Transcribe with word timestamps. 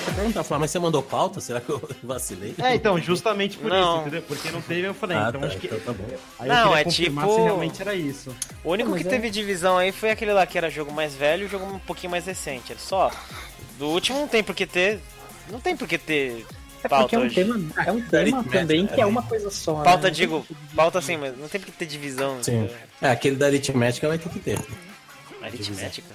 até 0.00 0.12
perguntar, 0.12 0.42
falar, 0.44 0.58
mas 0.60 0.70
você 0.70 0.78
mandou 0.78 1.02
pauta? 1.02 1.40
Será 1.40 1.60
que 1.60 1.70
eu 1.70 1.80
vacilei? 2.02 2.54
É, 2.62 2.74
então, 2.74 2.98
justamente 3.00 3.56
por 3.58 3.70
Não. 3.70 3.92
isso, 3.92 4.00
entendeu? 4.02 4.22
Porque 4.22 4.50
não 4.50 4.60
teve, 4.60 4.86
eu 4.88 4.94
falei, 4.94 5.16
Ah, 5.16 5.26
então 5.28 5.40
tá, 5.40 5.46
acho 5.46 5.58
que. 5.58 5.66
então 5.66 5.80
tá 5.80 5.92
bom. 5.92 6.04
Aí 6.38 6.48
Não, 6.48 6.76
é 6.76 6.84
tipo- 6.84 7.20
se 7.34 7.40
realmente 7.40 7.80
era 7.82 7.94
isso. 7.94 8.34
O 8.64 8.72
único 8.72 8.90
Mas 8.90 9.02
que 9.02 9.08
é- 9.08 9.10
teve 9.10 9.30
divisão 9.30 9.78
aí 9.78 9.92
foi 9.92 10.10
aquele 10.10 10.32
lá 10.32 10.46
que 10.46 10.56
era 10.58 10.68
jogo 10.70 10.92
mais 10.92 11.14
velho 11.14 11.42
e 11.42 11.46
o 11.46 11.48
jogo 11.48 11.64
um 11.66 11.78
pouquinho 11.78 12.10
mais 12.10 12.26
recente. 12.26 12.72
Era 12.72 12.80
só. 12.80 13.10
Do 13.78 13.86
último 13.88 14.18
não 14.18 14.28
tem 14.28 14.42
por 14.42 14.54
que 14.54 14.66
ter. 14.66 15.00
Não 15.50 15.58
tem 15.60 15.76
por 15.76 15.88
que 15.88 15.98
ter 15.98 16.44
É 16.84 16.88
pauta 16.88 17.16
é 17.16 17.18
um 17.18 17.22
hoje. 17.22 17.34
tema, 17.34 17.54
é 17.86 17.90
um 17.92 18.00
tema 18.02 18.22
Aritmética, 18.22 18.58
também 18.60 18.86
que 18.86 19.00
é 19.00 19.02
é. 19.02 19.06
uma 19.06 19.22
coisa 19.22 19.50
só. 19.50 19.82
Pauta, 19.82 20.04
né? 20.08 20.10
digo, 20.10 20.46
pauta 20.76 20.98
assim, 20.98 21.16
mas 21.16 21.36
não 21.36 21.48
tem 21.48 21.60
por 21.60 21.66
que 21.66 21.72
ter 21.72 21.86
divisão. 21.86 22.42
Sim. 22.42 22.58
entendeu? 22.58 22.76
É, 23.02 23.10
aquele 23.10 23.36
da 23.36 23.46
aritmética 23.46 24.06
vai 24.08 24.18
ter 24.18 24.28
que 24.28 24.38
ter. 24.38 24.58
Aritmética. 25.42 26.14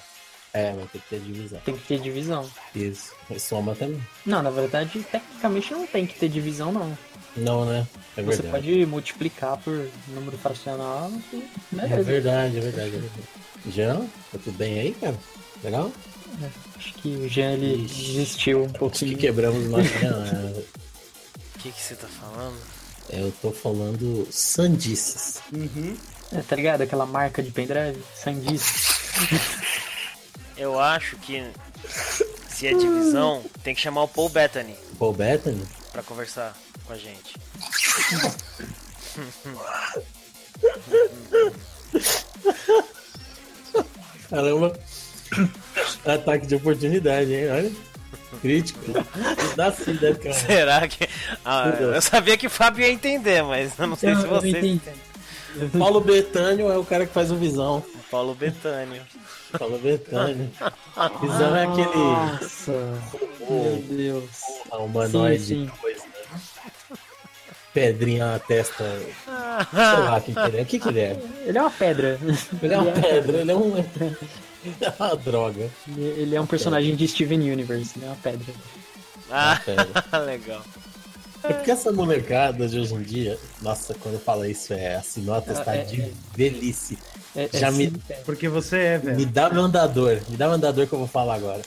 É, 0.58 0.72
vai 0.72 0.86
ter 0.88 1.00
que 1.00 1.10
ter 1.10 1.20
divisão. 1.20 1.60
Tem 1.66 1.76
que 1.76 1.88
ter 1.88 2.00
divisão. 2.00 2.50
Isso. 2.74 3.12
E 3.30 3.38
soma 3.40 3.76
também. 3.76 4.02
Não, 4.26 4.42
na 4.42 4.50
verdade, 4.50 5.04
tecnicamente 5.12 5.74
não 5.74 5.86
tem 5.86 6.06
que 6.08 6.18
ter 6.18 6.30
divisão, 6.30 6.72
não. 6.72 6.98
Não, 7.36 7.66
né? 7.66 7.86
É 8.16 8.22
Você 8.24 8.42
verdade. 8.42 8.52
pode 8.52 8.86
multiplicar 8.86 9.58
por 9.58 9.90
número 10.08 10.38
fracional 10.38 11.12
e 11.34 11.44
É 11.78 11.88
beleza. 11.88 12.04
verdade, 12.04 12.58
é 12.58 12.62
verdade, 12.62 12.88
é 12.88 13.00
verdade. 13.00 13.24
Jean, 13.70 14.00
tá 14.32 14.40
tudo 14.42 14.58
bem 14.58 14.80
aí, 14.80 14.94
cara? 14.94 15.18
Legal? 15.64 15.92
Acho 16.78 16.94
que 16.94 17.10
o 17.18 17.28
Jean 17.28 17.52
ele 17.54 17.84
Ixi. 17.86 17.96
desistiu 18.14 18.60
um 18.60 18.64
Acho 18.64 18.74
que 18.74 18.80
pouquinho. 18.80 19.18
quebramos 19.18 19.66
nós. 19.70 19.86
Jean. 20.00 20.54
O 21.56 21.68
que, 21.68 21.72
que 21.72 21.82
você 21.82 21.96
tá 21.96 22.08
falando? 22.08 22.56
Eu 23.10 23.34
tô 23.42 23.52
falando 23.52 24.28
sandices. 24.30 25.42
Uhum. 25.52 25.98
É, 26.32 26.42
tá 26.42 26.56
ligado? 26.56 26.82
Aquela 26.82 27.08
marca 27.08 27.42
de 27.42 27.50
pendrive, 27.50 27.98
sandice. 28.16 28.94
Eu 30.58 30.80
acho 30.80 31.18
que 31.18 31.44
se 32.50 32.68
é 32.68 32.74
divisão, 32.74 33.44
tem 33.64 33.76
que 33.76 33.82
chamar 33.82 34.04
o 34.04 34.08
Paul 34.08 34.30
Bettany 34.30 34.76
Paul 34.98 35.14
Bettany? 35.14 35.64
pra 35.92 36.02
conversar 36.04 36.56
com 36.86 36.94
a 36.94 36.98
gente. 36.98 37.36
Caramba. 44.30 44.74
Ataque 46.06 46.48
de 46.48 46.56
oportunidade, 46.56 47.34
hein? 47.34 47.50
Olha. 47.52 47.72
Crítico. 48.42 48.80
Dá 49.56 49.72
sim, 49.72 49.94
né, 49.94 50.14
cara? 50.14 50.34
Será 50.34 50.88
que. 50.88 51.08
Ah, 51.44 51.70
eu 51.80 52.02
sabia 52.02 52.38
que 52.38 52.48
o 52.48 52.50
Fábio 52.50 52.86
ia 52.86 52.92
entender, 52.92 53.44
mas 53.44 53.78
eu 53.80 53.88
não 53.88 53.96
sei 53.96 54.12
Eu- 54.12 54.22
se 54.22 54.28
vocês 54.28 54.54
entendi. 54.56 54.74
entendem. 55.56 55.70
Paulo 55.80 56.02
Betânio 56.02 56.70
é 56.70 56.78
o 56.78 56.84
cara 56.84 57.06
que 57.06 57.14
faz 57.14 57.32
o 57.32 57.36
Visão. 57.38 57.84
Paulo 58.12 58.36
Betânio. 58.36 59.02
Paulo 59.58 59.78
Betânio. 59.80 60.52
Visão 61.22 61.56
é 61.56 61.64
aquele 61.64 61.96
Nossa, 61.96 62.72
meu 63.50 63.84
Deus. 63.90 64.30
ah, 64.72 64.78
humanoide 64.78 65.44
Sim, 65.44 65.66
sim. 65.68 65.72
coisa, 65.82 66.04
né? 66.04 66.98
Pedrinha 67.74 68.32
na 68.32 68.40
testa. 68.40 68.84
Sei 68.84 70.00
lá 70.00 70.18
o 70.18 70.22
que, 70.22 70.34
que 70.34 70.40
ele 70.40 70.58
é. 70.58 70.62
O 70.62 70.66
que, 70.66 70.80
que 70.80 70.88
ele 70.88 71.00
é? 71.00 71.20
Ele 71.46 71.58
é 71.58 71.62
uma 71.62 71.72
pedra. 71.72 72.20
Ele 72.62 72.74
é 72.74 72.78
uma 72.78 72.92
pedra, 72.94 73.38
ele 73.42 73.52
é 73.52 73.56
um. 73.56 73.74
É 74.82 74.92
uma 75.00 75.16
droga. 75.16 75.70
Ele 75.96 76.36
é 76.36 76.42
um 76.42 76.46
personagem 76.48 76.96
de 76.96 77.08
Steven 77.08 77.52
Universe, 77.52 77.94
ele 77.98 78.06
é 78.06 78.08
uma 78.08 78.16
pedra. 78.16 78.54
Ah, 79.30 79.62
pedra. 79.64 80.04
legal. 80.26 80.64
É 81.44 81.54
porque 81.54 81.70
essa 81.70 81.92
molecada 81.92 82.68
de 82.68 82.80
hoje 82.80 82.96
em 82.96 83.04
dia, 83.04 83.38
nossa, 83.62 83.94
quando 83.94 84.16
eu 84.16 84.20
falo 84.20 84.44
isso, 84.44 84.74
é 84.74 84.96
assinou 84.96 85.36
atestado 85.36 85.70
É, 85.78 85.82
é, 85.82 85.84
de 85.84 86.02
é. 86.02 86.12
velhice. 86.36 86.98
É, 87.36 87.50
Já 87.58 87.68
é 87.68 87.72
me-. 87.72 87.92
Porque 88.26 88.48
você 88.48 88.78
é, 88.78 88.98
velho. 88.98 89.18
Me 89.18 89.26
dá 89.26 89.50
meu 89.50 89.64
andador, 89.64 90.20
me 90.30 90.38
dá 90.38 90.46
meu 90.46 90.56
andador 90.56 90.88
que 90.88 90.94
eu 90.94 91.00
vou 91.00 91.08
falar 91.08 91.36
agora. 91.36 91.62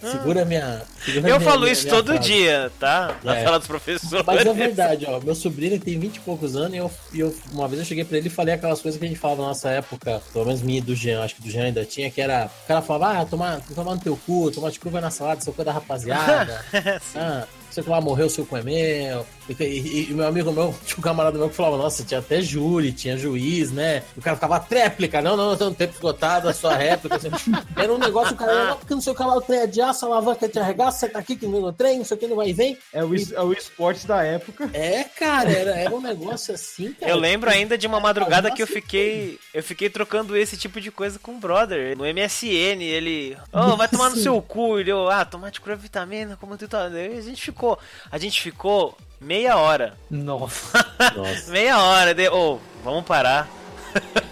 Segura 0.00 0.44
minha. 0.44 0.82
segura 1.04 1.28
Eu 1.28 1.38
minha- 1.38 1.40
falo 1.50 1.60
minha- 1.62 1.72
isso 1.72 1.84
minha 1.84 1.94
todo 1.96 2.12
frase. 2.14 2.28
dia, 2.28 2.70
tá? 2.78 3.16
Na 3.24 3.36
É. 3.36 3.44
sala 3.44 3.58
dos 3.58 3.66
professores. 3.68 4.24
Mas 4.26 4.46
é 4.46 4.52
verdade, 4.54 5.06
ó. 5.08 5.20
Meu 5.20 5.34
sobrinho 5.34 5.78
tem 5.80 5.98
20 5.98 6.16
e 6.16 6.20
poucos 6.20 6.54
anos 6.56 6.74
e 6.74 6.76
eu, 6.76 6.90
e 7.12 7.20
eu- 7.20 7.34
uma 7.52 7.66
vez 7.68 7.80
eu 7.80 7.86
cheguei 7.86 8.04
pra 8.04 8.16
ele 8.18 8.28
e 8.28 8.30
falei 8.30 8.54
aquelas 8.54 8.80
coisas 8.80 8.98
que 8.98 9.04
a 9.04 9.08
gente 9.08 9.18
falava 9.18 9.42
na 9.42 9.48
nossa 9.48 9.68
época, 9.70 10.22
pelo 10.32 10.44
menos 10.46 10.62
minha 10.62 10.78
e 10.78 10.82
do 10.82 10.94
Jean, 10.94 11.22
acho 11.22 11.34
que 11.36 11.42
do 11.42 11.50
Jean 11.50 11.64
ainda 11.64 11.84
tinha, 11.84 12.10
que 12.10 12.20
era. 12.20 12.48
O 12.64 12.66
cara 12.68 12.80
falava, 12.82 13.20
ah, 13.20 13.24
tomar, 13.26 13.60
tomar 13.74 13.94
no 13.94 14.00
teu 14.00 14.16
cu, 14.26 14.50
tomar 14.50 14.70
de 14.70 14.78
cu 14.78 14.88
vai 14.90 15.00
na 15.02 15.10
salada, 15.10 15.40
seu 15.40 15.52
cu 15.52 15.62
é 15.62 15.64
da 15.64 15.72
rapaziada. 15.72 16.64
ah, 17.16 17.44
você 17.70 17.82
que 17.82 17.90
lá 17.90 18.00
morreu, 18.00 18.28
seu 18.30 18.46
cu 18.46 18.56
é 18.56 18.62
meu. 18.62 19.26
E, 19.48 19.54
e- 19.62 20.10
e 20.10 20.14
meu 20.14 20.26
amigo 20.26 20.52
meu, 20.52 20.74
tinha 20.84 20.98
um 20.98 21.02
camarada 21.02 21.38
meu 21.38 21.48
que 21.48 21.54
falava, 21.56 21.76
nossa, 21.76 22.04
tinha 22.04 22.20
até 22.20 22.40
júri, 22.40 22.92
tinha 22.92 23.16
juiz, 23.16 23.70
né? 23.72 24.02
O 24.16 24.20
cara 24.20 24.36
ficava 24.36 24.60
tréplica, 24.60 25.20
não, 25.20 25.36
não, 25.36 25.50
não, 25.50 25.56
tem 25.56 25.66
um 25.68 25.74
tempo 25.74 25.94
esgotado, 25.94 26.48
a 26.48 26.52
sua 26.54 26.74
réplica. 26.76 27.16
assim. 27.16 27.30
Era 27.76 27.92
um 27.92 27.98
negócio, 27.98 28.34
o 28.34 28.36
cara, 28.36 28.76
porque 28.76 28.94
não 28.94 29.00
sei 29.00 29.12
o 29.12 29.16
que 29.16 29.22
lá, 29.22 29.36
o 29.36 29.40
trem 29.40 29.60
é 29.60 29.66
de 29.66 29.80
aço, 29.80 30.04
a 30.06 30.08
alavanca 30.08 30.48
te 30.48 30.58
arregaça, 30.58 30.98
você 31.00 31.08
tá 31.08 31.18
aqui 31.18 31.36
que 31.36 31.46
no 31.46 31.72
trem, 31.72 31.98
não 31.98 32.04
sei 32.04 32.16
o 32.16 32.20
que, 32.20 32.26
não 32.26 32.36
vai 32.36 32.48
e 32.48 32.52
vem. 32.52 32.78
É 32.92 33.04
o, 33.04 33.14
es- 33.14 33.32
é 33.32 33.40
o 33.40 33.52
esporte 33.52 34.06
da 34.06 34.22
época. 34.22 34.70
É, 34.72 35.04
cara, 35.04 35.50
era, 35.50 35.70
era 35.78 35.94
um 35.94 36.00
negócio 36.00 36.54
assim, 36.54 36.92
cara. 36.92 37.10
Eu 37.10 37.16
lembro 37.18 37.50
ainda 37.50 37.76
de 37.76 37.86
uma 37.86 38.00
madrugada 38.00 38.50
que 38.50 38.62
eu 38.62 38.66
fiquei. 38.66 39.38
Eu 39.52 39.62
fiquei 39.62 39.90
trocando 39.90 40.36
esse 40.36 40.56
tipo 40.56 40.80
de 40.80 40.90
coisa 40.90 41.18
com 41.18 41.32
o 41.32 41.38
brother. 41.38 41.96
No 41.96 42.04
MSN, 42.04 42.80
ele. 42.82 43.36
Ô, 43.52 43.76
vai 43.76 43.88
tomar 43.88 44.10
no 44.10 44.16
seu 44.16 44.40
cu. 44.40 44.78
Ele, 44.78 44.90
eu, 44.92 45.08
ah, 45.10 45.24
tomate 45.24 45.60
cura 45.60 45.76
vitamina, 45.76 46.36
como 46.40 46.56
tu 46.56 46.68
tá. 46.68 46.88
E 46.88 47.18
a 47.18 47.20
gente 47.20 47.42
ficou. 47.42 47.78
A 48.10 48.18
gente 48.18 48.40
ficou 48.40 48.96
meia 49.22 49.56
hora. 49.56 49.94
Nossa. 50.10 50.84
Nossa. 51.16 51.50
Meia 51.50 51.80
hora. 51.80 52.14
De, 52.14 52.28
ô, 52.28 52.58
vamos 52.84 53.04
parar. 53.04 53.48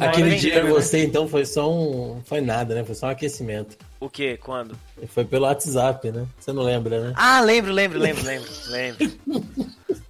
Aquele 0.00 0.34
dia 0.36 0.64
né? 0.64 0.70
você, 0.70 1.04
então, 1.04 1.28
foi 1.28 1.44
só 1.44 1.70
um. 1.70 2.20
Foi 2.24 2.40
nada, 2.40 2.74
né? 2.74 2.82
Foi 2.84 2.94
só 2.94 3.06
um 3.06 3.10
aquecimento. 3.10 3.76
O 4.00 4.08
que? 4.08 4.36
Quando? 4.38 4.76
Foi 5.08 5.24
pelo 5.24 5.44
WhatsApp, 5.44 6.10
né? 6.10 6.26
Você 6.38 6.52
não 6.52 6.62
lembra, 6.62 7.00
né? 7.00 7.12
Ah, 7.16 7.40
lembro, 7.40 7.72
lembro, 7.72 7.98
lembro, 7.98 8.24
lembro. 8.24 8.50
Lembro. 8.68 9.12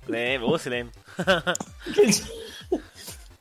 lembro, 0.09 0.49
ou 0.49 0.59
se 0.59 0.71
lembra. 0.71 0.93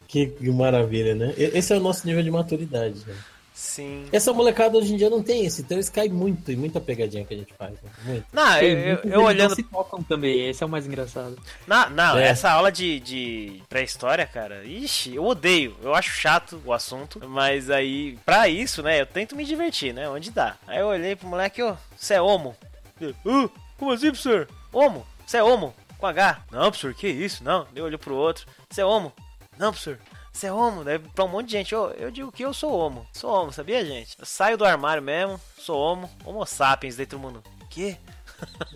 Que, 0.07 0.27
que 0.27 0.49
maravilha, 0.49 1.15
né? 1.15 1.33
Esse 1.37 1.73
é 1.73 1.77
o 1.77 1.79
nosso 1.79 2.05
nível 2.05 2.23
de 2.23 2.31
maturidade, 2.31 2.99
né? 3.07 3.15
Sim. 3.55 4.05
Essa 4.11 4.33
molecada 4.33 4.77
hoje 4.77 4.93
em 4.93 4.97
dia 4.97 5.09
não 5.09 5.23
tem 5.23 5.45
isso, 5.45 5.61
então 5.61 5.77
eles 5.77 5.87
caem 5.89 6.09
muito 6.11 6.51
em 6.51 6.57
muita 6.57 6.81
pegadinha 6.81 7.23
que 7.23 7.33
a 7.33 7.37
gente 7.37 7.53
faz. 7.53 7.71
Né? 7.81 7.89
Muito. 8.03 8.25
Não, 8.33 8.57
eu, 8.61 8.95
eu, 8.97 9.09
não 9.17 9.23
olhando 9.23 9.55
se 9.55 9.63
tocam 9.63 10.03
também, 10.03 10.49
esse 10.49 10.61
é 10.61 10.65
o 10.65 10.69
mais 10.69 10.85
engraçado. 10.85 11.37
Não, 11.65 11.89
não, 11.89 12.17
É. 12.17 12.27
essa 12.27 12.51
aula 12.51 12.69
de, 12.69 12.99
de 12.99 13.63
pré-história, 13.69 14.27
cara, 14.27 14.65
ixi, 14.65 15.15
eu 15.15 15.23
odeio. 15.23 15.73
Eu 15.81 15.95
acho 15.95 16.09
chato 16.11 16.61
o 16.65 16.73
assunto, 16.73 17.21
mas 17.29 17.69
aí, 17.69 18.19
pra 18.25 18.49
isso, 18.49 18.83
né, 18.83 18.99
eu 18.99 19.05
tento 19.05 19.37
me 19.37 19.45
divertir, 19.45 19.93
né, 19.93 20.09
onde 20.09 20.31
dá. 20.31 20.57
Aí 20.67 20.79
eu 20.79 20.87
olhei 20.87 21.15
pro 21.15 21.27
moleque, 21.29 21.63
ô, 21.63 21.77
você 21.95 22.15
é 22.15 22.21
homo? 22.21 22.57
Ele, 22.99 23.15
"Hã? 23.25 23.49
como 23.77 23.91
assim, 23.93 24.07
professor? 24.11 24.49
Homo? 24.73 25.07
Você 25.25 25.37
é 25.37 25.43
homo? 25.43 25.73
Com 25.97 26.07
H? 26.07 26.41
Não, 26.51 26.63
professor, 26.63 26.93
que 26.93 27.07
isso? 27.07 27.41
Não. 27.41 27.65
Eu 27.73 27.85
olho 27.85 27.97
pro 27.97 28.15
outro, 28.15 28.45
você 28.69 28.81
é 28.81 28.85
homo? 28.85 29.13
Não, 29.57 29.71
professor. 29.71 29.97
Você 30.35 30.47
é 30.47 30.51
homo? 30.51 30.83
Daí 30.83 30.99
pra 30.99 31.23
um 31.23 31.29
monte 31.29 31.45
de 31.45 31.53
gente, 31.53 31.73
ô, 31.73 31.91
eu 31.91 32.11
digo 32.11 32.29
que 32.29 32.43
eu 32.43 32.53
sou 32.53 32.73
homo. 32.77 33.07
Sou 33.13 33.31
homo, 33.31 33.53
sabia, 33.53 33.85
gente? 33.85 34.17
Eu 34.19 34.25
saio 34.25 34.57
do 34.57 34.65
armário 34.65 35.01
mesmo, 35.01 35.39
sou 35.57 35.79
homo, 35.79 36.09
homo 36.25 36.45
sapiens, 36.45 36.97
daí 36.97 37.05
todo 37.05 37.21
mundo, 37.21 37.41
quê? 37.69 37.95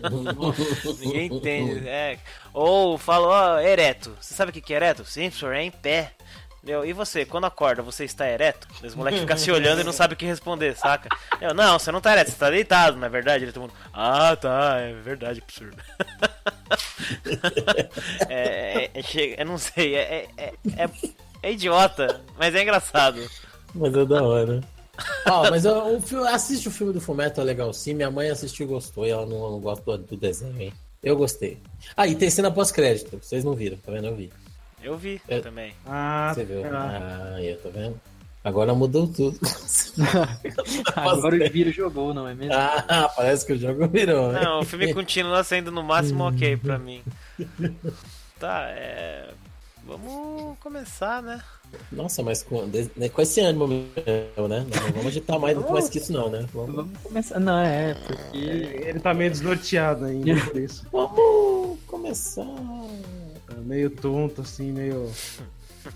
Ninguém 1.00 1.26
entende. 1.26 1.86
É. 1.86 2.18
Ou 2.54 2.96
falo, 2.96 3.26
ó, 3.28 3.58
ereto. 3.58 4.16
Você 4.18 4.32
sabe 4.32 4.48
o 4.48 4.52
que 4.54 4.62
que 4.62 4.72
é 4.72 4.76
ereto? 4.76 5.04
Sim, 5.04 5.24
professor, 5.28 5.54
é 5.54 5.62
em 5.62 5.70
pé. 5.70 6.12
Entendeu? 6.62 6.82
E 6.82 6.94
você, 6.94 7.26
quando 7.26 7.44
acorda, 7.44 7.82
você 7.82 8.06
está 8.06 8.26
ereto? 8.26 8.66
Os 8.82 8.94
moleques 8.94 9.20
ficam 9.20 9.36
se 9.36 9.50
olhando 9.52 9.82
e 9.82 9.84
não 9.84 9.92
sabem 9.92 10.14
o 10.14 10.16
que 10.16 10.24
responder, 10.24 10.74
saca? 10.76 11.10
Eu, 11.42 11.52
não, 11.52 11.78
você 11.78 11.92
não 11.92 12.00
tá 12.00 12.12
ereto, 12.12 12.30
você 12.30 12.38
tá 12.38 12.48
deitado, 12.48 12.96
na 12.96 13.08
verdade. 13.08 13.44
Ele 13.44 13.52
todo 13.52 13.62
mundo, 13.62 13.74
ah, 13.92 14.34
tá, 14.34 14.78
é 14.78 14.94
verdade, 14.94 15.42
professor. 15.42 15.74
é, 18.30 18.84
é, 18.84 18.90
é, 18.94 19.02
chega- 19.02 19.42
eu 19.42 19.46
não 19.46 19.58
sei, 19.58 19.94
é, 19.94 20.26
é, 20.38 20.54
é, 21.42 21.52
idiota, 21.52 22.20
mas 22.38 22.54
é 22.54 22.62
engraçado. 22.62 23.20
Mas 23.74 23.94
é 23.94 24.04
da 24.04 24.22
hora. 24.22 24.60
Ah, 25.24 25.50
mas 25.50 25.64
eu, 25.64 25.96
o 25.96 26.00
filme, 26.02 26.26
assiste 26.28 26.68
o 26.68 26.70
filme 26.70 26.92
do 26.92 27.00
Fumeto, 27.00 27.40
é 27.40 27.44
legal 27.44 27.72
sim. 27.72 27.94
Minha 27.94 28.10
mãe 28.10 28.28
assistiu 28.28 28.66
e 28.66 28.68
gostou, 28.68 29.06
e 29.06 29.10
ela 29.10 29.24
não, 29.24 29.50
não 29.52 29.60
gosta 29.60 29.82
do, 29.96 29.98
do 29.98 30.16
desenho, 30.16 30.60
hein? 30.60 30.72
Eu 31.02 31.16
gostei. 31.16 31.58
Ah, 31.96 32.06
e 32.06 32.14
tem 32.14 32.28
cena 32.28 32.50
pós-crédito, 32.50 33.18
vocês 33.22 33.42
não 33.42 33.54
viram, 33.54 33.78
tá 33.78 33.90
vendo? 33.92 34.08
Eu 34.08 34.16
vi. 34.16 34.30
Eu 34.82 34.96
vi 34.98 35.20
É. 35.28 35.40
também. 35.40 35.72
Ah, 35.86 36.32
Você 36.34 36.44
viu? 36.44 36.62
Ah, 36.66 37.34
aí, 37.36 37.54
tá 37.56 37.68
vendo? 37.70 37.98
Agora 38.42 38.74
mudou 38.74 39.06
tudo. 39.06 39.38
Agora 40.96 41.36
o 41.36 41.50
vírus 41.50 41.74
jogou, 41.74 42.12
não 42.14 42.26
é 42.26 42.34
mesmo? 42.34 42.54
ah, 42.54 43.10
parece 43.14 43.46
que 43.46 43.52
o 43.52 43.58
jogo 43.58 43.86
virou, 43.88 44.32
né? 44.32 44.42
Não, 44.42 44.60
o 44.60 44.64
filme 44.64 44.92
continua 44.94 45.44
sendo 45.44 45.70
no 45.70 45.82
máximo 45.82 46.24
ok 46.26 46.56
pra 46.56 46.78
mim. 46.78 47.02
Tá, 48.38 48.68
é. 48.70 49.28
Vamos 49.86 50.58
começar, 50.58 51.22
né? 51.22 51.40
Nossa, 51.90 52.22
mas 52.22 52.42
com, 52.42 52.62
né, 52.96 53.08
com 53.08 53.22
esse 53.22 53.40
ânimo 53.40 53.66
mesmo, 53.66 54.48
né? 54.48 54.66
Não, 54.68 54.92
vamos 54.92 55.06
agitar 55.06 55.38
mais, 55.38 55.56
muito 55.56 55.72
mais 55.72 55.88
que 55.88 55.98
isso, 55.98 56.12
não, 56.12 56.28
né? 56.30 56.46
Vamos, 56.52 56.74
Vamos 56.74 56.98
começar. 57.02 57.40
Não, 57.40 57.58
é, 57.58 57.94
porque. 57.94 58.38
Ele 58.38 59.00
tá 59.00 59.14
meio 59.14 59.30
desnorteado 59.30 60.04
ainda, 60.04 60.40
por 60.46 60.60
isso. 60.60 60.86
vamos 60.92 61.78
começar. 61.86 62.44
Tá 63.46 63.54
meio 63.64 63.90
tonto, 63.90 64.42
assim, 64.42 64.70
meio. 64.72 65.10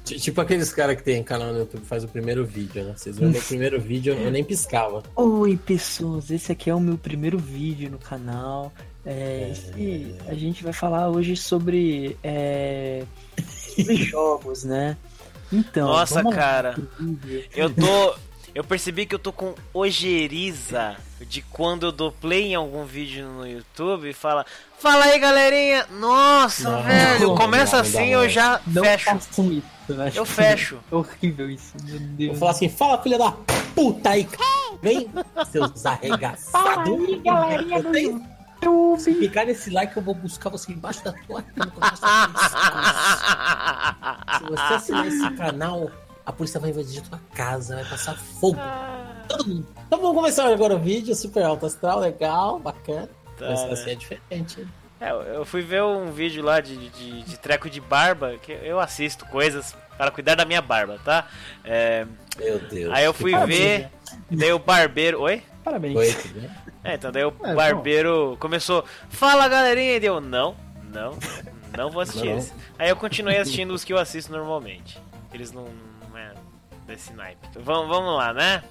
Ti- 0.04 0.18
Tipo 0.18 0.40
aqueles 0.40 0.72
caras 0.72 0.96
que 0.96 1.02
tem 1.02 1.22
canal 1.22 1.52
no 1.52 1.58
YouTube 1.58 1.82
que 1.82 1.86
faz 1.86 2.02
o 2.04 2.08
primeiro 2.08 2.44
vídeo, 2.44 2.84
né? 2.84 2.94
Vocês 2.96 3.16
viram 3.16 3.30
meu 3.30 3.42
primeiro 3.42 3.80
vídeo, 3.80 4.14
eu 4.14 4.30
nem 4.30 4.42
piscava. 4.42 5.02
Oi, 5.14 5.56
pessoas, 5.58 6.30
esse 6.30 6.50
aqui 6.50 6.70
é 6.70 6.74
o 6.74 6.80
meu 6.80 6.96
primeiro 6.96 7.38
vídeo 7.38 7.90
no 7.90 7.98
canal. 7.98 8.72
É, 9.06 9.50
esse- 9.52 10.14
a 10.26 10.32
gente 10.34 10.64
vai 10.64 10.72
falar 10.72 11.10
hoje 11.10 11.36
sobre, 11.36 12.16
é, 12.22 13.04
sobre 13.76 13.96
jogos, 13.96 14.64
né? 14.64 14.96
Então, 15.52 15.86
Nossa, 15.88 16.22
cara. 16.30 16.74
Eu 17.54 17.70
tô. 17.70 18.14
Eu 18.54 18.62
percebi 18.62 19.04
que 19.04 19.14
eu 19.14 19.18
tô 19.18 19.32
com 19.32 19.52
ojeriza 19.72 20.96
de 21.26 21.42
quando 21.42 21.86
eu 21.86 21.92
dou 21.92 22.12
play 22.12 22.52
em 22.52 22.54
algum 22.54 22.84
vídeo 22.84 23.26
no 23.26 23.46
YouTube 23.46 24.08
e 24.08 24.12
fala. 24.12 24.46
Fala 24.78 25.06
aí, 25.06 25.18
galerinha! 25.18 25.86
Nossa, 25.90 26.70
Não, 26.70 26.82
velho! 26.82 27.28
não, 27.28 27.34
Começa 27.36 27.76
não 27.76 27.82
assim, 27.82 28.06
eu 28.08 28.28
já 28.28 28.60
Não 28.66 28.82
fecho. 28.84 29.16
isso, 29.16 29.62
né? 29.88 30.12
Eu 30.14 30.24
fecho. 30.26 30.78
É 30.92 30.94
horrível 30.94 31.50
isso, 31.50 31.72
meu 31.84 31.94
Eu 31.94 32.00
Deus. 32.00 32.30
vou 32.30 32.38
falar 32.38 32.50
assim, 32.52 32.68
fala 32.68 33.02
filha 33.02 33.18
da 33.18 33.32
puta 33.74 34.10
aí, 34.10 34.28
vem, 34.82 35.10
seus 35.50 35.84
arregaçados. 35.86 36.92
aí, 37.08 37.20
galerinha 37.24 37.82
do 37.82 38.22
Se 38.64 39.10
YouTube. 39.10 39.14
clicar 39.18 39.46
nesse 39.46 39.70
like, 39.70 39.96
eu 39.96 40.02
vou 40.02 40.14
buscar 40.14 40.50
você 40.50 40.72
embaixo 40.72 41.04
da 41.04 41.12
tua 41.12 41.42
cama. 41.42 41.72
Se 44.38 44.44
você 44.44 44.74
assinar 44.74 45.06
esse 45.06 45.30
canal, 45.36 45.90
a 46.24 46.32
polícia 46.32 46.58
vai 46.60 46.70
invadir 46.70 47.02
tua 47.02 47.20
casa, 47.34 47.76
vai 47.76 47.84
passar 47.84 48.16
fogo. 48.16 48.58
Todo 49.28 49.46
mundo. 49.46 49.66
Então 49.86 50.00
vamos 50.00 50.14
começar 50.16 50.46
agora 50.52 50.74
o 50.74 50.78
vídeo, 50.78 51.14
super 51.14 51.44
alto 51.44 51.66
astral, 51.66 52.00
legal, 52.00 52.58
bacana. 52.58 53.08
Tá, 53.38 53.46
Mas 53.50 53.62
né? 53.64 53.72
assim 53.72 53.90
é 53.90 53.94
diferente. 53.94 54.66
É, 55.00 55.10
eu- 55.10 55.22
eu 55.22 55.44
fui 55.44 55.62
ver 55.62 55.82
um 55.82 56.10
vídeo 56.12 56.42
lá 56.42 56.60
de, 56.60 56.88
de, 56.90 57.22
de 57.22 57.38
treco 57.38 57.68
de 57.68 57.80
barba, 57.80 58.36
que 58.40 58.52
eu 58.52 58.78
assisto 58.80 59.24
coisas 59.26 59.74
para 59.98 60.10
cuidar 60.10 60.34
da 60.34 60.44
minha 60.44 60.60
barba, 60.62 60.98
tá? 61.04 61.26
É, 61.64 62.06
Meu 62.38 62.58
Deus. 62.58 62.92
aí 62.92 63.04
eu 63.04 63.12
fui 63.12 63.36
ver, 63.46 63.88
daí 64.30 64.52
o 64.52 64.58
barbeiro. 64.58 65.20
Oi? 65.22 65.42
Parabéns. 65.64 65.96
Oi, 65.96 66.12
tudo 66.14 66.40
bem? 66.40 66.50
É, 66.84 66.94
então 66.94 67.10
daí 67.10 67.24
o 67.24 67.32
É, 67.42 67.54
barbeiro 67.54 68.36
começou, 68.38 68.84
fala 69.08 69.48
galerinha, 69.48 69.96
e 69.96 70.00
deu, 70.00 70.20
não, 70.20 70.54
não, 70.92 71.16
não 71.76 71.90
vou 71.90 72.02
assistir 72.02 72.28
Não. 72.28 72.38
esse. 72.38 72.52
Aí 72.78 72.90
eu 72.90 72.96
continuei 72.96 73.38
assistindo 73.38 73.72
os 73.72 73.82
que 73.82 73.92
eu 73.92 73.98
assisto 73.98 74.30
normalmente. 74.30 75.00
Eles 75.32 75.50
não, 75.50 75.64
não 76.10 76.18
é 76.18 76.32
desse 76.86 77.12
naipe. 77.14 77.38
Então, 77.50 77.62
vamos, 77.62 77.88
vamos 77.88 78.14
lá, 78.16 78.32
né? 78.34 78.62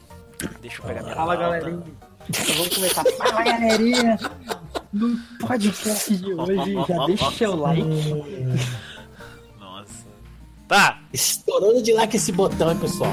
Deixa 0.62 0.80
eu 0.81 0.86
pegar 0.86 1.01
minha 1.04 1.15
Fala, 1.15 1.36
pauta. 1.36 1.50
galerinha. 1.60 1.83
Então 2.30 2.56
vamos 2.56 2.75
começar. 2.75 3.04
Fala, 3.18 3.44
galerinha. 3.44 4.19
No 4.94 5.18
podcast 5.45 6.15
de 6.15 6.33
hoje, 6.33 6.74
já 6.88 7.06
deixa 7.07 7.27
o 7.27 7.31
seu 7.31 7.56
like. 7.56 7.81
Nossa. 9.60 10.06
Tá, 10.68 11.01
Estourando 11.12 11.81
de 11.81 11.94
like 11.94 12.15
esse 12.15 12.31
botão, 12.31 12.71
hein, 12.71 12.77
pessoal. 12.80 13.12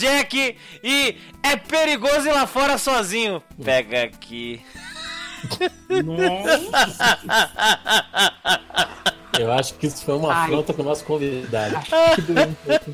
Jack 0.00 0.56
e 0.82 1.16
é 1.42 1.56
perigoso 1.56 2.26
ir 2.26 2.32
lá 2.32 2.46
fora 2.46 2.78
sozinho. 2.78 3.42
Pega 3.62 4.04
aqui. 4.04 4.62
Eu 9.38 9.52
acho 9.52 9.74
que 9.74 9.86
isso 9.86 10.04
foi 10.04 10.16
uma 10.16 10.32
Ai. 10.32 10.44
afronta 10.44 10.72
com 10.72 10.82
o 10.82 10.84
nosso 10.84 11.04
convidado. 11.04 11.76
Que 12.14 12.22
doeu 12.22 12.48
um 12.48 12.54
pouco. 12.54 12.90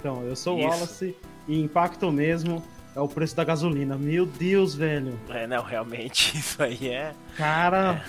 Então, 0.00 0.22
eu 0.24 0.36
sou 0.36 0.58
o. 0.58 0.62
Wallace 0.62 1.16
e 1.48 1.60
impacto 1.60 2.12
mesmo 2.12 2.62
é 2.94 3.00
o 3.00 3.08
preço 3.08 3.34
da 3.34 3.44
gasolina. 3.44 3.96
Meu 3.96 4.26
Deus, 4.26 4.74
velho. 4.74 5.18
É, 5.30 5.46
não, 5.46 5.62
realmente, 5.62 6.36
isso 6.36 6.62
aí 6.62 6.88
é, 6.88 7.12
Cara, 7.36 8.04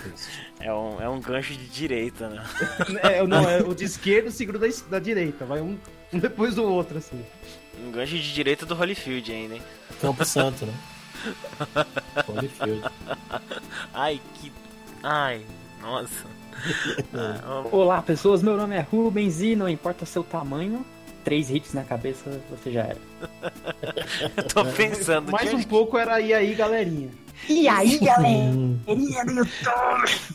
é, 0.60 0.72
um, 0.72 1.00
é 1.00 1.08
um 1.08 1.20
gancho 1.20 1.54
de 1.54 1.66
direita, 1.66 2.28
né? 2.28 2.44
é, 3.02 3.26
não, 3.26 3.42
é 3.48 3.62
o 3.62 3.74
de 3.74 3.84
esquerda 3.84 4.30
segura 4.30 4.58
da, 4.58 4.66
da 4.90 4.98
direita. 4.98 5.44
Vai 5.44 5.60
um, 5.60 5.78
um 6.14 6.18
depois 6.20 6.54
do 6.54 6.64
outro, 6.64 6.98
assim. 6.98 7.20
Um 7.84 7.90
gancho 7.90 8.16
de 8.16 8.32
direita 8.32 8.64
do 8.64 8.74
Holyfield 8.74 9.32
ainda, 9.32 9.54
hein? 9.56 9.62
Campo 10.00 10.24
Santo, 10.24 10.64
né? 10.66 10.74
Holyfield. 12.28 12.82
Ai, 13.92 14.20
que. 14.34 14.52
Ai, 15.02 15.42
nossa. 15.80 16.34
Ah, 17.12 17.64
Olá, 17.72 18.00
pessoas. 18.00 18.40
Meu 18.42 18.56
nome 18.56 18.76
é 18.76 18.80
Rubens 18.80 19.42
e 19.42 19.56
não 19.56 19.68
importa 19.68 20.06
seu 20.06 20.22
tamanho, 20.22 20.86
três 21.24 21.50
hits 21.50 21.74
na 21.74 21.82
cabeça, 21.82 22.40
você 22.48 22.70
já 22.70 22.82
era. 22.82 22.98
tô 24.54 24.64
pensando. 24.64 25.32
Mais 25.32 25.50
de 25.50 25.56
um 25.56 25.62
pouco 25.64 25.98
era 25.98 26.20
e 26.20 26.32
aí, 26.32 26.54
galerinha. 26.54 27.10
E 27.48 27.66
aí, 27.68 27.98
galera? 27.98 28.28
Hum, 28.28 28.78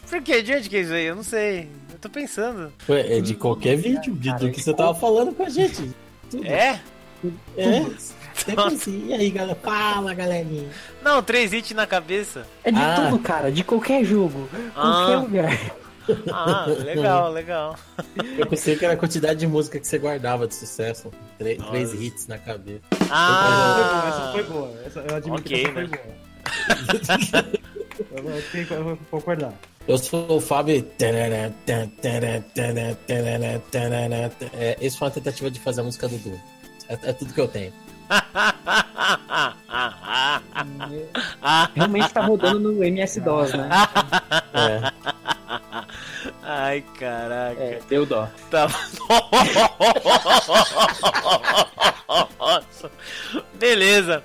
Por 0.09 0.21
que? 0.21 0.41
De 0.43 0.53
onde 0.55 0.69
que 0.69 0.75
é 0.77 0.81
isso 0.81 0.93
aí? 0.93 1.05
Eu 1.05 1.15
não 1.15 1.23
sei. 1.23 1.69
Eu 1.99 2.03
tô 2.03 2.09
pensando. 2.09 2.71
foi- 2.79 3.01
é 3.01 3.19
de 3.19 3.35
qualquer 3.35 3.75
vídeo, 3.75 4.15
de, 4.15 4.33
do 4.35 4.49
que 4.51 4.61
você 4.61 4.73
tava 4.73 4.95
falando 4.95 5.33
com 5.33 5.43
a 5.43 5.49
gente. 5.49 5.91
Tudo. 6.31 6.47
É? 6.47 6.79
É. 7.57 7.85
Sempre 8.33 8.63
assim. 8.67 9.07
E 9.07 9.13
aí, 9.13 9.29
galera? 9.29 9.59
Fala, 9.61 10.13
galerinha. 10.13 10.69
Não, 11.03 11.21
três 11.21 11.51
hits 11.51 11.73
na 11.73 11.85
cabeça. 11.85 12.47
É 12.63 12.71
de 12.71 12.79
Ah. 12.79 12.95
tudo, 13.09 13.19
cara. 13.19 13.51
De 13.51 13.65
qualquer 13.65 14.05
jogo. 14.05 14.47
Ah. 14.73 15.05
Qualquer 15.07 15.17
lugar. 15.17 15.71
Ah, 16.31 16.65
legal, 16.67 17.31
legal. 17.33 17.75
Eu 18.37 18.47
pensei 18.47 18.77
que 18.77 18.85
era 18.85 18.93
a 18.93 18.97
quantidade 18.97 19.41
de 19.41 19.45
música 19.45 19.77
que 19.77 19.85
você 19.85 19.97
guardava 19.99 20.47
de 20.47 20.55
sucesso. 20.55 21.11
Três, 21.37 21.57
Nossa. 21.59 21.69
três 21.71 21.93
hits 21.93 22.27
na 22.27 22.37
cabeça. 22.37 22.79
Ah, 23.11 24.05
Essa 24.07 24.31
foi 24.31 24.43
boa. 24.43 24.73
Essa, 24.85 24.99
eu 25.01 25.15
admito 25.17 25.41
Ok, 25.41 25.57
que 25.59 25.65
essa 25.67 25.73
né? 25.73 25.87
foi 25.87 27.43
boa. 27.43 27.59
eu, 28.11 28.83
vou 28.83 28.97
concordar. 29.11 29.53
Eu 29.87 29.97
sou 29.97 30.37
o 30.37 30.41
Fábio. 30.41 30.85
É, 34.53 34.77
Esse 34.81 34.97
foi 34.97 35.07
uma 35.07 35.13
tentativa 35.13 35.51
de 35.51 35.59
fazer 35.59 35.81
a 35.81 35.83
música 35.83 36.07
do 36.07 36.17
Du. 36.17 36.39
É, 36.87 37.09
é 37.09 37.13
tudo 37.13 37.33
que 37.33 37.41
eu 37.41 37.47
tenho. 37.47 37.73
Realmente 41.75 42.13
tá 42.13 42.25
rodando 42.25 42.71
no 42.71 42.83
MS-DOS, 42.83 43.53
né? 43.53 43.69
É. 44.53 44.91
Ai, 46.41 46.83
caraca. 46.99 47.61
É, 47.61 47.79
deu 47.87 48.05
dó. 48.05 48.27
Tá. 48.49 48.67
Nossa. 52.39 52.91
Beleza. 53.59 54.23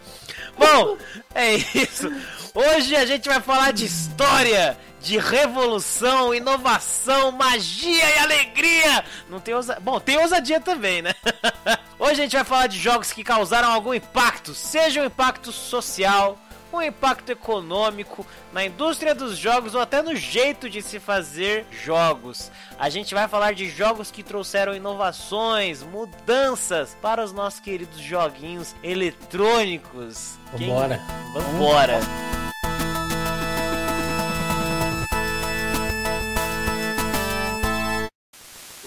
Bom, 0.56 0.96
é 1.34 1.54
isso. 1.54 2.10
Hoje 2.54 2.94
a 2.96 3.04
gente 3.04 3.28
vai 3.28 3.40
falar 3.40 3.72
de 3.72 3.84
história, 3.84 4.78
de 5.00 5.18
revolução, 5.18 6.34
inovação, 6.34 7.32
magia 7.32 8.04
e 8.04 8.18
alegria. 8.18 9.04
Não 9.28 9.40
tem 9.40 9.54
ousa... 9.54 9.78
Bom, 9.80 10.00
tem 10.00 10.18
ousadia 10.18 10.60
também, 10.60 11.02
né? 11.02 11.14
Hoje 11.98 12.12
a 12.12 12.24
gente 12.24 12.36
vai 12.36 12.44
falar 12.44 12.66
de 12.66 12.78
jogos 12.78 13.12
que 13.12 13.22
causaram 13.24 13.70
algum 13.70 13.94
impacto, 13.94 14.54
seja 14.54 15.02
um 15.02 15.06
impacto 15.06 15.52
social, 15.52 16.38
um 16.76 16.82
impacto 16.82 17.30
econômico 17.30 18.26
na 18.52 18.64
indústria 18.64 19.14
dos 19.14 19.36
jogos 19.36 19.74
ou 19.74 19.80
até 19.80 20.02
no 20.02 20.14
jeito 20.14 20.68
de 20.68 20.82
se 20.82 20.98
fazer 21.00 21.66
jogos. 21.84 22.50
A 22.78 22.88
gente 22.88 23.14
vai 23.14 23.28
falar 23.28 23.52
de 23.54 23.68
jogos 23.70 24.10
que 24.10 24.22
trouxeram 24.22 24.74
inovações, 24.74 25.82
mudanças 25.82 26.96
para 27.00 27.22
os 27.24 27.32
nossos 27.32 27.60
queridos 27.60 27.98
joguinhos 28.00 28.74
eletrônicos. 28.82 30.38
Quem- 30.56 30.68
Vambora. 30.68 31.00
Vambora! 31.32 32.00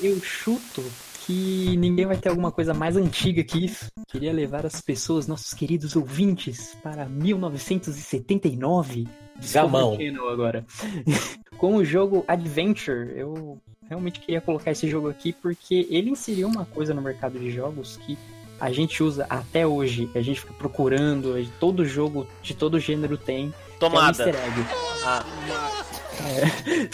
Eu 0.01 0.22
chuto 0.22 0.84
que 1.27 1.75
ninguém 1.75 2.05
vai 2.05 2.15
ter 2.15 2.29
alguma 2.29 2.53
coisa 2.53 2.74
mais 2.74 2.96
antiga 2.96 3.43
que 3.43 3.65
isso. 3.65 3.88
Queria 4.07 4.31
levar 4.31 4.65
as 4.65 4.79
pessoas, 4.79 5.27
nossos 5.27 5.53
queridos 5.53 5.98
ouvintes, 5.98 6.77
para 6.81 7.05
1979. 7.05 9.05
Gamão. 9.51 9.98
Agora. 10.31 10.65
Com 11.57 11.75
o 11.75 11.84
jogo 11.84 12.24
Adventure, 12.27 13.12
eu 13.15 13.57
realmente 13.89 14.19
queria 14.22 14.39
colocar 14.39 14.72
esse 14.72 14.88
jogo 14.88 15.10
aqui 15.10 15.34
porque 15.34 15.86
ele 15.89 16.12
inseriu 16.12 16.48
uma 16.48 16.63
coisa 16.65 16.93
no 16.93 17.01
mercado 17.01 17.38
de 17.38 17.51
jogos 17.51 17.98
que 17.98 18.17
a 18.60 18.72
gente 18.72 19.03
usa 19.03 19.27
até 19.29 19.67
hoje. 19.67 20.10
A 20.15 20.22
gente 20.22 20.39
fica 20.39 20.53
procurando, 20.53 21.36
todo 21.60 21.86
jogo 21.86 22.25
de 22.41 22.55
todo 22.55 22.79
gênero 22.79 23.17
tem. 23.17 23.50
é 23.50 23.53
Tomada. 23.79 24.24
easter 24.24 24.36
egg. 24.36 24.65
Ah. 25.03 25.25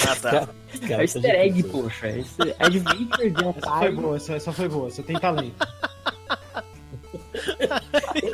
Ah, 0.10 0.16
tá. 0.20 0.50
É 0.90 0.98
o 0.98 1.02
easter 1.02 1.36
egg, 1.36 1.64
poxa. 1.64 2.08
É 2.08 2.18
easter- 2.20 2.56
Adventure 2.60 3.30
de 3.30 3.42
Essa 3.42 3.54
foi 3.54 3.72
Atari. 3.72 3.96
boa, 3.96 4.16
essa, 4.18 4.34
essa 4.34 4.52
foi 4.52 4.68
boa. 4.70 4.90
Você 4.90 5.04
tem 5.04 5.20
talento. 5.20 5.68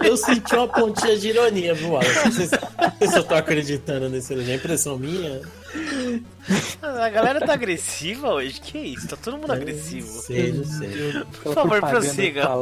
eu 0.03 0.17
senti 0.17 0.55
uma 0.55 0.67
pontinha 0.67 1.17
de 1.17 1.29
ironia, 1.29 1.74
viu, 1.74 1.91
Wallace? 1.91 2.25
Não 2.25 2.31
sei 2.31 2.46
se, 2.48 2.55
não 2.55 2.91
sei 3.00 3.08
se 3.08 3.17
eu 3.17 3.24
tô 3.24 3.36
acreditando 3.36 4.10
nesse 4.10 4.34
elogio. 4.34 4.51
É 4.51 4.55
impressão 4.55 4.98
minha. 4.98 5.41
A 6.81 7.09
galera 7.09 7.39
tá 7.45 7.53
agressiva 7.53 8.29
hoje? 8.29 8.59
Que 8.59 8.77
isso? 8.77 9.07
Tá 9.07 9.17
todo 9.17 9.38
mundo 9.38 9.51
agressivo. 9.51 10.13
Não 10.13 10.21
sei, 10.21 10.51
não 10.53 10.65
sei. 10.65 11.23
Por 11.43 11.53
favor, 11.53 11.79
prossiga. 11.81 12.49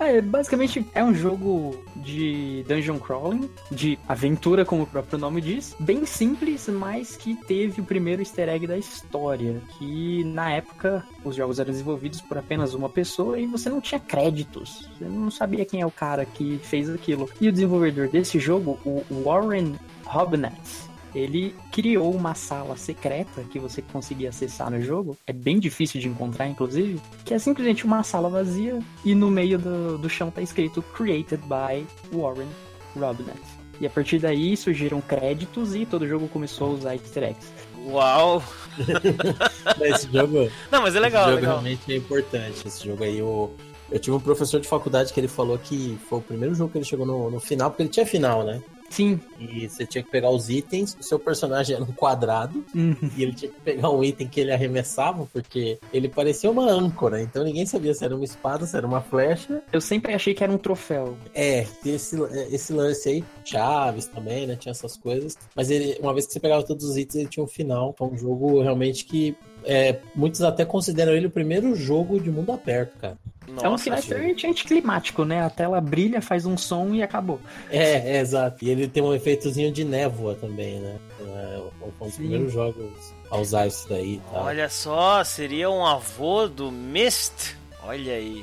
É, 0.00 0.20
basicamente 0.20 0.86
é 0.94 1.02
um 1.02 1.12
jogo 1.12 1.84
de 1.96 2.64
dungeon 2.68 2.98
crawling, 2.98 3.50
de 3.70 3.98
aventura, 4.06 4.64
como 4.64 4.84
o 4.84 4.86
próprio 4.86 5.18
nome 5.18 5.40
diz. 5.40 5.74
Bem 5.80 6.06
simples, 6.06 6.68
mas 6.68 7.16
que 7.16 7.34
teve 7.34 7.80
o 7.80 7.84
primeiro 7.84 8.22
easter 8.22 8.48
egg 8.48 8.66
da 8.66 8.78
história. 8.78 9.60
Que 9.76 10.22
na 10.24 10.52
época 10.52 11.04
os 11.24 11.34
jogos 11.34 11.58
eram 11.58 11.72
desenvolvidos 11.72 12.20
por 12.20 12.38
apenas 12.38 12.74
uma 12.74 12.88
pessoa 12.88 13.38
e 13.40 13.46
você 13.46 13.68
não 13.68 13.80
tinha 13.80 13.98
créditos. 13.98 14.88
Você 14.98 15.04
não 15.04 15.30
sabia 15.30 15.64
quem 15.64 15.80
é 15.80 15.86
o 15.86 15.90
cara 15.90 16.24
que 16.24 16.60
fez 16.62 16.88
aquilo. 16.88 17.28
E 17.40 17.48
o 17.48 17.52
desenvolvedor 17.52 18.08
desse 18.08 18.38
jogo, 18.38 18.78
o 18.84 19.02
Warren 19.24 19.74
Hobnett, 20.06 20.87
ele 21.14 21.54
criou 21.72 22.12
uma 22.14 22.34
sala 22.34 22.76
secreta 22.76 23.42
que 23.50 23.58
você 23.58 23.82
conseguia 23.82 24.28
acessar 24.28 24.70
no 24.70 24.80
jogo. 24.80 25.16
É 25.26 25.32
bem 25.32 25.58
difícil 25.58 26.00
de 26.00 26.08
encontrar, 26.08 26.46
inclusive. 26.48 27.00
Que 27.24 27.34
é 27.34 27.38
simplesmente 27.38 27.84
uma 27.84 28.02
sala 28.02 28.28
vazia 28.28 28.78
e 29.04 29.14
no 29.14 29.30
meio 29.30 29.58
do, 29.58 29.98
do 29.98 30.08
chão 30.08 30.30
tá 30.30 30.40
escrito 30.42 30.82
Created 30.82 31.42
by 31.42 31.86
Warren 32.16 32.48
Robinett. 32.96 33.40
E 33.80 33.86
a 33.86 33.90
partir 33.90 34.18
daí 34.18 34.56
surgiram 34.56 35.00
créditos 35.00 35.74
e 35.74 35.86
todo 35.86 36.06
jogo 36.06 36.26
começou 36.28 36.68
a 36.68 36.70
usar 36.74 36.94
easter 36.94 37.22
eggs. 37.22 37.46
Uau! 37.86 38.42
Esse 39.80 40.10
jogo, 40.12 40.50
Não, 40.70 40.82
mas 40.82 40.94
é 40.94 41.00
legal, 41.00 41.22
esse 41.22 41.30
jogo 41.30 41.40
legal. 41.40 41.60
realmente 41.60 41.92
é 41.92 41.96
importante. 41.96 42.66
Esse 42.66 42.84
jogo 42.84 43.04
aí, 43.04 43.18
eu, 43.18 43.54
eu 43.90 43.98
tive 43.98 44.16
um 44.16 44.20
professor 44.20 44.60
de 44.60 44.68
faculdade 44.68 45.12
que 45.12 45.20
ele 45.20 45.28
falou 45.28 45.56
que 45.58 45.96
foi 46.08 46.18
o 46.18 46.22
primeiro 46.22 46.54
jogo 46.54 46.72
que 46.72 46.78
ele 46.78 46.84
chegou 46.84 47.06
no, 47.06 47.30
no 47.30 47.40
final, 47.40 47.70
porque 47.70 47.82
ele 47.84 47.88
tinha 47.90 48.04
final, 48.04 48.42
né? 48.44 48.60
Sim. 48.90 49.20
E 49.38 49.68
você 49.68 49.86
tinha 49.86 50.02
que 50.02 50.10
pegar 50.10 50.30
os 50.30 50.48
itens, 50.48 50.96
o 50.98 51.02
seu 51.02 51.18
personagem 51.18 51.76
era 51.76 51.84
um 51.84 51.92
quadrado, 51.92 52.64
Uhum. 52.74 52.96
e 53.16 53.22
ele 53.22 53.32
tinha 53.32 53.50
que 53.50 53.60
pegar 53.60 53.90
um 53.90 54.02
item 54.02 54.26
que 54.28 54.40
ele 54.40 54.52
arremessava, 54.52 55.28
porque 55.32 55.78
ele 55.92 56.08
parecia 56.08 56.50
uma 56.50 56.70
âncora, 56.70 57.20
então 57.22 57.44
ninguém 57.44 57.66
sabia 57.66 57.92
se 57.94 58.04
era 58.04 58.14
uma 58.14 58.24
espada, 58.24 58.66
se 58.66 58.76
era 58.76 58.86
uma 58.86 59.00
flecha. 59.00 59.62
Eu 59.72 59.80
sempre 59.80 60.12
achei 60.14 60.34
que 60.34 60.42
era 60.42 60.52
um 60.52 60.58
troféu. 60.58 61.16
É, 61.34 61.66
esse, 61.84 62.16
esse 62.50 62.72
lance 62.72 63.08
aí, 63.08 63.24
Chaves 63.44 64.06
também, 64.06 64.46
né? 64.46 64.56
Tinha 64.56 64.72
essas 64.72 64.96
coisas. 64.96 65.36
Mas 65.54 65.70
ele, 65.70 65.96
uma 66.00 66.12
vez 66.12 66.26
que 66.26 66.32
você 66.32 66.40
pegava 66.40 66.62
todos 66.62 66.84
os 66.84 66.96
itens, 66.96 67.16
ele 67.16 67.28
tinha 67.28 67.44
um 67.44 67.48
final. 67.48 67.92
Então, 67.94 68.08
um 68.12 68.18
jogo 68.18 68.60
realmente 68.62 69.04
que 69.04 69.36
é, 69.64 69.98
muitos 70.14 70.42
até 70.42 70.64
consideram 70.64 71.12
ele 71.12 71.26
o 71.26 71.30
primeiro 71.30 71.74
jogo 71.74 72.20
de 72.20 72.30
mundo 72.30 72.52
aberto, 72.52 72.98
cara. 72.98 73.16
Nossa, 73.48 73.88
é 73.88 73.92
um 73.92 73.96
extremamente 73.96 74.46
anticlimático, 74.46 75.24
né? 75.24 75.42
A 75.42 75.50
tela 75.50 75.80
brilha, 75.80 76.20
faz 76.20 76.44
um 76.44 76.56
som 76.56 76.94
e 76.94 77.02
acabou. 77.02 77.40
É, 77.70 78.16
é, 78.16 78.20
exato. 78.20 78.62
E 78.62 78.68
ele 78.68 78.86
tem 78.86 79.02
um 79.02 79.14
efeitozinho 79.14 79.72
de 79.72 79.84
névoa 79.84 80.34
também, 80.34 80.78
né? 80.80 80.96
É, 81.20 81.62
foi 81.80 81.88
um 81.88 82.04
dos 82.06 82.14
Sim. 82.14 82.22
primeiros 82.22 82.52
jogos 82.52 82.92
a 83.30 83.38
usar 83.38 83.66
isso 83.66 83.88
daí 83.88 84.14
e 84.14 84.22
tal. 84.30 84.44
Olha 84.44 84.68
só, 84.68 85.24
seria 85.24 85.70
um 85.70 85.84
avô 85.84 86.46
do 86.46 86.70
Mist. 86.70 87.57
Olha 87.88 88.12
aí. 88.12 88.40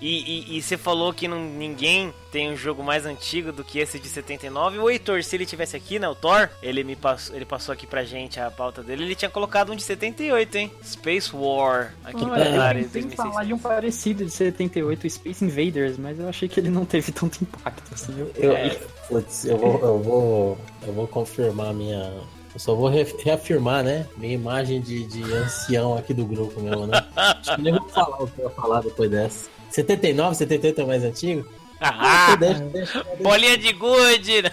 E, 0.00 0.54
e- 0.54 0.58
e 0.58 0.62
você 0.62 0.76
falou 0.76 1.14
que 1.14 1.28
não, 1.28 1.38
ninguém 1.40 2.12
tem 2.32 2.50
um 2.50 2.56
jogo 2.56 2.82
mais 2.82 3.06
antigo 3.06 3.52
do 3.52 3.62
que 3.62 3.78
esse 3.78 3.98
de 3.98 4.08
79. 4.08 4.78
O 4.78 4.90
Heitor, 4.90 5.22
se 5.22 5.36
ele 5.36 5.46
tivesse 5.46 5.76
aqui, 5.76 5.98
né, 6.00 6.08
o 6.08 6.14
Thor, 6.16 6.48
ele 6.60 6.82
me 6.82 6.96
passou, 6.96 7.36
ele 7.36 7.44
passou 7.44 7.72
aqui 7.72 7.86
pra 7.86 8.02
gente 8.02 8.40
a 8.40 8.50
pauta 8.50 8.82
dele. 8.82 9.04
Ele 9.04 9.14
tinha 9.14 9.30
colocado 9.30 9.70
um 9.72 9.76
de 9.76 9.82
78, 9.84 10.56
hein? 10.56 10.72
Space 10.84 11.30
War, 11.34 11.94
aqui 12.04 12.24
Olha, 12.24 12.28
pra 12.44 12.48
eu 12.56 12.60
área 12.60 12.82
pensei 12.82 13.02
em 13.02 13.04
2006. 13.04 13.16
falar 13.16 13.44
de 13.44 13.52
um 13.54 13.58
parecido 13.58 14.24
de 14.24 14.30
78, 14.32 15.08
Space 15.08 15.44
Invaders, 15.44 15.96
mas 15.96 16.18
eu 16.18 16.28
achei 16.28 16.48
que 16.48 16.58
ele 16.58 16.68
não 16.70 16.84
teve 16.84 17.12
tanto 17.12 17.42
impacto 17.42 17.94
assim. 17.94 18.12
Eu- 18.18 18.32
Eu, 18.36 18.52
É. 18.52 18.70
putz, 19.08 19.44
eu 19.44 19.56
vou, 19.56 19.80
eu 19.80 20.02
vou, 20.02 20.58
eu 20.86 20.92
vou 20.92 21.06
confirmar 21.06 21.72
minha. 21.72 22.12
Eu 22.56 22.60
só 22.60 22.74
vou 22.74 22.88
re- 22.88 23.06
reafirmar, 23.22 23.84
né? 23.84 24.06
Minha 24.16 24.32
imagem 24.32 24.80
de, 24.80 25.04
de 25.04 25.22
ancião 25.34 25.94
aqui 25.94 26.14
do 26.14 26.24
grupo 26.24 26.58
mesmo, 26.58 26.86
né? 26.86 27.04
Acho 27.14 27.54
que 27.54 27.60
nem 27.60 27.74
vou 27.74 27.86
falar 27.90 28.22
o 28.22 28.26
que 28.26 28.38
eu 28.40 28.44
ia 28.46 28.50
falar 28.50 28.80
depois 28.80 29.10
dessa. 29.10 29.50
79, 29.68 30.34
78 30.36 30.80
é 30.80 30.84
mais 30.86 31.04
antigo? 31.04 31.46
Ah, 31.78 32.34
Deixa, 32.36 32.60
deixa, 32.60 33.02
deixa. 33.04 33.22
bolinha 33.22 33.58
de 33.58 33.72
gude! 33.74 34.40
né? 34.40 34.50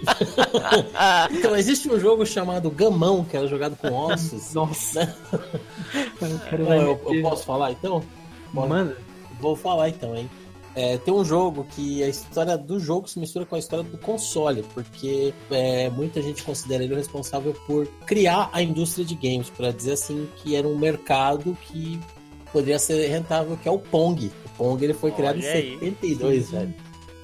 Então, 1.32 1.54
existe 1.54 1.86
um 1.90 2.00
jogo 2.00 2.24
chamado 2.24 2.70
Gamão, 2.70 3.22
que 3.26 3.36
era 3.36 3.46
jogado 3.46 3.76
com 3.76 3.92
ossos. 3.92 4.52
Nossa. 4.56 5.14
eu 6.22 6.38
quero 6.48 6.62
Eu, 6.72 7.00
eu 7.14 7.22
posso 7.22 7.44
falar 7.44 7.72
então? 7.72 8.02
Manda. 8.54 8.96
Vou 9.38 9.54
falar 9.54 9.90
então, 9.90 10.16
hein? 10.16 10.30
É, 10.76 10.98
tem 10.98 11.14
um 11.14 11.24
jogo 11.24 11.64
que 11.74 12.02
a 12.02 12.08
história 12.08 12.58
do 12.58 12.80
jogo 12.80 13.08
se 13.08 13.18
mistura 13.20 13.46
com 13.46 13.54
a 13.54 13.58
história 13.58 13.84
do 13.84 13.96
console, 13.98 14.64
porque 14.74 15.32
é, 15.50 15.88
muita 15.90 16.20
gente 16.20 16.42
considera 16.42 16.82
ele 16.82 16.94
o 16.94 16.96
responsável 16.96 17.54
por 17.66 17.86
criar 18.06 18.50
a 18.52 18.60
indústria 18.60 19.04
de 19.04 19.14
games, 19.14 19.50
para 19.50 19.70
dizer 19.70 19.92
assim 19.92 20.28
que 20.36 20.56
era 20.56 20.66
um 20.66 20.76
mercado 20.76 21.56
que 21.68 22.00
poderia 22.52 22.78
ser 22.78 23.06
rentável, 23.08 23.56
que 23.56 23.68
é 23.68 23.70
o 23.70 23.78
Pong. 23.78 24.30
O 24.46 24.48
Pong 24.56 24.82
ele 24.84 24.94
foi 24.94 25.12
criado 25.12 25.36
em 25.38 25.42
Olha 25.42 25.52
aí. 25.52 25.78
72, 25.80 26.50
velho. 26.50 26.74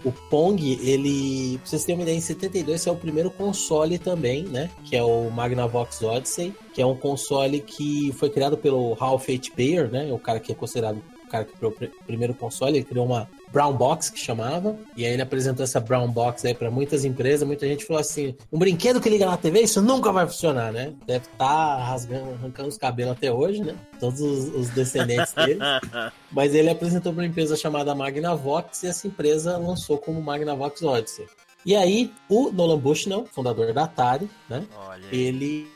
O 0.02 0.12
Pong, 0.12 0.78
ele. 0.83 1.59
Pra 1.59 1.66
vocês 1.66 1.85
terem 1.85 1.99
uma 1.99 2.02
ideia, 2.04 2.16
em 2.16 2.21
72 2.23 2.87
é 2.87 2.90
o 2.90 2.97
primeiro 2.97 3.30
console 3.30 3.99
também, 3.99 4.45
né? 4.45 4.71
Que 4.85 4.97
é 4.97 5.02
o 5.02 5.28
Magnavox 5.28 6.00
Odyssey, 6.02 6.54
que 6.73 6.80
é 6.80 6.87
um 6.87 6.97
console 6.97 7.61
que 7.61 8.11
foi 8.12 8.30
criado 8.30 8.57
pelo 8.57 8.95
Ralph 8.95 9.28
H. 9.28 9.50
Baer, 9.54 9.90
né? 9.90 10.11
O 10.11 10.19
cara 10.19 10.40
que 10.40 10.52
é 10.52 10.54
considerado 10.54 11.02
o 11.26 11.28
cara 11.28 11.45
que 11.45 11.52
criou 11.54 11.71
o 11.71 11.75
pr- 11.75 11.90
primeiro 12.07 12.33
console. 12.33 12.78
Ele 12.78 12.85
criou 12.85 13.04
uma 13.04 13.28
Brown 13.52 13.73
Box, 13.73 14.11
que 14.11 14.19
chamava, 14.19 14.76
e 14.97 15.04
aí 15.04 15.12
ele 15.12 15.23
apresentou 15.23 15.64
essa 15.64 15.80
Brown 15.80 16.09
Box 16.11 16.47
aí 16.47 16.54
pra 16.54 16.71
muitas 16.71 17.04
empresas. 17.04 17.47
Muita 17.47 17.66
gente 17.66 17.85
falou 17.85 18.00
assim: 18.00 18.35
um 18.52 18.59
brinquedo 18.59 19.00
que 19.00 19.09
liga 19.09 19.26
na 19.26 19.37
TV, 19.37 19.61
isso 19.61 19.83
nunca 19.83 20.12
vai 20.12 20.26
funcionar, 20.26 20.73
né? 20.73 20.95
Deve 21.07 21.26
estar 21.26 21.76
rasgando, 21.85 22.30
arrancando 22.35 22.69
os 22.69 22.78
cabelos 22.78 23.12
até 23.12 23.33
hoje, 23.33 23.62
né? 23.62 23.75
Todos 23.99 24.21
os, 24.21 24.54
os 24.54 24.69
descendentes 24.71 25.33
dele. 25.35 25.61
Mas 26.30 26.54
ele 26.54 26.71
apresentou 26.71 27.12
para 27.12 27.23
uma 27.23 27.26
empresa 27.26 27.57
chamada 27.57 27.95
Magnavox 27.95 28.83
e 28.85 28.87
essa 28.87 29.07
empresa 29.07 29.57
lançou 29.59 29.99
como 29.99 30.23
Magnavox 30.23 30.83
Odyssey. 30.83 31.26
E 31.64 31.76
aí, 31.76 32.11
o 32.28 32.50
Nolan 32.50 32.78
Bushnell, 32.78 33.26
fundador 33.30 33.73
da 33.75 33.85
Atari, 33.85 34.30
né? 34.49 34.66
Olha. 34.75 35.04
Ele, 35.12 35.69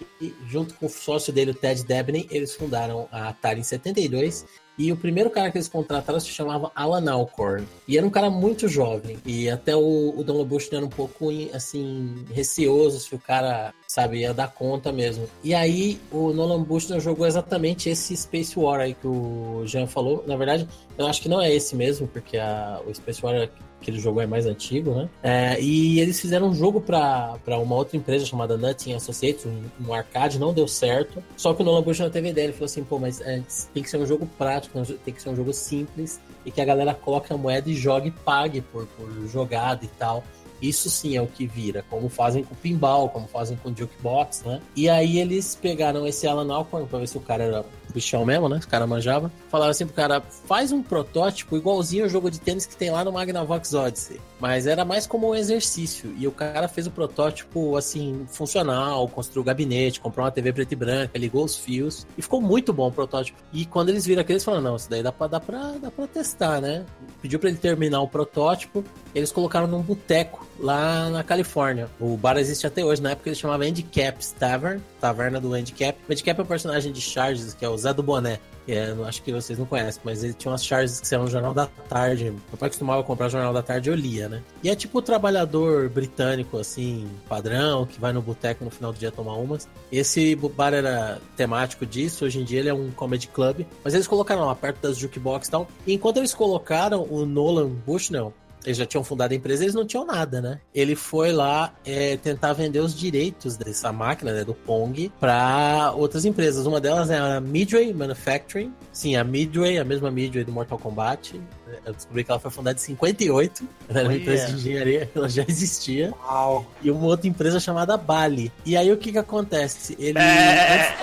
junto 0.49 0.75
com 0.75 0.87
o 0.87 0.89
sócio 0.89 1.31
dele, 1.31 1.51
o 1.51 1.55
Ted 1.55 1.85
Debney, 1.85 2.27
eles 2.31 2.55
fundaram 2.55 3.07
a 3.13 3.29
Atari 3.29 3.61
em 3.61 3.63
72. 3.63 4.47
E 4.77 4.91
o 4.91 4.97
primeiro 4.97 5.31
cara 5.31 5.51
que 5.51 5.59
eles 5.59 5.69
contrataram 5.69 6.19
se 6.19 6.29
chamava 6.29 6.73
Alan 6.75 7.11
Alcorn. 7.11 7.67
E 7.87 7.97
era 7.97 8.07
um 8.07 8.11
cara 8.11 8.29
muito 8.29 8.69
jovem. 8.69 9.19
E 9.25 9.49
até 9.49 9.77
o, 9.77 10.15
o 10.17 10.25
Nolan 10.25 10.45
Bushnell 10.45 10.79
era 10.79 10.87
um 10.87 10.91
pouco, 10.91 11.29
assim, 11.53 12.25
receoso 12.33 12.99
se 12.99 13.15
o 13.15 13.19
cara, 13.19 13.73
sabe, 13.95 14.19
ia 14.19 14.35
dar 14.35 14.49
conta 14.49 14.91
mesmo. 14.91 15.29
E 15.43 15.55
aí, 15.55 16.01
o 16.11 16.33
Nolan 16.33 16.63
Bushnell 16.65 16.99
jogou 16.99 17.27
exatamente 17.27 17.89
esse 17.89 18.17
Space 18.17 18.59
War 18.59 18.81
aí 18.81 18.95
que 18.95 19.07
o 19.07 19.63
Jean 19.67 19.87
falou. 19.87 20.25
Na 20.27 20.37
verdade, 20.37 20.69
eu 20.99 21.07
acho 21.07 21.23
que 21.23 21.29
não 21.29 21.41
é 21.41 21.55
esse 21.55 21.77
mesmo, 21.77 22.09
porque 22.09 22.37
a, 22.37 22.81
o 22.85 22.93
Space 22.93 23.25
War 23.25 23.49
que 23.81 23.91
ele 23.91 24.01
jogou 24.01 24.23
é 24.23 24.27
mais 24.27 24.47
antigo, 24.47 24.95
né? 24.95 25.09
É, 25.23 25.61
e 25.61 26.01
eles 26.01 26.19
fizeram 26.19 26.49
um 26.49 26.55
jogo 26.55 26.81
pra 26.81 27.39
uma 27.47 27.77
outra 27.77 27.97
empresa 27.97 28.25
chamada 28.25 28.57
Nutting 28.57 28.95
Associates, 28.95 29.45
um, 29.45 29.63
um 29.87 29.93
arcade, 29.93 30.39
não 30.39 30.55
deu 30.55 30.67
certo. 30.67 31.23
Só 31.37 31.53
que 31.53 31.63
o 31.63 31.65
Nolan 31.65 31.83
Bush 31.83 32.01
não 32.01 32.11
teve 32.11 32.31
ideia, 32.31 32.47
ele 32.47 32.53
falou 32.55 32.65
assim, 32.65 32.83
pô, 32.83 32.99
mas 32.99 33.21
é, 33.21 33.43
tem 33.73 33.83
que 33.83 33.91
ser 33.91 33.99
um 33.99 34.07
jogo 34.07 34.27
prático, 34.39 34.81
tem 35.05 35.15
que 35.15 35.23
ser 35.23 35.29
um 35.29 35.37
jogo 35.37 35.53
simples, 35.53 36.19
e 36.47 36.51
que 36.51 36.61
a 36.61 36.65
galera 36.65 36.95
coloque 36.95 37.33
a 37.33 37.37
moeda 37.37 37.71
e 37.71 37.75
jogue 37.75 38.09
e 38.09 38.11
pague 38.11 38.63
por, 38.63 38.87
por 38.87 39.29
jogada 39.29 39.85
e 39.85 39.89
tal. 39.89 40.25
Isso 40.69 40.89
sim 40.89 41.17
é 41.17 41.21
o 41.21 41.27
que 41.27 41.47
vira, 41.47 41.85
como 41.91 42.09
fazem 42.09 42.43
com 42.43 42.55
o 42.55 42.57
pinball, 42.57 43.11
como 43.11 43.29
fazem 43.29 43.57
com 43.57 43.69
o 43.71 43.77
jukebox, 43.77 44.43
né? 44.45 44.63
E 44.75 44.89
aí 44.89 45.19
eles 45.19 45.55
pegaram 45.55 46.07
esse 46.07 46.27
Alan 46.27 46.53
Alcorn 46.53 46.87
pra 46.87 46.99
ver 46.99 47.07
se 47.07 47.19
o 47.19 47.21
cara 47.21 47.45
era 47.45 47.65
bichão 47.93 48.25
mesmo, 48.25 48.49
né? 48.49 48.59
Os 48.59 48.67
cara 48.67 48.87
manjava. 48.87 49.31
Falaram 49.49 49.71
assim 49.71 49.87
pro 49.87 49.95
cara, 49.95 50.21
faz 50.21 50.73
um 50.73 50.83
protótipo 50.83 51.57
igualzinho 51.57 52.05
ao 52.05 52.11
jogo 52.11 52.31
de 52.31 52.41
tênis 52.41 52.67
que 52.67 52.77
tem 52.77 52.91
lá 52.91 53.05
no 53.05 53.13
Magnavox 53.13 53.73
Odyssey. 53.73 54.21
Mas 54.41 54.67
era 54.67 54.85
mais 54.85 55.07
como 55.07 55.31
um 55.31 55.35
exercício. 55.35 56.13
E 56.19 56.27
o 56.27 56.33
cara 56.33 56.67
fez 56.67 56.87
o 56.87 56.91
protótipo, 56.91 57.77
assim, 57.77 58.27
funcional, 58.27 59.07
construiu 59.09 59.43
o 59.43 59.45
gabinete, 59.45 60.01
comprou 60.01 60.25
uma 60.25 60.33
TV 60.33 60.53
preta 60.53 60.75
e 60.75 60.77
branca, 60.77 61.19
ligou 61.19 61.45
os 61.45 61.57
fios. 61.57 62.07
E 62.19 62.23
ficou 62.23 62.41
muito 62.41 62.73
bom 62.73 62.89
o 62.89 62.93
protótipo. 62.93 63.39
E 63.53 63.65
quando 63.65 63.91
eles 63.91 64.05
viram 64.05 64.23
aquilo, 64.23 64.35
eles 64.35 64.45
falaram, 64.45 64.65
não, 64.65 64.77
isso 64.77 64.91
daí 64.91 65.03
dá 65.03 65.13
pra, 65.13 65.27
dá 65.29 65.41
pra, 65.41 65.73
dá 65.81 65.91
pra 65.91 66.07
testar, 66.07 66.61
né? 66.61 66.85
Pediu 67.23 67.39
pra 67.39 67.49
ele 67.49 67.59
terminar 67.59 68.01
o 68.01 68.09
protótipo. 68.09 68.85
Eles 69.15 69.31
colocaram 69.31 69.67
num 69.67 69.81
boteco 69.81 70.47
lá 70.59 71.09
na 71.11 71.23
Califórnia. 71.23 71.89
O 72.01 72.17
bar 72.17 72.37
existe 72.37 72.67
até 72.67 72.85
hoje. 72.85 73.03
Na 73.03 73.11
época 73.11 73.29
ele 73.29 73.37
chamava 73.37 73.65
Handicap's 73.65 74.33
Tavern, 74.33 74.81
taverna 75.01 75.41
do 75.41 75.55
Handicap. 75.55 75.99
O 76.09 76.13
Handicap 76.13 76.39
é 76.39 76.43
um 76.43 76.47
personagem 76.47 76.93
de 76.93 77.01
Charges, 77.01 77.55
que 77.55 77.65
é 77.65 77.69
o 77.69 77.77
Zé 77.77 77.93
do 77.93 78.03
Boné. 78.03 78.39
É, 78.67 78.95
acho 79.07 79.23
que 79.23 79.31
vocês 79.31 79.59
não 79.59 79.67
conhecem, 79.67 80.01
mas 80.05 80.25
ele 80.25 80.33
tinha 80.33 80.51
umas 80.51 80.65
charges 80.65 80.99
que 81.01 81.07
saíam 81.07 81.25
no 81.25 81.31
Jornal 81.31 81.53
da 81.53 81.67
Tarde. 81.67 82.31
Meu 82.31 82.59
pai 82.59 82.71
costumava 82.71 83.03
comprar 83.03 83.27
o 83.27 83.31
Jornal 83.31 83.53
da 83.53 83.63
Tarde 83.63 83.91
e 83.91 83.93
eu 83.93 83.95
lia, 83.95 84.29
né? 84.29 84.43
E 84.63 84.71
é 84.71 84.75
tipo 84.75 84.99
o 84.99 85.03
trabalhador 85.03 85.89
britânico, 85.91 86.57
assim, 86.57 87.07
padrão, 87.29 87.85
que 87.85 88.01
vai 88.01 88.13
no 88.13 88.23
boteco 88.23 88.65
no 88.65 88.71
final 88.71 88.93
do 88.93 88.99
dia 88.99 89.13
tomar 89.13 89.35
umas. 89.35 89.69
Esse 89.93 90.35
bar 90.35 90.73
era 90.73 91.21
temático 91.37 91.85
disso, 91.85 92.25
hoje 92.25 92.41
em 92.41 92.45
dia 92.45 92.61
ele 92.61 92.71
é 92.71 92.75
um 92.75 92.91
comedy 92.91 93.29
club. 93.29 93.67
Mas 93.83 93.93
eles 93.93 94.07
colocaram 94.07 94.47
lá 94.47 94.55
perto 94.55 94.81
das 94.81 94.97
jukebox 94.97 95.47
e 95.47 95.51
tal. 95.51 95.69
E 95.87 95.93
enquanto 95.93 96.17
eles 96.17 96.33
colocaram, 96.33 97.07
o 97.11 97.27
Nolan 97.27 97.69
Bushnell 97.69 98.33
eles 98.65 98.77
já 98.77 98.87
tinham 98.87 99.05
fundado 99.05 99.33
a 99.33 99.37
empresa, 99.37 99.65
eles 99.65 99.75
não 99.75 99.87
tinham 99.87 100.05
nada, 100.05 100.41
né? 100.41 100.61
Ele 100.75 100.95
foi 100.95 101.33
lá 101.33 101.73
é, 101.85 102.17
tentar 102.17 102.53
vender 102.53 102.81
os 102.81 102.95
direitos 102.95 103.57
dessa 103.57 103.93
máquina, 103.93 104.33
né, 104.33 104.45
do 104.45 104.55
Pong, 104.55 105.13
para 105.21 105.93
outras 105.95 106.25
empresas. 106.25 106.67
Uma 106.67 106.81
delas 106.81 107.11
é 107.11 107.19
a 107.19 107.41
Midway 107.41 107.93
Manufacturing. 107.93 108.73
Sim, 108.93 109.17
a 109.17 109.25
Midway, 109.25 109.79
a 109.79 109.85
mesma 109.85 110.11
Midway 110.11 110.45
do 110.45 110.53
Mortal 110.53 110.79
Kombat. 110.79 111.41
Eu 111.85 111.93
descobri 111.93 112.25
que 112.25 112.31
ela 112.31 112.41
foi 112.41 112.51
fundada 112.51 112.79
em 112.79 112.83
58. 112.83 113.69
Ela 113.89 114.01
era 114.01 114.09
uma 114.09 114.17
empresa 114.17 114.47
de 114.47 114.55
engenharia, 114.55 115.11
ela 115.15 115.29
já 115.29 115.45
existia. 115.47 116.13
Uau. 116.23 116.67
E 116.83 116.91
uma 116.91 117.07
outra 117.07 117.29
empresa 117.29 117.61
chamada 117.61 117.97
Bali. 117.97 118.53
E 118.65 118.77
aí 118.77 118.91
o 118.93 118.97
que 118.97 119.13
que 119.13 119.19
acontece? 119.19 119.97
Ele. 119.99 120.19
É. 120.19 120.97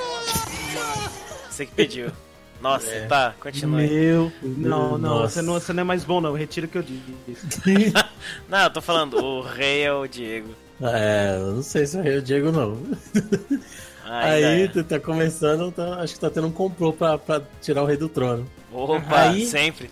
Você 1.49 1.65
que 1.65 1.73
pediu. 1.73 2.11
Nossa, 2.61 2.89
É. 2.89 3.05
tá, 3.07 3.33
continue. 3.39 3.87
Meu. 3.87 4.31
Não, 4.41 4.97
não, 4.97 5.19
Nossa. 5.19 5.35
você 5.35 5.41
não, 5.41 5.53
você 5.53 5.73
não 5.73 5.81
é 5.81 5.83
mais 5.83 6.03
bom, 6.03 6.21
não. 6.21 6.33
Retiro 6.33 6.67
o 6.67 6.69
que 6.69 6.77
eu 6.77 6.83
disse. 6.83 7.61
Não, 8.47 8.59
eu 8.59 8.69
tô 8.69 8.81
falando, 8.81 9.17
o 9.17 9.41
rei 9.41 9.81
é 9.83 9.91
o 9.93 10.05
Diego. 10.07 10.49
É, 10.79 11.37
eu 11.39 11.53
não 11.53 11.63
sei 11.63 11.85
se 11.85 11.97
é 11.97 12.17
o 12.17 12.21
Diego, 12.21 12.51
não. 12.51 12.77
Aí 14.19 14.63
é. 14.63 14.67
tu 14.67 14.83
tá 14.83 14.99
começando, 14.99 15.71
tá- 15.71 15.95
acho 16.01 16.15
que 16.15 16.19
tá 16.19 16.29
tendo 16.29 16.47
um 16.47 16.51
complô 16.51 16.91
pra, 16.91 17.17
pra 17.17 17.41
tirar 17.61 17.83
o 17.83 17.85
rei 17.85 17.95
do 17.97 18.09
trono. 18.09 18.45
Opa, 18.73 19.01
Aí- 19.29 19.45
sempre. 19.47 19.89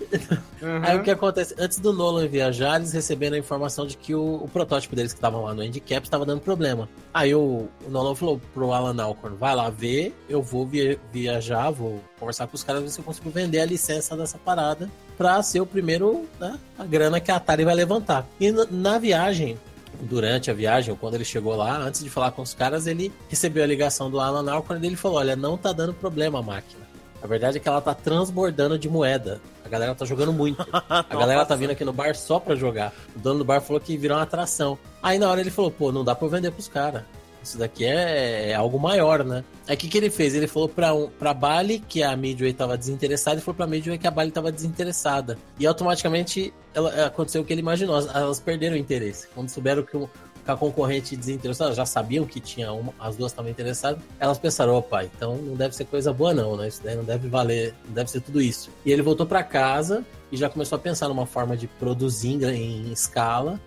Aí 0.84 0.98
o 0.98 1.04
que 1.04 1.12
acontece? 1.12 1.54
Antes 1.60 1.80
do 1.80 1.92
Nolan 1.92 2.28
viajar, 2.28 2.78
eles 2.78 2.94
receberam 2.94 3.36
a 3.36 3.40
informação 3.40 3.86
de 3.86 3.98
que 3.98 4.16
o, 4.16 4.36
o 4.44 4.48
protótipo 4.52 4.96
deles 4.96 5.12
que 5.14 5.18
estavam 5.18 5.44
lá 5.44 5.54
no 5.54 5.62
handicap 5.62 6.04
estava 6.04 6.26
dando 6.26 6.40
problema. 6.42 6.88
Aí 7.14 7.34
o, 7.36 7.68
o 7.86 7.90
Nolan 7.90 8.16
falou 8.16 8.40
pro 8.54 8.72
Alan 8.72 9.02
Alcorn, 9.04 9.36
vai 9.38 9.54
lá 9.56 9.70
ver, 9.70 10.14
eu 10.30 10.42
vou 10.42 10.66
via- 10.66 10.98
viajar, 11.12 11.70
vou 11.72 12.02
conversar 12.20 12.48
com 12.48 12.56
os 12.56 12.64
caras, 12.64 12.82
ver 12.82 12.90
se 12.90 13.00
eu 13.00 13.04
consigo 13.06 13.30
vender 13.30 13.60
a 13.60 13.66
licença 13.66 14.16
dessa 14.16 14.38
parada 14.38 14.90
pra 15.18 15.42
ser 15.44 15.60
o 15.60 15.66
primeiro, 15.66 16.26
né, 16.40 16.58
a 16.78 16.86
grana 16.86 17.20
que 17.20 17.30
a 17.32 17.36
Atari 17.36 17.66
vai 17.66 17.76
levantar. 17.76 18.26
E 18.40 18.50
na, 18.52 18.66
na 18.72 18.98
viagem, 18.98 19.58
durante 20.02 20.50
a 20.50 20.54
viagem, 20.54 20.92
ou 20.92 20.98
quando 20.98 21.16
ele 21.16 21.26
chegou 21.26 21.56
lá, 21.56 21.78
antes 21.78 22.04
de 22.04 22.10
falar 22.10 22.32
com 22.32 22.42
os 22.42 22.54
caras, 22.54 22.88
ele 22.88 23.12
recebeu 23.28 23.64
a 23.64 23.68
ligação 23.68 24.10
do 24.10 24.20
Alan 24.20 24.50
Alcorn 24.52 24.84
e 24.84 24.90
ele 24.90 24.96
falou, 24.96 25.18
olha, 25.18 25.36
não 25.36 25.58
tá 25.58 25.72
dando 25.72 25.94
problema 25.94 26.40
a 26.40 26.42
máquina. 26.42 26.90
A 27.22 27.28
verdade 27.28 27.58
é 27.58 27.60
que 27.60 27.68
ela 27.68 27.82
tá 27.82 27.94
transbordando 27.94 28.80
de 28.80 28.88
moeda. 28.88 29.42
A 29.64 29.68
galera 29.68 29.94
tá 29.94 30.06
jogando 30.06 30.32
muito. 30.32 30.66
A 30.88 31.04
galera 31.16 31.46
tá 31.46 31.54
vindo 31.54 31.72
aqui 31.72 31.84
no 31.84 31.92
bar 31.92 32.16
só 32.16 32.40
pra 32.40 32.56
jogar. 32.56 32.94
O 33.16 33.20
dono 33.20 33.40
do 33.40 33.46
bar 33.46 33.62
falou 33.62 33.80
que 33.80 33.98
virou 33.98 34.18
uma 34.18 34.24
atração. 34.24 34.80
Aí 35.04 35.20
na 35.20 35.30
hora 35.30 35.42
ele 35.42 35.52
falou, 35.52 35.70
pô, 35.70 35.92
não 35.92 36.04
dá 36.04 36.16
pra 36.16 36.26
eu 36.26 36.32
vender 36.32 36.52
pros 36.52 36.70
caras. 36.70 37.04
Isso 37.44 37.58
daqui 37.58 37.86
é, 37.86 38.52
é 38.52 38.56
algo 38.56 38.80
maior, 38.80 39.24
né? 39.24 39.44
Aí 39.68 39.76
o 39.76 39.78
que, 39.78 39.88
que 39.88 39.98
ele 39.98 40.10
fez? 40.10 40.34
Ele 40.34 40.48
falou 40.48 40.68
pra, 40.68 40.94
um, 40.94 41.10
pra 41.10 41.34
Bali 41.34 41.80
que 41.80 42.04
a 42.04 42.16
Midway 42.16 42.54
tava 42.54 42.78
desinteressada 42.78 43.40
e 43.40 43.42
falou 43.42 43.56
pra 43.56 43.68
Midway 43.68 43.98
que 43.98 44.08
a 44.08 44.12
Bali 44.12 44.32
tava 44.32 44.52
desinteressada. 44.52 45.38
E 45.60 45.66
automaticamente 45.66 46.54
ela, 46.74 47.06
aconteceu 47.06 47.42
o 47.42 47.46
que 47.46 47.54
ele 47.54 47.62
imaginou. 47.62 47.98
Elas, 47.98 48.40
perderam 48.40 48.76
o 48.76 48.80
interesse. 48.80 49.28
Quando 49.34 49.50
souberam 49.50 49.84
que, 49.84 49.92
que 49.92 50.52
a 50.52 50.56
concorrente 50.56 51.16
desinteressou, 51.16 51.68
elas 51.68 51.78
já 51.78 51.86
sabiam 51.86 52.26
que 52.26 52.40
tinha 52.40 52.72
uma, 52.72 52.94
as 53.00 53.16
duas 53.16 53.32
estavam 53.32 53.52
interessadas. 53.52 54.02
Elas 54.20 54.38
pensaram, 54.38 54.76
opa, 54.76 55.04
então 55.04 55.38
não 55.38 55.56
deve 55.56 55.76
ser 55.76 55.86
coisa 55.86 56.12
boa 56.12 56.34
não, 56.34 56.58
né? 56.58 56.68
Isso 56.68 56.82
daí 56.84 56.96
não 56.96 57.04
deve 57.04 57.28
valer, 57.28 57.74
não 57.86 57.94
deve 57.94 58.10
ser 58.10 58.22
tudo 58.22 58.42
isso. 58.42 58.70
E 58.86 58.92
ele 58.92 59.02
voltou 59.02 59.26
pra 59.26 59.44
casa 59.44 60.04
e 60.32 60.38
já 60.38 60.50
começou 60.50 60.76
a 60.76 60.80
pensar 60.80 61.08
numa 61.08 61.26
forma 61.26 61.56
de 61.56 61.68
produzir 61.68 62.44
em 62.44 62.92
escala. 62.92 63.60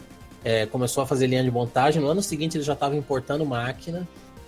É, 0.44 0.66
começou 0.66 1.02
a 1.02 1.06
fazer 1.06 1.26
linha 1.26 1.42
de 1.42 1.50
montagem. 1.50 2.00
No 2.00 2.08
ano 2.08 2.22
seguinte 2.22 2.56
ele 2.56 2.64
já 2.64 2.72
estava 2.72 2.96
importando 2.96 3.44
máquina 3.44 4.06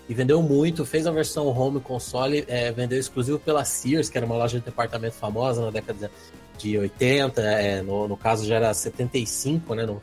e 0.08 0.14
vendeu 0.14 0.42
muito. 0.42 0.84
Fez 0.84 1.06
a 1.06 1.10
versão 1.10 1.46
home 1.46 1.80
console, 1.80 2.44
é, 2.48 2.72
vendeu 2.72 2.98
exclusivo 2.98 3.38
pela 3.38 3.64
Sears, 3.64 4.08
que 4.08 4.16
era 4.16 4.26
uma 4.26 4.36
loja 4.36 4.58
de 4.58 4.64
departamento 4.64 5.14
famosa 5.14 5.64
na 5.64 5.70
década 5.70 6.10
de 6.58 6.78
80. 6.78 7.40
é, 7.42 7.82
no, 7.82 8.08
no 8.08 8.16
caso 8.16 8.46
já 8.46 8.56
era 8.56 8.74
75, 8.74 9.74
né? 9.74 9.86
Não, 9.86 10.00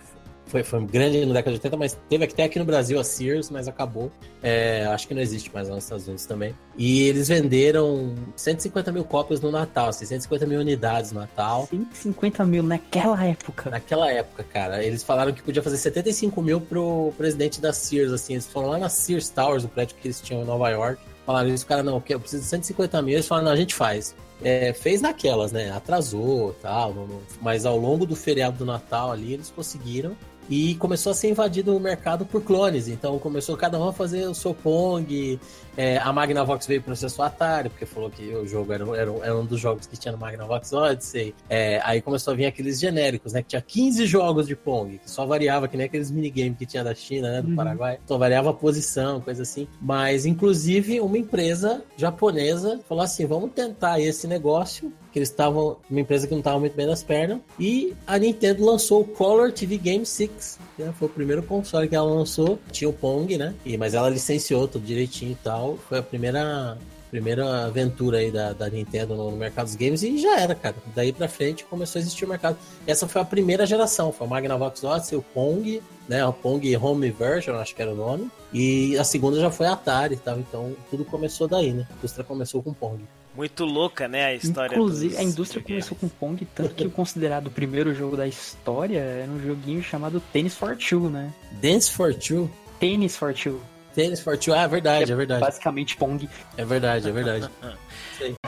foi, 0.51 0.63
foi 0.63 0.86
grande 0.86 1.25
na 1.25 1.34
década 1.34 1.51
de 1.51 1.60
80, 1.60 1.77
mas 1.77 1.98
teve 2.10 2.25
até 2.25 2.43
aqui 2.43 2.60
no 2.60 2.65
Brasil 2.65 3.00
a 3.00 3.03
Sears, 3.03 3.50
mas 3.50 3.67
acabou. 3.67 4.12
É, 4.43 4.86
acho 4.88 5.08
que 5.08 5.13
não 5.13 5.22
existe 5.22 5.50
mais 5.53 5.70
lá 5.70 5.75
nos 5.75 5.86
Estados 5.86 6.05
Unidos 6.05 6.25
também. 6.25 6.53
E 6.77 7.03
eles 7.03 7.29
venderam 7.29 8.14
150 8.35 8.92
mil 8.92 9.05
cópias 9.05 9.40
no 9.40 9.50
Natal, 9.50 9.87
assim, 9.87 10.05
150 10.05 10.46
mil 10.46 10.59
unidades 10.59 11.14
no 11.14 11.22
Natal. 11.22 11.68
150 11.72 12.46
mil 12.46 12.64
naquela 12.64 13.25
época. 13.25 13.70
Naquela 13.70 14.11
época, 14.11 14.44
cara, 14.44 14.83
eles 14.83 15.03
falaram 15.03 15.31
que 15.31 15.42
podia 15.42 15.64
fazer 15.64 15.77
75 15.77 16.42
mil 16.42 16.59
pro 16.59 17.14
presidente 17.18 17.61
da 17.61 17.72
Sears, 17.72 18.11
assim, 18.11 18.33
eles 18.33 18.48
foram 18.48 18.70
lá 18.70 18.77
na 18.77 18.90
Sears 18.90 19.29
Towers, 19.29 19.64
o 19.64 19.70
prédio 19.70 19.96
que 19.96 20.07
eles 20.07 20.20
tinham 20.20 20.42
em 20.42 20.46
Nova 20.46 20.70
York, 20.70 21.01
falaram 21.25 21.50
isso, 21.50 21.66
cara, 21.66 21.81
não, 21.81 22.03
eu 22.09 22.20
preciso 22.20 22.44
de 22.44 22.50
150 22.50 23.01
mil, 23.01 23.14
eles 23.14 23.27
falaram, 23.27 23.46
não, 23.46 23.53
a 23.53 23.57
gente 23.57 23.74
faz. 23.74 24.14
É, 24.44 24.74
fez 24.74 25.01
naquelas, 25.01 25.51
né, 25.51 25.72
atrasou 25.72 26.53
tal, 26.64 27.07
mas 27.40 27.64
ao 27.64 27.77
longo 27.77 28.07
do 28.07 28.16
feriado 28.16 28.57
do 28.57 28.66
Natal 28.66 29.11
ali, 29.11 29.33
eles 29.33 29.51
conseguiram, 29.55 30.18
e 30.50 30.75
começou 30.75 31.12
a 31.12 31.16
ser 31.16 31.30
invadido 31.30 31.75
o 31.75 31.80
mercado 31.80 32.25
por 32.25 32.42
clones, 32.44 32.88
então 32.88 33.18
começou 33.20 33.56
cada 33.56 33.80
um 33.80 33.88
a 33.88 33.94
fazer 33.94 34.27
o 34.27 34.34
seu 34.34 34.54
Pong, 34.54 35.40
é, 35.77 35.98
a 35.98 36.12
Magnavox 36.12 36.68
veio 36.68 36.82
processar 36.82 37.24
o 37.24 37.25
Atari, 37.25 37.70
porque 37.70 37.86
falou 37.86 38.10
que 38.10 38.34
o 38.36 38.46
jogo 38.46 38.74
era, 38.74 38.84
era, 38.98 39.12
era 39.24 39.38
um 39.38 39.46
dos 39.46 39.60
jogos 39.60 39.88
que 39.88 39.96
tinha 39.98 40.12
no 40.12 40.18
Magnavox 40.18 40.74
Odyssey. 40.74 41.34
É, 41.50 41.80
aí 41.84 42.01
começou 42.01 42.34
a 42.34 42.36
vir 42.36 42.46
aqueles 42.46 42.80
genéricos, 42.80 43.32
né? 43.34 43.42
Que 43.42 43.50
tinha 43.50 43.62
15 43.62 44.06
jogos 44.06 44.48
de 44.48 44.56
Pong, 44.56 44.98
que 44.98 45.10
só 45.10 45.25
variava, 45.25 45.68
que 45.68 45.77
nem 45.77 45.86
aqueles 45.86 46.12
minigames 46.12 46.58
que 46.58 46.66
tinha 46.66 46.84
da 46.84 46.94
China, 46.94 47.32
né? 47.32 47.42
Do 47.42 47.50
Uhum. 47.50 47.56
Paraguai. 47.56 48.00
Só 48.06 48.18
variava 48.18 48.50
a 48.50 48.54
posição, 48.54 49.22
coisa 49.22 49.44
assim. 49.44 49.68
Mas, 49.82 50.25
inclusive, 50.25 51.00
uma 51.00 51.18
empresa 51.18 51.82
japonesa 51.96 52.80
falou 52.88 53.04
assim: 53.04 53.25
vamos 53.25 53.51
tentar 53.54 54.00
esse 54.00 54.27
negócio. 54.27 54.92
Que 55.11 55.19
eles 55.19 55.29
estavam, 55.29 55.77
uma 55.89 56.00
empresa 56.00 56.25
que 56.27 56.33
não 56.33 56.39
estava 56.39 56.59
muito 56.59 56.75
bem 56.75 56.87
das 56.87 57.03
pernas. 57.03 57.39
E 57.59 57.93
a 58.07 58.17
Nintendo 58.17 58.65
lançou 58.65 59.01
o 59.01 59.05
Color 59.05 59.51
TV 59.51 59.77
Game 59.77 60.05
6. 60.05 60.59
Que 60.75 60.83
né, 60.83 60.93
foi 60.97 61.07
o 61.07 61.11
primeiro 61.11 61.43
console 61.43 61.87
que 61.87 61.95
ela 61.95 62.13
lançou. 62.13 62.59
Tinha 62.71 62.89
o 62.89 62.93
Pong, 62.93 63.37
né? 63.37 63.53
E, 63.65 63.77
mas 63.77 63.93
ela 63.93 64.09
licenciou 64.09 64.67
tudo 64.67 64.85
direitinho 64.85 65.31
e 65.33 65.37
tal. 65.43 65.77
Foi 65.87 66.00
a 66.00 66.03
primeira 66.03 66.77
primeira 67.11 67.65
aventura 67.65 68.19
aí 68.19 68.31
da, 68.31 68.53
da 68.53 68.69
Nintendo 68.69 69.13
no, 69.15 69.31
mercado 69.31 69.65
dos 69.65 69.75
games 69.75 70.01
e 70.01 70.17
já 70.17 70.39
era, 70.39 70.55
cara. 70.55 70.75
Daí 70.95 71.11
pra 71.11 71.27
frente 71.27 71.65
começou 71.65 72.00
a 72.00 72.01
existir 72.01 72.24
o 72.24 72.27
mercado. 72.27 72.57
Essa 72.87 73.05
foi 73.05 73.21
a 73.21 73.25
primeira 73.25 73.65
geração, 73.65 74.13
foi 74.13 74.25
o 74.25 74.29
Magnavox 74.29 74.81
Odyssey, 74.81 75.17
o 75.17 75.21
Pong, 75.21 75.83
né, 76.07 76.25
o 76.25 76.31
Pong 76.31 76.77
Home 76.77 77.11
Version, 77.11 77.55
acho 77.55 77.75
que 77.75 77.81
era 77.81 77.91
o 77.91 77.95
nome. 77.95 78.31
E 78.53 78.97
a 78.97 79.03
segunda 79.03 79.39
já 79.39 79.51
foi 79.51 79.67
a 79.67 79.74
Atari? 79.74 80.15
Então 80.15 80.74
tudo 80.89 81.03
começou 81.03 81.50
daí, 81.50 81.74
né? 81.74 81.85
A 81.89 81.93
indústria 81.95 82.24
começou 82.24 82.63
com 82.63 82.69
o 82.69 82.74
Pong. 82.75 83.03
Muito 83.35 83.63
louca, 83.63 84.07
né, 84.09 84.25
a 84.25 84.33
história 84.33 84.75
Inclusive, 84.75 85.15
a 85.17 85.24
indústria 85.24 85.61
videogames. 85.61 85.87
começou 85.89 86.09
com 86.09 86.15
Pong, 86.17 86.46
tanto 86.53 86.75
que 86.75 86.85
o 86.85 86.91
considerado 86.91 87.48
o 87.48 87.51
primeiro 87.51 87.94
jogo 87.96 88.17
da 88.17 88.27
história 88.27 89.00
era 89.00 89.31
um 89.31 89.39
joguinho 89.41 89.81
chamado 89.81 90.22
Tennis 90.33 90.55
for 90.55 90.75
Two, 90.75 91.09
né? 91.09 91.33
Dance 91.61 91.89
for 91.91 92.13
Two. 92.13 92.51
Tennis 92.79 93.15
for 93.15 93.33
Two. 93.33 93.61
Tennis 93.96 94.20
for 94.20 94.37
Two, 94.37 94.53
ah, 94.53 94.63
é 94.63 94.67
verdade, 94.67 95.11
é 95.11 95.15
verdade. 95.15 95.39
Basicamente 95.41 95.96
Pong. 95.96 96.27
É 96.57 96.65
verdade, 96.65 97.07
é 97.07 97.11
verdade. 97.11 97.50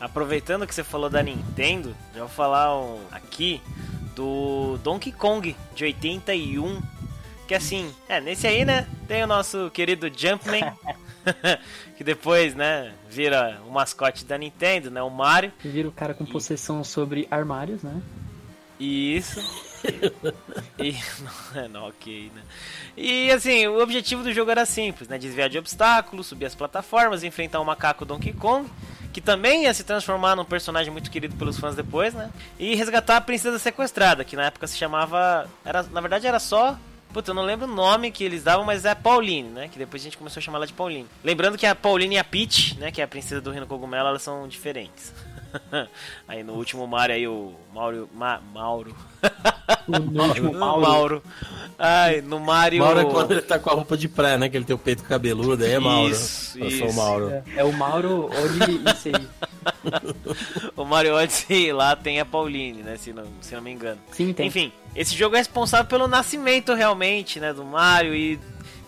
Aproveitando 0.00 0.66
que 0.66 0.74
você 0.74 0.82
falou 0.82 1.10
da 1.10 1.22
Nintendo, 1.22 1.94
já 2.14 2.20
vou 2.20 2.28
falar 2.28 2.74
um- 2.78 3.00
aqui 3.12 3.60
do 4.16 4.78
Donkey 4.82 5.12
Kong 5.12 5.54
de 5.74 5.84
81. 5.84 6.80
Que 7.50 7.56
assim, 7.56 7.92
é, 8.08 8.20
nesse 8.20 8.46
aí, 8.46 8.64
né, 8.64 8.86
tem 9.08 9.24
o 9.24 9.26
nosso 9.26 9.72
querido 9.74 10.08
Jumpman, 10.16 10.72
que 11.98 12.04
depois, 12.04 12.54
né, 12.54 12.94
vira 13.08 13.60
o 13.66 13.72
mascote 13.72 14.24
da 14.24 14.38
Nintendo, 14.38 14.88
né, 14.88 15.02
o 15.02 15.10
Mario. 15.10 15.52
Vira 15.58 15.88
o 15.88 15.90
cara 15.90 16.14
com 16.14 16.24
possessão 16.24 16.84
sobre 16.84 17.26
armários, 17.28 17.82
né? 17.82 18.00
Isso. 18.78 19.40
E. 20.78 20.94
Não, 21.54 21.68
não, 21.80 21.88
ok, 21.88 22.30
né? 22.34 22.42
E 22.96 23.30
assim, 23.30 23.66
o 23.66 23.82
objetivo 23.82 24.22
do 24.22 24.32
jogo 24.32 24.50
era 24.50 24.64
simples, 24.64 25.08
né? 25.08 25.18
Desviar 25.18 25.48
de 25.48 25.58
obstáculos, 25.58 26.26
subir 26.26 26.46
as 26.46 26.54
plataformas, 26.54 27.24
enfrentar 27.24 27.60
o 27.60 27.64
macaco 27.64 28.04
Donkey 28.04 28.32
Kong, 28.34 28.70
que 29.12 29.20
também 29.20 29.64
ia 29.64 29.74
se 29.74 29.82
transformar 29.82 30.36
num 30.36 30.44
personagem 30.44 30.92
muito 30.92 31.10
querido 31.10 31.34
pelos 31.34 31.58
fãs 31.58 31.74
depois, 31.74 32.14
né? 32.14 32.30
E 32.58 32.74
resgatar 32.74 33.16
a 33.16 33.20
princesa 33.20 33.58
sequestrada, 33.58 34.22
que 34.22 34.36
na 34.36 34.44
época 34.44 34.66
se 34.66 34.76
chamava. 34.76 35.48
Era, 35.64 35.82
na 35.82 36.00
verdade 36.00 36.26
era 36.26 36.38
só. 36.38 36.78
Puta, 37.12 37.30
eu 37.30 37.34
não 37.34 37.42
lembro 37.42 37.66
o 37.66 37.74
nome 37.74 38.10
que 38.10 38.22
eles 38.22 38.44
davam, 38.44 38.64
mas 38.64 38.84
é 38.84 38.94
Pauline, 38.94 39.48
né? 39.48 39.68
Que 39.68 39.78
depois 39.78 40.00
a 40.00 40.04
gente 40.04 40.16
começou 40.16 40.40
a 40.40 40.42
chamar 40.42 40.58
ela 40.58 40.66
de 40.66 40.72
Pauline. 40.72 41.06
Lembrando 41.24 41.58
que 41.58 41.66
a 41.66 41.74
Pauline 41.74 42.14
e 42.14 42.18
a 42.18 42.24
Peach, 42.24 42.78
né? 42.78 42.92
Que 42.92 43.00
é 43.00 43.04
a 43.04 43.08
princesa 43.08 43.40
do 43.40 43.50
Reino 43.50 43.66
Cogumelo, 43.66 44.08
elas 44.08 44.22
são 44.22 44.46
diferentes. 44.46 45.12
aí 46.28 46.44
no 46.44 46.52
último 46.54 46.86
Mario 46.86 47.14
aí 47.14 47.26
o 47.26 47.52
Mauro. 47.74 48.08
Ma, 48.14 48.40
Mauro. 48.54 48.94
No 49.88 50.22
último 50.22 50.52
Mauro. 50.52 50.80
Mauro. 50.82 51.22
Ai, 51.78 52.20
no 52.20 52.38
Mario. 52.38 52.80
Mauro 52.84 53.00
é 53.00 53.04
quando 53.04 53.32
ele 53.32 53.42
tá 53.42 53.58
com 53.58 53.70
a 53.70 53.74
roupa 53.74 53.96
de 53.96 54.08
praia, 54.08 54.38
né? 54.38 54.48
Que 54.48 54.56
ele 54.56 54.64
tem 54.64 54.76
o 54.76 54.78
peito 54.78 55.02
cabeludo, 55.02 55.64
aí 55.64 55.72
é 55.72 55.78
Mauro. 55.78 56.12
Isso, 56.12 56.58
Eu 56.58 56.70
sou 56.70 56.86
o 56.86 56.90
isso. 56.90 56.96
Mauro. 56.96 57.30
É, 57.30 57.42
é 57.56 57.64
o 57.64 57.72
Mauro 57.72 58.30
isso. 58.32 59.10
O 60.76 60.84
Mario 60.84 61.14
Odyssey 61.14 61.72
lá 61.72 61.94
tem 61.96 62.20
a 62.20 62.24
Pauline, 62.24 62.82
né? 62.82 62.96
Se 62.96 63.12
não, 63.12 63.26
se 63.40 63.54
não 63.54 63.62
me 63.62 63.70
engano. 63.70 64.00
Sim, 64.12 64.32
tem. 64.32 64.46
Enfim, 64.46 64.72
esse 64.94 65.14
jogo 65.14 65.34
é 65.36 65.38
responsável 65.38 65.86
pelo 65.86 66.08
nascimento 66.08 66.74
realmente, 66.74 67.38
né? 67.40 67.52
Do 67.52 67.64
Mario 67.64 68.14
e 68.14 68.38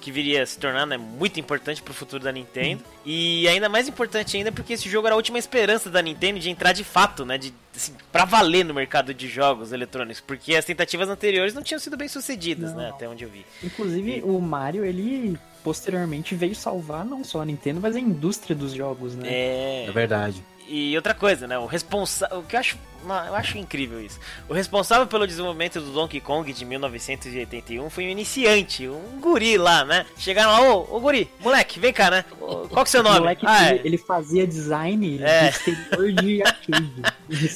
que 0.02 0.10
viria 0.10 0.42
a 0.42 0.46
se 0.46 0.58
tornar 0.58 0.84
né, 0.84 0.96
muito 0.96 1.38
importante 1.38 1.80
pro 1.80 1.94
futuro 1.94 2.24
da 2.24 2.32
Nintendo. 2.32 2.82
E 3.06 3.46
ainda 3.46 3.68
mais 3.68 3.86
importante 3.86 4.36
ainda 4.36 4.50
porque 4.50 4.72
esse 4.72 4.88
jogo 4.88 5.06
era 5.06 5.14
a 5.14 5.16
última 5.16 5.38
esperança 5.38 5.88
da 5.88 6.02
Nintendo 6.02 6.40
de 6.40 6.50
entrar 6.50 6.72
de 6.72 6.82
fato, 6.82 7.24
né? 7.24 7.38
De, 7.38 7.54
assim, 7.74 7.94
pra 8.10 8.24
valer 8.24 8.64
no 8.64 8.74
mercado 8.74 9.14
de 9.14 9.28
jogos 9.28 9.72
eletrônicos. 9.72 10.20
Porque 10.20 10.56
as 10.56 10.64
tentativas 10.64 11.08
anteriores 11.08 11.54
não 11.54 11.62
tinham 11.62 11.78
sido 11.78 11.96
bem 11.96 12.08
sucedidas, 12.08 12.72
Não. 12.72 12.78
né? 12.78 12.88
Até 12.90 13.08
onde 13.08 13.22
eu 13.24 13.30
vi. 13.30 13.46
Inclusive, 13.62 14.22
o 14.24 14.40
Mario, 14.40 14.84
ele 14.84 15.38
posteriormente 15.62 16.34
veio 16.34 16.56
salvar 16.56 17.04
não 17.04 17.22
só 17.22 17.40
a 17.40 17.44
Nintendo, 17.44 17.80
mas 17.80 17.94
a 17.94 18.00
indústria 18.00 18.56
dos 18.56 18.72
jogos, 18.72 19.14
né? 19.14 19.28
É. 19.28 19.86
É 19.88 19.92
verdade. 19.92 20.42
E 20.68 20.94
outra 20.96 21.12
coisa, 21.14 21.46
né? 21.46 21.58
O 21.58 21.66
responsável. 21.66 22.38
O 22.38 22.42
que 22.44 22.56
eu 22.56 22.60
acho. 22.60 22.78
Eu 23.04 23.34
acho 23.34 23.58
incrível 23.58 24.00
isso. 24.00 24.16
O 24.48 24.54
responsável 24.54 25.08
pelo 25.08 25.26
desenvolvimento 25.26 25.80
do 25.80 25.90
Donkey 25.90 26.20
Kong 26.20 26.52
de 26.52 26.64
1981 26.64 27.90
foi 27.90 28.04
um 28.06 28.08
iniciante, 28.10 28.86
um 28.86 29.18
guri 29.20 29.58
lá, 29.58 29.84
né? 29.84 30.06
Chegaram 30.16 30.52
lá, 30.52 30.60
ô, 30.72 30.86
ô 30.88 31.00
guri, 31.00 31.28
moleque, 31.40 31.80
vem 31.80 31.92
cá, 31.92 32.12
né? 32.12 32.24
Ô, 32.40 32.68
Qual 32.68 32.68
que 32.68 32.78
é 32.78 32.82
o 32.82 32.86
seu 32.86 33.00
O 33.00 33.02
nome? 33.02 33.18
moleque, 33.18 33.44
Ah, 33.44 33.70
ele, 33.70 33.78
é. 33.78 33.82
ele 33.86 33.98
fazia 33.98 34.46
design 34.46 35.20
É. 35.20 35.48
exterior 35.48 36.12
de 36.12 36.42
arcade. 36.44 36.92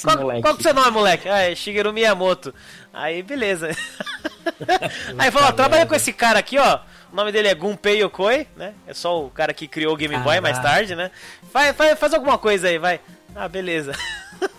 Qual, 0.03 0.17
moleque. 0.19 0.43
qual 0.43 0.55
que 0.57 0.59
é 0.59 0.61
o 0.61 0.63
seu 0.65 0.75
nome, 0.75 0.91
moleque? 0.91 1.29
Ah, 1.29 1.43
é 1.43 1.55
Shigeru 1.55 1.93
Miyamoto. 1.93 2.53
Aí, 2.93 3.23
beleza. 3.23 3.71
Aí 5.17 5.31
falou, 5.31 5.49
ó, 5.49 5.53
trabalha 5.53 5.87
com 5.87 5.95
esse 5.95 6.13
cara 6.13 6.41
aqui, 6.41 6.59
ó. 6.59 6.81
O 7.13 7.17
nome 7.17 7.33
dele 7.33 7.49
é 7.49 7.55
Gunpei 7.55 8.03
Yokoi, 8.03 8.47
né? 8.57 8.75
É 8.87 8.95
só 8.95 9.25
o 9.25 9.31
cara 9.31 9.55
que 9.55 9.69
criou 9.69 9.95
o 9.95 9.97
Game 9.97 10.17
Boy 10.19 10.41
mais 10.41 10.57
Caraca. 10.57 10.75
tarde, 10.75 10.95
né? 10.97 11.11
Faz, 11.53 11.77
faz, 11.77 11.99
faz 11.99 12.15
alguma 12.15 12.39
coisa 12.39 12.69
aí, 12.69 12.79
vai. 12.79 13.01
Ah, 13.35 13.49
beleza. 13.49 13.93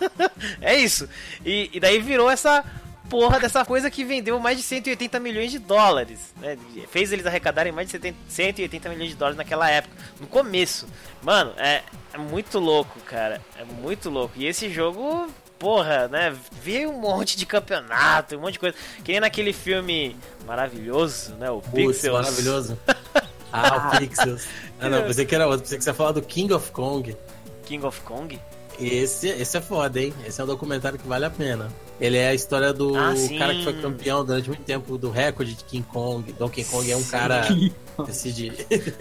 é 0.60 0.76
isso. 0.76 1.08
E, 1.44 1.70
e 1.72 1.80
daí 1.80 2.00
virou 2.00 2.30
essa 2.30 2.64
porra 3.08 3.40
dessa 3.40 3.64
coisa 3.64 3.90
que 3.90 4.04
vendeu 4.04 4.38
mais 4.38 4.56
de 4.58 4.62
180 4.62 5.18
milhões 5.18 5.50
de 5.50 5.58
dólares. 5.58 6.32
Né? 6.36 6.56
Fez 6.90 7.12
eles 7.12 7.26
arrecadarem 7.26 7.72
mais 7.72 7.88
de 7.88 7.92
70 7.92 8.16
180 8.28 8.88
milhões 8.90 9.10
de 9.10 9.16
dólares 9.16 9.36
naquela 9.36 9.68
época. 9.70 9.94
No 10.20 10.26
começo. 10.26 10.86
Mano, 11.22 11.52
é, 11.56 11.82
é 12.12 12.18
muito 12.18 12.58
louco, 12.58 13.00
cara. 13.00 13.40
É 13.56 13.64
muito 13.64 14.10
louco. 14.10 14.34
E 14.36 14.46
esse 14.46 14.70
jogo, 14.70 15.28
porra, 15.58 16.08
né? 16.08 16.34
Veio 16.62 16.90
um 16.90 17.00
monte 17.00 17.36
de 17.36 17.44
campeonato, 17.46 18.36
um 18.36 18.40
monte 18.40 18.54
de 18.54 18.58
coisa. 18.58 18.76
Que 19.04 19.12
nem 19.12 19.20
naquele 19.20 19.52
filme 19.52 20.16
maravilhoso, 20.46 21.34
né? 21.34 21.50
O 21.50 21.60
Putz, 21.60 21.74
Pixels. 21.98 22.14
maravilhoso. 22.14 22.78
Ah, 23.50 23.92
o 23.94 23.98
Pixels. 23.98 24.46
Ah, 24.78 24.90
não, 24.90 25.04
pensei 25.04 25.24
que 25.24 25.34
era 25.34 25.46
outro. 25.46 25.62
Pensei 25.62 25.78
que 25.78 25.84
você 25.84 25.88
ia 25.88 25.94
falar 25.94 26.12
do 26.12 26.20
King 26.20 26.52
of 26.52 26.70
Kong. 26.70 27.16
King 27.64 27.86
of 27.86 27.98
Kong. 28.02 28.38
Esse, 28.78 29.26
esse 29.28 29.56
é 29.56 29.60
foda, 29.62 29.98
hein? 29.98 30.12
Esse 30.26 30.38
é 30.38 30.44
um 30.44 30.46
documentário 30.46 30.98
que 30.98 31.08
vale 31.08 31.24
a 31.24 31.30
pena. 31.30 31.66
Ele 31.98 32.18
é 32.18 32.28
a 32.28 32.34
história 32.34 32.74
do 32.74 32.94
Ah, 32.94 33.16
sim. 33.16 33.38
cara 33.38 33.54
que 33.54 33.64
foi 33.64 33.72
campeão 33.80 34.22
durante 34.22 34.48
muito 34.48 34.62
tempo 34.64 34.98
do 34.98 35.10
recorde 35.10 35.54
de 35.54 35.64
King 35.64 35.82
Kong. 35.90 36.30
Donkey 36.34 36.62
Kong 36.64 36.92
é 36.92 36.96
um 36.96 37.02
cara 37.04 37.40
Que- 37.48 37.72
decide. 38.06 38.52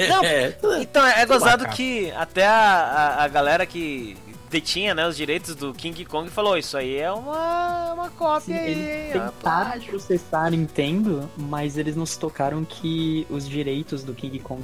Não, 0.07 0.23
é, 0.25 0.55
Então, 0.79 1.05
é 1.05 1.25
gozado 1.25 1.63
bacana. 1.65 1.75
que 1.75 2.09
até 2.11 2.47
a, 2.47 2.53
a, 2.53 3.23
a 3.25 3.27
galera 3.27 3.65
que 3.65 4.15
detinha 4.49 4.93
né, 4.95 5.07
os 5.07 5.15
direitos 5.17 5.55
do 5.55 5.73
King 5.73 6.05
Kong 6.05 6.29
falou: 6.29 6.57
Isso 6.57 6.77
aí 6.77 6.95
é 6.97 7.11
uma, 7.11 7.93
uma 7.93 8.09
cópia 8.09 8.55
Sim, 8.55 8.59
aí. 8.59 8.71
eles 8.71 9.13
tentaram 9.13 9.25
rapaz." 9.65 9.83
processar 9.85 10.45
a 10.45 10.49
Nintendo, 10.49 11.29
mas 11.37 11.77
eles 11.77 11.95
não 11.95 12.05
se 12.05 12.17
tocaram 12.19 12.63
que 12.65 13.25
os 13.29 13.47
direitos 13.47 14.03
do 14.03 14.13
King 14.13 14.39
Kong 14.39 14.63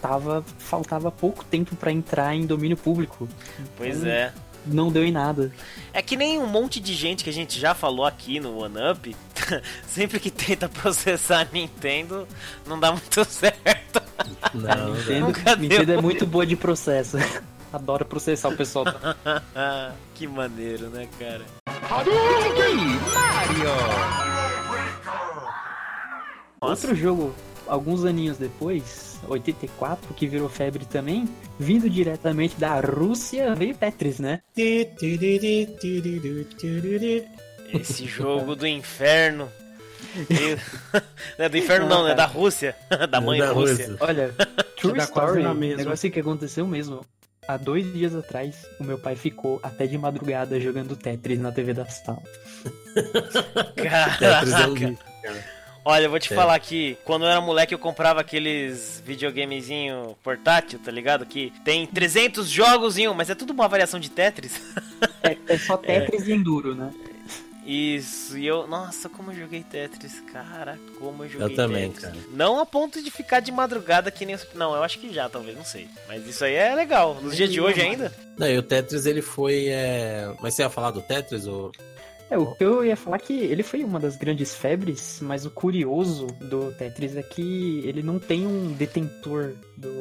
tava, 0.00 0.44
faltava 0.58 1.10
pouco 1.10 1.44
tempo 1.44 1.76
pra 1.76 1.92
entrar 1.92 2.34
em 2.34 2.44
domínio 2.46 2.76
público. 2.76 3.28
Pois 3.76 3.98
Então, 3.98 4.10
é. 4.10 4.32
Não 4.64 4.92
deu 4.92 5.04
em 5.04 5.10
nada. 5.10 5.50
É 5.92 6.00
que 6.00 6.16
nem 6.16 6.38
um 6.38 6.46
monte 6.46 6.78
de 6.78 6.94
gente 6.94 7.24
que 7.24 7.30
a 7.30 7.32
gente 7.32 7.58
já 7.58 7.74
falou 7.74 8.06
aqui 8.06 8.38
no 8.38 8.58
One 8.58 8.76
Up, 8.92 9.16
sempre 9.88 10.20
que 10.20 10.30
tenta 10.30 10.68
processar 10.68 11.40
a 11.40 11.48
Nintendo, 11.52 12.28
não 12.64 12.78
dá 12.78 12.92
muito 12.92 13.24
certo. 13.26 14.00
Não. 14.54 14.94
Nintendo, 14.94 15.26
Nunca. 15.26 15.56
Nintendo 15.56 15.92
é 15.94 16.00
muito 16.00 16.24
boa 16.26 16.46
de 16.46 16.54
processo. 16.54 17.16
Adora 17.72 18.04
processar 18.04 18.50
o 18.50 18.56
pessoal. 18.56 18.84
que 20.14 20.26
maneiro, 20.26 20.88
né, 20.90 21.08
cara? 21.18 21.42
Outro 26.60 26.94
jogo, 26.94 27.34
alguns 27.66 28.04
aninhos 28.04 28.36
depois, 28.36 29.18
84, 29.26 30.14
que 30.14 30.26
virou 30.26 30.48
febre 30.48 30.84
também, 30.84 31.28
vindo 31.58 31.88
diretamente 31.88 32.56
da 32.56 32.78
Rússia, 32.78 33.54
veio 33.54 33.74
Tetris, 33.74 34.18
né? 34.18 34.42
Esse 37.72 38.06
jogo 38.06 38.54
do 38.54 38.66
inferno. 38.66 39.50
Não 41.38 41.44
é 41.46 41.48
do 41.48 41.56
inferno, 41.56 41.88
não, 41.88 42.06
é 42.06 42.14
da 42.14 42.26
Rússia. 42.26 42.76
Da 43.08 43.18
mãe 43.18 43.40
Da 43.40 43.50
Rússia. 43.50 43.88
Rússia. 43.88 43.96
Olha, 44.00 44.34
true 44.78 44.98
story, 44.98 45.42
negócio 45.74 46.10
que 46.10 46.20
aconteceu 46.20 46.66
mesmo. 46.66 47.00
Há 47.48 47.56
dois 47.56 47.92
dias 47.92 48.14
atrás, 48.14 48.54
o 48.78 48.84
meu 48.84 48.96
pai 48.96 49.16
ficou 49.16 49.58
até 49.64 49.84
de 49.84 49.98
madrugada 49.98 50.60
jogando 50.60 50.94
Tetris 50.94 51.40
na 51.40 51.50
TV 51.50 51.74
da 51.74 51.84
sala. 51.86 52.22
Tetris 53.74 53.82
é 53.82 54.16
Caraca. 54.18 54.98
Olha, 55.84 56.04
eu 56.04 56.10
vou 56.10 56.20
te 56.20 56.32
É. 56.32 56.36
falar 56.36 56.56
que 56.60 56.96
quando 57.04 57.24
eu 57.24 57.28
era 57.28 57.40
moleque 57.40 57.74
eu 57.74 57.78
comprava 57.80 58.20
aqueles 58.20 59.02
videogamezinho 59.04 60.16
portátil, 60.22 60.78
tá 60.78 60.92
ligado? 60.92 61.26
Que 61.26 61.52
tem 61.64 61.84
300 61.84 62.48
jogos 62.48 62.96
em 62.96 63.08
um, 63.08 63.14
mas 63.14 63.28
é 63.28 63.34
tudo 63.34 63.52
uma 63.52 63.66
variação 63.66 63.98
de 63.98 64.08
Tetris. 64.08 64.62
É, 65.24 65.36
é 65.48 65.58
só 65.58 65.76
Tetris 65.76 66.28
e 66.28 66.32
Enduro, 66.32 66.76
né? 66.76 66.92
Isso, 67.64 68.36
e 68.36 68.46
eu, 68.46 68.66
nossa, 68.66 69.08
como 69.08 69.30
eu 69.30 69.36
joguei 69.36 69.62
Tetris, 69.62 70.20
cara, 70.32 70.78
como 70.98 71.24
eu 71.24 71.28
joguei 71.28 71.46
Eu 71.46 71.54
também, 71.54 71.90
Tetris. 71.92 72.12
cara. 72.12 72.16
Não 72.32 72.58
a 72.58 72.66
ponto 72.66 73.00
de 73.02 73.10
ficar 73.10 73.40
de 73.40 73.52
madrugada 73.52 74.10
que 74.10 74.26
nem. 74.26 74.34
os- 74.34 74.46
Não, 74.54 74.74
eu 74.74 74.82
acho 74.82 74.98
que 74.98 75.12
já, 75.12 75.28
talvez, 75.28 75.56
não 75.56 75.64
sei. 75.64 75.88
Mas 76.08 76.26
isso 76.26 76.44
aí 76.44 76.54
é 76.54 76.74
legal. 76.74 77.14
Nos 77.22 77.36
dias 77.36 77.50
de 77.52 77.60
hoje 77.60 77.80
ainda? 77.80 78.12
Não, 78.36 78.48
e 78.48 78.58
o 78.58 78.62
Tetris 78.62 79.06
ele 79.06 79.22
foi. 79.22 79.66
é, 79.68 80.34
Mas 80.40 80.54
você 80.54 80.62
ia 80.62 80.70
falar 80.70 80.90
do 80.90 81.02
Tetris? 81.02 81.46
Ou... 81.46 81.70
É, 82.30 82.36
o 82.38 82.54
que 82.54 82.64
eu 82.64 82.84
ia 82.84 82.96
falar 82.96 83.18
que 83.18 83.32
ele 83.34 83.62
foi 83.62 83.84
uma 83.84 84.00
das 84.00 84.16
grandes 84.16 84.54
febres, 84.56 85.18
mas 85.20 85.44
o 85.44 85.50
curioso 85.50 86.26
do 86.40 86.72
Tetris 86.72 87.14
é 87.14 87.22
que 87.22 87.82
ele 87.84 88.02
não 88.02 88.18
tem 88.18 88.46
um 88.46 88.72
detentor 88.72 89.52
do. 89.76 89.92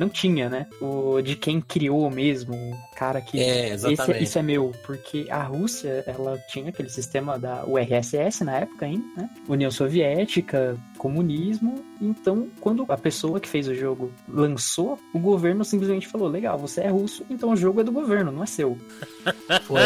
Não 0.00 0.08
tinha, 0.08 0.48
né? 0.48 0.66
O 0.80 1.20
de 1.20 1.36
quem 1.36 1.60
criou 1.60 2.10
mesmo, 2.10 2.54
o 2.54 2.96
cara 2.96 3.20
que. 3.20 3.38
É, 3.38 3.66
Esse, 3.66 3.86
exatamente. 3.86 4.24
isso 4.24 4.38
é 4.38 4.42
meu, 4.42 4.72
porque 4.86 5.26
a 5.28 5.42
Rússia, 5.42 6.02
ela 6.06 6.38
tinha 6.48 6.70
aquele 6.70 6.88
sistema 6.88 7.38
da 7.38 7.66
URSS 7.66 8.42
na 8.42 8.60
época 8.60 8.86
ainda, 8.86 9.04
né? 9.14 9.28
União 9.46 9.70
Soviética, 9.70 10.74
comunismo. 10.96 11.84
Então, 12.00 12.48
quando 12.62 12.86
a 12.88 12.96
pessoa 12.96 13.38
que 13.38 13.46
fez 13.46 13.68
o 13.68 13.74
jogo 13.74 14.10
lançou, 14.26 14.98
o 15.12 15.18
governo 15.18 15.66
simplesmente 15.66 16.08
falou: 16.08 16.28
legal, 16.28 16.56
você 16.56 16.80
é 16.80 16.88
russo, 16.88 17.22
então 17.28 17.50
o 17.50 17.56
jogo 17.56 17.82
é 17.82 17.84
do 17.84 17.92
governo, 17.92 18.32
não 18.32 18.42
é 18.42 18.46
seu. 18.46 18.78
Foi. 19.64 19.82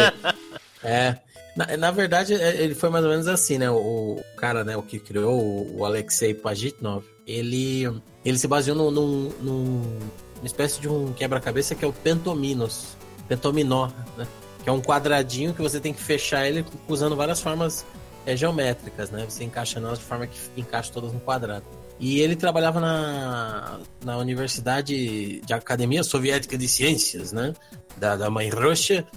É. 0.81 1.17
Na, 1.57 1.75
na 1.75 1.91
verdade, 1.91 2.33
é- 2.35 2.63
ele 2.63 2.73
foi 2.73 2.89
mais 2.89 3.03
ou 3.03 3.11
menos 3.11 3.27
assim, 3.27 3.57
né? 3.57 3.69
O, 3.69 3.75
o 3.75 4.23
cara, 4.37 4.63
né, 4.63 4.77
o 4.77 4.81
que 4.81 4.97
criou, 4.97 5.41
o, 5.41 5.79
o 5.79 5.85
Alexei 5.85 6.33
Pajitnov, 6.33 7.03
ele, 7.25 8.01
ele 8.23 8.37
se 8.37 8.47
baseou 8.47 8.75
num, 8.77 8.91
num, 8.91 9.29
num- 9.41 9.99
uma 10.37 10.45
espécie 10.45 10.79
de 10.79 10.87
um 10.87 11.11
quebra-cabeça 11.13 11.73
que 11.75 11.83
é 11.83 11.87
o 11.87 11.93
Pentominos. 11.93 12.95
Pentominó, 13.27 13.89
né? 14.17 14.27
Que 14.63 14.69
é 14.69 14.71
um 14.71 14.81
quadradinho 14.81 15.53
que 15.53 15.61
você 15.61 15.79
tem 15.79 15.93
que 15.93 16.01
fechar 16.01 16.47
ele 16.47 16.65
usando 16.87 17.15
várias 17.15 17.39
formas 17.39 17.85
é, 18.25 18.35
geométricas, 18.35 19.09
né? 19.11 19.25
Você 19.27 19.43
encaixa 19.43 19.79
elas 19.79 19.99
de 19.99 20.05
forma 20.05 20.27
que 20.27 20.37
encaixa 20.57 20.91
todas 20.91 21.11
no 21.13 21.19
quadrado. 21.19 21.65
E 21.99 22.19
ele 22.19 22.35
trabalhava 22.35 22.79
na, 22.79 23.79
na 24.03 24.17
Universidade 24.17 25.39
de 25.39 25.53
Academia 25.53 26.03
Soviética 26.03 26.57
de 26.57 26.67
Ciências, 26.67 27.31
né? 27.31 27.53
Da, 27.97 28.15
da 28.15 28.29
mãe 28.29 28.49
Rússia. 28.49 29.07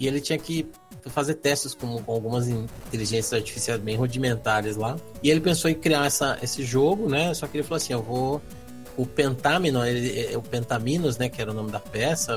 E 0.00 0.06
ele 0.08 0.20
tinha 0.20 0.38
que 0.38 0.66
fazer 1.10 1.34
testes 1.34 1.74
com, 1.74 2.02
com 2.02 2.12
algumas 2.12 2.48
inteligências 2.48 3.32
artificiais 3.32 3.80
bem 3.80 3.96
rudimentares 3.96 4.76
lá. 4.76 4.96
E 5.22 5.30
ele 5.30 5.40
pensou 5.40 5.70
em 5.70 5.74
criar 5.74 6.06
essa, 6.06 6.38
esse 6.42 6.62
jogo, 6.62 7.08
né? 7.08 7.32
Só 7.34 7.46
que 7.46 7.56
ele 7.56 7.64
falou 7.64 7.76
assim: 7.76 7.92
eu 7.92 8.02
vou. 8.02 8.40
O 8.94 9.06
Pentamino, 9.06 9.84
ele, 9.86 10.36
o 10.36 10.42
Pentaminos, 10.42 11.16
né? 11.16 11.28
Que 11.28 11.40
era 11.40 11.50
o 11.50 11.54
nome 11.54 11.70
da 11.70 11.80
peça, 11.80 12.36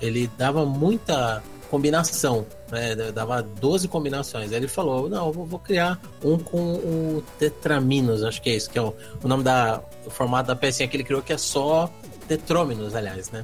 ele 0.00 0.30
dava 0.36 0.66
muita 0.66 1.42
combinação, 1.70 2.46
né? 2.70 2.94
Dava 3.12 3.42
12 3.42 3.88
combinações. 3.88 4.52
Aí 4.52 4.58
ele 4.58 4.68
falou: 4.68 5.08
não, 5.08 5.26
eu 5.26 5.32
vou, 5.32 5.58
criar 5.58 6.00
um 6.22 6.38
com 6.38 6.74
o 6.74 7.24
Tetraminos, 7.38 8.22
acho 8.22 8.40
que 8.40 8.50
é 8.50 8.56
isso, 8.56 8.70
que 8.70 8.78
é 8.78 8.82
o, 8.82 8.94
o 9.22 9.28
nome 9.28 9.42
da. 9.42 9.82
O 10.06 10.10
formato 10.10 10.48
da 10.48 10.56
pecinha 10.56 10.86
que 10.86 10.96
ele 10.96 11.04
criou, 11.04 11.22
que 11.22 11.32
é 11.32 11.38
só 11.38 11.90
Tetrôminos, 12.28 12.94
aliás, 12.94 13.30
né? 13.30 13.42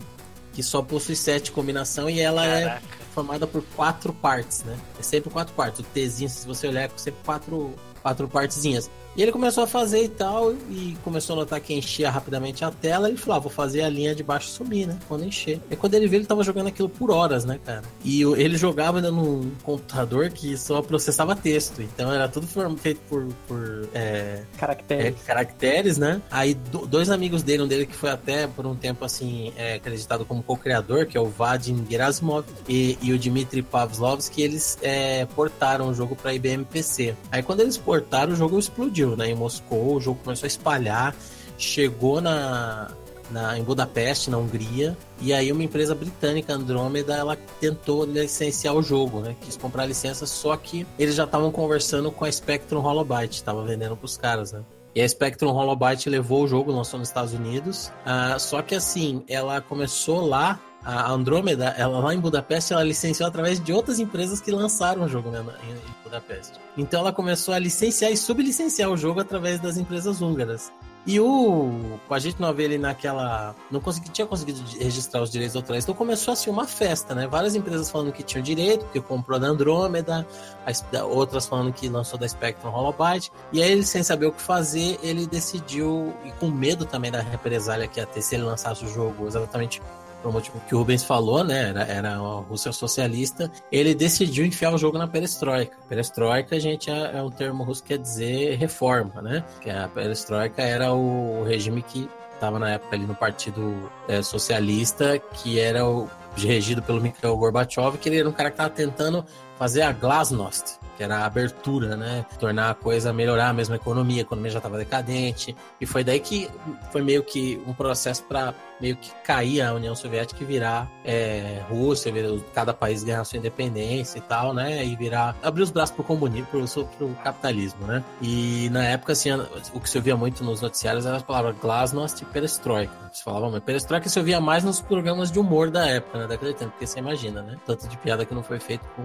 Que 0.53 0.63
só 0.63 0.83
possui 0.83 1.17
sete 1.17 1.51
combinação 1.51 2.11
e 2.11 2.21
ela 2.21 2.47
é 2.47 2.65
Caraca. 2.65 3.00
Formada 3.11 3.47
por 3.47 3.63
quatro 3.77 4.13
partes, 4.13 4.63
né? 4.65 4.79
É 4.99 5.03
sempre 5.03 5.31
quatro 5.31 5.55
partes. 5.55 5.81
O 5.81 5.83
Tzinho, 5.83 6.29
se 6.29 6.47
você 6.47 6.69
olhar, 6.69 6.83
é 6.83 6.91
sempre 6.97 7.21
quatro, 7.25 7.75
quatro 8.03 8.29
partezinhas. 8.29 8.91
E 9.17 9.23
ele 9.23 9.33
começou 9.33 9.65
a 9.65 9.67
fazer 9.67 10.05
e 10.05 10.09
tal, 10.09 10.53
e 10.71 10.97
começou 11.03 11.35
a 11.35 11.41
notar 11.41 11.61
que 11.61 11.75
enchia 11.75 12.11
rapidamente 12.11 12.65
a 12.65 12.71
tela. 12.71 13.09
Ele 13.09 13.17
falou: 13.17 13.37
ah, 13.37 13.41
vou 13.41 13.51
fazer 13.51 13.83
a 13.83 13.89
linha 13.89 14.15
de 14.15 14.23
baixo 14.23 14.49
sumir, 14.49 14.87
né? 14.87 14.99
Quando 15.09 15.25
encher. 15.25 15.61
E 15.71 15.77
quando 15.77 15.95
ele 15.95 16.07
viu, 16.07 16.19
ele 16.21 16.27
tava 16.27 16.43
jogando 16.45 16.69
aquilo 16.69 16.89
por 16.89 17.11
horas, 17.11 17.45
né, 17.45 17.59
cara? 17.65 17.83
E 18.05 18.23
ele 18.23 18.57
jogava 18.57 18.99
ainda 18.99 19.11
num 19.11 19.51
computador 19.63 20.31
que 20.31 20.57
só 20.57 20.81
processava 20.83 21.35
texto. 21.35 21.83
Então 21.83 22.13
era 22.13 22.29
tudo 22.29 22.47
feito 22.79 23.01
por, 23.09 23.27
por 23.49 23.89
é, 23.95 24.01
é, 24.01 24.43
Caracteres. 24.59 25.23
caracteres, 25.27 25.99
né? 25.99 26.23
Aí 26.31 26.55
do- 26.55 26.87
dois 26.87 27.11
amigos 27.11 27.43
dele, 27.43 27.63
um 27.65 27.69
dele 27.69 27.87
que 27.87 27.95
foi 27.97 28.11
até 28.11 28.47
por 28.47 28.67
um 28.67 28.75
tempo 28.77 29.05
assim 29.05 29.53
é, 29.57 29.75
acreditado 29.75 30.25
como 30.25 30.43
co-criador, 30.43 31.07
que 31.07 31.17
é 31.17 31.21
o 31.21 31.27
Vadim 31.27 31.85
Gerasimov 31.91 32.45
e, 32.69 32.97
e 33.03 33.13
o 33.13 33.19
Dmitry 33.19 33.63
Pavlovsky, 33.63 34.43
eles 34.43 34.79
é, 34.83 35.27
portaram 35.27 35.89
o 35.89 35.95
jogo 35.95 36.15
para 36.15 36.33
IBM 36.35 36.65
PC. 36.65 37.15
Aí 37.33 37.43
quando 37.43 37.61
eles 37.61 37.77
portaram, 37.77 38.33
o 38.33 38.37
jogo 38.37 38.59
explodiu, 38.59 39.00
né? 39.17 39.31
Em 39.31 39.35
Moscou, 39.35 39.97
o 39.97 40.01
jogo 40.01 40.21
começou 40.23 40.47
a 40.47 40.49
espalhar, 40.49 41.15
chegou 41.59 42.21
na, 42.21 42.91
na, 43.31 43.59
em 43.59 43.63
Budapeste, 43.63 44.31
na 44.31 44.39
Hungria, 44.39 44.97
e 45.21 45.33
aí 45.33 45.53
uma 45.53 45.63
empresa 45.63 45.95
britânica, 45.95 46.53
Andromeda, 46.53 47.15
ela 47.15 47.37
tentou 47.61 48.05
licenciar 48.05 48.75
o 48.75 48.83
jogo, 48.83 49.21
né? 49.21 49.37
Quis 49.41 49.57
comprar 49.57 49.85
a 49.85 49.87
licença, 49.87 50.27
só 50.27 50.57
que 50.57 50.87
eles 50.99 51.15
já 51.15 51.25
estavam 51.25 51.51
conversando 51.51 52.11
com 52.11 52.25
a 52.25 52.33
Spectrum 52.33 52.85
Holobyte, 52.85 53.37
estava 53.37 53.65
vendendo 53.65 53.97
pros 53.97 54.17
caras, 54.17 54.53
né? 54.53 54.63
E 54.95 55.01
a 55.01 55.09
Spectrum 55.09 55.51
Holobyte 55.51 56.11
levou 56.11 56.43
o 56.43 56.49
jogo, 56.49 56.73
lançou 56.73 56.99
nos 56.99 57.09
Estados 57.09 57.33
Unidos. 57.33 57.93
Ah, 58.05 58.37
só 58.39 58.61
que 58.61 58.75
assim, 58.75 59.23
ela 59.29 59.61
começou 59.61 60.27
lá, 60.27 60.61
a 60.85 61.11
Andromeda, 61.11 61.75
ela 61.77 61.99
lá 61.99 62.15
em 62.15 62.19
Budapeste, 62.21 62.73
ela 62.73 62.83
licenciou 62.83 63.29
através 63.29 63.61
de 63.63 63.73
outras 63.73 63.99
empresas 63.99 64.41
que 64.41 64.51
lançaram 64.51 65.03
o 65.03 65.09
jogo 65.09 65.31
né, 65.31 65.45
em 65.69 66.03
Budapeste. 66.05 66.59
Então 66.77 67.01
ela 67.01 67.13
começou 67.13 67.53
a 67.55 67.59
licenciar 67.59 68.11
e 68.11 68.17
sublicenciar 68.17 68.91
o 68.91 68.97
jogo 68.97 69.21
através 69.21 69.61
das 69.61 69.77
empresas 69.77 70.21
húngaras. 70.23 70.73
E 71.07 71.19
o. 71.19 71.99
A 72.11 72.19
gente 72.19 72.39
não 72.39 72.51
ele 72.61 72.77
naquela. 72.77 73.55
Não 73.71 73.81
consegui, 73.81 74.11
tinha 74.11 74.27
conseguido 74.27 74.61
registrar 74.79 75.23
os 75.23 75.31
direitos 75.31 75.57
autorais. 75.57 75.83
Então 75.85 75.95
começou 75.95 76.31
assim 76.33 76.51
uma 76.51 76.67
festa, 76.67 77.15
né? 77.15 77.27
Várias 77.27 77.55
empresas 77.55 77.91
falando 77.91 78.13
que 78.13 78.23
tinham 78.23 78.43
direito, 78.43 78.85
que 78.93 79.01
comprou 79.01 79.39
da 79.41 79.47
Andrômeda, 79.49 80.27
as- 80.67 80.83
da- 80.93 81.07
outras 81.07 81.47
falando 81.47 81.73
que 81.73 81.89
lançou 81.89 82.19
da 82.19 82.29
Spectrum 82.29 82.71
Holobyte. 82.71 83.33
E 83.51 83.63
aí 83.63 83.73
ele, 83.73 83.83
sem 83.83 84.03
saber 84.03 84.27
o 84.27 84.33
que 84.33 84.43
fazer, 84.43 84.99
ele 85.03 85.27
decidiu, 85.27 86.13
e 86.23 86.33
com 86.33 86.49
medo 86.51 86.85
também 86.85 87.11
da 87.11 87.23
represália 87.23 87.89
que 87.89 87.99
ia 87.99 88.05
ter 88.05 88.21
se 88.21 88.35
ele 88.35 88.45
lançasse 88.45 88.85
o 88.85 88.89
jogo 88.89 89.27
exatamente 89.27 89.81
pelo 90.21 90.33
motivo 90.33 90.61
que 90.69 90.75
o 90.75 90.79
Rubens 90.79 91.05
falou, 91.05 91.43
né? 91.43 91.71
Era, 91.71 91.83
era 91.85 92.15
a 92.15 92.41
Rússia 92.41 92.73
socialista. 92.73 93.51
Ele 93.71 93.95
decidiu 93.95 94.45
enfiar 94.45 94.73
o 94.75 94.79
jogo 94.79 94.99
na 94.99 95.07
perestroika. 95.07 95.77
Perestroika, 95.89 96.59
gente, 96.61 96.91
é, 96.91 97.19
é 97.19 97.23
um 97.23 97.31
termo 97.31 97.65
russo 97.65 97.83
que 97.83 97.89
quer 97.89 97.99
dizer 97.99 98.57
reforma, 98.57 99.21
né? 99.23 99.45
Que 99.61 99.71
a 99.71 99.89
perestroika 99.89 100.63
era 100.63 100.93
o 100.93 101.45
regime 101.45 101.83
que 101.83 102.09
estava 102.35 102.59
na 102.59 102.71
época 102.71 102.97
ali 102.97 103.07
no 103.07 103.15
Partido 103.15 103.91
é, 104.09 104.23
Socialista, 104.23 105.19
que 105.19 105.61
era 105.61 105.87
o 105.87 106.09
regido 106.37 106.83
pelo 106.83 107.01
Mikhail 107.01 107.37
Gorbachev, 107.37 107.99
que 107.99 108.09
ele 108.09 108.19
era 108.19 108.29
um 108.29 108.33
cara 108.33 108.51
que 108.51 108.55
estava 108.55 108.71
tentando 108.71 109.25
fazer 109.59 109.83
a 109.83 109.93
glasnost, 109.93 110.79
que 110.97 111.03
era 111.03 111.19
a 111.19 111.27
abertura, 111.27 111.95
né? 111.97 112.25
Tornar 112.39 112.71
a 112.71 112.75
coisa, 112.75 113.13
melhorar 113.13 113.49
a 113.49 113.53
mesma 113.53 113.77
economia, 113.77 114.23
a 114.23 114.23
economia 114.23 114.51
já 114.51 114.59
estava 114.59 114.79
decadente. 114.79 115.55
E 115.79 115.85
foi 115.85 116.03
daí 116.03 116.19
que 116.19 116.49
foi 116.91 117.03
meio 117.03 117.23
que 117.23 117.63
um 117.67 117.75
processo 117.75 118.23
para 118.25 118.55
meio 118.81 118.97
que 118.97 119.11
cair 119.23 119.61
a 119.61 119.75
União 119.75 119.95
Soviética 119.95 120.43
e 120.43 120.47
virar 120.47 120.91
é, 121.05 121.63
Rússia, 121.69 122.11
cada 122.55 122.73
país 122.73 123.05
ganhar 123.05 123.23
sua 123.25 123.39
independência 123.39 124.19
e 124.19 124.23
tal, 124.23 124.55
né? 124.55 124.85
E 124.85 124.97
virar. 124.97 125.37
abrir 125.43 125.63
os 125.63 125.71
braços 125.71 125.95
pro 125.95 126.03
comunismo, 126.05 126.47
pro, 126.47 126.87
pro 126.97 127.09
capitalismo, 127.23 127.87
né? 127.87 128.03
E 128.23 128.71
na 128.71 128.85
época, 128.85 129.13
assim, 129.13 129.31
o 129.75 129.81
que 129.81 129.91
se 129.91 129.99
ouvia 129.99 130.17
muito 130.17 130.43
nos 130.43 130.63
noticiários 130.63 131.05
era 131.05 131.19
a 131.19 131.23
palavra 131.23 131.53
glasnost 131.53 132.23
e 132.23 132.25
perestroika. 132.25 132.93
Se 133.13 133.23
falava 133.23 133.51
muito. 133.51 133.63
Perestroika 133.65 134.09
se 134.09 134.19
ouvia 134.19 134.41
mais 134.41 134.65
nos 134.65 134.81
programas 134.81 135.31
de 135.31 135.39
humor 135.39 135.71
da 135.71 135.87
época, 135.87 136.19
né? 136.21 136.27
Daquele 136.27 136.55
tempo, 136.55 136.71
porque 136.73 136.87
você 136.87 136.99
imagina, 136.99 137.43
né? 137.43 137.57
Tanto 137.67 137.89
de 137.89 137.97
piada 137.99 138.25
que 138.25 138.35
não 138.35 138.43
foi 138.43 138.59
feito 138.59 138.85
com 138.97 139.03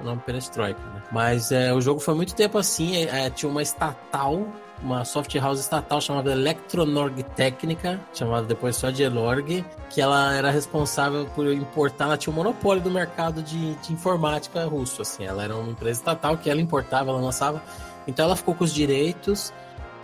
o 0.00 0.04
nome 0.04 0.20
perestroika, 0.24 0.80
né? 0.80 1.02
Mas 1.10 1.52
é, 1.52 1.72
o 1.72 1.80
jogo 1.80 2.00
foi 2.00 2.14
muito 2.14 2.34
tempo 2.34 2.58
assim, 2.58 3.04
é, 3.04 3.30
tinha 3.30 3.50
uma 3.50 3.62
estatal 3.62 4.46
uma 4.82 5.04
soft 5.04 5.34
house 5.36 5.60
estatal 5.60 6.00
chamada 6.00 6.32
Electronorg 6.32 7.22
Técnica, 7.34 8.00
chamada 8.12 8.46
depois 8.46 8.76
só 8.76 8.90
de 8.90 9.02
Elorg, 9.02 9.64
que 9.88 10.00
ela 10.00 10.34
era 10.34 10.50
responsável 10.50 11.26
por 11.34 11.46
importar, 11.46 12.04
ela 12.04 12.16
tinha 12.18 12.32
um 12.32 12.36
monopólio 12.36 12.82
do 12.82 12.90
mercado 12.90 13.42
de, 13.42 13.74
de 13.76 13.92
informática 13.92 14.64
russo, 14.64 15.02
assim, 15.02 15.24
ela 15.24 15.42
era 15.42 15.56
uma 15.56 15.70
empresa 15.70 16.00
estatal 16.00 16.36
que 16.36 16.50
ela 16.50 16.60
importava, 16.60 17.10
ela 17.10 17.20
lançava, 17.20 17.62
então 18.06 18.26
ela 18.26 18.36
ficou 18.36 18.54
com 18.54 18.64
os 18.64 18.72
direitos 18.72 19.52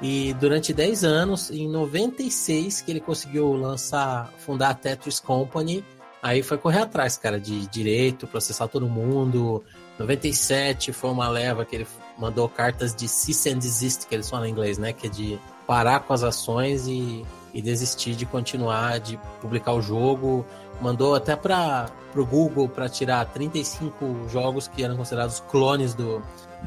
e 0.01 0.35
durante 0.35 0.72
10 0.72 1.05
anos, 1.05 1.51
em 1.51 1.68
96 1.68 2.81
que 2.81 2.90
ele 2.90 3.01
conseguiu 3.01 3.53
lançar, 3.53 4.33
fundar 4.38 4.70
a 4.70 4.75
Tetris 4.75 5.20
Company, 5.20 5.85
aí 6.23 6.43
foi 6.43 6.57
correr 6.57 6.83
atrás, 6.83 7.17
cara, 7.17 7.39
de 7.41 7.67
direito, 7.67 8.27
processar 8.27 8.69
todo 8.69 8.89
mundo, 8.89 9.63
97 9.99 10.93
foi 10.93 11.11
uma 11.11 11.29
leva 11.29 11.65
que 11.65 11.77
ele 11.77 11.87
mandou 12.19 12.49
cartas 12.49 12.95
de 12.95 13.09
cease 13.09 13.51
and 13.51 13.59
desist, 13.59 14.07
que 14.07 14.15
eles 14.15 14.29
falam 14.31 14.47
em 14.47 14.51
inglês, 14.51 14.79
né? 14.79 14.93
Que 14.93 15.07
é 15.07 15.11
de 15.11 15.39
parar 15.67 16.01
com 16.01 16.13
as 16.13 16.23
ações 16.23 16.87
e, 16.87 17.25
e 17.53 17.61
desistir 17.61 18.15
de 18.15 18.25
continuar, 18.27 19.01
de 19.01 19.19
publicar 19.41 19.73
o 19.73 19.83
jogo. 19.83 20.45
Mandou 20.81 21.15
até 21.15 21.37
para 21.37 21.91
o 22.15 22.25
Google 22.25 22.69
para 22.69 22.89
tirar 22.89 23.25
35 23.27 24.29
jogos 24.29 24.67
que 24.67 24.83
eram 24.83 24.97
considerados 24.97 25.41
clones 25.51 25.95
do, 25.95 26.23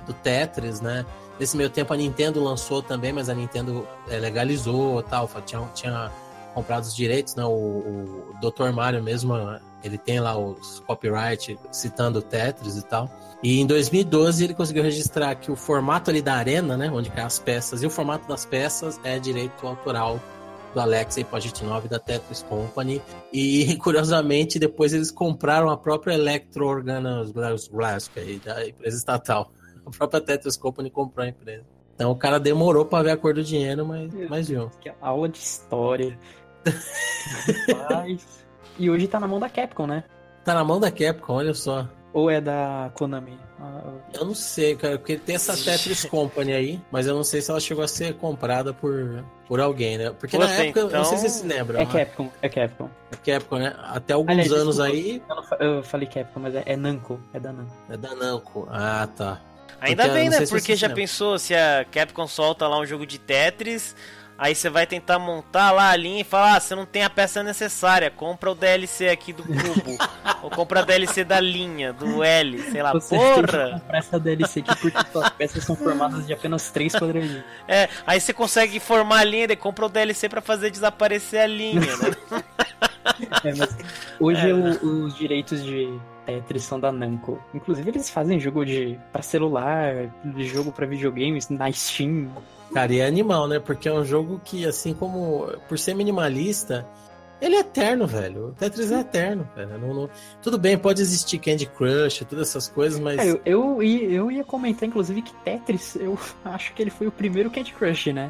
do 0.06 0.14
Tetris, 0.14 0.82
né? 0.82 1.06
Nesse 1.40 1.58
meio 1.58 1.70
tempo 1.70 1.94
a 1.94 1.98
Nintendo 1.98 2.42
lançou 2.42 2.82
também, 2.82 3.12
mas 3.12 3.28
a 3.28 3.34
Nintendo 3.34 3.86
é, 4.08 4.18
legalizou 4.18 5.04
tal, 5.04 5.30
tinha, 5.46 5.62
tinha 5.74 6.12
comprado 6.56 6.84
os 6.84 6.96
direitos, 6.96 7.36
né? 7.36 7.44
O, 7.46 7.50
o 7.50 8.36
Dr. 8.42 8.72
Mario 8.74 9.04
mesmo, 9.04 9.36
ele 9.84 9.98
tem 9.98 10.20
lá 10.20 10.38
os 10.38 10.80
copyright 10.88 11.60
citando 11.72 12.22
Tetris 12.22 12.78
e 12.78 12.82
tal. 12.84 13.12
E 13.44 13.60
em 13.60 13.68
2012 13.68 14.44
ele 14.44 14.54
conseguiu 14.54 14.82
registrar 14.82 15.36
que 15.36 15.52
o 15.52 15.56
formato 15.56 16.10
ali 16.10 16.22
da 16.22 16.34
arena, 16.34 16.76
né, 16.76 16.90
onde 16.90 17.12
caem 17.12 17.28
as 17.28 17.38
peças, 17.38 17.84
e 17.84 17.86
o 17.86 17.90
formato 17.90 18.28
das 18.28 18.46
peças 18.46 19.00
é 19.04 19.20
direito 19.20 19.68
autoral 19.68 20.20
do 20.74 20.80
Alexei 20.80 21.24
Pajitnov 21.24 21.88
da 21.88 22.00
Tetris 22.00 22.42
Company. 22.44 23.02
E 23.32 23.76
curiosamente 23.82 24.58
depois 24.58 24.94
eles 24.94 25.12
compraram 25.12 25.70
a 25.70 25.78
própria 25.78 26.14
Electro 26.14 26.66
Organogrask 26.66 28.12
da 28.44 28.68
empresa 28.68 28.98
estatal. 28.98 29.52
A 29.86 29.92
própria 29.92 30.22
Tetris 30.22 30.58
Company 30.58 30.90
comprou 30.90 31.26
a 31.26 31.30
empresa. 31.30 31.76
Então 31.96 32.12
o 32.12 32.16
cara 32.16 32.40
demorou 32.40 32.86
para 32.86 33.04
ver 33.04 33.12
a 33.12 33.18
cor 33.18 33.34
do 33.34 33.44
dinheiro, 33.44 33.86
mas, 33.86 34.12
mas 34.30 34.50
viu. 34.50 34.70
Que 34.82 34.92
aula 35.00 35.30
de 35.30 35.38
história. 35.38 36.20
Rapaz. 36.66 38.26
e 38.78 38.90
hoje 38.90 39.08
tá 39.08 39.20
na 39.20 39.28
mão 39.28 39.40
da 39.40 39.50
Capcom, 39.50 39.88
né? 39.88 40.04
Tá 40.44 40.54
na 40.54 40.64
mão 40.64 40.80
da 40.80 40.92
Capcom, 40.92 41.34
olha 41.34 41.54
só. 41.54 41.88
Ou 42.14 42.30
é 42.30 42.40
da 42.40 42.90
Konami? 42.94 43.38
Ah, 43.60 43.82
Eu 44.14 44.26
não 44.26 44.36
sei, 44.36 44.76
cara, 44.76 44.98
porque 44.98 45.18
tem 45.18 45.36
essa 45.36 45.56
Tetris 45.56 46.06
Company 46.06 46.54
aí, 46.54 46.82
mas 46.92 47.08
eu 47.08 47.16
não 47.16 47.24
sei 47.24 47.42
se 47.42 47.52
ela 47.52 47.60
chegou 47.60 47.84
a 47.84 47.88
ser 47.88 48.14
comprada 48.16 48.74
por, 48.74 49.24
por 49.48 49.60
alguém, 49.60 49.98
né? 49.98 50.12
Porque 50.12 50.38
na 50.38 50.46
Puta, 50.48 50.64
época, 50.64 50.80
eu 50.82 50.90
não 50.90 51.04
sei 51.04 51.18
se 51.18 51.26
então- 51.26 51.30
vocês 51.30 51.32
se 51.34 51.46
lembram. 51.48 51.80
É 51.82 51.86
né? 51.86 51.92
Capcom, 51.92 52.32
é 52.42 52.50
Capcom. 52.50 52.90
É 53.12 53.16
Capcom, 53.34 53.58
né? 53.58 53.76
Até 53.80 54.14
alguns 54.14 54.32
Aliás, 54.32 54.52
anos 54.52 54.76
desculpa. 54.78 54.94
aí 54.98 55.22
Eu, 55.60 55.66
não 55.68 55.76
eu 55.78 55.84
falei 55.84 56.08
Capcom, 56.08 56.40
mas 56.40 56.56
é, 56.56 56.64
é 56.66 56.76
Namco, 56.78 57.20
é 57.34 57.40
da 57.40 57.52
Namco. 57.52 57.74
é 57.90 57.98
da 57.98 58.16
Namco. 58.16 58.68
Ah, 58.72 59.08
tá. 59.14 59.42
Ainda 59.82 60.04
Porque 60.04 60.18
bem, 60.18 60.30
né? 60.30 60.46
Porque 60.48 60.76
já 60.76 60.90
pensou 60.90 61.38
se 61.38 61.54
a 61.54 61.86
Capcom 61.92 62.28
solta 62.28 62.66
lá 62.68 62.80
um 62.80 62.86
jogo 62.86 63.06
de 63.06 63.20
Tetris, 63.20 63.94
aí 64.38 64.54
você 64.56 64.70
vai 64.70 64.86
tentar 64.88 65.18
montar 65.20 65.72
lá 65.72 65.90
a 65.90 65.96
linha 65.96 66.22
e 66.22 66.24
fala: 66.24 66.56
ah, 66.56 66.60
você 66.60 66.76
não 66.76 66.86
tem 66.86 67.04
a 67.04 67.10
peça 67.10 67.42
necessária, 67.44 68.10
compra 68.12 68.52
o 68.52 68.56
DLC 68.56 69.10
aqui 69.10 69.32
do 69.34 69.44
cubo. 69.44 69.98
ou 70.44 70.50
compra 70.50 70.82
a 70.82 70.84
DLC 70.84 71.24
da 71.24 71.40
linha, 71.40 71.92
do 71.94 72.24
L, 72.24 72.62
sei 72.72 72.82
lá, 72.84 72.92
Você 72.94 73.16
porra! 73.16 73.72
comprar 73.80 73.98
essa 73.98 74.20
DLC 74.20 74.60
aqui 74.60 74.76
porque 74.80 75.12
suas 75.12 75.30
peças 75.30 75.64
são 75.64 75.76
formadas 75.76 76.28
de 76.28 76.34
apenas 76.34 76.70
três 76.72 76.94
quadradinhos. 76.94 77.44
É, 77.68 77.90
aí 78.06 78.20
você 78.22 78.32
consegue 78.34 78.80
formar 78.80 79.20
a 79.20 79.24
linha 79.24 79.46
e 79.50 79.56
compra 79.56 79.86
o 79.86 79.90
DLC 79.90 80.30
pra 80.30 80.42
fazer 80.42 80.70
desaparecer 80.70 81.40
a 81.42 81.48
linha, 81.48 81.82
né? 81.82 82.44
É, 83.44 83.54
mas 83.56 83.78
hoje 84.20 84.50
É. 84.50 84.54
o- 84.54 85.06
os 85.06 85.16
direitos 85.16 85.64
de 85.64 85.98
Tetris 86.26 86.64
são 86.64 86.80
da 86.80 86.92
Namco. 86.92 87.40
Inclusive 87.54 87.90
eles 87.92 88.10
fazem 88.10 88.40
jogo 88.40 88.66
de 88.66 89.00
para 89.14 89.22
celular, 89.22 90.10
de 90.24 90.46
jogo 90.48 90.72
pra 90.72 90.86
videogames 90.88 91.48
na 91.50 91.72
Steam. 91.72 92.30
Cara, 92.76 92.94
e 92.94 93.00
é 93.00 93.08
animal, 93.08 93.48
né? 93.48 93.58
Porque 93.58 93.88
é 93.88 93.94
um 93.94 94.04
jogo 94.04 94.42
que, 94.44 94.66
assim 94.66 94.94
como. 94.94 95.48
Por 95.70 95.80
ser 95.80 95.94
minimalista, 95.96 96.86
ele 97.42 97.56
é 97.56 97.60
eterno, 97.60 98.06
velho. 98.06 98.50
O 98.50 98.52
Tetris 98.52 98.92
é 98.92 99.00
eterno, 99.00 99.48
velho. 99.56 99.78
Não- 99.80 99.94
não- 99.94 100.10
Tudo 100.44 100.58
bem, 100.58 100.78
pode 100.78 101.02
existir 101.02 101.40
Candy 101.40 101.68
Crush, 101.68 102.26
todas 102.26 102.50
essas 102.50 102.68
coisas, 102.68 103.00
mas. 103.00 103.18
É, 103.18 103.32
eu, 103.32 103.40
eu, 103.46 103.82
ia- 103.82 104.10
eu 104.10 104.30
ia 104.30 104.44
comentar, 104.44 104.90
inclusive, 104.90 105.22
que 105.22 105.34
Tetris, 105.36 105.96
eu 105.96 106.20
acho 106.44 106.74
que 106.74 106.82
ele 106.84 106.90
foi 106.92 107.08
o 107.08 107.12
primeiro 107.14 107.50
Candy 107.50 107.72
Crush, 107.74 108.12
né? 108.12 108.30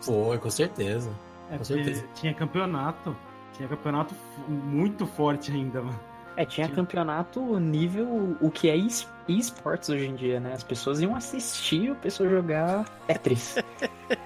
Foi, 0.00 0.38
com 0.38 0.48
certeza. 0.50 1.10
É 1.50 1.58
Com 1.58 1.64
certeza. 1.64 2.02
tinha 2.14 2.32
campeonato. 2.32 3.14
Tinha 3.58 3.68
campeonato 3.68 4.14
muito 4.48 5.06
forte 5.06 5.52
ainda, 5.52 5.82
mano. 5.82 6.00
É, 6.36 6.44
tinha 6.46 6.68
campeonato 6.68 7.58
nível 7.60 8.36
o 8.40 8.50
que 8.50 8.68
é 8.70 8.76
es- 8.76 9.06
esportes 9.28 9.88
hoje 9.90 10.06
em 10.06 10.14
dia, 10.14 10.40
né? 10.40 10.52
As 10.54 10.62
pessoas 10.64 11.00
iam 11.00 11.14
assistir 11.14 11.90
o 11.90 11.94
pessoal 11.94 12.28
jogar 12.30 12.84
Tetris. 13.06 13.56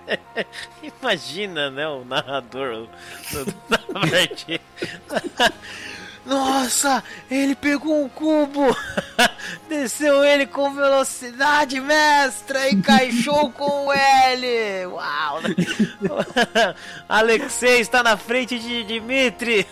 Imagina, 1.01 1.71
né, 1.71 1.87
o 1.89 2.05
narrador 2.05 2.87
do- 3.33 3.45
do- 3.45 3.55
da. 3.69 5.53
Nossa, 6.25 7.05
ele 7.31 7.55
pegou 7.55 8.03
um 8.05 8.09
cubo, 8.09 8.77
desceu 9.69 10.25
ele 10.25 10.45
com 10.45 10.75
velocidade 10.75 11.79
mestra 11.81 12.69
e 12.69 12.75
encaixou 12.75 13.51
com 13.53 13.87
o 13.87 13.93
L. 13.93 14.87
Uau! 14.87 15.39
Alexei 17.09 17.79
está 17.81 18.03
na 18.03 18.17
frente 18.17 18.59
de 18.59 18.83
Dimitri. 18.83 19.65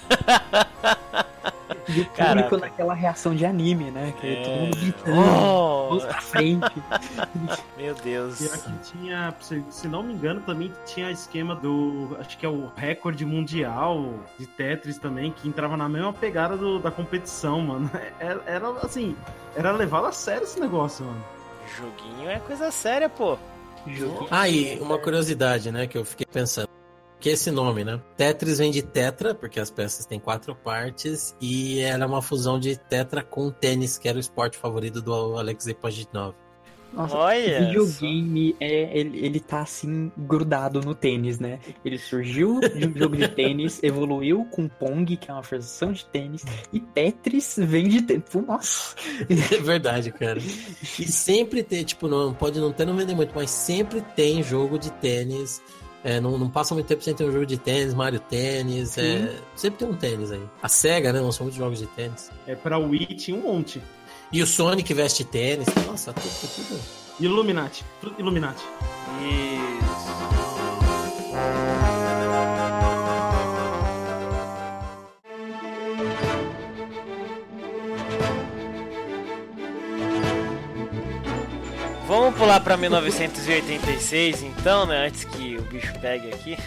E 1.89 2.01
o 2.01 2.07
Caraca. 2.11 2.49
público 2.49 2.57
naquela 2.57 2.95
reação 2.95 3.35
de 3.35 3.45
anime, 3.45 3.91
né? 3.91 4.13
Que 4.21 4.27
É. 4.27 4.43
todo 4.43 4.55
mundo 4.55 4.77
gritando, 4.77 5.21
Oh, 5.21 6.01
pra 6.01 6.21
frente. 6.21 6.73
meu 7.77 7.95
Deus. 7.95 8.41
E 8.41 8.47
aqui 8.47 8.73
tinha, 8.83 9.35
se, 9.41 9.63
se 9.71 9.89
não 9.89 10.03
me 10.03 10.13
engano, 10.15 10.41
também 10.41 10.73
tinha 10.87 11.11
esquema 11.11 11.55
do. 11.55 12.17
Acho 12.21 12.39
que 12.39 12.47
é 12.47 12.49
o 12.49 12.71
recorde 12.77 13.25
mundial 13.25 14.15
de 14.39 14.47
Tetris 14.47 14.99
também, 14.99 15.31
que 15.33 15.47
entrava 15.49 15.77
na 15.77 15.89
mesma 15.89 16.13
pegada 16.13 16.57
do- 16.57 16.79
da 16.79 16.91
competição, 16.91 17.61
mano. 17.61 17.91
Era, 18.19 18.41
era, 18.47 18.69
assim, 18.83 19.15
era 19.55 19.71
levado 19.73 20.07
a 20.07 20.13
sério 20.13 20.45
esse 20.45 20.59
negócio, 20.59 21.05
mano. 21.05 21.25
Joguinho 21.77 22.31
é 22.31 22.39
coisa 22.41 22.71
séria, 22.71 23.09
pô. 23.09 23.37
Joguinho. 23.87 24.29
Ah, 24.31 24.49
e 24.49 24.79
uma 24.81 24.99
curiosidade, 24.99 25.71
né, 25.71 25.87
que 25.87 25.99
eu 25.99 26.05
fiquei 26.05 26.27
pensando. 26.27 26.69
Que 27.25 27.31
é 27.31 27.33
esse 27.33 27.51
nome, 27.51 27.85
né? 27.85 27.99
Tetris 28.19 28.59
vem 28.59 28.71
de 28.71 28.83
tetra, 28.83 29.35
porque 29.35 29.59
as 29.59 29.71
peças 29.71 30.05
têm 30.05 30.21
quatro 30.21 30.55
partes, 30.55 31.35
e 31.41 31.81
era 31.81 32.07
uma 32.07 32.21
fusão 32.21 32.61
de 32.61 32.77
tetra 32.77 33.23
com 33.23 33.51
tênis, 33.51 33.97
que 33.97 34.07
era 34.07 34.19
o 34.19 34.21
esporte 34.21 34.59
favorito 34.59 35.01
do 35.01 35.39
Alexei 35.39 35.73
Pajitnov. 35.73 36.35
Nossa, 36.93 37.17
Olha 37.17 37.65
videogame, 37.65 38.55
é, 38.61 38.99
ele, 38.99 39.25
ele 39.25 39.41
tá 39.41 39.63
assim, 39.63 40.13
grudado 40.19 40.83
no 40.83 40.95
tênis, 40.95 41.39
né? 41.41 41.61
Ele 41.83 41.97
surgiu 41.97 42.61
de 42.61 42.89
um 42.89 42.95
jogo 42.95 43.17
de 43.17 43.27
tênis, 43.27 43.81
evoluiu 43.83 44.47
com 44.51 44.69
Pong, 44.69 45.17
que 45.17 45.31
é 45.31 45.33
uma 45.33 45.41
versão 45.41 45.93
de 45.93 46.05
tênis, 46.05 46.45
e 46.71 46.79
Tetris 46.79 47.57
vem 47.59 47.89
de 47.89 48.03
tênis. 48.03 48.25
Pô, 48.31 48.43
Nossa! 48.43 48.97
É 49.31 49.63
verdade, 49.63 50.13
cara. 50.13 50.39
E 50.39 51.07
sempre 51.07 51.63
tem, 51.63 51.85
tipo, 51.85 52.07
não 52.07 52.35
pode 52.35 52.61
não 52.61 52.71
ter, 52.71 52.85
não 52.85 52.95
vender 52.95 53.15
muito, 53.15 53.33
mas 53.35 53.51
sempre 53.51 54.03
tem 54.15 54.43
jogo 54.43 54.79
de 54.79 54.93
tênis. 54.93 55.63
É, 56.05 56.21
não, 56.21 56.37
não 56.37 56.51
passa 56.51 56.75
muito 56.75 56.87
tempo 56.87 57.03
sem 57.03 57.15
ter 57.15 57.25
um 57.25 57.33
jogo 57.33 57.47
de 57.47 57.57
tênis, 57.57 57.95
Mario 57.95 58.21
Tênis. 58.21 58.99
É, 58.99 59.37
sempre 59.57 59.79
tem 59.79 59.89
um 59.89 59.97
tênis 59.97 60.31
aí. 60.31 60.43
A 60.63 60.69
SEGA, 60.69 61.15
né? 61.15 61.21
Lançou 61.21 61.45
muitos 61.45 61.59
jogos 61.59 61.79
de 61.79 61.87
tênis. 61.87 62.31
É, 62.47 62.55
pra 62.55 62.77
Wii 62.79 63.07
tinha 63.17 63.35
um 63.35 63.41
monte. 63.41 63.83
E 64.31 64.43
o 64.43 64.47
Sonic 64.47 64.93
veste 64.93 65.25
tênis. 65.25 65.67
Nossa, 65.87 66.13
tudo, 66.13 66.29
tudo. 66.55 66.81
Illuminati. 67.19 67.83
Illuminati. 68.19 68.65
Isso. 69.23 70.05
Vamos 82.35 82.49
pular 82.49 82.61
pra 82.61 82.77
1986 82.77 84.43
então, 84.43 84.87
né? 84.87 85.07
Antes 85.07 85.25
que 85.25 85.57
o 85.57 85.63
bicho 85.63 85.93
pegue 86.01 86.33
aqui. 86.33 86.59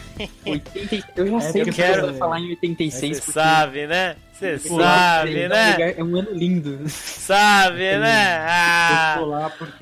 80, 0.45 1.08
eu 1.17 1.27
já 1.27 1.41
sei 1.41 1.51
porque 1.51 1.62
o 1.62 1.65
que 1.65 1.71
quero- 1.82 1.99
eu 2.06 2.10
vou 2.12 2.17
falar 2.17 2.39
em 2.39 2.49
86, 2.51 3.17
Você 3.17 3.21
porque 3.25 3.32
sabe, 3.39 3.86
né? 3.88 4.15
Você 4.32 4.60
sabe, 4.60 5.39
é 5.41 5.49
né? 5.49 5.71
lugar- 5.73 5.93
É 5.97 6.03
um 6.03 6.15
ano 6.15 6.32
lindo. 6.32 6.80
Sabe, 6.88 7.97
né? 7.97 8.45
Ah, 8.47 9.19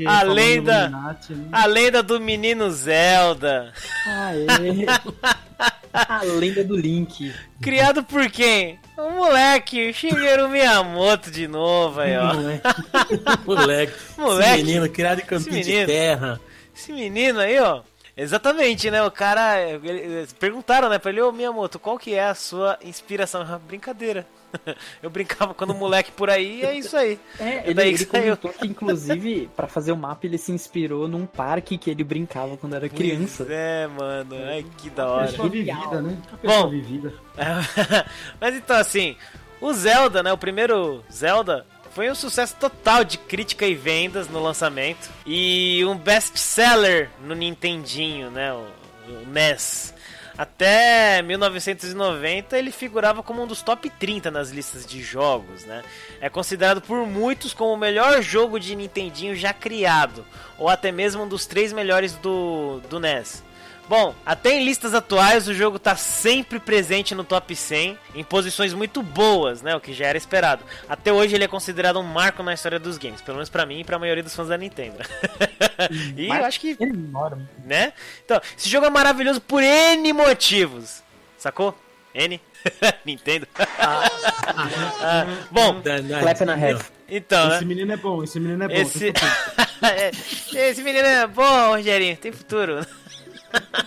a 0.08 0.24
lenda- 0.24 0.90
né? 0.90 1.16
a 1.52 1.66
lenda 1.68 2.02
do 2.02 2.20
menino 2.20 2.72
Zelda. 2.72 3.72
Ah, 4.08 4.32
é. 4.34 5.36
A 5.94 6.24
lenda 6.24 6.62
do 6.62 6.76
Link. 6.76 7.34
Criado 7.62 8.04
por 8.04 8.30
quem? 8.30 8.78
O 8.98 9.10
moleque, 9.10 9.90
o 9.90 9.94
Shigeru 9.94 10.48
Miyamoto 10.48 11.30
de 11.30 11.48
novo 11.48 12.00
aí, 12.00 12.16
ó. 12.18 12.34
Moleque. 13.46 13.94
Moleque. 14.18 14.54
Esse 14.54 14.64
menino 14.64 14.90
criado 14.90 15.20
em 15.20 15.26
campinho 15.26 15.64
de 15.64 15.86
terra. 15.86 16.40
Esse 16.74 16.94
menino 16.94 17.40
aí, 17.40 17.60
ó. 17.60 17.82
Exatamente, 18.18 18.90
né? 18.90 19.04
O 19.04 19.12
cara. 19.12 19.60
eles 19.62 20.32
perguntaram, 20.34 20.88
né, 20.88 20.98
pra 20.98 21.12
ele, 21.12 21.22
ô 21.22 21.32
Miyamoto, 21.32 21.78
qual 21.78 22.00
que 22.00 22.14
é 22.14 22.28
a 22.28 22.36
sua 22.36 22.80
inspiração? 22.82 23.44
Brincadeira. 23.68 24.26
Eu 25.02 25.10
brincava 25.10 25.54
quando 25.54 25.74
moleque 25.74 26.12
por 26.12 26.30
aí, 26.30 26.64
é 26.64 26.78
isso 26.78 26.96
aí. 26.96 27.20
É, 27.40 27.44
É 27.44 27.64
ele, 27.66 27.74
daí 27.74 27.94
ele 27.94 28.06
comentou 28.06 28.52
que, 28.52 28.68
inclusive, 28.68 29.50
pra 29.56 29.68
fazer 29.68 29.92
o 29.92 29.98
mapa, 29.98 30.26
ele 30.26 30.38
se 30.38 30.52
inspirou 30.52 31.08
num 31.08 31.26
parque 31.26 31.78
que 31.78 31.90
ele 31.90 32.04
brincava 32.04 32.58
quando 32.58 32.76
era 32.76 32.90
criança. 32.90 33.46
Pois 33.46 33.58
é, 33.58 33.88
mano. 33.88 34.36
Ai, 34.48 34.66
que 34.78 34.90
da 34.90 35.08
hora. 35.08 35.28
Pessoa 35.28 35.50
vivida, 35.50 36.02
né? 36.02 36.18
Bom. 36.44 36.70
vivida. 36.70 37.14
Mas 38.40 38.56
então, 38.56 38.78
assim, 38.78 39.16
o 39.60 39.74
Zelda, 39.74 40.22
né? 40.24 40.32
O 40.32 40.38
primeiro 40.38 41.04
Zelda 41.12 41.66
foi 41.92 42.12
um 42.12 42.16
sucesso 42.16 42.56
total 42.60 43.04
de 43.04 43.18
crítica 43.18 43.66
e 43.66 43.74
vendas 43.74 44.28
no 44.28 44.42
lançamento. 44.42 45.10
E 45.26 45.84
um 45.86 45.98
best-seller 45.98 47.10
no 47.24 47.34
Nintendinho, 47.34 48.30
né? 48.30 48.54
O, 48.54 48.66
o 49.10 49.26
NES. 49.28 49.95
Até 50.38 51.22
1990 51.22 52.58
ele 52.58 52.72
figurava 52.72 53.24
como 53.24 53.42
um 53.42 53.48
dos 53.48 53.62
top 53.62 53.90
30 53.90 54.30
nas 54.30 54.50
listas 54.50 54.86
de 54.86 55.02
jogos, 55.02 55.64
né? 55.64 55.82
É 56.20 56.30
considerado 56.30 56.82
por 56.82 57.08
muitos 57.08 57.54
como 57.54 57.74
o 57.74 57.78
melhor 57.78 58.22
jogo 58.22 58.60
de 58.60 58.76
Nintendinho 58.76 59.36
já 59.36 59.54
criado, 59.54 60.26
ou 60.58 60.68
até 60.68 60.92
mesmo 60.92 61.24
um 61.24 61.28
dos 61.28 61.46
três 61.46 61.72
melhores 61.72 62.14
do, 62.16 62.82
do 62.90 63.00
NES. 63.00 63.44
Bom, 63.88 64.16
até 64.26 64.56
em 64.56 64.66
listas 64.66 64.96
atuais 64.96 65.48
o 65.48 65.54
jogo 65.54 65.78
tá 65.78 65.96
sempre 65.96 66.60
presente 66.60 67.14
no 67.14 67.24
top 67.24 67.56
100, 67.56 67.98
em 68.16 68.24
posições 68.24 68.74
muito 68.74 69.04
boas, 69.04 69.62
né, 69.62 69.76
o 69.76 69.80
que 69.80 69.94
já 69.94 70.08
era 70.08 70.18
esperado. 70.18 70.64
Até 70.90 71.14
hoje 71.14 71.36
ele 71.36 71.44
é 71.44 71.48
considerado 71.48 72.00
um 72.00 72.04
marco 72.04 72.42
na 72.42 72.54
história 72.54 72.80
dos 72.80 72.98
games, 72.98 73.22
pelo 73.22 73.38
menos 73.38 73.50
pra 73.50 73.64
mim 73.66 73.82
e 73.82 73.84
pra 73.84 74.00
maioria 74.00 74.24
dos 74.24 74.36
fãs 74.36 74.48
da 74.48 74.58
Nintendo. 74.58 74.98
e 76.18 76.26
eu 76.28 76.46
acho 76.46 76.60
que, 76.60 76.76
Enorme. 76.80 77.48
né? 77.64 77.94
Então, 78.26 78.42
esse 78.58 78.68
jogo 78.68 78.88
é 78.88 78.90
maravilhoso 78.90 79.40
por 79.40 79.62
N 79.62 80.12
motivos. 80.14 81.04
Sacou? 81.38 81.78
N? 82.14 82.42
Nintendo. 83.06 83.48
Ah, 84.58 85.26
bom, 85.52 85.82
Da- 85.82 86.00
da- 86.00 86.20
Clap 86.22 86.42
and 86.44 86.52
a 86.52 86.56
half. 86.56 86.90
então, 87.08 87.50
né? 87.50 87.56
Esse 87.58 87.66
menino 87.66 87.92
é 87.94 87.98
bom, 87.98 88.24
esse 88.24 88.40
menino 88.40 88.64
é 88.64 88.68
bom. 88.68 88.74
Esse... 88.74 89.08
futuro. 89.14 90.60
Esse 90.60 90.82
menino 90.82 91.06
é 91.06 91.28
bom, 91.28 91.68
Rogerinho, 91.70 92.18
tem 92.18 92.32
futuro. 92.32 92.86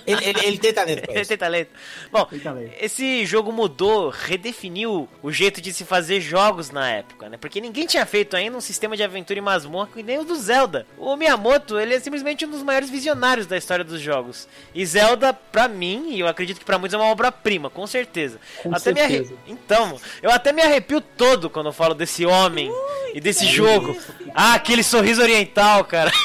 Ele, 0.07 0.25
ele, 0.25 0.41
ele 0.47 0.59
tem 0.59 0.73
talento 0.73 1.03
pra 1.03 1.15
Ele 1.15 1.25
tem 1.25 1.37
talento. 1.37 1.71
Bom, 2.11 2.25
Tem 2.25 2.39
talento. 2.39 2.73
esse 2.81 3.25
jogo 3.27 3.53
mudou, 3.53 4.09
redefiniu 4.11 5.09
o 5.23 5.31
jeito 5.33 5.61
de 5.61 5.73
se 5.73 5.85
fazer 5.85 6.21
jogos 6.21 6.71
na 6.71 6.89
época, 6.91 7.29
né? 7.29 7.37
Porque 7.39 7.61
ninguém 7.61 7.87
tinha 7.87 8.05
feito 8.07 8.37
ainda 8.37 8.57
um 8.57 8.61
sistema 8.61 8.97
de 8.97 9.03
aventura 9.03 9.39
e 9.39 9.43
masmorra 9.43 9.89
que 9.95 10.03
nem 10.03 10.19
o 10.19 10.25
do 10.25 10.35
Zelda. 10.37 10.87
O 10.97 11.15
Miyamoto, 11.17 11.79
ele 11.79 11.95
é 11.95 12.01
simplesmente 12.01 12.45
um 12.47 12.51
dos 12.51 12.63
maiores 12.63 12.89
visionários 12.91 13.47
da 13.47 13.57
história 13.57 13.85
dos 13.85 14.01
jogos. 14.01 14.49
E 14.75 14.85
Zelda, 14.87 15.33
pra 15.33 15.69
mim, 15.69 16.11
e 16.11 16.21
eu 16.21 16.29
acredito 16.29 16.59
que 16.59 16.65
pra 16.65 16.79
muitos 16.79 16.95
é 16.95 16.97
uma 16.99 17.11
obra-prima, 17.11 17.69
com 17.71 17.87
certeza. 17.87 18.39
Com 18.63 18.75
até 18.75 18.93
me 18.93 19.01
arre- 19.01 19.17
certeza. 19.19 19.35
Então, 19.47 20.01
eu 20.23 20.31
até 20.31 20.53
me 20.53 20.63
arrepio 20.63 21.01
todo 21.01 21.51
quando 21.51 21.67
eu 21.67 21.73
falo 21.73 21.95
desse 21.95 22.25
homem 22.25 22.71
e 23.15 23.21
desse 23.21 23.47
jogo. 23.47 23.97
Ah, 24.35 24.55
aquele 24.55 24.83
sorriso 24.83 25.21
oriental, 25.23 25.85
cara. 25.85 26.11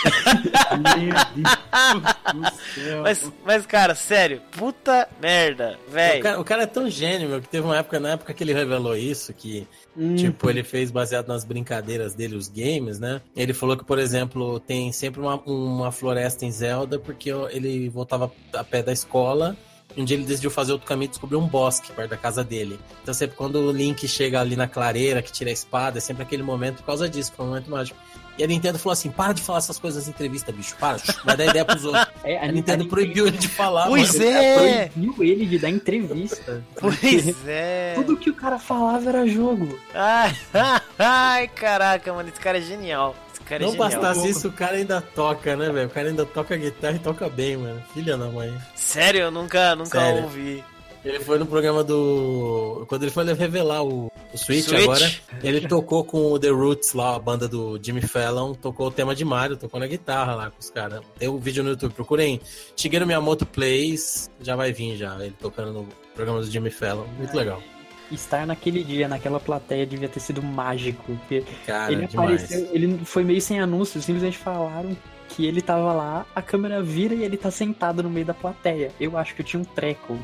Meu 0.73 1.13
Deus 1.35 2.51
do 2.51 2.73
céu. 2.73 3.01
Mas, 3.03 3.31
mas 3.45 3.65
cara, 3.65 3.95
sério, 3.95 4.41
puta 4.51 5.07
merda, 5.21 5.77
O 5.87 5.91
velho. 5.91 6.23
cara, 6.23 6.39
o 6.39 6.43
cara 6.43 6.63
é 6.63 6.67
tão 6.67 6.89
gênio, 6.89 7.29
meu, 7.29 7.41
que 7.41 7.47
teve 7.49 7.65
uma 7.65 7.77
época, 7.77 7.99
na 7.99 8.11
época 8.11 8.33
que 8.33 8.43
ele 8.43 8.53
revelou 8.53 8.95
isso, 8.95 9.33
que, 9.33 9.67
Hum, 9.95 10.15
tipo, 10.15 10.49
ele 10.49 10.63
fez 10.63 10.89
baseado 10.89 11.27
nas 11.27 11.43
brincadeiras 11.43 12.13
dele, 12.15 12.35
os 12.35 12.47
games, 12.47 12.99
né? 12.99 13.21
Ele 13.35 13.53
falou 13.53 13.77
que, 13.77 13.85
por 13.85 13.99
exemplo, 13.99 14.59
tem 14.59 14.91
sempre 14.91 15.21
uma, 15.21 15.35
uma 15.41 15.91
floresta 15.91 16.45
em 16.45 16.51
Zelda, 16.51 16.97
porque 16.97 17.29
ele 17.51 17.89
voltava 17.89 18.31
a 18.53 18.63
pé 18.63 18.81
da 18.81 18.91
escola, 18.91 19.55
e 19.95 20.01
um 20.01 20.05
dia 20.05 20.17
ele 20.17 20.25
decidiu 20.25 20.49
fazer 20.49 20.71
outro 20.71 20.87
caminho 20.87 21.05
e 21.05 21.09
descobriu 21.09 21.39
um 21.39 21.47
bosque 21.47 21.91
perto 21.91 22.09
da 22.09 22.17
casa 22.17 22.43
dele. 22.43 22.79
Então, 23.03 23.13
sempre 23.13 23.37
quando 23.37 23.57
o 23.59 23.71
Link 23.71 24.07
chega 24.07 24.39
ali 24.41 24.55
na 24.55 24.67
clareira, 24.67 25.21
que 25.21 25.31
tira 25.31 25.51
a 25.51 25.53
espada, 25.53 25.99
é 25.99 26.01
sempre 26.01 26.23
aquele 26.23 26.41
momento 26.41 26.77
por 26.77 26.85
causa 26.87 27.07
disso, 27.07 27.31
foi 27.35 27.45
um 27.45 27.49
momento 27.49 27.69
mágico. 27.69 27.99
E 28.37 28.43
a 28.43 28.47
Nintendo 28.47 28.79
falou 28.79 28.93
assim: 28.93 29.11
para 29.11 29.33
de 29.33 29.41
falar 29.41 29.59
essas 29.59 29.77
coisas 29.77 30.07
em 30.07 30.09
entrevista, 30.11 30.51
bicho, 30.51 30.75
para, 30.79 30.97
vai 31.23 31.37
dar 31.37 31.45
ideia 31.45 31.63
pros 31.65 31.85
outros. 31.85 32.07
é, 32.23 32.37
A 32.43 32.51
Nintendo 32.51 32.85
proibiu 32.87 33.27
ele 33.27 33.37
de 33.37 33.47
falar, 33.47 33.87
Pois 33.87 34.13
mano. 34.17 34.29
é. 34.31 34.87
proibiu 34.89 35.15
ele 35.23 35.45
de 35.45 35.59
dar 35.59 35.69
entrevista. 35.69 36.63
Pois 36.79 37.35
é. 37.47 37.93
Tudo 37.95 38.17
que 38.17 38.29
o 38.29 38.33
cara 38.33 38.57
falava 38.57 39.07
era 39.09 39.27
jogo. 39.27 39.77
Ai, 39.93 40.35
ai, 40.97 41.47
caraca, 41.49 42.11
mano, 42.13 42.29
esse 42.29 42.39
cara 42.39 42.57
é 42.57 42.61
genial. 42.61 43.15
Esse 43.31 43.41
cara 43.41 43.63
é 43.63 43.65
Não 43.65 43.73
genial. 43.73 43.89
bastasse 43.91 44.29
isso, 44.29 44.47
o 44.47 44.51
cara 44.51 44.77
ainda 44.77 45.01
toca, 45.01 45.55
né, 45.55 45.69
velho? 45.69 45.87
O 45.87 45.91
cara 45.91 46.09
ainda 46.09 46.25
toca 46.25 46.55
guitarra 46.57 46.95
e 46.95 46.99
toca 46.99 47.29
bem, 47.29 47.57
mano. 47.57 47.81
Filha 47.93 48.17
da 48.17 48.27
mãe. 48.27 48.53
Sério, 48.75 49.21
eu 49.21 49.31
nunca, 49.31 49.75
nunca 49.75 49.99
Sério. 49.99 50.23
ouvi. 50.23 50.63
Ele 51.03 51.19
foi 51.19 51.37
no 51.37 51.45
programa 51.45 51.83
do. 51.83 52.85
Quando 52.87 53.03
ele 53.03 53.11
foi 53.11 53.25
revelar 53.33 53.83
o, 53.83 54.09
o 54.33 54.37
Switch, 54.37 54.65
Switch. 54.65 54.81
agora. 54.83 55.11
Ele 55.43 55.67
tocou 55.67 56.03
com 56.05 56.31
o 56.31 56.39
The 56.39 56.49
Roots 56.49 56.93
lá, 56.93 57.15
a 57.15 57.19
banda 57.19 57.47
do 57.47 57.77
Jimmy 57.81 58.01
Fallon, 58.01 58.53
tocou 58.53 58.87
o 58.87 58.91
tema 58.91 59.13
de 59.13 59.25
Mario, 59.25 59.57
tocou 59.57 59.79
na 59.79 59.87
guitarra 59.87 60.35
lá 60.35 60.49
com 60.49 60.59
os 60.59 60.69
caras. 60.69 61.01
Tem 61.19 61.27
um 61.27 61.37
vídeo 61.37 61.63
no 61.63 61.71
YouTube, 61.71 61.93
procurem 61.93 62.39
Shigeru 62.75 63.05
Miyamoto 63.05 63.45
Plays, 63.45 64.29
já 64.41 64.55
vai 64.55 64.71
vir 64.71 64.95
já, 64.95 65.15
ele 65.19 65.35
tocando 65.39 65.73
no 65.73 65.87
programa 66.15 66.39
do 66.39 66.49
Jimmy 66.49 66.69
Fallon. 66.69 67.05
Muito 67.17 67.35
legal. 67.35 67.61
Estar 68.09 68.45
naquele 68.45 68.83
dia, 68.83 69.07
naquela 69.07 69.39
plateia, 69.39 69.85
devia 69.85 70.07
ter 70.07 70.19
sido 70.19 70.41
mágico. 70.41 71.03
Porque 71.03 71.43
Cara, 71.65 71.91
ele 71.91 72.07
demais. 72.07 72.43
apareceu, 72.43 72.69
ele 72.71 72.99
foi 73.03 73.23
meio 73.23 73.41
sem 73.41 73.59
anúncio, 73.59 74.01
simplesmente 74.01 74.37
falaram 74.37 74.95
que 75.29 75.45
ele 75.45 75.61
tava 75.61 75.91
lá, 75.93 76.25
a 76.35 76.41
câmera 76.41 76.81
vira 76.81 77.15
e 77.15 77.23
ele 77.23 77.37
tá 77.37 77.49
sentado 77.49 78.03
no 78.03 78.09
meio 78.09 78.25
da 78.25 78.33
plateia. 78.33 78.91
Eu 78.99 79.17
acho 79.17 79.33
que 79.35 79.41
eu 79.41 79.45
tinha 79.45 79.59
um 79.59 79.65
treco. 79.65 80.17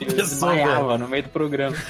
Eu 0.00 0.06
desmaiava 0.16 0.98
no 0.98 1.08
meio 1.08 1.22
do 1.24 1.28
programa. 1.30 1.76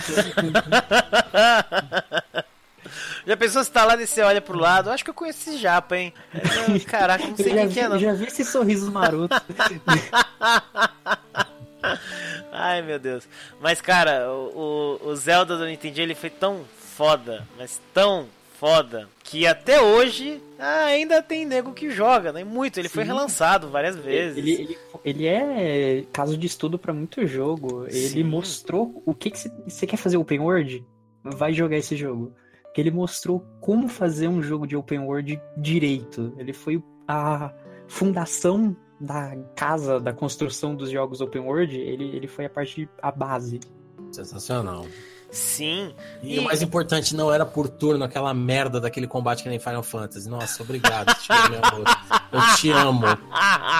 Já 3.27 3.37
pensou 3.37 3.65
se 3.65 3.71
tá 3.73 3.85
lá 3.85 4.01
e 4.01 4.07
você 4.07 4.23
olha 4.23 4.41
pro 4.41 4.57
lado? 4.57 4.89
Eu 4.89 4.93
acho 4.93 5.03
que 5.03 5.11
eu 5.11 5.15
conheço 5.15 5.51
esse 5.51 5.59
japa, 5.59 5.97
hein? 5.97 6.15
Caraca, 6.87 7.27
não 7.27 7.37
sei 7.37 7.53
quem 7.53 7.69
que 7.69 7.81
é, 7.81 7.83
vi, 7.85 7.89
não. 7.89 7.99
já 7.99 8.13
vi 8.13 8.27
esse 8.27 8.45
sorriso 8.45 8.93
maroto. 8.93 9.35
Ai, 12.53 12.83
meu 12.83 12.99
Deus. 13.01 13.25
Mas, 13.61 13.81
cara, 13.81 14.31
o, 14.31 14.99
o- 15.03 15.09
o 15.09 15.17
Zelda 15.17 15.57
do 15.57 15.67
Nintendo 15.67 16.01
ele 16.01 16.15
foi 16.15 16.31
tão 16.31 16.65
foda, 16.97 17.45
mas 17.59 17.81
tão 17.93 18.27
foda, 18.59 19.09
que 19.23 19.47
até 19.47 19.81
hoje 19.81 20.43
ah, 20.59 20.87
ainda 20.87 21.23
tem 21.23 21.45
nego 21.45 21.73
que 21.73 21.91
joga, 21.91 22.33
né? 22.33 22.45
Muito. 22.45 22.79
Ele 22.79 22.89
foi 22.89 23.03
Sim. 23.03 23.09
relançado 23.09 23.69
várias 23.69 23.97
vezes. 23.97 24.39
Ele, 24.39 24.53
ele, 24.53 24.79
ele 25.05 25.27
é 25.27 26.05
caso 26.13 26.37
de 26.37 26.47
estudo 26.47 26.79
pra 26.79 26.93
muito 26.93 27.27
jogo. 27.27 27.85
Ele 27.87 28.09
Sim. 28.09 28.23
mostrou 28.25 29.03
o 29.05 29.15
que 29.15 29.31
que 29.31 29.39
você 29.39 29.51
você 29.67 29.87
quer 29.87 29.97
fazer 29.97 30.17
open 30.17 30.41
world? 30.41 30.85
Vai 31.23 31.53
jogar 31.53 31.77
esse 31.77 31.97
jogo. 31.97 32.33
Porque 32.63 32.81
ele 32.81 32.91
mostrou 32.91 33.45
como 33.61 33.89
fazer 33.89 34.29
um 34.29 34.43
jogo 34.43 34.67
de 34.67 34.77
open 34.77 35.01
world 35.01 35.41
direito. 35.57 36.35
Ele 36.39 36.53
foi 36.53 36.83
a 37.09 37.53
fundação 37.89 38.77
da 39.01 39.37
casa, 39.55 40.01
da 40.01 40.13
construção 40.13 40.75
dos 40.75 40.91
jogos 40.91 41.21
open 41.21 41.43
world. 41.43 41.77
Ele, 41.77 42.17
ele 42.17 42.27
foi 42.27 42.47
a 42.47 42.51
parte, 42.51 42.89
a 43.03 43.11
base. 43.11 43.61
Sensacional. 44.13 44.87
Sim. 45.31 45.95
E, 46.23 46.37
E- 46.37 46.39
o 46.39 46.43
mais 46.45 46.63
importante, 46.63 47.15
não 47.15 47.33
era 47.33 47.45
por 47.45 47.69
turno, 47.69 48.05
aquela 48.05 48.33
merda 48.33 48.81
daquele 48.81 49.07
combate 49.07 49.43
que 49.43 49.49
nem 49.49 49.59
Final 49.59 49.83
Fantasy. 49.83 50.29
Nossa, 50.29 50.63
obrigado. 50.63 51.09
Eu 52.33 52.57
te 52.57 52.71
amo, 52.71 53.07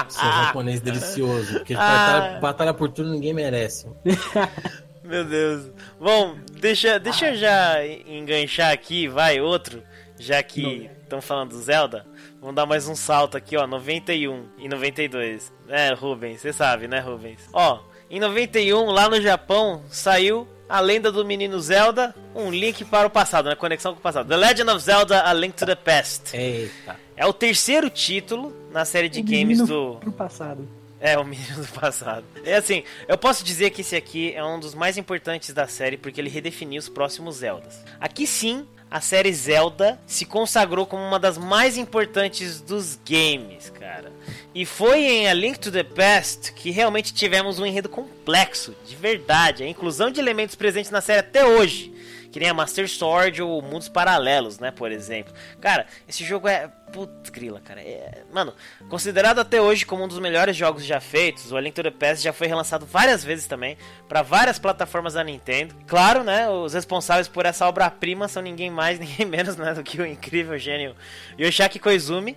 seu 0.09 0.29
japonês 0.31 0.81
delicioso. 0.81 1.53
Porque 1.53 1.73
Ah. 1.73 1.77
batalha, 1.77 2.39
batalha 2.39 2.73
por 2.73 2.89
turno 2.89 3.11
ninguém 3.11 3.33
merece. 3.33 3.87
Meu 5.03 5.23
Deus. 5.23 5.71
Bom, 5.99 6.35
deixa, 6.59 6.99
deixa 6.99 7.29
eu 7.29 7.35
já 7.37 7.77
enganchar 8.05 8.71
aqui, 8.73 9.07
vai, 9.07 9.39
outro. 9.39 9.81
Já 10.19 10.41
que 10.43 10.89
estão 11.03 11.21
falando 11.21 11.51
do 11.51 11.61
Zelda. 11.61 12.05
Vamos 12.41 12.55
dar 12.55 12.65
mais 12.65 12.87
um 12.87 12.95
salto 12.95 13.37
aqui, 13.37 13.55
ó. 13.55 13.65
91 13.67 14.45
e 14.57 14.67
92. 14.67 15.51
É, 15.69 15.93
Rubens, 15.93 16.41
você 16.41 16.51
sabe, 16.51 16.87
né, 16.87 16.99
Rubens? 16.99 17.39
Ó, 17.53 17.79
em 18.09 18.19
91, 18.19 18.85
lá 18.91 19.07
no 19.09 19.21
Japão, 19.21 19.83
saiu 19.89 20.47
a 20.69 20.79
lenda 20.79 21.11
do 21.11 21.23
menino 21.23 21.59
Zelda, 21.59 22.13
um 22.35 22.51
link 22.51 22.83
para 22.85 23.07
o 23.07 23.09
passado, 23.09 23.49
né? 23.49 23.55
Conexão 23.55 23.93
com 23.93 23.99
o 23.99 24.01
passado. 24.01 24.27
The 24.27 24.35
Legend 24.35 24.69
of 24.71 24.81
Zelda, 24.81 25.27
A 25.27 25.33
Link 25.33 25.55
to 25.55 25.65
the 25.65 25.75
Past. 25.75 26.35
Eita. 26.35 26.95
É 27.15 27.25
o 27.25 27.33
terceiro 27.33 27.89
título 27.89 28.55
na 28.71 28.85
série 28.85 29.09
de 29.09 29.21
O 29.21 29.23
games 29.23 29.59
menino 29.59 29.65
do. 29.67 29.95
Pro 29.99 30.11
passado. 30.11 30.67
É, 30.99 31.17
o 31.17 31.23
menino 31.23 31.61
do 31.61 31.67
passado. 31.67 32.25
É 32.43 32.55
assim, 32.55 32.83
eu 33.07 33.17
posso 33.17 33.43
dizer 33.43 33.69
que 33.69 33.81
esse 33.81 33.95
aqui 33.95 34.33
é 34.33 34.43
um 34.43 34.59
dos 34.59 34.73
mais 34.73 34.97
importantes 34.97 35.53
da 35.53 35.67
série 35.67 35.97
porque 35.97 36.19
ele 36.19 36.29
redefiniu 36.29 36.79
os 36.79 36.89
próximos 36.89 37.37
Zeldas. 37.37 37.83
Aqui 37.99 38.25
sim, 38.25 38.67
a 38.89 38.99
série 38.99 39.31
Zelda 39.33 39.99
se 40.05 40.25
consagrou 40.25 40.85
como 40.85 41.03
uma 41.03 41.19
das 41.19 41.37
mais 41.37 41.77
importantes 41.77 42.61
dos 42.61 42.99
games, 43.05 43.69
cara. 43.69 44.11
E 44.57 44.65
foi 44.65 45.03
em 45.03 45.27
A 45.29 45.35
Link 45.35 45.59
to 45.59 45.71
the 45.71 45.83
Past 45.83 46.51
que 46.53 46.71
realmente 46.71 47.13
tivemos 47.13 47.59
um 47.59 47.65
enredo 47.67 47.87
complexo, 47.87 48.75
de 48.87 48.95
verdade. 48.95 49.61
A 49.61 49.67
inclusão 49.67 50.09
de 50.09 50.19
elementos 50.19 50.55
presentes 50.55 50.89
na 50.89 50.99
série 50.99 51.19
até 51.19 51.45
hoje. 51.45 51.93
Que 52.31 52.39
nem 52.39 52.49
a 52.49 52.55
Master 52.55 52.89
Sword 52.89 53.39
ou 53.39 53.61
Mundos 53.61 53.87
Paralelos, 53.87 54.57
né, 54.57 54.71
por 54.71 54.91
exemplo. 54.91 55.31
Cara, 55.61 55.85
esse 56.07 56.23
jogo 56.23 56.47
é. 56.47 56.71
Putz, 56.91 57.29
grila, 57.29 57.61
cara. 57.61 57.81
É... 57.81 58.23
Mano, 58.33 58.51
considerado 58.89 59.37
até 59.37 59.61
hoje 59.61 59.85
como 59.85 60.03
um 60.03 60.07
dos 60.07 60.17
melhores 60.17 60.55
jogos 60.55 60.83
já 60.83 60.99
feitos, 60.99 61.51
o 61.51 61.55
A 61.55 61.61
Link 61.61 61.75
to 61.75 61.83
the 61.83 61.91
Past 61.91 62.23
já 62.23 62.33
foi 62.33 62.47
relançado 62.47 62.83
várias 62.83 63.23
vezes 63.23 63.45
também 63.45 63.77
para 64.09 64.23
várias 64.23 64.57
plataformas 64.57 65.13
da 65.13 65.23
Nintendo. 65.23 65.75
Claro, 65.85 66.23
né, 66.23 66.49
os 66.49 66.73
responsáveis 66.73 67.27
por 67.27 67.45
essa 67.45 67.67
obra-prima 67.67 68.27
são 68.27 68.41
ninguém 68.41 68.71
mais, 68.71 68.97
ninguém 68.99 69.25
menos 69.27 69.55
né, 69.55 69.75
do 69.75 69.83
que 69.83 70.01
o 70.01 70.05
incrível 70.05 70.57
gênio 70.57 70.95
Yoshiaki 71.39 71.77
Koizumi, 71.77 72.35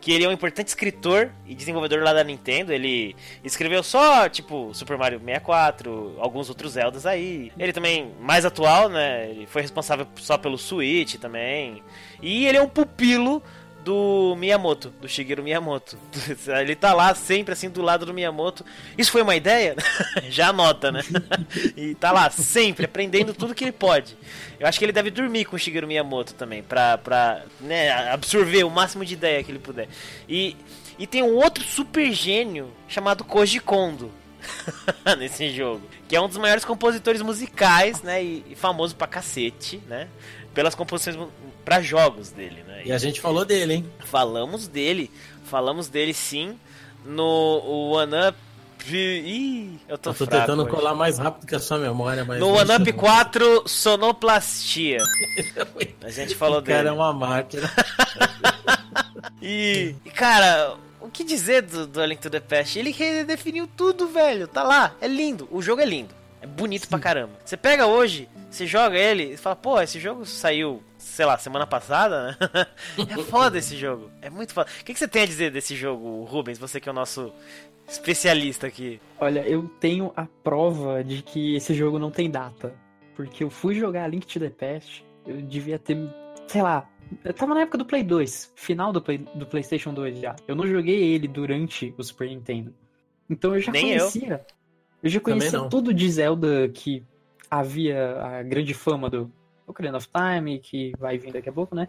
que 0.00 0.12
ele 0.12 0.24
é 0.24 0.28
um 0.28 0.32
importante 0.32 0.68
escritor 0.68 1.30
e 1.46 1.54
desenvolvedor 1.54 2.02
lá 2.02 2.12
da 2.12 2.24
Nintendo. 2.24 2.72
Ele 2.72 3.14
escreveu 3.44 3.82
só, 3.82 4.28
tipo, 4.28 4.72
Super 4.72 4.96
Mario 4.96 5.18
64, 5.18 6.16
alguns 6.18 6.48
outros 6.48 6.72
Zeldas 6.72 7.04
aí. 7.04 7.52
Ele 7.58 7.72
também, 7.72 8.12
mais 8.20 8.44
atual, 8.44 8.88
né? 8.88 9.28
Ele 9.30 9.46
foi 9.46 9.62
responsável 9.62 10.06
só 10.16 10.38
pelo 10.38 10.56
Switch 10.56 11.16
também. 11.16 11.82
E 12.22 12.46
ele 12.46 12.56
é 12.56 12.62
um 12.62 12.68
pupilo 12.68 13.42
do 13.84 14.34
Miyamoto, 14.36 14.90
do 15.00 15.08
Shigeru 15.08 15.42
Miyamoto. 15.42 15.98
Ele 16.60 16.74
tá 16.74 16.92
lá 16.92 17.14
sempre 17.14 17.52
assim 17.52 17.68
do 17.68 17.82
lado 17.82 18.06
do 18.06 18.14
Miyamoto. 18.14 18.64
Isso 18.96 19.10
foi 19.10 19.22
uma 19.22 19.34
ideia? 19.34 19.74
Já 20.28 20.48
anota, 20.48 20.92
né? 20.92 21.02
e 21.76 21.94
tá 21.94 22.12
lá 22.12 22.30
sempre 22.30 22.84
aprendendo 22.84 23.34
tudo 23.34 23.54
que 23.54 23.64
ele 23.64 23.72
pode. 23.72 24.16
Eu 24.58 24.66
acho 24.66 24.78
que 24.78 24.84
ele 24.84 24.92
deve 24.92 25.10
dormir 25.10 25.44
com 25.44 25.56
o 25.56 25.58
Shigeru 25.58 25.86
Miyamoto 25.86 26.34
também, 26.34 26.62
pra, 26.62 26.98
pra 26.98 27.42
né, 27.60 27.90
absorver 28.10 28.64
o 28.64 28.70
máximo 28.70 29.04
de 29.04 29.14
ideia 29.14 29.42
que 29.42 29.50
ele 29.50 29.58
puder. 29.58 29.88
E, 30.28 30.56
e 30.98 31.06
tem 31.06 31.22
um 31.22 31.34
outro 31.36 31.64
super 31.64 32.12
gênio 32.12 32.70
chamado 32.86 33.24
Koji 33.24 33.60
Kondo. 33.60 34.12
nesse 35.18 35.50
jogo, 35.50 35.82
que 36.08 36.16
é 36.16 36.20
um 36.20 36.26
dos 36.26 36.38
maiores 36.38 36.64
compositores 36.64 37.20
musicais, 37.20 38.02
né, 38.02 38.24
e, 38.24 38.44
e 38.48 38.54
famoso 38.54 38.96
pra 38.96 39.06
cacete, 39.06 39.82
né, 39.86 40.08
pelas 40.54 40.74
composições 40.74 41.16
pra 41.64 41.80
jogos 41.80 42.30
dele, 42.30 42.62
né. 42.66 42.82
E 42.84 42.92
a 42.92 42.98
gente 42.98 43.20
falou 43.20 43.44
dele, 43.44 43.74
hein? 43.74 43.92
Falamos 44.06 44.66
dele, 44.68 45.10
falamos 45.44 45.88
dele 45.88 46.12
sim 46.14 46.58
no 47.04 47.62
One 47.92 48.12
Up. 48.28 48.38
Ih, 48.88 49.78
eu 49.86 49.98
tô, 49.98 50.10
Eu 50.10 50.14
tô 50.14 50.26
tentando 50.26 50.62
hoje. 50.62 50.70
colar 50.70 50.94
mais 50.94 51.18
rápido 51.18 51.46
que 51.46 51.54
a 51.54 51.58
sua 51.60 51.76
memória, 51.76 52.24
mas. 52.24 52.40
No 52.40 52.48
One 52.48 52.72
Up 52.76 52.92
4 52.94 53.64
Sonoplastia. 53.68 54.98
A 56.02 56.10
gente 56.10 56.34
falou 56.34 56.60
O 56.60 56.62
cara 56.62 56.78
dele. 56.78 56.88
é 56.88 56.92
uma 56.92 57.12
máquina. 57.12 57.70
E, 59.42 59.94
cara, 60.14 60.76
o 61.00 61.08
que 61.08 61.24
dizer 61.24 61.62
do, 61.62 61.86
do 61.86 62.00
A 62.00 62.06
Link 62.06 62.20
to 62.20 62.28
the 62.30 62.40
Past? 62.40 62.78
Ele 62.78 62.90
redefiniu 62.90 63.66
tudo, 63.66 64.06
velho. 64.08 64.46
Tá 64.46 64.62
lá, 64.62 64.94
é 65.00 65.08
lindo. 65.08 65.48
O 65.50 65.62
jogo 65.62 65.80
é 65.80 65.84
lindo. 65.86 66.14
É 66.42 66.46
bonito 66.46 66.88
pra 66.88 66.98
caramba. 66.98 67.32
Você 67.44 67.56
pega 67.56 67.86
hoje, 67.86 68.28
você 68.50 68.66
joga 68.66 68.98
ele 68.98 69.34
e 69.34 69.36
fala, 69.36 69.54
pô, 69.54 69.80
esse 69.80 70.00
jogo 70.00 70.26
saiu, 70.26 70.82
sei 70.98 71.24
lá, 71.24 71.38
semana 71.38 71.66
passada, 71.66 72.36
né? 72.40 72.66
é 73.08 73.22
foda 73.22 73.58
esse 73.58 73.76
jogo. 73.76 74.10
É 74.20 74.28
muito 74.28 74.52
foda. 74.52 74.68
O 74.80 74.84
que, 74.84 74.92
que 74.92 74.98
você 74.98 75.06
tem 75.08 75.22
a 75.22 75.26
dizer 75.26 75.52
desse 75.52 75.76
jogo, 75.76 76.24
Rubens? 76.24 76.58
Você 76.58 76.80
que 76.80 76.88
é 76.88 76.92
o 76.92 76.94
nosso 76.94 77.32
especialista 77.88 78.66
aqui. 78.66 79.00
Olha, 79.18 79.40
eu 79.48 79.68
tenho 79.80 80.12
a 80.16 80.26
prova 80.26 81.02
de 81.02 81.22
que 81.22 81.54
esse 81.56 81.74
jogo 81.74 81.98
não 81.98 82.10
tem 82.10 82.30
data. 82.30 82.74
Porque 83.14 83.44
eu 83.44 83.50
fui 83.50 83.74
jogar 83.74 84.08
Link 84.08 84.26
to 84.26 84.40
the 84.40 84.50
Past, 84.50 85.04
eu 85.26 85.42
devia 85.42 85.78
ter, 85.78 85.96
sei 86.46 86.62
lá, 86.62 86.88
eu 87.24 87.34
tava 87.34 87.54
na 87.54 87.62
época 87.62 87.78
do 87.78 87.84
Play 87.84 88.02
2, 88.02 88.52
final 88.54 88.92
do, 88.92 89.02
Play, 89.02 89.18
do 89.34 89.46
PlayStation 89.46 89.92
2 89.92 90.20
já. 90.20 90.36
Eu 90.46 90.54
não 90.54 90.66
joguei 90.66 91.12
ele 91.12 91.28
durante 91.28 91.94
o 91.98 92.02
Super 92.02 92.28
Nintendo. 92.28 92.72
Então 93.28 93.54
eu 93.54 93.60
já 93.60 93.72
Nem 93.72 93.90
eu. 93.92 93.98
conhecia. 93.98 94.46
Eu, 95.02 95.10
já 95.10 95.20
Também 95.20 95.38
conhecia 95.38 95.68
tudo 95.68 95.92
de 95.92 96.10
Zelda 96.10 96.68
que 96.68 97.04
havia 97.50 98.20
a 98.22 98.42
grande 98.42 98.74
fama 98.74 99.10
do 99.10 99.30
Ocarina 99.66 99.98
of 99.98 100.08
Time, 100.08 100.58
que 100.58 100.92
vai 100.98 101.18
vir 101.18 101.32
daqui 101.32 101.48
a 101.48 101.52
pouco, 101.52 101.74
né? 101.74 101.86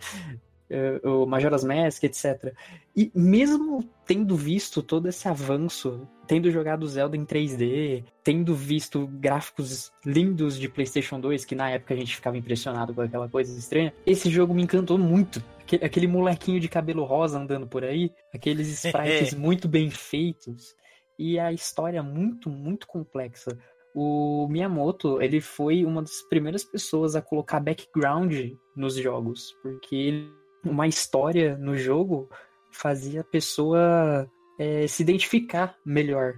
Eh, 0.73 1.01
o 1.03 1.25
Majora's 1.25 1.65
Mask, 1.65 2.01
etc. 2.05 2.53
E 2.95 3.11
mesmo 3.13 3.83
tendo 4.05 4.37
visto 4.37 4.81
todo 4.81 5.09
esse 5.09 5.27
avanço, 5.27 6.07
tendo 6.25 6.49
jogado 6.49 6.87
Zelda 6.87 7.17
em 7.17 7.25
3D, 7.25 8.05
tendo 8.23 8.55
visto 8.55 9.05
gráficos 9.05 9.91
lindos 10.05 10.57
de 10.57 10.69
PlayStation 10.69 11.19
2, 11.19 11.43
que 11.43 11.55
na 11.55 11.69
época 11.69 11.93
a 11.93 11.97
gente 11.97 12.15
ficava 12.15 12.37
impressionado 12.37 12.93
com 12.93 13.01
aquela 13.01 13.27
coisa 13.27 13.57
estranha, 13.57 13.93
esse 14.05 14.29
jogo 14.29 14.53
me 14.53 14.63
encantou 14.63 14.97
muito. 14.97 15.43
Aquele, 15.59 15.83
aquele 15.83 16.07
molequinho 16.07 16.59
de 16.59 16.69
cabelo 16.69 17.03
rosa 17.03 17.37
andando 17.37 17.67
por 17.67 17.83
aí, 17.83 18.09
aqueles 18.33 18.69
sprites 18.85 19.33
muito 19.33 19.67
bem 19.67 19.89
feitos, 19.89 20.73
e 21.19 21.37
a 21.37 21.51
história 21.51 22.01
muito, 22.01 22.49
muito 22.49 22.87
complexa. 22.87 23.57
O 23.93 24.47
Miyamoto, 24.49 25.21
ele 25.21 25.41
foi 25.41 25.83
uma 25.85 26.01
das 26.01 26.21
primeiras 26.21 26.63
pessoas 26.63 27.15
a 27.15 27.21
colocar 27.21 27.59
background 27.59 28.33
nos 28.75 28.95
jogos, 28.95 29.55
porque 29.61 30.27
uma 30.63 30.87
história 30.87 31.57
no 31.57 31.75
jogo 31.75 32.29
fazia 32.71 33.21
a 33.21 33.25
pessoa 33.25 34.29
é, 34.57 34.87
se 34.87 35.03
identificar 35.03 35.75
melhor. 35.85 36.35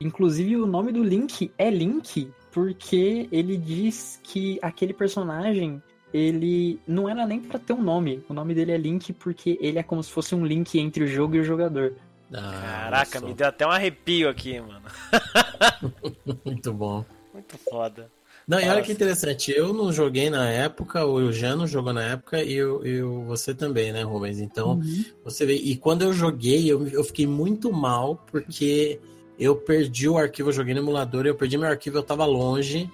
Inclusive, 0.00 0.56
o 0.56 0.66
nome 0.66 0.92
do 0.92 1.02
Link 1.02 1.52
é 1.56 1.70
Link 1.70 2.30
porque 2.52 3.28
ele 3.30 3.56
diz 3.56 4.20
que 4.22 4.58
aquele 4.62 4.94
personagem 4.94 5.82
ele 6.12 6.80
não 6.86 7.08
era 7.08 7.26
nem 7.26 7.40
pra 7.40 7.58
ter 7.58 7.72
um 7.72 7.82
nome. 7.82 8.24
O 8.28 8.34
nome 8.34 8.54
dele 8.54 8.72
é 8.72 8.76
Link 8.78 9.12
porque 9.12 9.58
ele 9.60 9.78
é 9.78 9.82
como 9.82 10.02
se 10.02 10.10
fosse 10.10 10.34
um 10.34 10.46
link 10.46 10.78
entre 10.78 11.04
o 11.04 11.06
jogo 11.06 11.36
e 11.36 11.40
o 11.40 11.44
jogador. 11.44 11.94
Ah, 12.32 12.60
Caraca, 12.60 13.20
me 13.20 13.34
deu 13.34 13.46
até 13.46 13.66
um 13.66 13.70
arrepio 13.70 14.28
aqui, 14.28 14.60
mano. 14.60 14.82
Muito 16.44 16.72
bom. 16.72 17.04
Muito 17.32 17.56
foda. 17.58 18.10
Não, 18.48 18.60
e 18.60 18.68
olha 18.68 18.80
que 18.82 18.92
interessante, 18.92 19.50
eu 19.50 19.72
não 19.72 19.92
joguei 19.92 20.30
na 20.30 20.48
época, 20.48 21.04
o 21.04 21.32
Jean 21.32 21.56
não 21.56 21.66
jogou 21.66 21.92
na 21.92 22.02
época 22.04 22.40
e 22.42 22.52
eu, 22.54 22.84
eu- 22.84 23.24
você 23.24 23.52
também, 23.52 23.92
né, 23.92 24.02
Rubens? 24.02 24.38
Então, 24.38 24.80
você 25.24 25.44
vê. 25.44 25.54
E 25.54 25.76
quando 25.76 26.02
eu 26.02 26.12
joguei, 26.12 26.70
eu, 26.70 26.86
eu 26.88 27.02
fiquei 27.02 27.26
muito 27.26 27.72
mal 27.72 28.14
porque 28.30 29.00
eu 29.38 29.56
perdi 29.56 30.08
o 30.08 30.16
arquivo, 30.16 30.50
eu 30.50 30.52
joguei 30.52 30.74
no 30.74 30.80
emulador, 30.80 31.26
eu 31.26 31.34
perdi 31.34 31.58
meu 31.58 31.68
arquivo, 31.68 31.98
eu 31.98 32.02
tava 32.04 32.24
longe. 32.24 32.88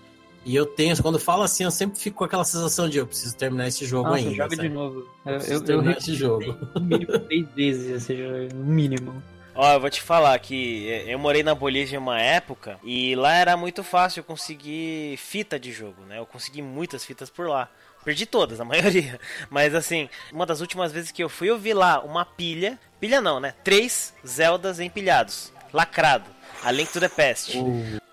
E 0.45 0.57
eu 0.57 0.66
tenho, 0.66 1.01
quando 1.01 1.14
eu 1.16 1.20
falo 1.20 1.43
assim, 1.43 1.64
eu 1.64 1.70
sempre 1.70 1.99
fico 1.99 2.18
com 2.18 2.24
aquela 2.24 2.45
sensação 2.45 2.88
de 2.88 2.99
eu 2.99 3.07
preciso 3.07 3.36
terminar 3.36 3.68
esse 3.68 3.86
jogo 3.86 4.09
Nossa, 4.09 4.18
ainda. 4.18 4.34
joga 4.34 4.57
sabe? 4.57 4.68
de 4.68 4.74
novo. 4.74 5.09
Eu, 5.24 5.32
eu, 5.32 5.40
eu 5.40 5.61
terminar 5.61 5.99
esse 5.99 6.14
jogo. 6.14 6.57
no 6.74 6.80
mínimo 6.80 7.18
três 7.20 7.47
vezes, 7.55 7.93
ou 7.93 8.01
seja, 8.01 8.49
no 8.55 8.64
mínimo. 8.64 9.22
Ó, 9.55 9.74
eu 9.74 9.80
vou 9.80 9.90
te 9.90 10.01
falar 10.01 10.38
que 10.38 10.86
eu 11.07 11.18
morei 11.18 11.43
na 11.43 11.55
Bolívia 11.55 11.99
uma 11.99 12.20
época 12.20 12.78
e 12.82 13.14
lá 13.14 13.34
era 13.34 13.57
muito 13.57 13.84
fácil 13.84 14.24
conseguir 14.24 15.16
fita 15.18 15.61
de 15.61 15.70
jogo, 15.70 16.03
né? 16.09 16.18
Eu 16.18 16.26
consegui 16.26 16.62
muitas 16.62 17.05
fitas 17.05 17.28
por 17.28 17.47
lá. 17.49 17.68
Perdi 18.03 18.24
todas, 18.26 18.61
a 18.61 18.64
maioria. 18.66 19.20
Mas 19.51 19.74
assim, 19.74 20.09
uma 20.32 20.47
das 20.47 20.61
últimas 20.61 20.90
vezes 20.90 21.12
que 21.12 21.22
eu 21.22 21.28
fui, 21.28 21.51
eu 21.51 21.59
vi 21.59 21.74
lá 21.74 22.01
uma 22.01 22.24
pilha. 22.24 22.78
Pilha 22.99 23.20
não, 23.20 23.38
né? 23.38 23.55
Três 23.62 24.14
Zeldas 24.26 24.80
empilhados. 24.80 25.53
Lacrado. 25.72 26.28
A 26.64 26.70
Link 26.70 26.90
to 26.90 27.01
the 27.01 27.09
Past. 27.09 27.57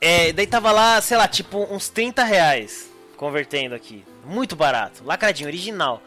É, 0.01 0.31
daí 0.31 0.47
tava 0.47 0.71
lá, 0.71 1.01
sei 1.01 1.17
lá, 1.17 1.27
tipo 1.27 1.67
uns 1.71 1.89
30 1.89 2.23
reais. 2.23 2.89
Convertendo 3.17 3.75
aqui. 3.75 4.03
Muito 4.25 4.55
barato. 4.55 5.03
Lacradinho, 5.03 5.49
original. 5.49 6.01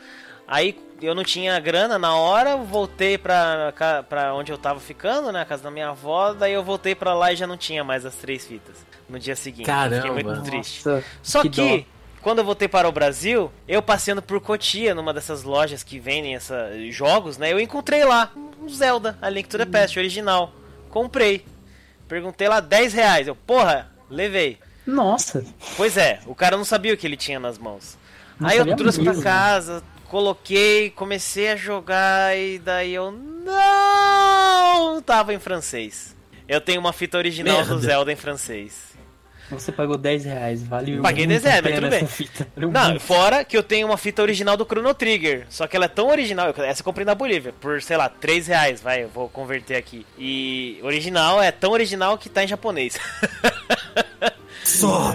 Aí 0.49 0.79
eu 1.01 1.15
não 1.15 1.25
tinha 1.25 1.59
grana 1.61 1.99
na 1.99 2.17
hora, 2.17 2.57
voltei 2.57 3.19
pra, 3.19 3.73
pra 4.09 4.35
onde 4.35 4.53
eu 4.53 4.59
tava 4.59 4.81
ficando, 4.81 5.31
né? 5.31 5.43
A 5.43 5.45
casa 5.45 5.63
da 5.65 5.71
minha 5.71 5.91
avó. 5.91 6.33
Daí 6.33 6.53
eu 6.53 6.63
voltei 6.63 6.95
pra 6.95 7.15
lá 7.15 7.33
e 7.33 7.37
já 7.37 7.47
não 7.47 7.57
tinha 7.57 7.85
mais 7.85 8.07
as 8.07 8.15
três 8.15 8.47
fitas. 8.47 8.77
No 9.09 9.19
dia 9.19 9.37
seguinte. 9.37 9.67
Caramba. 9.67 10.03
Fiquei 10.03 10.25
muito 10.25 10.43
triste. 10.43 10.87
Nossa, 10.87 11.05
Só 11.23 11.43
que 11.43 11.51
que, 11.51 11.87
quando 12.23 12.39
eu 12.39 12.45
voltei 12.45 12.69
para 12.69 12.89
o 12.89 12.93
Brasil, 12.93 13.53
eu 13.69 13.83
passeando 13.83 14.23
por 14.23 14.41
Cotia, 14.41 14.95
numa 14.95 15.13
dessas 15.13 15.43
lojas 15.43 15.83
que 15.83 15.99
vendem 15.99 16.35
essa, 16.35 16.71
jogos, 16.91 17.37
né? 17.37 17.53
Eu 17.53 17.61
encontrei 17.61 18.05
lá 18.05 18.33
um 18.61 18.69
Zelda, 18.69 19.19
a 19.21 19.29
Link 19.29 19.49
to 19.49 19.59
the 19.59 19.67
Past, 19.67 19.99
original. 19.99 20.53
Comprei. 20.89 21.45
Perguntei 22.09 22.49
lá 22.49 22.61
10 22.61 22.93
reais. 22.93 23.27
Eu, 23.29 23.35
porra, 23.35 23.91
levei. 24.11 24.59
Nossa, 24.87 25.45
Pois 25.77 25.97
é, 25.97 26.21
o 26.27 26.35
cara 26.35 26.57
não 26.57 26.65
sabia 26.65 26.93
o 26.93 26.97
que 26.97 27.07
ele 27.07 27.17
tinha 27.17 27.39
nas 27.39 27.57
mãos. 27.57 27.97
Não 28.39 28.49
Aí 28.49 28.59
eu 28.59 28.77
trouxe 28.77 29.01
pra 29.01 29.13
mesmo. 29.13 29.23
casa, 29.23 29.83
coloquei, 30.09 30.91
comecei 30.91 31.51
a 31.51 31.57
jogar 31.57 32.37
e 32.37 32.59
daí 32.59 32.93
eu 32.93 33.13
não 33.13 35.01
tava 35.01 35.33
em 35.33 35.39
francês. 35.39 36.17
Eu 36.49 36.61
tenho 36.61 36.81
uma 36.81 36.93
fita 36.93 37.17
original 37.17 37.63
do 37.63 37.69
Merda. 37.69 37.81
Zelda 37.87 38.13
em 38.13 38.17
francês. 38.17 38.92
Você 39.59 39.73
pagou 39.73 39.97
10 39.97 40.25
reais, 40.25 40.63
valeu 40.63 41.03
Paguei 41.03 41.27
muito 41.27 41.43
10 41.43 41.45
reais, 41.45 41.63
mas 41.65 41.75
tudo 41.75 41.91
bem. 41.91 42.07
fita. 42.07 42.49
Não, 42.57 42.91
muito. 42.91 43.01
fora 43.01 43.45
que 43.45 43.57
eu 43.57 43.63
tenho 43.63 43.87
uma 43.87 43.97
fita 43.97 44.23
original 44.23 44.57
do 44.57 44.65
Chrono 44.65 44.95
Trigger. 44.95 45.47
Só 45.49 45.67
que 45.67 45.77
ela 45.77 45.87
é 45.87 45.89
tão 45.89 46.09
original. 46.09 46.49
Essa 46.59 46.81
eu 46.81 46.85
comprei 46.85 47.05
na 47.05 47.15
Bolívia. 47.15 47.53
Por, 47.61 47.81
sei 47.83 47.97
lá, 47.97 48.09
3 48.09 48.47
reais. 48.47 48.81
Vai, 48.81 49.05
eu 49.05 49.09
vou 49.09 49.29
converter 49.29 49.77
aqui. 49.77 50.07
E 50.19 50.79
original 50.83 51.43
é 51.43 51.51
tão 51.51 51.73
original 51.73 52.17
que 52.19 52.29
tá 52.29 52.45
em 52.45 52.49
japonês. 52.49 52.99
Só! 54.65 55.13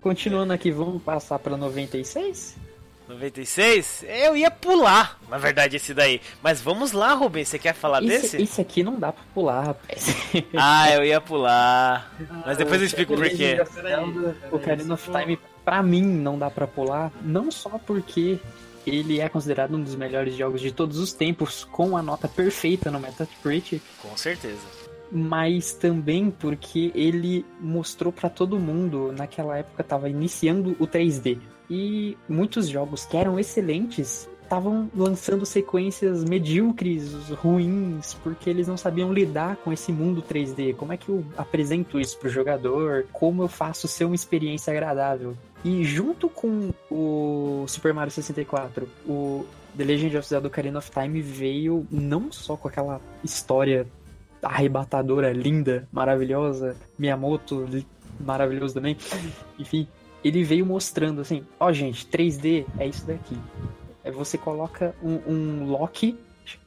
Continuando 0.00 0.52
aqui, 0.52 0.70
vamos 0.70 1.02
passar 1.02 1.38
pra 1.38 1.56
96? 1.56 2.56
96? 3.08 4.04
Eu 4.08 4.36
ia 4.36 4.50
pular, 4.50 5.18
na 5.28 5.38
verdade, 5.38 5.76
esse 5.76 5.92
daí. 5.94 6.20
Mas 6.42 6.60
vamos 6.60 6.92
lá, 6.92 7.12
Rubens. 7.14 7.48
Você 7.48 7.58
quer 7.58 7.74
falar 7.74 8.02
Esse, 8.02 8.22
desse? 8.22 8.42
esse 8.42 8.60
aqui 8.60 8.82
não 8.82 8.98
dá 8.98 9.12
pra 9.12 9.24
pular, 9.34 9.62
rapaz. 9.66 10.06
Ah, 10.56 10.90
eu 10.94 11.04
ia 11.04 11.20
pular. 11.20 12.12
Mas 12.46 12.56
depois 12.56 12.80
eu 12.80 12.86
explico 12.86 13.14
por 13.14 13.28
quê. 13.28 13.56
O 14.50 14.56
Ocarina 14.56 14.94
of 14.94 15.10
Time, 15.10 15.38
pra 15.64 15.82
mim, 15.82 16.02
não 16.02 16.38
dá 16.38 16.50
pra 16.50 16.66
pular. 16.66 17.12
Não 17.22 17.50
só 17.50 17.78
porque 17.78 18.38
ele 18.86 19.20
é 19.20 19.28
considerado 19.28 19.76
um 19.76 19.82
dos 19.82 19.94
melhores 19.94 20.34
jogos 20.34 20.60
de 20.60 20.72
todos 20.72 20.98
os 20.98 21.12
tempos, 21.12 21.64
com 21.64 21.96
a 21.96 22.02
nota 22.02 22.26
perfeita 22.28 22.90
no 22.90 22.98
Metacritic, 22.98 23.80
Com 24.00 24.16
certeza. 24.16 24.58
mas 25.10 25.72
também 25.72 26.30
porque 26.32 26.90
ele 26.94 27.44
mostrou 27.60 28.12
pra 28.12 28.28
todo 28.28 28.58
mundo, 28.58 29.12
naquela 29.16 29.56
época 29.58 29.84
tava 29.84 30.08
iniciando 30.08 30.76
o 30.80 30.86
3D. 30.86 31.38
E 31.74 32.18
muitos 32.28 32.68
jogos 32.68 33.06
que 33.06 33.16
eram 33.16 33.38
excelentes 33.38 34.28
estavam 34.42 34.90
lançando 34.94 35.46
sequências 35.46 36.22
medíocres, 36.22 37.30
ruins, 37.30 38.12
porque 38.22 38.50
eles 38.50 38.68
não 38.68 38.76
sabiam 38.76 39.10
lidar 39.10 39.56
com 39.56 39.72
esse 39.72 39.90
mundo 39.90 40.20
3D. 40.20 40.76
Como 40.76 40.92
é 40.92 40.98
que 40.98 41.08
eu 41.08 41.24
apresento 41.34 41.98
isso 41.98 42.18
pro 42.18 42.28
jogador? 42.28 43.06
Como 43.10 43.42
eu 43.42 43.48
faço 43.48 43.88
ser 43.88 44.04
uma 44.04 44.14
experiência 44.14 44.70
agradável? 44.70 45.34
E 45.64 45.82
junto 45.82 46.28
com 46.28 46.74
o 46.90 47.64
Super 47.66 47.94
Mario 47.94 48.12
64, 48.12 48.86
o 49.06 49.46
The 49.74 49.84
Legend 49.84 50.18
of 50.18 50.28
Zelda 50.28 50.48
Ocarina 50.48 50.78
of 50.78 50.90
Time 50.90 51.22
veio 51.22 51.86
não 51.90 52.30
só 52.30 52.54
com 52.54 52.68
aquela 52.68 53.00
história 53.24 53.86
arrebatadora, 54.42 55.32
linda, 55.32 55.88
maravilhosa, 55.90 56.76
Miyamoto, 56.98 57.66
maravilhoso 58.20 58.74
também. 58.74 58.94
Enfim, 59.58 59.88
ele 60.24 60.42
veio 60.44 60.64
mostrando 60.66 61.20
assim, 61.20 61.44
ó 61.58 61.72
gente, 61.72 62.06
3D 62.06 62.66
é 62.78 62.86
isso 62.86 63.06
daqui. 63.06 63.36
É 64.04 64.10
você 64.10 64.36
coloca 64.36 64.94
um, 65.02 65.20
um 65.32 65.66
lock 65.66 66.16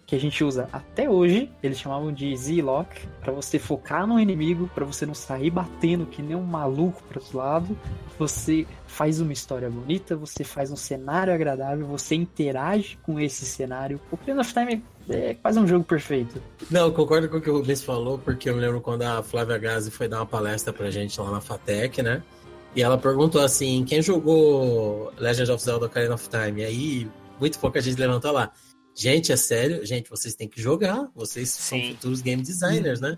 que 0.06 0.16
a 0.16 0.20
gente 0.20 0.44
usa 0.44 0.70
até 0.72 1.10
hoje, 1.10 1.50
eles 1.64 1.80
chamavam 1.80 2.12
de 2.14 2.36
Z-Lock, 2.38 3.08
pra 3.22 3.34
você 3.34 3.58
focar 3.58 4.06
no 4.06 4.20
inimigo, 4.20 4.70
pra 4.74 4.86
você 4.86 5.06
não 5.06 5.16
sair 5.16 5.50
batendo 5.50 6.06
que 6.06 6.22
nem 6.22 6.36
um 6.36 6.44
maluco 6.44 7.02
para 7.10 7.18
os 7.18 7.32
lados. 7.32 7.76
Você 8.20 8.68
faz 8.86 9.20
uma 9.20 9.34
história 9.34 9.70
bonita, 9.70 10.16
você 10.16 10.44
faz 10.44 10.72
um 10.72 10.76
cenário 10.76 11.34
agradável, 11.34 11.88
você 11.88 12.14
interage 12.14 13.00
com 13.02 13.20
esse 13.20 13.46
cenário. 13.46 14.00
O 14.12 14.16
Ocarina 14.16 14.42
of 14.42 14.54
Time 14.54 14.84
é 15.10 15.34
quase 15.34 15.60
um 15.60 15.68
jogo 15.68 15.84
perfeito. 15.84 16.40
Não, 16.70 16.92
concordo 16.92 17.28
com 17.28 17.38
o 17.38 17.42
que 17.42 17.50
o 17.50 17.58
Rubens 17.58 17.84
falou, 17.84 18.20
porque 18.20 18.48
eu 18.48 18.56
me 18.56 18.62
lembro 18.62 18.82
quando 18.82 19.02
a 19.02 19.24
Flávia 19.24 19.58
Gazi 19.58 19.90
foi 19.90 20.08
dar 20.08 20.18
uma 20.18 20.26
palestra 20.26 20.72
pra 20.72 20.92
gente 20.92 21.20
lá 21.20 21.32
na 21.32 21.42
FATEC, 21.42 22.04
né? 22.04 22.22
E 22.76 22.82
ela 22.82 22.98
perguntou 22.98 23.42
assim: 23.42 23.86
quem 23.86 24.02
jogou 24.02 25.14
Legend 25.18 25.52
of 25.52 25.64
Zelda 25.64 25.86
Ocarina 25.86 26.16
of 26.16 26.28
Time? 26.30 26.62
E 26.62 26.66
aí, 26.66 27.12
muito 27.40 27.58
pouca 27.60 27.80
gente 27.80 28.00
levantou 28.00 28.32
lá. 28.32 28.52
Gente, 28.94 29.32
é 29.32 29.36
sério? 29.36 29.86
Gente, 29.86 30.10
vocês 30.10 30.36
têm 30.36 30.48
que 30.48 30.62
jogar. 30.62 31.10
Vocês 31.16 31.50
são 31.50 31.78
Sim. 31.78 31.92
futuros 31.92 32.22
game 32.22 32.42
designers, 32.42 33.00
né? 33.00 33.18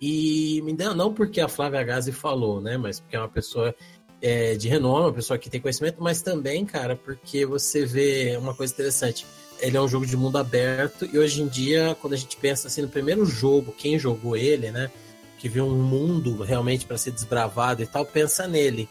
E 0.00 0.60
me 0.62 0.74
deu, 0.74 0.94
não 0.94 1.12
porque 1.12 1.40
a 1.40 1.48
Flávia 1.48 1.82
Gazi 1.82 2.12
falou, 2.12 2.60
né? 2.60 2.76
Mas 2.76 3.00
porque 3.00 3.16
é 3.16 3.18
uma 3.18 3.28
pessoa 3.28 3.74
é, 4.20 4.54
de 4.54 4.68
renome, 4.68 5.06
uma 5.06 5.12
pessoa 5.12 5.38
que 5.38 5.48
tem 5.48 5.60
conhecimento, 5.60 6.02
mas 6.02 6.20
também, 6.20 6.64
cara, 6.66 6.96
porque 6.96 7.46
você 7.46 7.84
vê 7.84 8.36
uma 8.38 8.54
coisa 8.54 8.72
interessante. 8.72 9.26
Ele 9.58 9.76
é 9.76 9.80
um 9.80 9.88
jogo 9.88 10.04
de 10.04 10.16
mundo 10.16 10.36
aberto 10.36 11.08
e 11.10 11.18
hoje 11.18 11.40
em 11.40 11.48
dia, 11.48 11.96
quando 12.00 12.12
a 12.12 12.16
gente 12.16 12.36
pensa 12.36 12.68
assim 12.68 12.82
no 12.82 12.88
primeiro 12.88 13.24
jogo, 13.24 13.72
quem 13.72 13.98
jogou 13.98 14.36
ele, 14.36 14.70
né? 14.70 14.90
Que 15.38 15.48
viu 15.48 15.66
um 15.66 15.82
mundo 15.82 16.42
realmente 16.42 16.86
para 16.86 16.98
ser 16.98 17.10
desbravado 17.10 17.82
e 17.82 17.86
tal, 17.86 18.04
pensa 18.04 18.46
nele. 18.46 18.88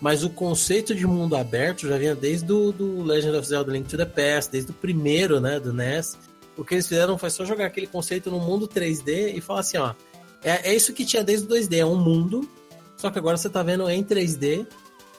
Mas 0.00 0.22
o 0.22 0.30
conceito 0.30 0.94
de 0.94 1.06
mundo 1.06 1.36
aberto 1.36 1.88
já 1.88 1.98
vinha 1.98 2.14
desde 2.14 2.52
o 2.52 2.70
do 2.70 3.02
Legend 3.02 3.36
of 3.36 3.48
Zelda 3.48 3.72
Link 3.72 3.88
to 3.88 3.96
the 3.96 4.04
Past, 4.04 4.52
desde 4.52 4.70
o 4.70 4.74
primeiro, 4.74 5.40
né, 5.40 5.58
do 5.58 5.72
NES. 5.72 6.16
O 6.56 6.64
que 6.64 6.74
eles 6.74 6.86
fizeram 6.86 7.18
foi 7.18 7.30
só 7.30 7.44
jogar 7.44 7.66
aquele 7.66 7.86
conceito 7.86 8.30
no 8.30 8.38
mundo 8.38 8.68
3D 8.68 9.34
e 9.36 9.40
falar 9.40 9.60
assim, 9.60 9.76
ó, 9.78 9.94
é, 10.42 10.70
é 10.70 10.74
isso 10.74 10.92
que 10.92 11.04
tinha 11.04 11.24
desde 11.24 11.46
o 11.46 11.48
2D, 11.48 11.78
é 11.78 11.86
um 11.86 11.96
mundo, 11.96 12.48
só 12.96 13.10
que 13.10 13.18
agora 13.18 13.36
você 13.36 13.48
tá 13.48 13.62
vendo 13.62 13.88
em 13.88 14.02
3D. 14.04 14.66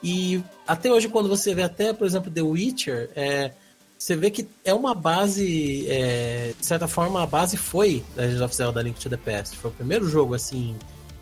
E 0.01 0.41
até 0.65 0.91
hoje, 0.91 1.09
quando 1.09 1.27
você 1.27 1.53
vê 1.53 1.63
até, 1.63 1.91
por 1.91 2.07
exemplo, 2.07 2.31
The 2.31 2.41
Witcher, 2.41 3.09
é, 3.15 3.53
você 3.99 4.15
vê 4.15 4.31
que 4.31 4.47
é 4.63 4.73
uma 4.73 4.95
base, 4.95 5.85
é, 5.89 6.53
de 6.57 6.65
certa 6.65 6.87
forma, 6.87 7.21
a 7.21 7.25
base 7.25 7.57
foi 7.57 8.01
Legend 8.15 8.43
of 8.43 8.55
Zelda 8.55 8.81
Link 8.81 8.97
to 8.97 9.09
the 9.09 9.17
Past. 9.17 9.57
Foi 9.57 9.69
o 9.69 9.73
primeiro 9.73 10.07
jogo, 10.07 10.33
assim, 10.33 10.73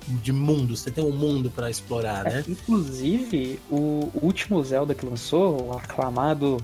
de 0.07 0.31
mundo. 0.31 0.77
Você 0.77 0.91
tem 0.91 1.03
um 1.03 1.11
mundo 1.11 1.49
para 1.49 1.71
explorar, 1.71 2.23
né? 2.23 2.45
Inclusive, 2.47 3.59
o 3.71 4.11
último 4.21 4.63
Zelda 4.63 4.93
que 4.93 5.03
lançou, 5.03 5.69
o 5.69 5.75
aclamado 5.75 6.57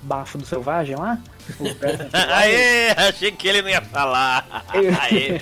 bafo 0.00 0.38
do 0.38 0.46
selvagem 0.46 0.94
lá. 0.94 1.20
O 1.58 1.74
Breath. 1.74 2.10
Aê, 2.12 2.90
achei 2.90 3.32
que 3.32 3.48
ele 3.48 3.62
não 3.62 3.68
ia 3.68 3.82
falar. 3.82 4.64
Aê. 4.68 5.40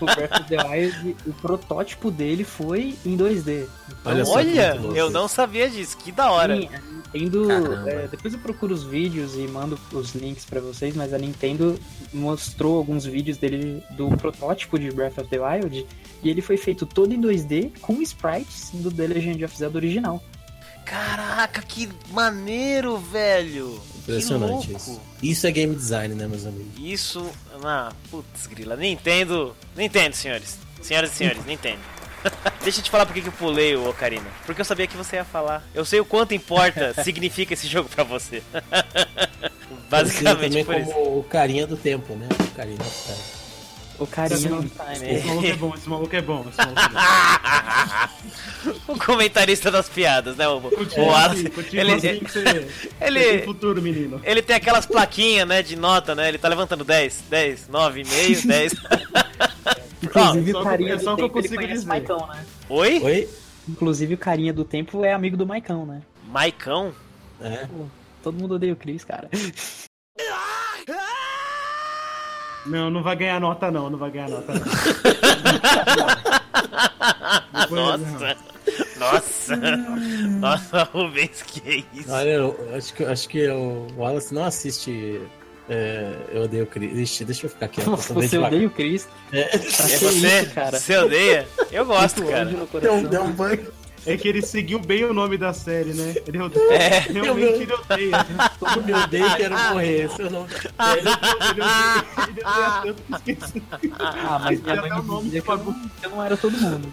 o 0.00 0.04
Breath 0.04 0.40
of 0.40 0.48
the 0.48 0.62
Wild, 0.62 1.16
o 1.26 1.32
protótipo 1.34 2.10
dele 2.10 2.44
foi 2.44 2.96
em 3.04 3.16
2D. 3.16 3.66
Então, 3.88 4.12
Olha 4.12 4.24
Olha, 4.26 4.80
eu 4.94 5.10
não 5.10 5.28
sabia 5.28 5.68
disso, 5.68 5.96
que 5.96 6.12
da 6.12 6.30
hora. 6.30 6.56
Sim, 6.56 6.68
a 6.72 7.18
Nintendo. 7.18 7.88
É, 7.88 8.08
depois 8.08 8.34
eu 8.34 8.40
procuro 8.40 8.74
os 8.74 8.84
vídeos 8.84 9.36
e 9.36 9.46
mando 9.48 9.78
os 9.92 10.14
links 10.14 10.44
pra 10.44 10.60
vocês, 10.60 10.94
mas 10.94 11.12
a 11.12 11.18
Nintendo 11.18 11.78
mostrou 12.12 12.78
alguns 12.78 13.04
vídeos 13.04 13.36
dele 13.38 13.82
do 13.92 14.08
protótipo 14.16 14.78
de 14.78 14.90
Breath 14.90 15.18
of 15.18 15.28
the 15.28 15.38
Wild 15.38 15.86
e 16.22 16.30
ele 16.30 16.42
foi 16.42 16.56
feito 16.56 16.86
todo 16.86 17.12
em 17.12 17.20
2D 17.20 17.72
com 17.80 18.00
sprites 18.02 18.70
do 18.72 18.90
The 18.90 19.06
Legend 19.06 19.44
of 19.44 19.56
Zelda 19.56 19.78
original. 19.78 20.22
Caraca, 20.86 21.60
que 21.62 21.88
maneiro, 22.10 22.96
velho. 22.96 23.82
Impressionante 23.96 24.72
isso. 24.72 25.00
Isso 25.20 25.46
é 25.46 25.50
game 25.50 25.74
design, 25.74 26.14
né, 26.14 26.28
meus 26.28 26.46
amigos? 26.46 26.72
Isso, 26.78 27.28
ah, 27.64 27.92
putz, 28.08 28.46
grila. 28.46 28.76
Nintendo, 28.76 29.54
Nintendo, 29.76 30.14
senhores. 30.14 30.58
Senhoras 30.80 31.12
e 31.12 31.16
senhores, 31.16 31.44
Nintendo. 31.44 31.80
Deixa 32.62 32.78
eu 32.78 32.84
te 32.84 32.90
falar 32.90 33.04
por 33.04 33.12
que 33.12 33.26
eu 33.26 33.32
pulei 33.32 33.74
o 33.74 33.88
Ocarina. 33.88 34.26
Porque 34.46 34.60
eu 34.60 34.64
sabia 34.64 34.86
que 34.86 34.96
você 34.96 35.16
ia 35.16 35.24
falar. 35.24 35.68
Eu 35.74 35.84
sei 35.84 35.98
o 35.98 36.04
quanto 36.04 36.34
importa, 36.34 36.94
significa 37.02 37.54
esse 37.54 37.66
jogo 37.66 37.88
pra 37.88 38.04
você. 38.04 38.40
Basicamente 39.90 40.64
também 40.64 40.64
por 40.64 40.76
isso. 40.76 40.90
como 40.92 41.18
o 41.18 41.24
carinha 41.24 41.66
do 41.66 41.76
tempo, 41.76 42.14
né? 42.14 42.28
O 42.40 42.54
carinha 42.54 42.78
do 42.78 42.84
tempo. 42.84 43.45
O 43.98 44.06
no 44.06 44.50
maluco- 44.50 44.68
time. 44.98 45.10
Esse 45.14 45.26
maluco 45.26 45.46
é 45.46 45.54
bom, 45.56 45.74
esse 45.74 45.88
maluco 45.88 46.16
é 46.16 46.22
bom. 46.22 46.46
Esse 46.48 46.58
maluco 46.58 46.80
é 46.80 46.88
bom. 48.86 48.92
o 48.92 48.98
comentarista 48.98 49.70
das 49.70 49.88
piadas, 49.88 50.36
né? 50.36 50.46
O, 50.48 50.58
o 50.58 50.70
Continua 50.70 51.06
Wallace. 51.06 51.46
assim, 51.46 51.78
Ele, 51.78 51.92
assim 51.94 52.18
que 52.20 52.30
você, 52.32 52.68
ele- 53.00 53.20
tem 53.38 53.42
futuro, 53.44 53.80
menino. 53.80 54.20
ele 54.24 54.42
tem 54.42 54.54
aquelas 54.56 54.84
plaquinhas, 54.86 55.48
né, 55.48 55.62
de 55.62 55.76
nota, 55.76 56.14
né? 56.14 56.28
Ele 56.28 56.38
tá 56.38 56.48
levantando 56.48 56.84
10, 56.84 57.24
10, 57.30 57.68
9,5, 57.68 58.46
10. 58.46 58.72
Inclusive 60.02 60.52
o 60.54 60.62
carinha 60.62 60.92
é 60.92 60.96
do 60.96 61.02
só 61.02 61.14
o 61.14 61.16
que 61.16 61.22
eu 61.22 61.26
tempo 61.28 61.38
ele 61.38 61.48
consigo 61.48 61.66
dizer. 61.66 61.86
Maicão, 61.86 62.26
né? 62.26 62.44
Oi? 62.68 63.00
Oi? 63.02 63.28
Inclusive 63.68 64.14
o 64.14 64.18
carinha 64.18 64.52
do 64.52 64.64
tempo 64.64 65.04
é 65.04 65.12
amigo 65.12 65.36
do 65.36 65.46
Maicão, 65.46 65.84
né? 65.86 66.02
Maicão? 66.28 66.94
É. 67.40 67.66
Todo 68.22 68.38
mundo 68.38 68.54
odeia 68.54 68.72
o 68.72 68.76
Chris, 68.76 69.04
cara. 69.04 69.28
Não, 72.66 72.90
não 72.90 73.02
vai 73.02 73.16
ganhar 73.16 73.40
nota 73.40 73.70
não, 73.70 73.88
não 73.90 73.98
vai 73.98 74.10
ganhar 74.10 74.28
nota 74.28 74.52
não. 74.54 74.62
Depois- 77.60 77.70
Nossa. 77.70 78.36
Nossa. 78.98 79.56
Nossa, 80.40 80.82
Rubens, 80.92 81.42
que 81.42 81.62
é 81.68 81.82
isso? 81.98 82.10
Olha, 82.12 82.30
eu 82.30 82.68
acho 82.76 82.94
que, 82.94 83.04
acho 83.04 83.28
que 83.28 83.48
o 83.48 83.86
Wallace 83.96 84.34
não 84.34 84.44
assiste. 84.44 85.20
é, 85.68 86.12
eu 86.32 86.42
odeio 86.42 86.64
o 86.64 86.66
Chris. 86.66 86.98
Ixi, 86.98 87.24
deixa 87.24 87.46
eu 87.46 87.50
ficar 87.50 87.68
bem 87.68 87.84
Você 87.84 88.14
devagar. 88.28 88.52
odeia 88.52 88.66
o 88.66 88.70
Chris? 88.70 89.08
É. 89.32 89.54
É 89.56 89.58
você? 89.58 90.40
isso, 90.42 90.54
cara? 90.54 90.78
Você 90.78 90.96
odeia? 90.96 91.46
Eu 91.70 91.86
gosto, 91.86 92.24
cara. 92.24 92.44
Deu, 92.46 92.66
coração. 92.66 93.02
deu 93.04 93.22
um 93.22 93.32
banho. 93.32 93.66
É 94.06 94.16
que 94.16 94.28
ele 94.28 94.40
seguiu 94.40 94.78
bem 94.78 95.04
o 95.04 95.12
nome 95.12 95.36
da 95.36 95.52
série, 95.52 95.92
né? 95.92 96.14
Ele 96.26 96.40
odeia. 96.40 96.72
É. 96.72 96.98
Realmente 97.00 97.62
ele 97.62 97.72
odeia. 97.72 98.26
Todo 98.58 98.82
me 98.84 98.92
odeia 98.92 99.26
e 99.26 99.36
quero 99.36 99.58
morrer. 99.58 100.08
Se 100.10 100.22
eu 100.22 100.30
não... 100.30 100.46
Ele 100.46 101.08
odeia, 101.08 102.04
ele 102.28 102.40
odeia 102.44 102.82
tanto 102.82 103.02
que 103.02 103.32
esqueci. 103.32 103.62
Ah, 103.98 104.38
mas 104.42 104.60
minha 104.62 104.76
mãe 104.76 104.92
o 104.92 105.02
me 105.02 105.08
nome 105.08 105.24
dizia 105.24 105.42
que 105.42 105.50
eu 105.50 105.56
não, 105.58 105.90
eu 106.02 106.10
não 106.10 106.24
era 106.24 106.36
todo 106.36 106.56
mundo. 106.56 106.88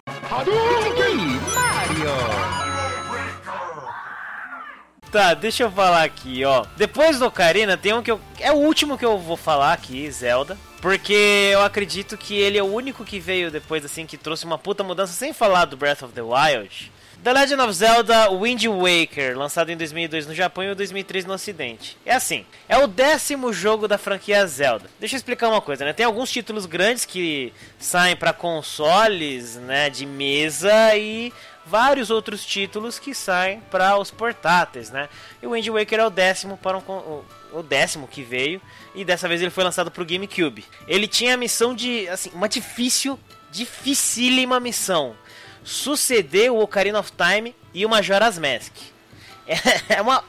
Tá, 5.11 5.35
deixa 5.35 5.61
eu 5.61 5.71
falar 5.71 6.03
aqui, 6.03 6.43
ó. 6.43 6.65
Depois 6.75 7.19
do 7.19 7.27
Ocarina, 7.27 7.77
tem 7.77 7.93
um 7.93 8.01
que 8.01 8.09
eu. 8.09 8.19
É 8.39 8.51
o 8.51 8.55
último 8.55 8.97
que 8.97 9.05
eu 9.05 9.19
vou 9.19 9.37
falar 9.37 9.71
aqui, 9.71 10.09
Zelda. 10.09 10.57
Porque 10.81 11.49
eu 11.53 11.61
acredito 11.61 12.17
que 12.17 12.35
ele 12.35 12.57
é 12.57 12.63
o 12.63 12.65
único 12.65 13.05
que 13.05 13.19
veio 13.19 13.51
depois, 13.51 13.85
assim, 13.85 14.07
que 14.07 14.17
trouxe 14.17 14.43
uma 14.43 14.57
puta 14.57 14.83
mudança, 14.83 15.13
sem 15.13 15.31
falar 15.31 15.65
do 15.65 15.77
Breath 15.77 16.01
of 16.01 16.13
the 16.13 16.21
Wild. 16.21 16.91
The 17.23 17.31
Legend 17.31 17.61
of 17.61 17.73
Zelda 17.73 18.29
Wind 18.31 18.65
Waker, 18.65 19.37
lançado 19.37 19.69
em 19.69 19.77
2002 19.77 20.27
no 20.27 20.35
Japão 20.35 20.61
e 20.61 20.75
2003 20.75 21.23
no 21.23 21.33
Ocidente. 21.33 21.97
É 22.05 22.15
assim, 22.15 22.45
é 22.67 22.77
o 22.77 22.85
décimo 22.85 23.53
jogo 23.53 23.87
da 23.87 23.97
franquia 23.97 24.45
Zelda. 24.45 24.89
Deixa 24.99 25.15
eu 25.15 25.17
explicar 25.19 25.47
uma 25.47 25.61
coisa, 25.61 25.85
né? 25.85 25.93
Tem 25.93 26.05
alguns 26.05 26.29
títulos 26.29 26.65
grandes 26.65 27.05
que 27.05 27.53
saem 27.79 28.13
para 28.13 28.33
consoles, 28.33 29.55
né, 29.55 29.89
de 29.89 30.05
mesa 30.05 30.97
e 30.97 31.31
vários 31.65 32.09
outros 32.09 32.45
títulos 32.45 32.99
que 32.99 33.15
saem 33.15 33.61
para 33.71 33.97
os 33.97 34.11
portáteis, 34.11 34.89
né? 34.89 35.07
E 35.41 35.47
o 35.47 35.51
Wind 35.51 35.69
Waker 35.69 36.01
é 36.01 36.05
o 36.05 36.09
décimo 36.09 36.57
para 36.57 36.77
um 36.77 37.21
o 37.53 37.63
décimo 37.63 38.05
que 38.05 38.21
veio 38.21 38.61
e 38.93 39.05
dessa 39.05 39.29
vez 39.29 39.41
ele 39.41 39.51
foi 39.51 39.63
lançado 39.63 39.89
para 39.89 40.03
o 40.03 40.05
GameCube. 40.05 40.65
Ele 40.89 41.07
tinha 41.07 41.35
a 41.35 41.37
missão 41.37 41.73
de, 41.73 42.05
assim, 42.09 42.31
uma 42.33 42.49
difícil, 42.49 43.17
dificílima 43.49 44.59
missão 44.59 45.15
suceder 45.63 46.51
o 46.51 46.59
Ocarina 46.59 46.99
of 46.99 47.11
Time 47.11 47.55
e 47.73 47.85
o 47.85 47.89
Majora's 47.89 48.37
Mask. 48.37 48.73
É, 49.45 49.95
é 49.95 50.01
uma. 50.01 50.23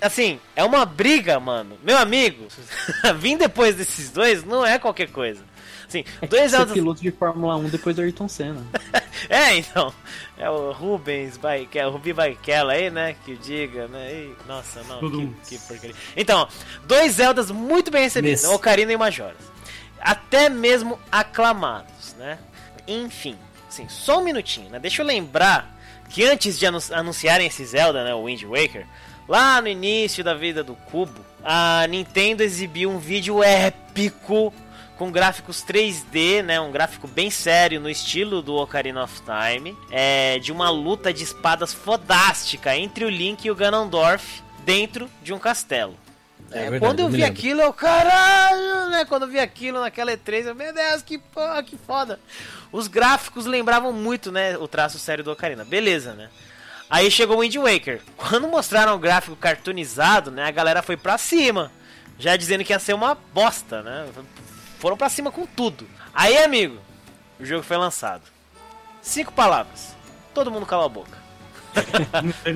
Assim, 0.00 0.38
é 0.54 0.62
uma 0.64 0.84
briga, 0.84 1.40
mano. 1.40 1.76
Meu 1.82 1.98
amigo, 1.98 2.46
vim 3.18 3.36
depois 3.36 3.74
desses 3.74 4.10
dois 4.10 4.44
não 4.44 4.64
é 4.64 4.78
qualquer 4.78 5.08
coisa. 5.10 5.42
Assim, 5.88 6.04
É 6.22 6.26
dois 6.28 6.42
ser 6.42 6.56
Zeldas. 6.58 6.74
piloto 6.74 7.02
de 7.02 7.10
Fórmula 7.10 7.56
1 7.56 7.68
depois 7.68 7.96
do 7.96 8.02
Ayrton 8.02 8.28
Senna. 8.28 8.64
É, 9.28 9.54
então. 9.54 9.92
É 10.38 10.48
o 10.48 10.72
Rubens 10.72 11.36
Barrichello, 11.36 11.90
o 11.90 11.92
Rubi 11.92 12.12
Barrichello 12.14 12.70
aí, 12.70 12.88
né? 12.90 13.14
Que 13.22 13.36
diga, 13.36 13.86
né? 13.86 14.10
Ih, 14.14 14.34
nossa, 14.48 14.82
não, 14.84 14.98
que, 15.44 15.56
que 15.56 15.58
porcaria. 15.66 15.94
Então, 16.16 16.40
ó, 16.40 16.48
dois 16.86 17.16
Zeldas 17.16 17.50
muito 17.50 17.90
bem 17.90 18.04
recebidos? 18.04 18.44
Ocarina 18.44 18.90
e 18.92 18.96
Majoras. 18.96 19.36
Até 20.00 20.48
mesmo 20.48 20.98
aclamados, 21.12 22.14
né? 22.16 22.38
Enfim, 22.88 23.36
assim, 23.70 23.88
só 23.88 24.18
um 24.18 24.24
minutinho, 24.24 24.68
né? 24.68 24.78
Deixa 24.78 25.02
eu 25.02 25.06
lembrar 25.06 25.74
que 26.08 26.24
antes 26.24 26.58
de 26.58 26.66
anun- 26.66 26.78
anunciarem 26.92 27.46
esse 27.46 27.64
Zelda, 27.64 28.04
né? 28.04 28.14
O 28.14 28.24
Wind 28.24 28.42
Waker, 28.44 28.86
lá 29.28 29.60
no 29.62 29.68
início 29.68 30.22
da 30.22 30.34
vida 30.34 30.62
do 30.62 30.74
Cubo, 30.74 31.24
a 31.42 31.86
Nintendo 31.88 32.42
exibiu 32.42 32.90
um 32.90 32.98
vídeo 32.98 33.42
épico 33.42 34.52
com 34.98 35.10
gráficos 35.10 35.64
3D, 35.64 36.42
né, 36.42 36.60
um 36.60 36.70
gráfico 36.70 37.08
bem 37.08 37.30
sério 37.30 37.80
no 37.80 37.88
estilo 37.88 38.42
do 38.42 38.54
Ocarina 38.56 39.02
of 39.02 39.22
Time, 39.22 39.74
é, 39.90 40.38
de 40.38 40.52
uma 40.52 40.68
luta 40.68 41.10
de 41.10 41.24
espadas 41.24 41.72
fodástica 41.72 42.76
entre 42.76 43.06
o 43.06 43.08
Link 43.08 43.46
e 43.46 43.50
o 43.50 43.54
Ganondorf 43.54 44.42
dentro 44.62 45.08
de 45.22 45.32
um 45.32 45.38
castelo. 45.38 45.96
É 46.50 46.58
É, 46.58 46.70
verdade, 46.70 46.80
quando 46.80 47.00
eu 47.00 47.06
eu 47.06 47.10
vi 47.10 47.18
lembro. 47.18 47.32
aquilo, 47.32 47.60
eu, 47.60 47.72
caralho, 47.72 48.88
né? 48.90 49.04
Quando 49.04 49.22
eu 49.22 49.28
vi 49.28 49.38
aquilo 49.38 49.80
naquela 49.80 50.12
E3, 50.12 50.46
eu, 50.46 50.54
meu 50.54 50.72
Deus, 50.72 51.02
que 51.02 51.18
porra, 51.18 51.62
que 51.62 51.76
foda. 51.76 52.18
Os 52.72 52.86
gráficos 52.88 53.46
lembravam 53.46 53.92
muito, 53.92 54.30
né, 54.32 54.56
o 54.56 54.66
traço 54.68 54.98
sério 54.98 55.22
do 55.24 55.32
Ocarina. 55.32 55.64
Beleza, 55.64 56.12
né? 56.14 56.28
Aí 56.88 57.10
chegou 57.10 57.36
o 57.36 57.40
Wind 57.40 57.54
Waker. 57.56 58.00
Quando 58.16 58.48
mostraram 58.48 58.94
o 58.94 58.98
gráfico 58.98 59.36
cartoonizado, 59.36 60.30
né, 60.30 60.44
a 60.44 60.50
galera 60.50 60.82
foi 60.82 60.96
pra 60.96 61.16
cima. 61.18 61.70
Já 62.18 62.36
dizendo 62.36 62.64
que 62.64 62.72
ia 62.72 62.78
ser 62.78 62.94
uma 62.94 63.14
bosta, 63.14 63.82
né? 63.82 64.06
Foram 64.78 64.96
pra 64.96 65.08
cima 65.08 65.30
com 65.30 65.46
tudo. 65.46 65.88
Aí, 66.12 66.36
amigo, 66.38 66.78
o 67.38 67.44
jogo 67.46 67.62
foi 67.62 67.76
lançado. 67.76 68.22
Cinco 69.00 69.32
palavras. 69.32 69.94
Todo 70.34 70.50
mundo 70.50 70.66
cala 70.66 70.84
a 70.84 70.88
boca. 70.88 71.18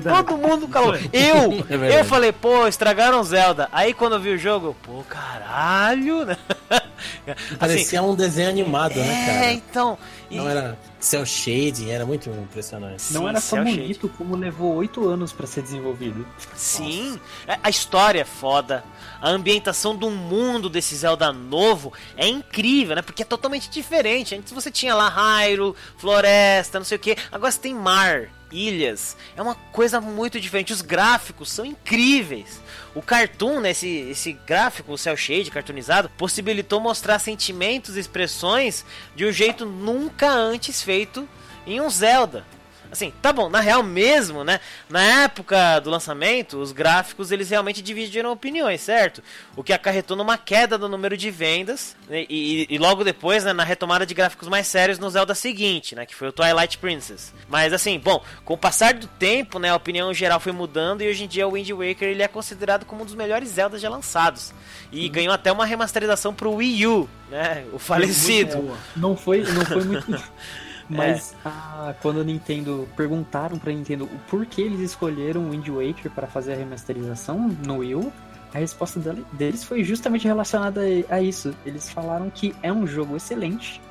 Todo 0.03 0.37
mundo 0.37 0.67
calou. 0.67 0.95
Eu, 1.13 1.65
É 1.91 1.99
eu 1.99 2.05
falei, 2.05 2.31
pô, 2.31 2.67
estragaram 2.67 3.23
Zelda. 3.23 3.69
Aí 3.71 3.93
quando 3.93 4.13
eu 4.13 4.19
vi 4.19 4.29
o 4.33 4.37
jogo, 4.37 4.75
pô, 4.83 5.03
caralho, 5.03 6.25
né? 6.25 6.37
Assim, 7.27 7.55
Parecia 7.57 8.01
um 8.03 8.15
desenho 8.15 8.49
animado, 8.49 8.95
né, 8.95 9.23
é, 9.23 9.25
cara? 9.33 9.53
então. 9.53 9.97
e- 10.29 10.37
Não 10.37 10.49
era 10.49 10.77
cel 10.99 11.25
shading, 11.25 11.89
era 11.91 12.05
muito 12.05 12.29
impressionante. 12.29 13.13
Não 13.13 13.21
Sim, 13.21 13.29
era 13.29 13.39
só 13.41 13.55
cel 13.57 13.65
shade. 13.65 13.77
bonito, 13.79 14.09
como 14.17 14.35
levou 14.35 14.73
oito 14.75 15.07
anos 15.07 15.31
pra 15.31 15.45
ser 15.45 15.61
desenvolvido. 15.61 16.25
Sim, 16.55 17.19
é- 17.47 17.59
a 17.61 17.69
história 17.69 18.21
é 18.21 18.25
foda. 18.25 18.83
A 19.21 19.29
ambientação 19.29 19.95
do 19.95 20.09
mundo 20.09 20.69
desse 20.69 20.95
Zelda 20.95 21.31
novo 21.31 21.93
é 22.17 22.27
incrível, 22.27 22.95
né? 22.95 23.01
Porque 23.01 23.21
é 23.21 23.25
totalmente 23.25 23.69
diferente. 23.69 24.35
Antes 24.35 24.51
você 24.53 24.71
tinha 24.71 24.95
lá 24.95 25.07
Hyrule, 25.09 25.75
floresta, 25.97 26.79
não 26.79 26.85
sei 26.85 26.97
o 26.97 26.99
que. 26.99 27.15
Agora 27.31 27.51
você 27.51 27.59
tem 27.59 27.73
mar, 27.73 28.29
ilhas. 28.55 29.17
É 29.35 29.41
uma 29.41 29.55
coisa 29.55 29.99
muito 29.99 30.39
diferente. 30.39 30.73
Os 30.73 30.81
gráficos 30.81 31.51
são 31.51 31.65
incríveis. 31.65 32.61
O 32.93 33.01
cartoon, 33.01 33.59
né, 33.59 33.71
esse, 33.71 33.87
esse 34.09 34.33
gráfico, 34.33 34.93
o 34.93 34.97
cel 34.97 35.17
shade 35.17 35.51
cartoonizado, 35.51 36.09
possibilitou 36.17 36.79
mostrar 36.79 37.19
sentimentos 37.19 37.97
e 37.97 37.99
expressões 37.99 38.85
de 39.15 39.25
um 39.25 39.31
jeito 39.31 39.65
nunca 39.65 40.29
antes 40.29 40.81
feito 40.81 41.27
em 41.67 41.81
um 41.81 41.89
Zelda. 41.89 42.45
Assim, 42.91 43.11
tá 43.21 43.33
bom, 43.33 43.49
na 43.49 43.59
real 43.59 43.83
mesmo, 43.83 44.43
né? 44.43 44.59
Na 44.89 45.23
época 45.23 45.79
do 45.79 45.89
lançamento, 45.89 46.57
os 46.57 46.71
gráficos 46.71 47.31
eles 47.31 47.49
realmente 47.49 47.81
dividiram 47.81 48.31
opiniões, 48.31 48.81
certo? 48.81 49.21
O 49.55 49.63
que 49.63 49.73
acarretou 49.73 50.15
numa 50.15 50.37
queda 50.37 50.77
do 50.77 50.87
número 50.87 51.17
de 51.17 51.29
vendas 51.29 51.95
né? 52.07 52.25
e, 52.29 52.67
e, 52.69 52.75
e, 52.75 52.77
logo 52.77 53.03
depois, 53.03 53.43
né, 53.43 53.53
na 53.53 53.63
retomada 53.63 54.05
de 54.05 54.13
gráficos 54.13 54.47
mais 54.47 54.67
sérios 54.67 54.99
no 54.99 55.09
Zelda 55.09 55.35
seguinte, 55.35 55.95
né? 55.95 56.05
Que 56.05 56.15
foi 56.15 56.29
o 56.29 56.31
Twilight 56.31 56.77
Princess. 56.77 57.33
Mas 57.47 57.73
assim, 57.73 57.99
bom, 57.99 58.23
com 58.43 58.53
o 58.53 58.57
passar 58.57 58.93
do 58.93 59.07
tempo, 59.07 59.59
né, 59.59 59.69
a 59.69 59.75
opinião 59.75 60.13
geral 60.13 60.39
foi 60.39 60.51
mudando 60.51 61.01
e 61.01 61.09
hoje 61.09 61.23
em 61.23 61.27
dia 61.27 61.47
o 61.47 61.51
Wind 61.51 61.69
Waker 61.69 62.07
ele 62.07 62.23
é 62.23 62.27
considerado 62.27 62.85
como 62.85 63.01
um 63.01 63.05
dos 63.05 63.15
melhores 63.15 63.49
Zeldas 63.49 63.81
já 63.81 63.89
lançados. 63.89 64.53
E 64.91 65.05
uhum. 65.05 65.11
ganhou 65.11 65.33
até 65.33 65.51
uma 65.51 65.65
remasterização 65.65 66.33
pro 66.33 66.53
Wii 66.53 66.87
U, 66.87 67.09
né? 67.29 67.65
O 67.73 67.79
falecido. 67.79 68.77
Não 68.95 69.15
foi, 69.15 69.43
não 69.43 69.65
foi 69.65 69.83
muito. 69.83 70.05
Mas 70.89 71.33
é. 71.33 71.35
a, 71.47 71.95
quando 72.01 72.21
a 72.21 72.23
Nintendo 72.23 72.87
perguntaram 72.95 73.57
pra 73.57 73.71
Nintendo 73.71 74.05
o 74.05 74.19
porquê 74.29 74.61
eles 74.61 74.79
escolheram 74.79 75.45
o 75.45 75.49
Wind 75.49 75.67
Waker 75.67 76.11
para 76.11 76.27
fazer 76.27 76.53
a 76.53 76.55
remasterização 76.55 77.47
no 77.65 77.77
Wii 77.77 78.11
a 78.55 78.59
resposta 78.59 79.01
deles 79.33 79.65
foi 79.65 79.83
justamente 79.83 80.25
relacionada 80.25 80.79
a 81.09 81.21
isso. 81.21 81.53
Eles 81.65 81.89
falaram 81.89 82.29
que 82.29 82.55
é 82.63 82.71
um 82.71 82.87
jogo 82.87 83.17
excelente, 83.17 83.81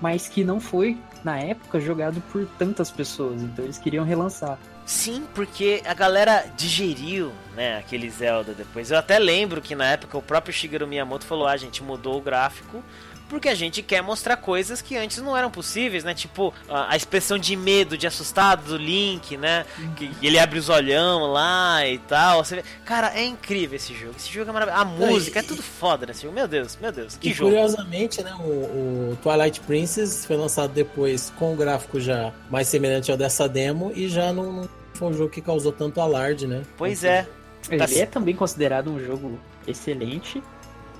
mas 0.00 0.26
que 0.26 0.42
não 0.42 0.58
foi, 0.58 0.96
na 1.22 1.38
época, 1.38 1.78
jogado 1.78 2.22
por 2.32 2.46
tantas 2.58 2.90
pessoas. 2.90 3.42
Então 3.42 3.62
eles 3.62 3.76
queriam 3.76 4.06
relançar. 4.06 4.58
Sim, 4.86 5.24
porque 5.34 5.82
a 5.84 5.92
galera 5.92 6.46
digeriu, 6.56 7.30
né, 7.54 7.76
aquele 7.76 8.08
Zelda 8.08 8.54
depois. 8.54 8.90
Eu 8.90 8.96
até 8.96 9.18
lembro 9.18 9.60
que 9.60 9.74
na 9.74 9.84
época 9.84 10.16
o 10.16 10.22
próprio 10.22 10.54
Shigeru 10.54 10.86
Miyamoto 10.86 11.26
falou: 11.26 11.46
ah, 11.46 11.52
a 11.52 11.56
gente 11.58 11.82
mudou 11.82 12.16
o 12.16 12.22
gráfico 12.22 12.82
porque 13.28 13.48
a 13.48 13.54
gente 13.54 13.82
quer 13.82 14.02
mostrar 14.02 14.36
coisas 14.36 14.80
que 14.80 14.96
antes 14.96 15.18
não 15.18 15.36
eram 15.36 15.50
possíveis, 15.50 16.04
né? 16.04 16.14
Tipo, 16.14 16.52
a, 16.68 16.92
a 16.92 16.96
expressão 16.96 17.38
de 17.38 17.56
medo, 17.56 17.96
de 17.96 18.06
assustado 18.06 18.64
do 18.64 18.76
Link, 18.76 19.36
né? 19.36 19.64
Que 19.96 20.10
ele 20.22 20.38
abre 20.38 20.58
os 20.58 20.68
olhão 20.68 21.32
lá 21.32 21.86
e 21.86 21.98
tal. 21.98 22.44
Você 22.44 22.56
vê... 22.56 22.64
Cara, 22.84 23.12
é 23.14 23.24
incrível 23.24 23.76
esse 23.76 23.94
jogo. 23.94 24.14
Esse 24.16 24.32
jogo 24.32 24.50
é 24.50 24.52
maravilhoso. 24.52 24.82
A 24.82 24.84
música, 24.84 25.40
é 25.40 25.42
tudo 25.42 25.62
foda 25.62 26.06
nesse 26.06 26.22
jogo. 26.22 26.34
Meu 26.34 26.48
Deus, 26.48 26.78
meu 26.80 26.92
Deus, 26.92 27.16
que 27.16 27.30
e 27.30 27.32
jogo. 27.32 27.50
Curiosamente, 27.50 28.22
né? 28.22 28.34
O, 28.38 29.12
o, 29.12 29.18
Twilight 29.22 29.60
Princess 29.60 30.24
foi 30.24 30.36
lançado 30.36 30.72
depois 30.72 31.32
com 31.36 31.52
um 31.52 31.56
gráfico 31.56 32.00
já 32.00 32.32
mais 32.50 32.68
semelhante 32.68 33.10
ao 33.10 33.16
dessa 33.16 33.48
demo 33.48 33.92
e 33.94 34.08
já 34.08 34.32
não, 34.32 34.68
foi 34.94 35.08
um 35.08 35.14
jogo 35.14 35.30
que 35.30 35.40
causou 35.40 35.72
tanto 35.72 36.00
alarde, 36.00 36.46
né? 36.46 36.62
Pois 36.76 37.04
é. 37.04 37.26
Ele 37.68 37.84
tá... 37.86 37.98
é 37.98 38.06
também 38.06 38.34
considerado 38.34 38.90
um 38.90 39.04
jogo 39.04 39.38
excelente 39.66 40.42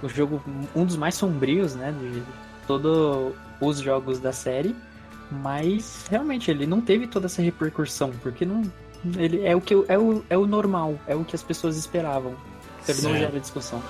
o 0.02 0.08
jogo 0.08 0.42
um 0.74 0.84
dos 0.84 0.96
mais 0.96 1.14
sombrios, 1.14 1.74
né, 1.74 1.92
de 1.92 2.22
todos 2.66 3.34
os 3.60 3.78
jogos 3.78 4.18
da 4.18 4.32
série, 4.32 4.74
mas 5.30 6.04
realmente 6.10 6.50
ele 6.50 6.66
não 6.66 6.80
teve 6.80 7.06
toda 7.06 7.26
essa 7.26 7.42
repercussão, 7.42 8.12
porque 8.22 8.44
não 8.44 8.62
ele 9.16 9.46
é 9.46 9.54
o 9.54 9.60
que 9.60 9.74
é 9.88 9.98
o, 9.98 10.24
é 10.28 10.36
o 10.36 10.46
normal, 10.46 10.98
é 11.06 11.14
o 11.14 11.24
que 11.24 11.36
as 11.36 11.42
pessoas 11.42 11.76
esperavam. 11.76 12.34
Ele 12.88 13.02
não 13.02 13.16
gera 13.16 13.40
discussão. 13.40 13.82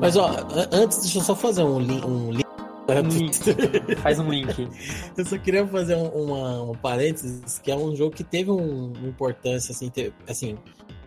Mas 0.00 0.16
ó, 0.16 0.30
antes 0.72 1.00
deixa 1.00 1.18
eu 1.18 1.22
só 1.22 1.34
fazer 1.34 1.62
um 1.62 1.80
link, 1.80 2.47
um 2.88 3.08
link 3.08 3.38
Faz 4.02 4.18
um 4.18 4.30
link. 4.30 4.68
Eu 5.16 5.24
só 5.24 5.38
queria 5.38 5.66
fazer 5.66 5.96
um, 5.96 6.08
uma, 6.08 6.62
um 6.62 6.74
parênteses, 6.74 7.58
que 7.58 7.70
é 7.70 7.76
um 7.76 7.94
jogo 7.94 8.14
que 8.14 8.24
teve 8.24 8.50
um, 8.50 8.92
uma 8.92 9.08
importância, 9.08 9.72
assim, 9.72 9.90
ter, 9.90 10.12
assim, 10.26 10.56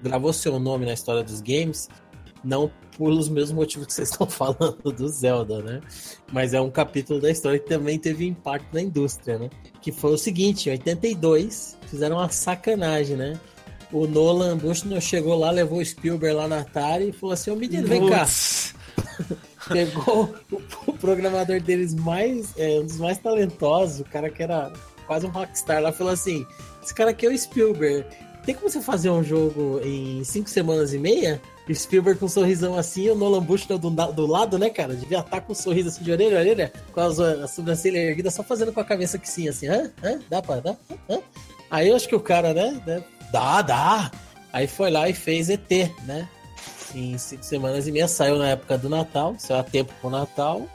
gravou 0.02 0.32
seu 0.32 0.60
nome 0.60 0.86
na 0.86 0.94
história 0.94 1.24
dos 1.24 1.42
games, 1.42 1.90
não 2.44 2.72
pelos 2.98 3.30
mesmos 3.30 3.52
motivos 3.52 3.88
que 3.88 3.94
vocês 3.94 4.10
estão 4.10 4.28
falando 4.30 4.92
do 4.92 5.08
Zelda, 5.08 5.62
né? 5.62 5.82
Mas 6.32 6.54
é 6.54 6.62
um 6.62 6.70
capítulo 6.70 7.20
da 7.20 7.32
história 7.32 7.60
que 7.60 7.68
também 7.68 7.98
teve 7.98 8.28
impacto 8.28 8.74
na 8.74 8.82
indústria, 8.82 9.40
né? 9.40 9.50
Que 9.82 9.92
foi 9.92 10.14
o 10.14 10.18
seguinte, 10.18 10.70
em 10.70 10.74
82, 10.74 11.78
fizeram 11.88 12.18
uma 12.18 12.30
sacanagem, 12.30 13.16
né? 13.16 13.40
O 13.92 14.08
Nolan 14.08 14.58
Bushnell 14.58 15.02
chegou 15.02 15.38
lá, 15.38 15.52
levou 15.52 15.80
o 15.80 15.86
Spielberg 15.86 16.36
lá 16.36 16.48
na 16.48 16.60
Atari 16.60 17.10
e 17.10 17.12
falou 17.12 17.34
assim, 17.34 17.52
ô 17.52 17.56
menino, 17.56 17.88
vem 17.88 18.08
cá. 18.10 18.26
Pegou 19.68 20.34
o, 20.88 20.94
programador 20.94 21.60
deles 21.62 21.94
mais, 21.94 22.54
é, 22.58 22.80
um 22.80 22.86
dos 22.86 22.98
mais 22.98 23.18
talentosos, 23.18 24.00
o 24.00 24.06
cara 24.06 24.30
que 24.30 24.42
era 24.42 24.72
quase 25.06 25.26
um 25.26 25.30
rockstar 25.30 25.82
lá, 25.82 25.92
falou 25.92 26.14
assim: 26.14 26.46
esse 26.82 26.94
cara 26.94 27.12
aqui 27.12 27.26
é 27.26 27.30
o 27.30 27.38
Spielberg. 27.38 28.06
Tem 28.46 28.56
como 28.56 28.70
você 28.70 28.82
fazer 28.82 29.12
um 29.12 29.24
jogo 29.24 29.80
em 29.84 30.24
cinco 30.24 30.50
semanas 30.50 30.94
e 30.94 30.98
meia? 30.98 31.40
E 31.68 31.76
Spielberg 31.76 32.20
com 32.20 32.26
um 32.26 32.30
sorrisão 32.30 32.76
assim, 32.76 33.10
o 33.10 33.16
Nolan 33.16 33.42
Bush 33.42 33.66
do, 33.66 33.78
do 33.78 34.28
lado, 34.28 34.60
né, 34.60 34.70
cara? 34.70 34.94
Devia 34.94 35.20
estar 35.20 35.40
com 35.42 35.54
um 35.54 35.56
sorriso 35.56 35.88
assim 35.88 36.04
de 36.04 36.12
orelha 36.12 36.38
a 36.38 36.42
orelha, 36.42 36.74
com 36.92 37.00
as, 37.00 37.18
a 37.20 37.48
sobrancelha 37.48 37.98
erguida, 37.98 38.30
só 38.30 38.44
fazendo 38.44 38.74
com 38.74 38.82
a 38.82 38.84
cabeça 38.84 39.18
que 39.18 39.30
sim, 39.30 39.48
assim, 39.48 39.68
hã? 39.68 39.90
Hã? 40.04 40.20
Dá 40.30 40.42
pra 40.42 40.60
dar? 40.60 40.78
Hã? 41.10 41.20
Aí 41.70 41.88
eu 41.88 41.96
acho 41.96 42.10
que 42.10 42.16
o 42.16 42.20
cara, 42.20 42.54
né, 42.54 42.82
né, 42.86 43.02
dá, 43.32 43.62
dá. 43.62 44.12
Aí 44.52 44.68
foi 44.68 44.92
lá 44.92 45.08
e 45.08 45.14
fez 45.14 45.50
ET, 45.50 45.70
né? 46.06 46.28
Em 46.96 47.18
cinco 47.18 47.44
semanas 47.44 47.88
e 47.88 47.92
meia. 47.92 48.08
Saiu 48.08 48.38
na 48.38 48.50
época 48.50 48.78
do 48.78 48.90
Natal, 48.90 49.36
saiu 49.38 49.60
a 49.60 49.64
tempo 49.64 49.94
pro 50.00 50.10
Natal. 50.10 50.68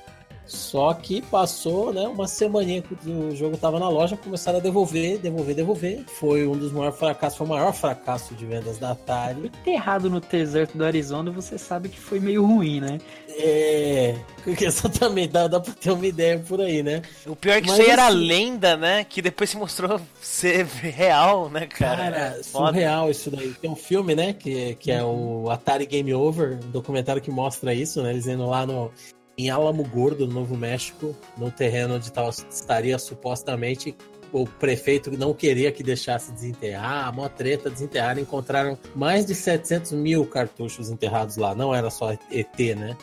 Só 0.46 0.94
que 0.94 1.20
passou, 1.22 1.92
né, 1.92 2.06
uma 2.06 2.28
semaninha 2.28 2.80
que 2.80 2.94
o 3.10 3.34
jogo 3.34 3.56
tava 3.56 3.80
na 3.80 3.88
loja, 3.88 4.16
começaram 4.16 4.58
a 4.58 4.62
devolver, 4.62 5.18
devolver, 5.18 5.54
devolver. 5.54 6.04
Foi 6.06 6.46
um 6.46 6.56
dos 6.56 6.72
maiores 6.72 6.98
fracassos, 6.98 7.36
foi 7.36 7.46
o 7.46 7.50
maior 7.50 7.72
fracasso 7.72 8.34
de 8.34 8.46
vendas 8.46 8.78
da 8.78 8.92
Atari. 8.92 9.46
Enterrado 9.46 10.08
no 10.08 10.20
deserto 10.20 10.78
do 10.78 10.84
Arizona, 10.84 11.30
você 11.30 11.58
sabe 11.58 11.88
que 11.88 11.98
foi 11.98 12.20
meio 12.20 12.46
ruim, 12.46 12.80
né? 12.80 12.98
É, 13.28 14.14
exatamente, 14.46 15.32
dá, 15.32 15.48
dá 15.48 15.58
pra 15.58 15.72
ter 15.74 15.90
uma 15.90 16.06
ideia 16.06 16.38
por 16.38 16.60
aí, 16.60 16.82
né? 16.82 17.02
O 17.26 17.34
pior 17.34 17.54
é 17.54 17.60
que 17.60 17.68
Mas, 17.68 17.78
isso 17.78 17.86
aí 17.86 17.92
era 17.92 18.06
assim, 18.06 18.16
lenda, 18.16 18.76
né? 18.76 19.04
Que 19.04 19.20
depois 19.20 19.50
se 19.50 19.56
mostrou 19.56 20.00
ser 20.20 20.64
real, 20.64 21.50
né, 21.50 21.66
cara? 21.66 21.96
Cara, 21.96 22.42
surreal 22.42 23.10
isso 23.10 23.30
daí. 23.30 23.52
Tem 23.54 23.70
um 23.70 23.76
filme, 23.76 24.14
né, 24.14 24.32
que, 24.32 24.76
que 24.76 24.92
é 24.92 25.02
o 25.02 25.50
Atari 25.50 25.86
Game 25.86 26.14
Over, 26.14 26.58
um 26.64 26.70
documentário 26.70 27.20
que 27.20 27.30
mostra 27.30 27.74
isso, 27.74 28.00
né? 28.02 28.10
Eles 28.10 28.26
indo 28.26 28.46
lá 28.46 28.64
no, 28.64 28.90
em 29.38 29.50
Alamo 29.50 29.84
Gordo, 29.84 30.26
no 30.26 30.34
Novo 30.34 30.56
México, 30.56 31.14
no 31.36 31.50
terreno 31.50 31.96
onde 31.96 32.10
tal, 32.10 32.30
estaria 32.30 32.98
supostamente 32.98 33.96
o 34.32 34.46
prefeito 34.46 35.10
não 35.16 35.32
queria 35.32 35.70
que 35.72 35.82
deixasse 35.82 36.32
desenterrar, 36.32 37.06
a 37.06 37.12
mó 37.12 37.28
treta, 37.28 37.70
desenterraram, 37.70 38.20
encontraram 38.20 38.78
mais 38.94 39.24
de 39.26 39.34
700 39.34 39.92
mil 39.92 40.26
cartuchos 40.26 40.90
enterrados 40.90 41.36
lá, 41.36 41.54
não 41.54 41.74
era 41.74 41.90
só 41.90 42.12
ET, 42.30 42.58
né? 42.76 42.96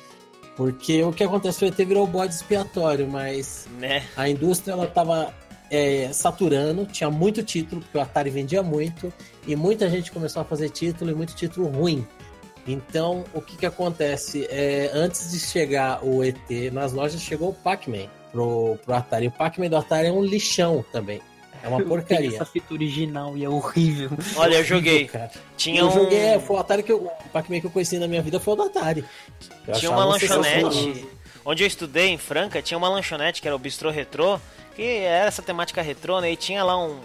Porque 0.55 1.01
o 1.03 1.11
que 1.11 1.23
aconteceu, 1.23 1.67
o 1.67 1.71
ET 1.71 1.77
virou 1.77 2.05
bode 2.05 2.33
expiatório, 2.33 3.07
mas 3.07 3.67
né? 3.79 4.03
a 4.15 4.29
indústria 4.29 4.73
ela 4.73 4.85
tava 4.85 5.33
é, 5.71 6.09
saturando, 6.13 6.85
tinha 6.85 7.09
muito 7.09 7.41
título, 7.41 7.81
porque 7.81 7.97
o 7.97 8.01
Atari 8.01 8.29
vendia 8.29 8.61
muito, 8.61 9.11
e 9.47 9.55
muita 9.55 9.89
gente 9.89 10.11
começou 10.11 10.41
a 10.43 10.45
fazer 10.45 10.69
título, 10.69 11.09
e 11.09 11.15
muito 11.15 11.33
título 11.33 11.67
ruim. 11.67 12.05
Então, 12.67 13.25
o 13.33 13.41
que 13.41 13.57
que 13.57 13.65
acontece? 13.65 14.47
É, 14.49 14.89
antes 14.93 15.31
de 15.31 15.39
chegar 15.39 16.03
o 16.03 16.23
ET 16.23 16.37
nas 16.71 16.93
lojas, 16.93 17.21
chegou 17.21 17.49
o 17.49 17.53
Pac-Man 17.53 18.07
pro, 18.31 18.77
pro 18.83 18.93
Atari. 18.93 19.27
O 19.27 19.31
Pac-Man 19.31 19.69
do 19.69 19.77
Atari 19.77 20.07
é 20.07 20.11
um 20.11 20.23
lixão 20.23 20.83
também. 20.91 21.21
É 21.61 21.67
uma 21.67 21.79
porcaria. 21.83 22.35
essa 22.35 22.45
fita 22.45 22.73
original 22.73 23.37
e 23.37 23.43
é 23.43 23.49
horrível. 23.49 24.09
Olha, 24.37 24.55
eu 24.55 24.63
joguei. 24.63 25.07
Cara. 25.07 25.31
Tinha 25.57 25.81
eu 25.81 25.87
um... 25.87 25.91
joguei, 25.91 26.39
foi 26.39 26.55
o 26.55 26.59
Atari 26.59 26.83
que 26.83 26.91
eu, 26.91 27.05
o 27.05 27.29
Pac-Man 27.29 27.59
que 27.59 27.67
eu 27.67 27.71
conheci 27.71 27.97
na 27.97 28.07
minha 28.07 28.21
vida 28.21 28.39
foi 28.39 28.53
o 28.53 28.57
do 28.57 28.63
Atari. 28.63 29.03
Eu 29.67 29.73
tinha 29.75 29.91
uma 29.91 30.05
lanchonete. 30.05 31.05
Onde 31.45 31.63
eu 31.63 31.67
estudei 31.67 32.07
em 32.07 32.17
Franca, 32.17 32.61
tinha 32.61 32.77
uma 32.77 32.87
lanchonete 32.87 33.41
que 33.41 33.47
era 33.47 33.55
o 33.55 33.59
Bistrô 33.59 33.89
Retrô, 33.89 34.39
que 34.75 34.81
era 34.81 35.27
essa 35.27 35.41
temática 35.41 35.81
retrô, 35.81 36.21
né? 36.21 36.31
E 36.31 36.37
tinha 36.37 36.63
lá 36.63 36.81
um, 36.81 36.97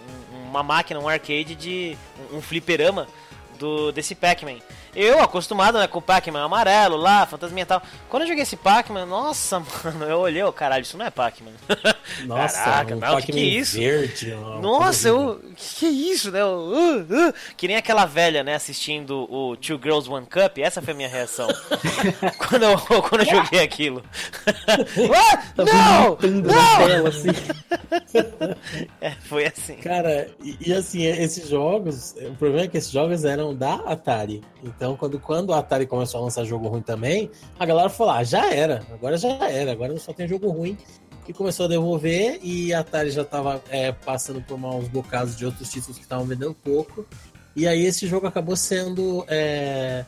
uma 0.47 0.63
máquina, 0.63 0.99
um 0.99 1.09
arcade 1.09 1.55
de 1.55 1.97
um, 2.31 2.37
um 2.37 2.41
fliperama 2.41 3.05
do 3.57 3.91
desse 3.91 4.15
Pac-Man. 4.15 4.59
Eu, 4.95 5.21
acostumado 5.21 5.77
né, 5.77 5.87
com 5.87 5.99
o 5.99 6.01
Pac-Man 6.01 6.43
amarelo 6.43 6.97
lá, 6.97 7.25
fantasminha 7.25 7.63
e 7.63 7.65
tal. 7.65 7.81
Quando 8.09 8.23
eu 8.23 8.29
joguei 8.29 8.43
esse 8.43 8.57
Pac-Man, 8.57 9.05
nossa, 9.05 9.59
mano, 9.83 10.05
eu 10.05 10.19
olhei, 10.19 10.43
oh, 10.43 10.51
caralho, 10.51 10.81
isso 10.81 10.97
não 10.97 11.05
é 11.05 11.09
Pac-Man. 11.09 11.51
Nossa, 12.25 12.57
Caraca, 12.63 12.95
um 12.95 12.99
não, 12.99 13.21
que, 13.21 13.31
que 13.31 13.39
é 13.39 13.43
isso? 13.43 13.77
Verde, 13.77 14.35
nossa, 14.61 15.07
eu. 15.07 15.41
Que, 15.55 15.75
que 15.75 15.85
é 15.85 15.89
isso, 15.89 16.31
né? 16.31 16.43
uh, 16.43 17.01
uh, 17.01 17.33
que 17.55 17.67
nem 17.67 17.77
aquela 17.77 18.05
velha, 18.05 18.43
né, 18.43 18.55
assistindo 18.55 19.27
o 19.31 19.55
Two 19.57 19.79
Girls 19.81 20.09
One 20.09 20.25
Cup, 20.25 20.57
essa 20.57 20.81
foi 20.81 20.93
a 20.93 20.97
minha 20.97 21.09
reação. 21.09 21.47
quando, 22.37 22.63
eu, 22.63 22.77
quando 23.03 23.21
eu 23.21 23.25
joguei 23.25 23.61
aquilo. 23.61 24.03
ah, 24.57 25.43
não! 25.57 26.17
Não! 26.29 26.87
Tela, 26.87 27.09
assim. 27.09 27.29
é, 29.01 29.11
foi 29.11 29.45
assim. 29.45 29.75
Cara, 29.75 30.29
e, 30.43 30.69
e 30.69 30.73
assim, 30.73 31.05
esses 31.05 31.49
jogos, 31.49 32.15
o 32.19 32.35
problema 32.35 32.65
é 32.65 32.67
que 32.67 32.77
esses 32.77 32.91
jogos 32.91 33.23
eram 33.23 33.55
da 33.55 33.75
Atari. 33.75 34.41
Então, 34.63 34.78
quando, 34.97 35.19
quando 35.19 35.53
a 35.53 35.59
Atari 35.59 35.85
começou 35.85 36.21
a 36.21 36.23
lançar 36.23 36.45
jogo 36.45 36.67
ruim 36.67 36.81
também, 36.81 37.29
a 37.59 37.65
galera 37.65 37.89
falou: 37.89 38.13
ah, 38.13 38.23
já 38.23 38.51
era, 38.53 38.83
agora 38.91 39.17
já 39.17 39.29
era, 39.49 39.71
agora 39.71 39.97
só 39.97 40.13
tem 40.13 40.27
jogo 40.27 40.49
ruim. 40.49 40.77
E 41.27 41.33
começou 41.33 41.67
a 41.67 41.69
devolver, 41.69 42.39
e 42.41 42.73
a 42.73 42.79
Atari 42.79 43.11
já 43.11 43.21
estava 43.21 43.61
é, 43.69 43.91
passando 43.91 44.41
por 44.41 44.55
uns 44.55 44.87
bocados 44.87 45.35
de 45.35 45.45
outros 45.45 45.69
títulos 45.69 45.97
que 45.97 46.03
estavam 46.03 46.25
vendendo 46.25 46.55
pouco. 46.55 47.05
E 47.55 47.67
aí 47.67 47.85
esse 47.85 48.07
jogo 48.07 48.25
acabou 48.25 48.55
sendo 48.55 49.23
é, 49.27 50.05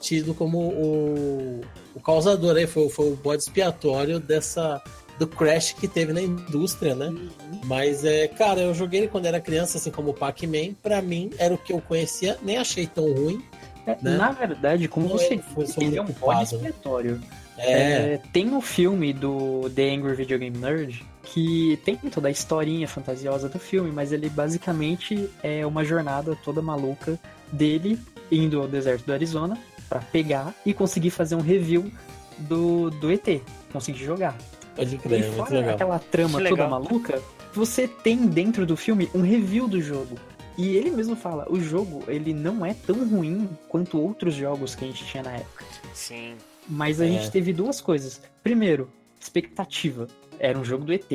tido 0.00 0.34
como 0.34 0.58
o, 0.58 1.60
o 1.94 2.00
causador 2.00 2.56
aí, 2.56 2.66
foi, 2.66 2.88
foi 2.88 3.12
o 3.12 3.16
bode 3.16 3.42
expiatório 3.42 4.18
dessa 4.18 4.82
do 5.18 5.26
crash 5.26 5.72
que 5.72 5.86
teve 5.86 6.12
na 6.12 6.20
indústria, 6.20 6.94
né? 6.94 7.06
Uhum. 7.06 7.60
Mas 7.64 8.04
é, 8.04 8.26
cara, 8.28 8.60
eu 8.60 8.74
joguei 8.74 9.00
ele 9.00 9.08
quando 9.08 9.26
era 9.26 9.40
criança, 9.40 9.78
assim 9.78 9.90
como 9.90 10.10
o 10.10 10.14
Pac-Man, 10.14 10.74
pra 10.82 11.00
mim 11.00 11.30
era 11.38 11.54
o 11.54 11.58
que 11.58 11.72
eu 11.72 11.80
conhecia, 11.80 12.38
nem 12.42 12.56
achei 12.56 12.86
tão 12.86 13.12
ruim. 13.12 13.42
É, 13.86 13.96
né? 14.00 14.16
Na 14.16 14.30
verdade, 14.30 14.88
como 14.88 15.08
Não 15.08 15.18
você 15.18 15.40
disse, 15.58 15.82
ele 15.82 15.98
é 15.98 16.02
um 16.02 16.06
bode 16.06 16.42
expiatório. 16.42 17.20
É. 17.58 18.14
É, 18.14 18.20
tem 18.32 18.50
o 18.50 18.56
um 18.56 18.60
filme 18.60 19.12
do 19.12 19.68
The 19.70 19.94
Angry 19.94 20.14
Video 20.14 20.38
Game 20.38 20.56
Nerd 20.56 21.04
que 21.22 21.78
tem 21.84 21.96
toda 21.96 22.28
a 22.28 22.30
historinha 22.30 22.88
fantasiosa 22.88 23.48
do 23.48 23.58
filme, 23.58 23.90
mas 23.92 24.12
ele 24.12 24.28
basicamente 24.28 25.30
é 25.42 25.64
uma 25.64 25.84
jornada 25.84 26.36
toda 26.44 26.60
maluca 26.60 27.18
dele 27.50 27.98
indo 28.30 28.60
ao 28.60 28.66
deserto 28.66 29.06
do 29.06 29.12
Arizona 29.12 29.56
para 29.88 30.00
pegar 30.00 30.54
e 30.64 30.74
conseguir 30.74 31.10
fazer 31.10 31.34
um 31.34 31.40
review 31.40 31.90
do, 32.38 32.90
do 32.90 33.12
ET, 33.12 33.40
conseguir 33.72 34.04
jogar. 34.04 34.36
Pode 34.74 34.96
crer, 34.98 35.20
e 35.20 35.32
fora 35.32 35.50
legal. 35.50 35.74
aquela 35.74 35.98
trama 35.98 36.42
toda 36.42 36.66
maluca, 36.66 37.22
você 37.52 37.86
tem 37.86 38.26
dentro 38.26 38.64
do 38.64 38.76
filme 38.76 39.08
um 39.14 39.20
review 39.20 39.68
do 39.68 39.80
jogo. 39.80 40.16
E 40.56 40.76
ele 40.76 40.90
mesmo 40.90 41.16
fala, 41.16 41.46
o 41.50 41.60
jogo 41.60 42.02
ele 42.08 42.34
não 42.34 42.64
é 42.64 42.74
tão 42.74 43.08
ruim 43.08 43.48
quanto 43.68 43.98
outros 43.98 44.34
jogos 44.34 44.74
que 44.74 44.84
a 44.84 44.88
gente 44.88 45.04
tinha 45.04 45.22
na 45.22 45.32
época. 45.32 45.64
Sim. 45.94 46.36
Mas 46.68 47.00
a 47.00 47.06
é. 47.06 47.08
gente 47.08 47.30
teve 47.30 47.52
duas 47.52 47.80
coisas. 47.80 48.20
Primeiro, 48.42 48.90
expectativa. 49.20 50.06
Era 50.38 50.58
um 50.58 50.64
jogo 50.64 50.84
do 50.84 50.92
ET, 50.92 51.08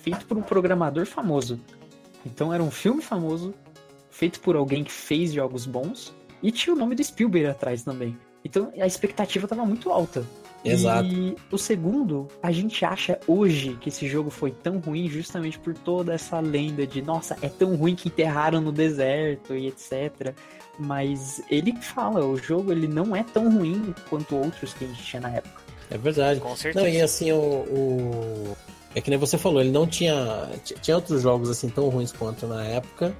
feito 0.00 0.26
por 0.26 0.36
um 0.36 0.42
programador 0.42 1.06
famoso. 1.06 1.60
Então 2.24 2.52
era 2.52 2.62
um 2.62 2.70
filme 2.70 3.02
famoso, 3.02 3.54
feito 4.10 4.40
por 4.40 4.56
alguém 4.56 4.84
que 4.84 4.92
fez 4.92 5.32
jogos 5.32 5.66
bons, 5.66 6.12
e 6.42 6.50
tinha 6.50 6.74
o 6.74 6.78
nome 6.78 6.94
do 6.94 7.04
Spielberg 7.04 7.48
atrás 7.48 7.82
também. 7.82 8.16
Então 8.44 8.72
a 8.78 8.86
expectativa 8.86 9.44
estava 9.44 9.64
muito 9.64 9.90
alta. 9.90 10.24
Exato. 10.64 11.08
E 11.08 11.36
o 11.50 11.58
segundo, 11.58 12.28
a 12.42 12.50
gente 12.50 12.84
acha 12.84 13.18
hoje 13.26 13.76
que 13.80 13.88
esse 13.88 14.08
jogo 14.08 14.30
foi 14.30 14.50
tão 14.50 14.78
ruim 14.78 15.08
justamente 15.08 15.58
por 15.58 15.74
toda 15.74 16.12
essa 16.12 16.40
lenda 16.40 16.86
de 16.86 17.00
nossa, 17.00 17.36
é 17.42 17.48
tão 17.48 17.76
ruim 17.76 17.94
que 17.94 18.08
enterraram 18.08 18.60
no 18.60 18.72
deserto 18.72 19.54
e 19.54 19.68
etc. 19.68 20.34
Mas 20.78 21.42
ele 21.50 21.74
fala, 21.80 22.24
o 22.24 22.36
jogo 22.36 22.72
ele 22.72 22.86
não 22.86 23.14
é 23.14 23.22
tão 23.22 23.52
ruim 23.52 23.94
quanto 24.08 24.36
outros 24.36 24.74
que 24.74 24.84
a 24.84 24.88
gente 24.88 25.02
tinha 25.02 25.22
na 25.22 25.30
época. 25.30 25.62
É 25.90 25.98
verdade. 25.98 26.40
Com 26.40 26.54
certeza. 26.54 26.84
Não, 26.84 26.92
e 26.92 27.00
assim, 27.00 27.32
o, 27.32 27.38
o, 27.38 28.56
É 28.94 29.00
que 29.00 29.10
nem 29.10 29.18
você 29.18 29.38
falou, 29.38 29.60
ele 29.60 29.70
não 29.70 29.86
tinha. 29.86 30.50
Tinha 30.82 30.96
outros 30.96 31.22
jogos 31.22 31.48
assim 31.48 31.68
tão 31.68 31.88
ruins 31.88 32.12
quanto 32.12 32.46
na 32.46 32.64
época. 32.64 33.14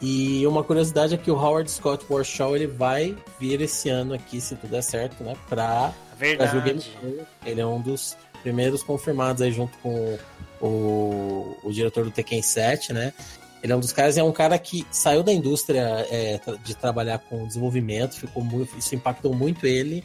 E 0.00 0.46
uma 0.46 0.62
curiosidade 0.62 1.14
é 1.14 1.16
que 1.16 1.30
o 1.30 1.34
Howard 1.34 1.70
Scott 1.70 2.04
Warshaw 2.10 2.54
ele 2.54 2.66
vai 2.66 3.16
vir 3.40 3.60
esse 3.62 3.88
ano 3.88 4.12
aqui, 4.12 4.40
se 4.40 4.54
tudo 4.56 4.70
der 4.70 4.82
certo, 4.82 5.24
né? 5.24 5.34
Pra 5.48 5.92
Verdade. 6.18 6.60
Game 6.60 7.26
Ele 7.44 7.60
é 7.60 7.66
um 7.66 7.80
dos 7.80 8.16
primeiros 8.42 8.82
confirmados 8.82 9.42
aí 9.42 9.52
junto 9.52 9.76
com 9.78 10.18
o, 10.60 11.56
o 11.62 11.72
diretor 11.72 12.04
do 12.04 12.10
Tekken 12.10 12.42
7, 12.42 12.92
né? 12.92 13.12
Ele 13.62 13.72
é 13.72 13.76
um 13.76 13.80
dos 13.80 13.92
caras, 13.92 14.16
é 14.16 14.22
um 14.22 14.32
cara 14.32 14.58
que 14.58 14.86
saiu 14.90 15.22
da 15.22 15.32
indústria 15.32 16.06
é, 16.10 16.40
de 16.62 16.74
trabalhar 16.74 17.18
com 17.18 17.46
desenvolvimento, 17.46 18.14
ficou 18.14 18.44
muito, 18.44 18.78
isso 18.78 18.94
impactou 18.94 19.34
muito 19.34 19.66
ele, 19.66 20.04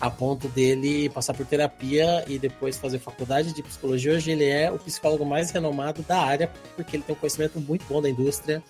a 0.00 0.10
ponto 0.10 0.48
dele 0.48 1.08
passar 1.10 1.34
por 1.34 1.44
terapia 1.44 2.24
e 2.26 2.38
depois 2.38 2.76
fazer 2.76 2.98
faculdade 2.98 3.52
de 3.52 3.62
psicologia. 3.62 4.12
Hoje 4.12 4.30
ele 4.30 4.44
é 4.44 4.70
o 4.70 4.78
psicólogo 4.78 5.24
mais 5.24 5.50
renomado 5.50 6.02
da 6.02 6.18
área, 6.18 6.50
porque 6.76 6.96
ele 6.96 7.02
tem 7.02 7.14
um 7.14 7.18
conhecimento 7.18 7.60
muito 7.60 7.84
bom 7.86 8.00
da 8.00 8.08
indústria, 8.08 8.62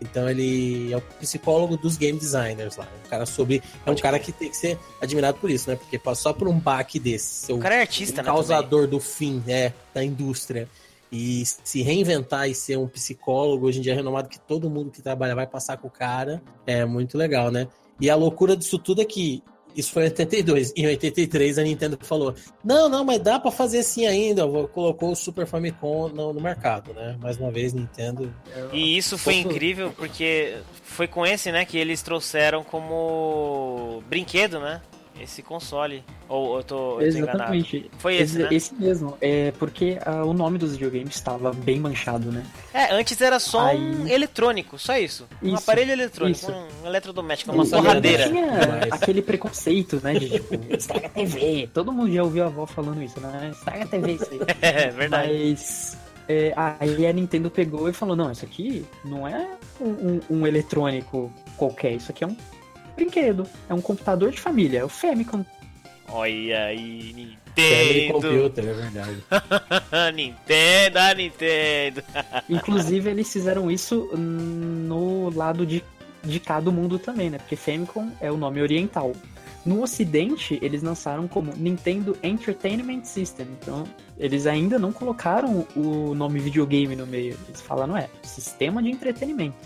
então 0.00 0.28
ele 0.28 0.92
é 0.92 0.96
o 0.96 1.00
psicólogo 1.00 1.76
dos 1.76 1.96
game 1.96 2.18
designers 2.18 2.76
lá. 2.76 2.88
Um 3.04 3.08
cara 3.08 3.26
sobre. 3.26 3.62
É 3.84 3.90
um 3.90 3.96
cara 3.96 4.18
que 4.18 4.32
tem 4.32 4.48
que 4.48 4.56
ser 4.56 4.78
admirado 5.00 5.38
por 5.38 5.50
isso, 5.50 5.68
né? 5.68 5.76
Porque 5.76 5.98
passou 5.98 6.32
por 6.32 6.48
um 6.48 6.58
baque 6.58 6.98
desse. 6.98 7.52
O 7.52 7.58
cara 7.58 7.76
é 7.76 7.80
artista, 7.80 8.20
um 8.20 8.24
né? 8.24 8.30
Causador 8.30 8.82
também. 8.84 8.90
do 8.90 9.00
fim, 9.00 9.42
é, 9.46 9.72
da 9.92 10.02
indústria. 10.02 10.68
E 11.12 11.44
se 11.44 11.82
reinventar 11.82 12.48
e 12.48 12.54
ser 12.54 12.78
um 12.78 12.86
psicólogo, 12.86 13.66
hoje 13.66 13.80
em 13.80 13.82
dia 13.82 13.92
é 13.92 13.96
renomado, 13.96 14.28
que 14.28 14.38
todo 14.38 14.70
mundo 14.70 14.90
que 14.90 15.02
trabalha 15.02 15.34
vai 15.34 15.46
passar 15.46 15.76
com 15.76 15.88
o 15.88 15.90
cara, 15.90 16.40
é 16.66 16.84
muito 16.84 17.18
legal, 17.18 17.50
né? 17.50 17.66
E 18.00 18.08
a 18.08 18.14
loucura 18.14 18.56
disso 18.56 18.78
tudo 18.78 19.02
é 19.02 19.04
que 19.04 19.42
isso 19.76 19.92
foi 19.92 20.04
em 20.04 20.06
82. 20.06 20.72
Em 20.76 20.86
83 20.86 21.58
a 21.58 21.62
Nintendo 21.62 21.98
falou: 22.00 22.34
Não, 22.64 22.88
não, 22.88 23.04
mas 23.04 23.18
dá 23.20 23.38
para 23.38 23.50
fazer 23.50 23.78
assim 23.78 24.06
ainda. 24.06 24.46
Colocou 24.68 25.12
o 25.12 25.16
Super 25.16 25.46
Famicom 25.46 26.08
no, 26.08 26.32
no 26.32 26.40
mercado, 26.40 26.92
né? 26.92 27.16
Mais 27.20 27.36
uma 27.36 27.50
vez, 27.50 27.72
Nintendo. 27.72 28.32
E 28.72 28.96
isso 28.96 29.16
foi 29.16 29.36
incrível 29.36 29.92
porque 29.96 30.58
foi 30.82 31.06
com 31.06 31.26
esse, 31.26 31.52
né, 31.52 31.64
que 31.64 31.78
eles 31.78 32.02
trouxeram 32.02 32.62
como 32.64 34.02
brinquedo, 34.08 34.60
né? 34.60 34.80
Esse 35.22 35.42
console. 35.42 36.02
Ou 36.28 36.56
eu 36.56 36.62
tô, 36.62 37.00
eu 37.00 37.06
Exatamente. 37.08 37.90
Foi 37.98 38.14
esse, 38.16 38.22
esse, 38.22 38.38
né? 38.38 38.48
esse 38.50 38.74
mesmo. 38.74 39.16
É 39.20 39.52
porque 39.58 39.98
uh, 40.06 40.26
o 40.26 40.32
nome 40.32 40.58
dos 40.58 40.72
videogames 40.72 41.14
estava 41.14 41.52
bem 41.52 41.80
manchado, 41.80 42.30
né? 42.30 42.44
É, 42.72 42.94
antes 42.94 43.20
era 43.20 43.38
só 43.38 43.66
Aí... 43.66 43.78
um 43.78 44.06
eletrônico, 44.06 44.78
só 44.78 44.96
isso. 44.96 45.28
isso 45.42 45.52
um 45.52 45.56
aparelho 45.56 45.92
eletrônico, 45.92 46.38
isso. 46.38 46.52
um 46.52 46.86
eletrodoméstico, 46.86 47.52
uma 47.52 47.66
torradeira. 47.66 48.28
Tinha 48.28 48.88
aquele 48.90 49.22
preconceito, 49.22 50.00
né? 50.02 50.14
De 50.14 50.30
tipo, 50.30 50.54
estraga 50.74 51.08
TV. 51.08 51.68
Todo 51.72 51.92
mundo 51.92 52.12
já 52.12 52.22
ouviu 52.22 52.44
a 52.44 52.46
avó 52.46 52.66
falando 52.66 53.02
isso, 53.02 53.20
né? 53.20 53.50
Estraga 53.52 53.84
a 53.84 53.86
TV 53.86 54.12
isso 54.12 54.28
aí. 54.30 54.40
é, 54.62 54.90
verdade. 54.90 55.32
Mas. 55.32 55.98
É, 56.28 56.52
aí 56.56 57.08
a 57.08 57.12
Nintendo 57.12 57.50
pegou 57.50 57.88
e 57.88 57.92
falou: 57.92 58.14
não, 58.14 58.30
isso 58.30 58.44
aqui 58.44 58.86
não 59.04 59.26
é 59.26 59.48
um, 59.80 59.88
um, 59.88 60.20
um 60.30 60.46
eletrônico 60.46 61.32
qualquer, 61.56 61.94
isso 61.94 62.12
aqui 62.12 62.22
é 62.22 62.26
um 62.28 62.36
brinquedo. 62.96 63.46
É 63.68 63.74
um 63.74 63.80
computador 63.80 64.30
de 64.30 64.40
família, 64.40 64.80
é 64.80 64.84
o 64.84 64.88
Famicom. 64.88 65.44
Olha 66.08 66.64
aí, 66.64 67.12
Nintendo. 67.14 67.40
Family 67.56 68.12
Computer, 68.12 68.64
é 68.64 68.72
verdade. 68.72 69.24
Nintendo, 70.14 70.98
a 70.98 71.14
Nintendo. 71.14 72.02
Inclusive, 72.48 73.10
eles 73.10 73.32
fizeram 73.32 73.70
isso 73.70 74.10
no 74.16 75.30
lado 75.30 75.64
de, 75.64 75.84
de 76.24 76.40
cá 76.40 76.58
do 76.58 76.72
mundo 76.72 76.98
também, 76.98 77.30
né? 77.30 77.38
Porque 77.38 77.56
Famicom 77.56 78.10
é 78.20 78.30
o 78.30 78.36
nome 78.36 78.60
oriental. 78.60 79.12
No 79.64 79.82
ocidente, 79.82 80.58
eles 80.62 80.82
lançaram 80.82 81.28
como 81.28 81.54
Nintendo 81.54 82.16
Entertainment 82.22 83.04
System. 83.04 83.46
Então, 83.60 83.84
eles 84.18 84.46
ainda 84.46 84.78
não 84.78 84.90
colocaram 84.90 85.66
o 85.76 86.14
nome 86.14 86.40
videogame 86.40 86.96
no 86.96 87.06
meio. 87.06 87.36
Eles 87.46 87.60
falaram, 87.60 87.96
é, 87.96 88.08
sistema 88.22 88.82
de 88.82 88.90
entretenimento. 88.90 89.56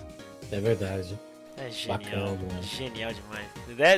É 0.51 0.61
verdade. 0.61 1.18
É 1.57 1.71
genial. 1.71 1.99
Bacana, 1.99 2.63
genial 2.63 3.13
demais. 3.13 3.47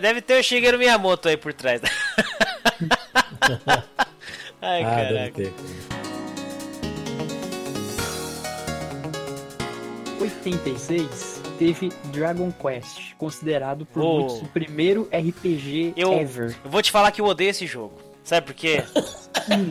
Deve 0.00 0.20
ter 0.20 0.38
o 0.38 0.42
Shigeru 0.42 0.78
Miyamoto 0.78 1.28
aí 1.28 1.36
por 1.36 1.52
trás. 1.52 1.80
Ai, 4.60 4.82
ah, 4.82 4.90
caraca. 4.90 5.42
86 10.20 11.42
teve 11.58 11.90
Dragon 12.12 12.52
Quest, 12.52 13.14
considerado 13.16 13.86
por 13.86 14.02
oh. 14.02 14.18
muitos 14.18 14.42
o 14.42 14.46
primeiro 14.46 15.08
RPG 15.12 15.94
eu, 15.96 16.12
ever. 16.12 16.56
Eu 16.64 16.70
vou 16.70 16.82
te 16.82 16.90
falar 16.90 17.10
que 17.10 17.20
eu 17.20 17.26
odeio 17.26 17.50
esse 17.50 17.66
jogo. 17.66 18.05
Sabe 18.26 18.48
por 18.48 18.54
quê? 18.54 18.82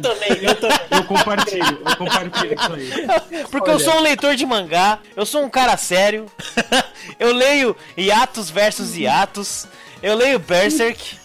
também, 0.01 0.31
eu, 0.41 0.55
também. 0.55 0.79
eu 0.91 1.03
compartilho, 1.03 1.81
eu 1.85 1.97
compartilho 1.97 2.53
isso 2.53 2.73
aí. 2.73 3.43
Porque 3.51 3.69
Olha. 3.69 3.75
eu 3.75 3.79
sou 3.81 3.95
um 3.95 3.99
leitor 3.99 4.33
de 4.33 4.45
mangá, 4.45 4.99
eu 5.13 5.25
sou 5.25 5.43
um 5.43 5.49
cara 5.49 5.75
sério, 5.75 6.25
eu 7.19 7.33
leio 7.33 7.75
Yatos 7.97 8.49
versus 8.49 8.95
Yatos, 8.95 9.67
eu 10.01 10.15
leio 10.15 10.39
Berserk. 10.39 11.17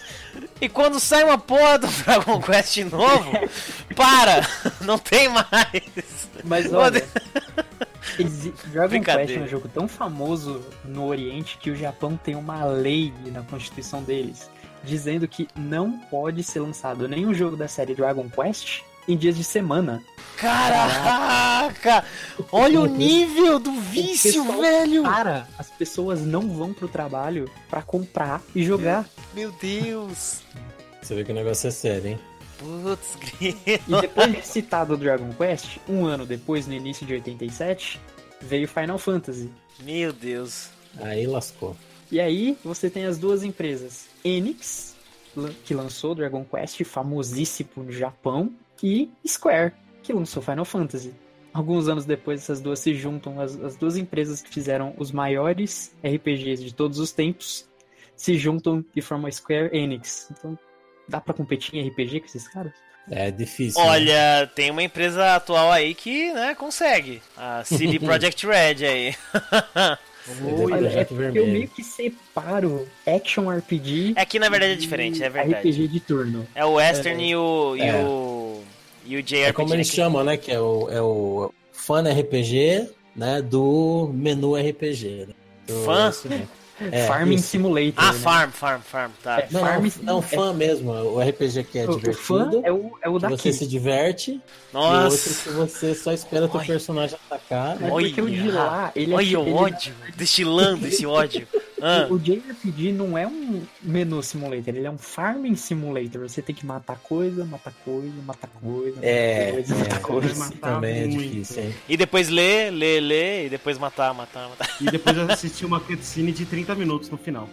E 0.61 0.69
quando 0.69 0.99
sai 0.99 1.23
uma 1.23 1.39
porra 1.39 1.79
do 1.79 1.87
Dragon 1.87 2.43
Quest 2.43 2.79
novo, 2.79 3.31
para! 3.95 4.45
Não 4.83 4.99
tem 4.99 5.29
mais! 5.29 6.29
Mas 6.43 6.73
olha, 6.73 7.07
Dragon 8.73 9.01
Quest 9.03 9.37
é 9.37 9.41
um 9.41 9.47
jogo 9.47 9.69
tão 9.69 9.87
famoso 9.87 10.67
no 10.85 11.07
Oriente 11.07 11.59
que 11.59 11.71
o 11.71 11.77
Japão 11.77 12.17
tem 12.17 12.35
uma 12.35 12.65
lei 12.65 13.15
na 13.27 13.43
constituição 13.43 14.03
deles 14.03 14.51
dizendo 14.85 15.27
que 15.29 15.49
não 15.57 15.93
pode 15.99 16.43
ser 16.43 16.61
lançado 16.61 17.09
nenhum 17.09 17.35
jogo 17.35 17.57
da 17.57 17.69
série 17.69 17.95
Dragon 17.95 18.29
Quest 18.29 18.83
em 19.07 19.17
dias 19.17 19.37
de 19.37 19.45
semana. 19.45 20.03
Caraca! 20.37 22.05
Olha 22.51 22.81
o 22.81 22.87
nível 22.87 23.59
do 23.59 23.73
vício, 23.73 24.45
velho! 24.61 25.03
Cara, 25.03 25.47
as 25.59 25.71
pessoas 25.71 26.21
não 26.21 26.49
vão 26.49 26.73
pro 26.73 26.89
trabalho 26.89 27.51
para 27.69 27.83
comprar 27.83 28.43
e 28.55 28.65
jogar. 28.65 29.07
Meu 29.35 29.53
Deus! 29.53 30.43
Você 31.03 31.15
vê 31.15 31.25
que 31.25 31.33
o 31.33 31.35
negócio 31.35 31.69
é 31.69 31.71
sério, 31.71 32.11
hein? 32.11 32.19
Putz. 32.59 33.19
E 33.41 34.01
depois 34.01 34.33
de 34.33 34.47
citado 34.47 34.95
o 34.95 34.97
Dragon 34.97 35.33
Quest, 35.33 35.79
um 35.89 36.05
ano 36.05 36.27
depois, 36.27 36.67
no 36.67 36.75
início 36.75 37.07
de 37.07 37.15
87, 37.15 38.01
veio 38.41 38.69
Final 38.69 38.99
Fantasy. 38.99 39.51
Meu 39.83 40.13
Deus. 40.13 40.69
Aí 41.01 41.27
lascou. 41.27 41.77
E 42.11 42.21
aí 42.21 42.57
você 42.65 42.91
tem 42.91 43.07
as 43.07 43.19
duas 43.19 43.43
empresas, 43.43 44.07
Enix, 44.25 44.97
que 45.65 45.75
lançou 45.75 46.15
Dragon 46.15 46.45
Quest, 46.45 46.83
famosíssimo 46.85 47.71
no 47.77 47.93
Japão, 47.93 48.53
e 48.83 49.11
Square, 49.27 49.73
que 50.03 50.13
lançou 50.13 50.43
Final 50.43 50.65
Fantasy. 50.65 51.15
Alguns 51.53 51.89
anos 51.89 52.05
depois, 52.05 52.41
essas 52.43 52.61
duas 52.61 52.79
se 52.79 52.95
juntam, 52.95 53.41
as, 53.41 53.61
as 53.61 53.77
duas 53.77 53.97
empresas 53.97 54.41
que 54.41 54.49
fizeram 54.49 54.95
os 54.97 55.11
maiores 55.11 55.95
RPGs 56.05 56.63
de 56.65 56.73
todos 56.73 56.99
os 56.99 57.13
tempos 57.13 57.67
se 58.17 58.37
juntam 58.39 58.85
e 58.95 59.03
formam 59.03 59.27
a 59.29 59.33
Square 59.33 59.77
Enix. 59.77 60.29
Então, 60.31 60.59
dá 61.09 61.21
pra 61.21 61.35
competir 61.35 61.75
em 61.75 61.89
RPG 61.89 62.21
com 62.21 62.27
esses 62.27 62.47
caras? 62.49 62.73
É 63.11 63.31
difícil. 63.31 63.83
né? 63.83 63.89
Olha, 63.89 64.51
tem 64.55 64.71
uma 64.71 64.83
empresa 64.83 65.35
atual 65.35 65.73
aí 65.73 65.95
que, 65.95 66.33
né, 66.33 66.55
consegue. 66.55 67.21
A 67.37 67.65
CD 67.65 67.99
Projekt 68.01 68.47
Red 68.47 68.87
aí. 68.87 69.15
É 70.97 71.05
porque 71.05 71.39
eu 71.39 71.47
meio 71.47 71.69
que 71.69 71.83
separo 71.83 72.87
Action 73.07 73.51
RPG 73.51 74.15
É 74.17 74.25
que 74.25 74.39
na 74.39 74.49
verdade 74.49 74.73
é 74.73 74.77
diferente, 74.77 75.23
é 75.23 75.29
verdade. 75.29 75.69
RPG 75.71 75.89
de 75.89 76.01
turno. 76.01 76.47
É 76.55 76.65
o 76.65 76.73
Western 76.75 77.23
e 77.29 77.35
o. 77.37 77.77
E 77.77 77.83
É. 77.83 77.95
o. 78.05 78.63
E 79.07 79.17
o 79.17 79.19
É 79.19 79.23
JRPG. 79.23 79.53
como 79.55 79.75
eles 79.75 79.89
chamam, 79.89 80.23
né? 80.25 80.37
Que 80.37 80.53
é 80.53 80.61
o, 80.61 80.89
é 80.91 81.01
o 81.03 81.53
fan 81.73 82.03
RPG, 82.09 82.89
né? 83.17 83.43
Do 83.43 84.11
menu 84.15 84.55
RPG. 84.57 85.27
Né? 85.29 85.35
Do- 85.67 85.85
Fã? 85.85 86.13
É, 86.93 87.07
Farming 87.07 87.35
isso. 87.35 87.49
Simulator. 87.49 87.93
Ah, 87.97 88.13
né? 88.13 88.19
Farm, 88.19 88.51
Farm, 88.51 88.81
Farm, 88.81 89.11
tá. 89.23 89.41
É, 89.41 89.49
Não, 89.51 89.61
Farm 89.61 89.85
não, 89.85 90.15
não, 90.15 90.19
é- 90.19 90.23
fã 90.23 90.53
mesmo. 90.55 90.91
O 90.93 91.21
RPG 91.21 91.65
que 91.65 91.79
é 91.79 91.87
O, 91.87 91.91
o 91.97 92.15
fã 92.15 92.49
divertido. 92.49 92.63
é 92.67 92.73
o, 92.73 92.93
é 93.03 93.09
o 93.09 93.15
que 93.15 93.21
daqui. 93.21 93.37
você 93.37 93.53
se 93.53 93.67
diverte. 93.67 94.31
E 94.33 94.77
outro 94.77 94.81
Nossa. 95.03 95.43
que 95.43 95.49
você 95.57 95.95
só 95.95 96.13
espera 96.13 96.49
teu 96.49 96.59
Olha. 96.59 96.67
personagem 96.67 97.19
atacar. 97.31 97.77
É 97.83 97.89
porque 97.89 98.21
o 98.23 98.31
de 98.31 98.41
Olha. 98.43 98.53
lá, 98.55 98.93
ele 98.95 99.13
é 99.13 99.17
Olha 99.17 99.27
tipo- 99.27 99.41
o 99.41 99.45
ele- 99.47 99.53
ódio, 99.55 99.95
destilando 100.17 100.87
esse 100.87 101.05
ódio. 101.07 101.47
Ah, 101.83 102.07
O 102.11 102.19
JRPG 102.19 102.93
não 102.93 103.17
é 103.17 103.27
um 103.27 103.63
menu 103.83 104.23
simulator, 104.23 104.75
ele 104.75 104.87
é 104.87 104.91
um 104.91 104.99
farming 104.99 105.55
simulator. 105.57 106.29
Você 106.29 106.43
tem 106.43 106.55
que 106.55 106.65
matar 106.67 106.97
coisa, 106.99 107.45
matar 107.45 107.73
coisa, 107.85 108.13
matar 108.27 108.49
coisa, 108.63 108.97
matar 108.97 109.07
É, 109.09 109.53
coisa, 109.53 109.75
matar 109.77 109.97
é, 109.97 110.01
coisa. 110.01 110.27
isso 110.29 110.39
matar 110.39 110.75
também 110.75 110.97
é 111.03 111.07
muito. 111.07 111.21
difícil, 111.31 111.63
hein? 111.65 111.75
e 111.89 111.97
depois 111.97 112.29
ler, 112.29 112.71
ler, 112.71 113.01
ler, 113.01 113.47
e 113.47 113.49
depois 113.51 113.79
matar, 113.79 114.13
matar, 114.15 114.49
matar. 114.49 114.69
E 114.81 114.85
depois 114.85 115.17
eu 115.17 115.25
assisti 115.31 115.65
uma 115.67 115.81
cutscene 115.81 116.33
de 116.33 116.45
30 116.45 116.75
minutos 116.75 117.09
no 117.11 117.17
final. 117.19 117.49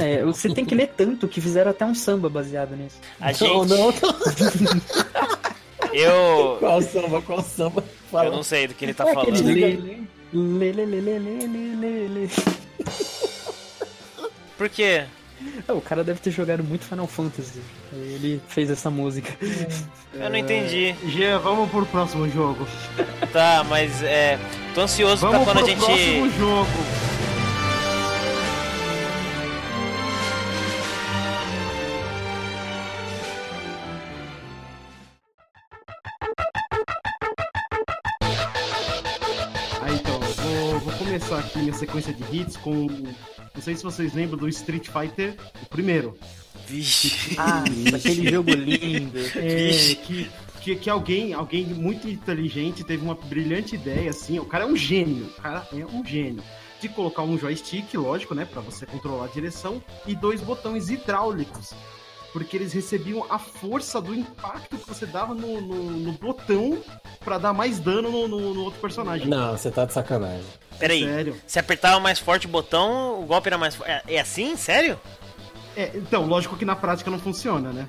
É, 0.00 0.22
você 0.24 0.48
tem 0.52 0.64
que 0.64 0.74
ler 0.74 0.88
tanto 0.96 1.26
que 1.28 1.40
fizeram 1.40 1.70
até 1.70 1.84
um 1.84 1.94
samba 1.94 2.28
baseado 2.28 2.76
nisso. 2.76 2.96
A 3.20 3.26
Não, 3.26 3.34
gente. 3.34 3.42
não, 3.50 3.66
não. 3.66 3.92
Eu. 5.92 6.56
Qual 6.58 6.80
samba? 6.82 7.20
Qual 7.22 7.42
samba? 7.42 7.84
Fala. 8.10 8.26
Eu 8.26 8.32
não 8.32 8.42
sei 8.42 8.66
do 8.66 8.74
que 8.74 8.84
ele 8.84 8.94
tá 8.94 9.08
é 9.08 9.12
falando. 9.14 9.42
lê, 9.42 9.54
lê, 10.32 10.72
lê, 10.72 10.72
lê, 10.72 11.00
lê, 11.00 11.18
lê, 11.18 11.18
lê, 11.18 11.74
lê, 11.76 12.08
lê. 12.08 12.28
Por 14.62 14.68
quê? 14.68 15.02
Ah, 15.66 15.72
O 15.72 15.80
cara 15.80 16.04
deve 16.04 16.20
ter 16.20 16.30
jogado 16.30 16.62
muito 16.62 16.84
Final 16.84 17.08
Fantasy. 17.08 17.60
Ele 17.92 18.40
fez 18.46 18.70
essa 18.70 18.88
música. 18.90 19.28
Eu 20.14 20.30
não 20.30 20.36
entendi. 20.36 20.94
Gia, 21.04 21.36
vamos 21.40 21.68
pro 21.68 21.84
próximo 21.84 22.28
jogo. 22.30 22.64
Tá, 23.32 23.64
mas 23.68 24.02
é. 24.04 24.38
Tô 24.72 24.82
ansioso 24.82 25.26
pra 25.26 25.30
Vamos 25.38 25.46
quando 25.48 25.58
a 25.58 25.62
pro 25.62 25.70
gente. 25.70 25.84
próximo 25.84 26.30
jogo. 26.38 26.68
Aí 39.82 39.94
então, 39.96 40.20
vou, 40.20 40.78
vou 40.80 40.92
começar 40.94 41.38
aqui 41.38 41.58
minha 41.58 41.72
sequência 41.74 42.12
de 42.12 42.36
hits 42.36 42.56
com. 42.56 42.86
Não 43.54 43.62
sei 43.62 43.76
se 43.76 43.82
vocês 43.82 44.14
lembram 44.14 44.38
do 44.38 44.48
Street 44.48 44.88
Fighter, 44.88 45.36
o 45.62 45.66
primeiro. 45.66 46.16
Vixe. 46.66 47.34
Ah, 47.38 47.64
aquele 47.94 48.30
jogo 48.30 48.50
lindo. 48.52 49.18
É, 49.36 49.68
Vixe. 49.70 49.96
que, 49.96 50.30
que, 50.60 50.76
que 50.76 50.90
alguém, 50.90 51.34
alguém 51.34 51.66
muito 51.66 52.08
inteligente 52.08 52.84
teve 52.84 53.02
uma 53.02 53.14
brilhante 53.14 53.74
ideia, 53.74 54.10
assim, 54.10 54.38
o 54.38 54.44
cara 54.44 54.64
é 54.64 54.66
um 54.66 54.76
gênio, 54.76 55.26
o 55.26 55.42
cara 55.42 55.66
é 55.72 55.84
um 55.84 56.04
gênio. 56.04 56.42
De 56.80 56.88
colocar 56.88 57.22
um 57.22 57.38
joystick, 57.38 57.94
lógico, 57.94 58.34
né, 58.34 58.44
pra 58.44 58.60
você 58.60 58.84
controlar 58.86 59.26
a 59.26 59.28
direção, 59.28 59.82
e 60.06 60.14
dois 60.14 60.40
botões 60.40 60.90
hidráulicos. 60.90 61.72
Porque 62.32 62.56
eles 62.56 62.72
recebiam 62.72 63.26
a 63.30 63.38
força 63.38 64.00
do 64.00 64.14
impacto 64.14 64.78
que 64.78 64.88
você 64.88 65.04
dava 65.04 65.34
no, 65.34 65.60
no, 65.60 65.90
no 65.90 66.12
botão 66.12 66.82
pra 67.22 67.36
dar 67.36 67.52
mais 67.52 67.78
dano 67.78 68.10
no, 68.10 68.26
no- 68.28 68.54
no 68.54 68.62
outro 68.64 68.80
personagem. 68.80 69.26
Não, 69.28 69.52
você 69.56 69.70
tá 69.70 69.84
de 69.84 69.92
sacanagem. 69.92 70.44
Peraí. 70.78 71.04
Sério. 71.04 71.36
Se 71.46 71.58
apertava 71.58 72.00
mais 72.00 72.18
forte 72.18 72.46
o 72.46 72.48
botão, 72.50 73.20
o 73.22 73.26
golpe 73.26 73.48
era 73.48 73.58
mais 73.58 73.74
forte. 73.74 73.90
É, 73.90 74.02
é 74.14 74.20
assim? 74.20 74.56
Sério? 74.56 74.98
É, 75.76 75.90
então, 75.94 76.26
lógico 76.26 76.56
que 76.56 76.64
na 76.64 76.74
prática 76.74 77.10
não 77.10 77.18
funciona, 77.18 77.70
né? 77.70 77.86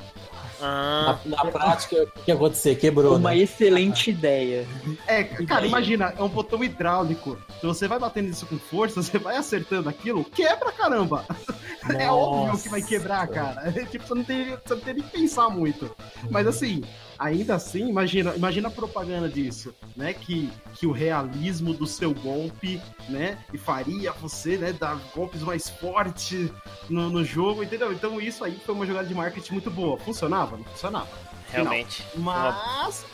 Ah. 0.65 1.19
Na, 1.25 1.43
na 1.43 1.51
prática, 1.51 2.03
o 2.03 2.19
que 2.21 2.31
ia 2.31 2.35
acontecer? 2.35 2.75
Quebrou, 2.75 3.17
Uma 3.17 3.31
né? 3.31 3.39
excelente 3.39 4.09
ideia. 4.11 4.65
É, 5.05 5.23
cara, 5.23 5.67
imagina, 5.67 6.13
é 6.17 6.23
um 6.23 6.29
botão 6.29 6.63
hidráulico. 6.63 7.37
Se 7.59 7.65
você 7.65 7.85
vai 7.87 7.99
batendo 7.99 8.29
isso 8.29 8.45
com 8.45 8.57
força, 8.57 9.01
você 9.03 9.19
vai 9.19 9.35
acertando 9.35 9.89
aquilo, 9.89 10.23
quebra 10.23 10.71
caramba. 10.71 11.25
É 11.99 12.09
óbvio 12.09 12.63
que 12.63 12.69
vai 12.69 12.81
quebrar, 12.81 13.27
cara. 13.27 13.67
É, 13.67 13.83
tipo, 13.83 14.07
você 14.07 14.15
não, 14.15 14.23
tem, 14.23 14.51
você 14.51 14.73
não 14.73 14.79
tem 14.79 14.93
nem 14.93 15.03
que 15.03 15.09
pensar 15.09 15.49
muito. 15.49 15.93
Mas 16.29 16.47
assim, 16.47 16.81
ainda 17.23 17.55
assim, 17.55 17.87
imagina, 17.87 18.35
imagina 18.35 18.67
a 18.67 18.71
propaganda 18.71 19.29
disso, 19.29 19.73
né? 19.95 20.13
Que, 20.13 20.49
que 20.75 20.85
o 20.85 20.91
realismo 20.91 21.73
do 21.73 21.87
seu 21.87 22.13
golpe, 22.13 22.81
né? 23.07 23.37
E 23.53 23.57
faria 23.57 24.11
você, 24.11 24.57
né, 24.57 24.73
dar 24.73 24.99
golpes 25.15 25.41
mais 25.41 25.69
fortes 25.69 26.51
no, 26.89 27.09
no 27.09 27.23
jogo, 27.23 27.63
entendeu? 27.63 27.93
Então 27.93 28.19
isso 28.19 28.43
aí 28.43 28.59
foi 28.65 28.75
uma 28.75 28.85
jogada 28.85 29.07
de 29.07 29.15
marketing 29.15 29.53
muito 29.53 29.71
boa. 29.71 29.97
Funcionava? 29.97 30.57
Não 30.57 30.65
funcionava. 30.65 31.07
Realmente. 31.49 32.03
Mas 32.15 33.05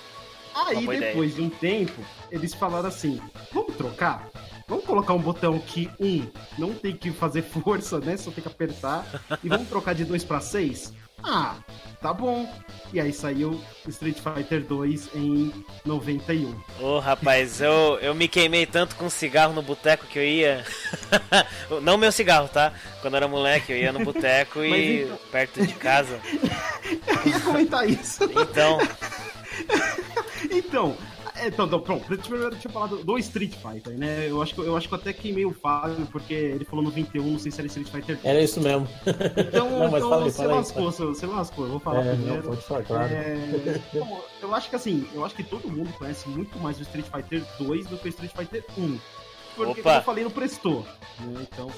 uma 0.53 0.69
aí 0.69 0.83
ideia. 0.83 0.99
depois 0.99 1.35
de 1.35 1.41
um 1.41 1.49
tempo, 1.49 2.03
eles 2.31 2.53
falaram 2.55 2.87
assim: 2.87 3.21
vamos 3.53 3.75
trocar? 3.75 4.27
Vamos 4.67 4.85
colocar 4.85 5.13
um 5.13 5.21
botão 5.21 5.57
que, 5.59 5.89
um, 5.99 6.27
não 6.57 6.73
tem 6.73 6.95
que 6.95 7.11
fazer 7.11 7.43
força, 7.63 7.99
né? 7.99 8.17
Só 8.17 8.31
tem 8.31 8.41
que 8.41 8.47
apertar. 8.47 9.05
E 9.43 9.49
vamos 9.49 9.67
trocar 9.67 9.93
de 9.93 10.03
2 10.03 10.23
para 10.23 10.39
6? 10.39 10.93
Ah, 11.23 11.55
tá 12.01 12.13
bom. 12.13 12.51
E 12.91 12.99
aí 12.99 13.13
saiu 13.13 13.61
Street 13.87 14.17
Fighter 14.17 14.63
2 14.65 15.09
em 15.13 15.53
91. 15.85 16.55
Ô, 16.79 16.97
rapaz, 16.99 17.61
eu, 17.61 17.99
eu 18.01 18.15
me 18.15 18.27
queimei 18.27 18.65
tanto 18.65 18.95
com 18.95 19.09
cigarro 19.09 19.53
no 19.53 19.61
boteco 19.61 20.07
que 20.07 20.17
eu 20.17 20.23
ia. 20.23 20.65
Não 21.83 21.97
meu 21.97 22.11
cigarro, 22.11 22.47
tá? 22.47 22.73
Quando 23.01 23.13
eu 23.13 23.17
era 23.17 23.27
moleque, 23.27 23.71
eu 23.71 23.77
ia 23.77 23.91
no 23.91 24.03
boteco 24.03 24.63
e 24.63 25.03
então- 25.03 25.19
perto 25.31 25.65
de 25.65 25.73
casa. 25.73 26.19
Eu 27.05 27.31
ia 27.31 27.39
comentar 27.41 27.87
isso. 27.87 28.23
Então, 28.23 28.79
Então, 30.51 30.95
então, 31.47 31.65
então, 31.65 31.79
pronto. 31.79 32.05
Primeiro 32.05 32.53
eu 32.53 32.59
tinha 32.59 32.71
falado 32.71 33.03
do 33.03 33.17
Street 33.17 33.53
Fighter, 33.53 33.97
né? 33.97 34.29
Eu 34.29 34.41
acho 34.41 34.53
que 34.53 34.61
eu, 34.61 34.75
acho 34.75 34.87
que 34.89 34.95
até 34.95 35.13
queimei 35.13 35.45
o 35.45 35.53
Fábio, 35.53 36.05
porque 36.11 36.33
ele 36.33 36.65
falou 36.65 36.83
91, 36.85 37.23
não 37.23 37.39
sei 37.39 37.51
se 37.51 37.59
era 37.59 37.67
Street 37.67 37.87
Fighter 37.89 38.15
2. 38.15 38.25
Era 38.25 38.41
isso 38.41 38.61
mesmo. 38.61 38.87
Então, 39.37 39.69
Não, 39.79 39.91
mas 39.91 40.03
então 40.03 40.09
fala 40.09 40.25
aí, 40.25 40.31
você 40.31 40.37
fala 40.37 40.49
aí, 40.49 40.57
lascou, 40.57 40.91
você, 40.91 41.05
você 41.05 41.25
lascou, 41.25 41.65
eu 41.65 41.71
vou 41.71 41.79
falar 41.79 42.01
É, 42.01 42.05
não, 42.05 42.15
primeiro. 42.15 42.43
pode 42.43 42.61
falar, 42.61 42.83
claro. 42.83 43.13
É, 43.13 43.81
então, 43.93 44.21
eu 44.41 44.55
acho 44.55 44.69
que 44.69 44.75
assim, 44.75 45.07
eu 45.13 45.25
acho 45.25 45.35
que 45.35 45.43
todo 45.43 45.69
mundo 45.69 45.91
conhece 45.97 46.27
muito 46.29 46.57
mais 46.59 46.77
o 46.79 46.81
Street 46.81 47.05
Fighter 47.05 47.43
2 47.59 47.87
do 47.87 47.97
que 47.97 48.07
o 48.07 48.09
Street 48.09 48.31
Fighter 48.35 48.63
1. 48.77 48.99
Porque, 49.65 49.81
Opa. 49.81 49.89
como 49.89 49.95
eu 49.95 50.03
falei, 50.03 50.23
não 50.23 50.31
prestou. 50.31 50.85
né? 51.19 51.47
Então, 51.51 51.71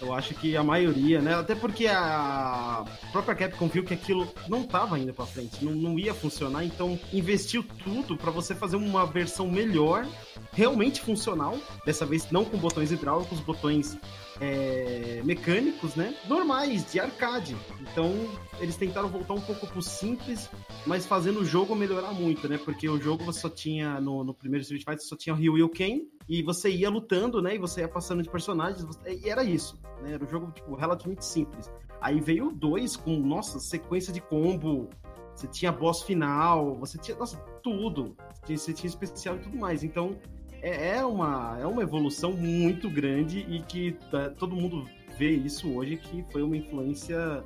eu 0.00 0.14
acho 0.14 0.34
que 0.34 0.56
a 0.56 0.62
maioria, 0.62 1.20
né? 1.20 1.34
Até 1.34 1.54
porque 1.54 1.86
a 1.86 2.84
própria 3.12 3.34
Capcom 3.34 3.68
viu 3.68 3.84
que 3.84 3.92
aquilo 3.94 4.32
não 4.48 4.62
tava 4.62 4.98
indo 4.98 5.12
pra 5.12 5.26
frente, 5.26 5.64
não, 5.64 5.72
não 5.72 5.98
ia 5.98 6.14
funcionar, 6.14 6.64
então 6.64 6.98
investiu 7.12 7.64
tudo 7.84 8.16
pra 8.16 8.30
você 8.30 8.54
fazer 8.54 8.76
uma 8.76 9.04
versão 9.04 9.48
melhor, 9.48 10.06
realmente 10.52 11.00
funcional. 11.00 11.58
Dessa 11.84 12.06
vez 12.06 12.30
não 12.30 12.44
com 12.44 12.56
botões 12.56 12.92
hidráulicos, 12.92 13.40
botões 13.40 13.98
é, 14.40 15.20
mecânicos, 15.24 15.94
né? 15.94 16.14
Normais, 16.26 16.90
de 16.90 16.98
arcade. 16.98 17.56
Então, 17.80 18.12
eles 18.58 18.76
tentaram 18.76 19.08
voltar 19.08 19.34
um 19.34 19.40
pouco 19.40 19.66
pro 19.66 19.82
simples, 19.82 20.50
mas 20.86 21.06
fazendo 21.06 21.40
o 21.40 21.44
jogo 21.44 21.74
melhorar 21.76 22.12
muito, 22.12 22.48
né? 22.48 22.58
Porque 22.58 22.88
o 22.88 22.98
jogo 23.00 23.24
você 23.24 23.40
só 23.40 23.50
tinha, 23.50 24.00
no, 24.00 24.24
no 24.24 24.32
primeiro 24.34 24.62
Street 24.62 24.82
Fighter, 24.82 25.06
só 25.06 25.16
tinha 25.16 25.34
o 25.34 25.38
Ryu 25.38 25.58
e 25.58 25.62
o 25.62 25.68
Ken, 25.68 26.00
e 26.28 26.42
você 26.42 26.70
ia 26.70 26.88
lutando, 26.88 27.42
né? 27.42 27.54
E 27.54 27.58
você 27.58 27.80
ia 27.82 27.88
passando 27.88 28.22
de 28.22 28.30
personagens, 28.30 28.82
você- 28.82 29.20
e 29.22 29.28
era 29.28 29.44
isso, 29.44 29.78
né? 30.02 30.14
Era 30.14 30.24
um 30.24 30.28
jogo, 30.28 30.50
tipo, 30.52 30.74
relativamente 30.74 31.24
simples. 31.24 31.70
Aí 32.00 32.18
veio 32.18 32.48
o 32.48 32.52
2 32.52 32.96
com, 32.96 33.14
nossa, 33.18 33.60
sequência 33.60 34.10
de 34.12 34.20
combo, 34.22 34.88
você 35.34 35.46
tinha 35.46 35.70
boss 35.70 36.02
final, 36.02 36.74
você 36.76 36.96
tinha, 36.98 37.16
nossa, 37.16 37.36
tudo. 37.62 38.16
Você 38.46 38.72
tinha 38.72 38.88
especial 38.88 39.36
e 39.36 39.40
tudo 39.40 39.56
mais. 39.58 39.82
Então, 39.84 40.16
é, 40.62 40.96
é 40.98 41.04
uma, 41.04 41.58
é 41.60 41.66
uma 41.66 41.82
evolução 41.82 42.32
muito 42.32 42.88
grande 42.90 43.40
e 43.48 43.60
que 43.60 43.92
tá, 44.10 44.30
todo 44.30 44.54
mundo 44.56 44.88
vê 45.18 45.30
isso 45.30 45.70
hoje, 45.72 45.96
que 45.96 46.24
foi 46.30 46.42
uma 46.42 46.56
influência 46.56 47.42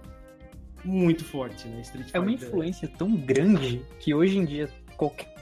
muito 0.84 1.24
forte, 1.24 1.66
né? 1.68 1.80
Street 1.80 2.08
É 2.12 2.18
uma 2.18 2.28
Fighter. 2.28 2.48
influência 2.48 2.88
tão 2.98 3.14
grande 3.16 3.82
que 4.00 4.14
hoje 4.14 4.38
em 4.38 4.44
dia 4.44 4.68
qualquer 4.96 5.32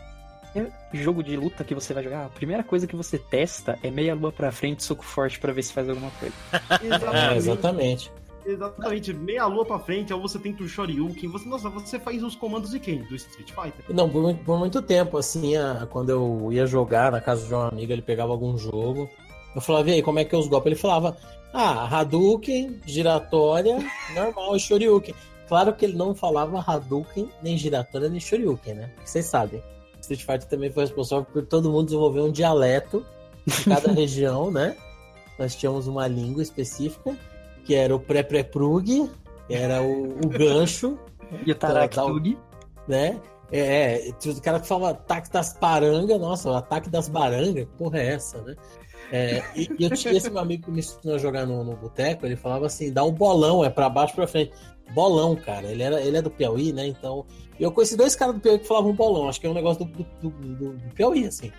jogo 0.92 1.22
de 1.22 1.34
luta 1.36 1.64
que 1.64 1.74
você 1.74 1.94
vai 1.94 2.04
jogar, 2.04 2.26
a 2.26 2.28
primeira 2.28 2.62
coisa 2.62 2.86
que 2.86 2.94
você 2.94 3.18
testa 3.18 3.78
é 3.82 3.90
meia 3.90 4.14
lua 4.14 4.30
pra 4.30 4.52
frente, 4.52 4.82
soco 4.84 5.04
forte 5.04 5.38
pra 5.38 5.52
ver 5.52 5.62
se 5.62 5.72
faz 5.72 5.88
alguma 5.88 6.10
coisa. 6.12 6.34
É, 7.32 7.36
exatamente. 7.36 8.10
Exatamente, 8.44 9.12
meia 9.12 9.46
lua 9.46 9.64
pra 9.64 9.78
frente, 9.78 10.12
ou 10.12 10.20
você 10.20 10.38
tenta 10.38 10.62
o 10.62 10.68
Shoryuken, 10.68 11.28
você, 11.30 11.48
nossa, 11.48 11.68
você 11.70 11.98
faz 11.98 12.22
os 12.22 12.34
comandos 12.34 12.70
de 12.70 12.80
quem? 12.80 13.02
Do 13.04 13.14
Street 13.14 13.48
Fighter? 13.50 13.84
Não, 13.94 14.08
por, 14.08 14.22
muito- 14.22 14.44
por 14.44 14.58
muito 14.58 14.82
tempo, 14.82 15.16
assim, 15.16 15.56
a- 15.56 15.86
quando 15.90 16.10
eu 16.10 16.48
ia 16.52 16.66
jogar 16.66 17.12
na 17.12 17.20
casa 17.20 17.46
de 17.46 17.54
um 17.54 17.60
amigo, 17.60 17.92
ele 17.92 18.02
pegava 18.02 18.32
algum 18.32 18.56
jogo 18.58 19.08
Eu 19.54 19.60
falava, 19.60 19.90
e 19.90 19.92
aí, 19.94 20.02
como 20.02 20.18
é 20.18 20.24
que 20.24 20.34
é 20.34 20.38
os 20.38 20.48
golpes? 20.48 20.72
Ele 20.72 20.80
falava, 20.80 21.14
ah, 21.52 21.84
Hadouken, 22.00 22.80
giratória, 22.86 23.76
normal 24.14 24.56
e 24.56 24.60
Shoryuken. 24.60 25.14
Claro 25.46 25.74
que 25.74 25.84
ele 25.84 25.94
não 25.94 26.14
falava 26.14 26.58
Hadouken, 26.66 27.28
nem 27.42 27.58
giratória, 27.58 28.08
nem 28.08 28.18
Shoryuken, 28.18 28.72
né? 28.74 28.90
Vocês 29.04 29.26
sabem. 29.26 29.62
Street 30.00 30.20
Fighter 30.22 30.48
também 30.48 30.70
foi 30.72 30.84
responsável 30.84 31.26
por 31.30 31.44
todo 31.44 31.70
mundo 31.70 31.84
desenvolver 31.84 32.20
um 32.22 32.32
dialeto 32.32 33.04
em 33.46 33.68
cada 33.70 33.92
região, 33.92 34.50
né? 34.50 34.74
Nós 35.38 35.54
tínhamos 35.54 35.86
uma 35.86 36.06
língua 36.08 36.42
específica, 36.42 37.14
que 37.64 37.74
era 37.74 37.94
o 37.94 38.00
pré-pré-prug, 38.00 39.10
era 39.48 39.82
o, 39.82 40.08
o 40.24 40.28
gancho, 40.28 40.98
E 41.46 41.50
o 41.50 41.54
Taraktugi. 41.54 42.38
né? 42.88 43.20
É, 43.50 44.08
é, 44.08 44.12
tinha 44.18 44.34
o 44.34 44.40
cara 44.40 44.58
que 44.60 44.66
falava 44.66 44.90
ataque 44.92 45.30
das 45.30 45.52
parangas, 45.52 46.18
nossa, 46.18 46.50
o 46.50 46.54
ataque 46.54 46.88
das 46.88 47.08
barangas, 47.08 47.64
que 47.66 47.76
porra 47.76 47.98
é 47.98 48.14
essa, 48.14 48.40
né? 48.42 48.54
É, 49.12 49.42
e, 49.54 49.68
e 49.78 49.84
eu 49.84 49.90
tinha 49.90 50.14
esse 50.14 50.30
meu 50.30 50.40
amigo 50.40 50.64
que 50.64 50.70
me 50.70 50.78
ensinou 50.78 51.16
a 51.16 51.18
jogar 51.18 51.44
no, 51.46 51.62
no 51.62 51.76
boteco, 51.76 52.24
ele 52.24 52.34
falava 52.36 52.64
assim, 52.66 52.90
dá 52.90 53.04
um 53.04 53.12
bolão, 53.12 53.62
é 53.62 53.68
pra 53.68 53.90
baixo 53.90 54.14
pra 54.14 54.26
frente. 54.26 54.52
Bolão, 54.94 55.36
cara, 55.36 55.66
ele, 55.66 55.82
era, 55.82 56.00
ele 56.00 56.16
é 56.16 56.22
do 56.22 56.30
Piauí, 56.30 56.72
né? 56.72 56.86
Então, 56.86 57.26
eu 57.60 57.70
conheci 57.70 57.94
dois 57.96 58.16
caras 58.16 58.34
do 58.34 58.40
Piauí 58.40 58.58
que 58.58 58.66
falavam 58.66 58.92
bolão, 58.94 59.28
acho 59.28 59.38
que 59.40 59.46
é 59.46 59.50
um 59.50 59.54
negócio 59.54 59.84
do, 59.84 60.02
do, 60.22 60.30
do- 60.30 60.72
do 60.72 60.94
Piauí, 60.94 61.26
assim. 61.26 61.52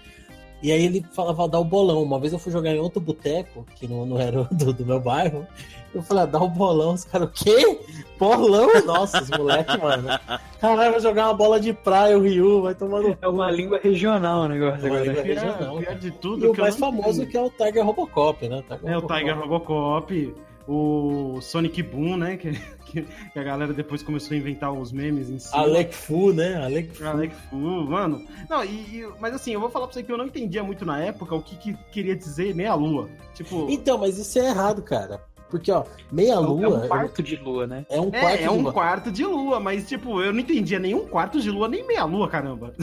E 0.63 0.71
aí 0.71 0.85
ele 0.85 1.05
falava, 1.11 1.45
dá 1.47 1.59
o 1.59 1.65
bolão. 1.65 2.01
Uma 2.01 2.17
vez 2.17 2.31
eu 2.31 2.39
fui 2.39 2.49
jogar 2.49 2.71
em 2.71 2.79
outro 2.79 3.01
boteco, 3.01 3.65
que 3.75 3.85
não, 3.85 4.05
não 4.05 4.17
era 4.17 4.45
do, 4.49 4.71
do 4.71 4.85
meu 4.85 4.97
bairro, 4.99 5.45
eu 5.93 6.01
falei, 6.01 6.23
ah, 6.23 6.25
dá 6.25 6.41
o 6.41 6.47
bolão. 6.47 6.93
Os 6.93 7.03
caras, 7.03 7.27
o 7.27 7.31
quê? 7.31 7.79
Bolão? 8.17 8.69
Nossa, 8.85 9.21
os 9.21 9.29
moleques, 9.29 9.75
mano. 9.75 10.07
Caralho, 10.61 10.91
vai 10.91 10.99
jogar 11.01 11.27
uma 11.27 11.33
bola 11.33 11.59
de 11.59 11.73
praia, 11.73 12.17
o 12.17 12.21
Ryu, 12.21 12.61
vai 12.61 12.73
tomar 12.73 13.01
no 13.01 13.17
É 13.21 13.27
uma 13.27 13.51
língua 13.51 13.77
regional 13.83 14.43
o 14.43 14.47
negócio 14.47 14.87
Uma 14.87 14.95
agora. 14.99 15.03
língua 15.03 15.21
regional, 15.23 15.81
cara. 15.81 15.95
de 15.99 16.11
tudo 16.11 16.45
E 16.45 16.49
o 16.49 16.57
mais 16.57 16.77
famoso 16.77 17.25
que 17.27 17.35
é 17.35 17.41
o 17.41 17.49
Tiger 17.49 17.85
Robocop, 17.85 18.47
né? 18.47 18.63
É 18.85 18.97
o 18.97 19.01
Tiger 19.01 19.37
Robocop, 19.37 20.33
o 20.67 21.39
Sonic 21.41 21.81
Boom, 21.83 22.17
né? 22.17 22.37
Que, 22.37 22.51
que, 22.85 23.01
que 23.01 23.39
a 23.39 23.43
galera 23.43 23.73
depois 23.73 24.01
começou 24.03 24.33
a 24.35 24.37
inventar 24.37 24.71
os 24.71 24.91
memes 24.91 25.29
em 25.29 25.39
cima. 25.39 25.61
Alec 25.63 25.93
Fu, 25.95 26.31
né? 26.33 26.63
Alec 26.63 26.89
Fu. 26.95 27.05
Alec 27.05 27.35
Fu, 27.49 27.55
mano. 27.57 28.25
Não, 28.49 28.63
e, 28.63 28.67
e- 28.69 29.09
mas 29.19 29.33
assim, 29.33 29.51
eu 29.53 29.59
vou 29.59 29.69
falar 29.69 29.87
pra 29.87 29.93
você 29.93 30.03
que 30.03 30.11
eu 30.11 30.17
não 30.17 30.25
entendia 30.25 30.63
muito 30.63 30.85
na 30.85 30.99
época 30.99 31.35
o 31.35 31.41
que, 31.41 31.55
que 31.57 31.77
queria 31.91 32.15
dizer 32.15 32.53
meia 32.55 32.73
lua. 32.75 33.09
Tipo, 33.33 33.67
Então, 33.69 33.97
mas 33.97 34.17
isso 34.17 34.37
é 34.39 34.47
errado, 34.49 34.81
cara. 34.81 35.21
Porque, 35.49 35.71
ó, 35.71 35.83
meia 36.11 36.33
É 36.33 36.39
lua 36.39 36.67
um 36.85 36.87
quarto 36.87 37.21
de 37.21 37.35
lua, 37.35 37.67
né? 37.67 37.85
é 37.87 38.01
um 38.01 38.09
quarto 38.09 38.25
é, 38.25 38.33
é 38.33 38.37
de 38.37 38.49
um 38.49 38.61
lua. 38.63 38.73
quarto 38.73 39.11
de 39.11 39.23
lua, 39.23 39.59
mas 39.59 39.87
tipo, 39.87 40.19
eu 40.19 40.33
não 40.33 40.39
entendia 40.39 40.79
nenhum 40.79 41.05
quarto 41.07 41.39
de 41.39 41.51
lua, 41.51 41.67
nem 41.67 41.85
meia 41.85 42.03
lua, 42.05 42.27
caramba. 42.27 42.73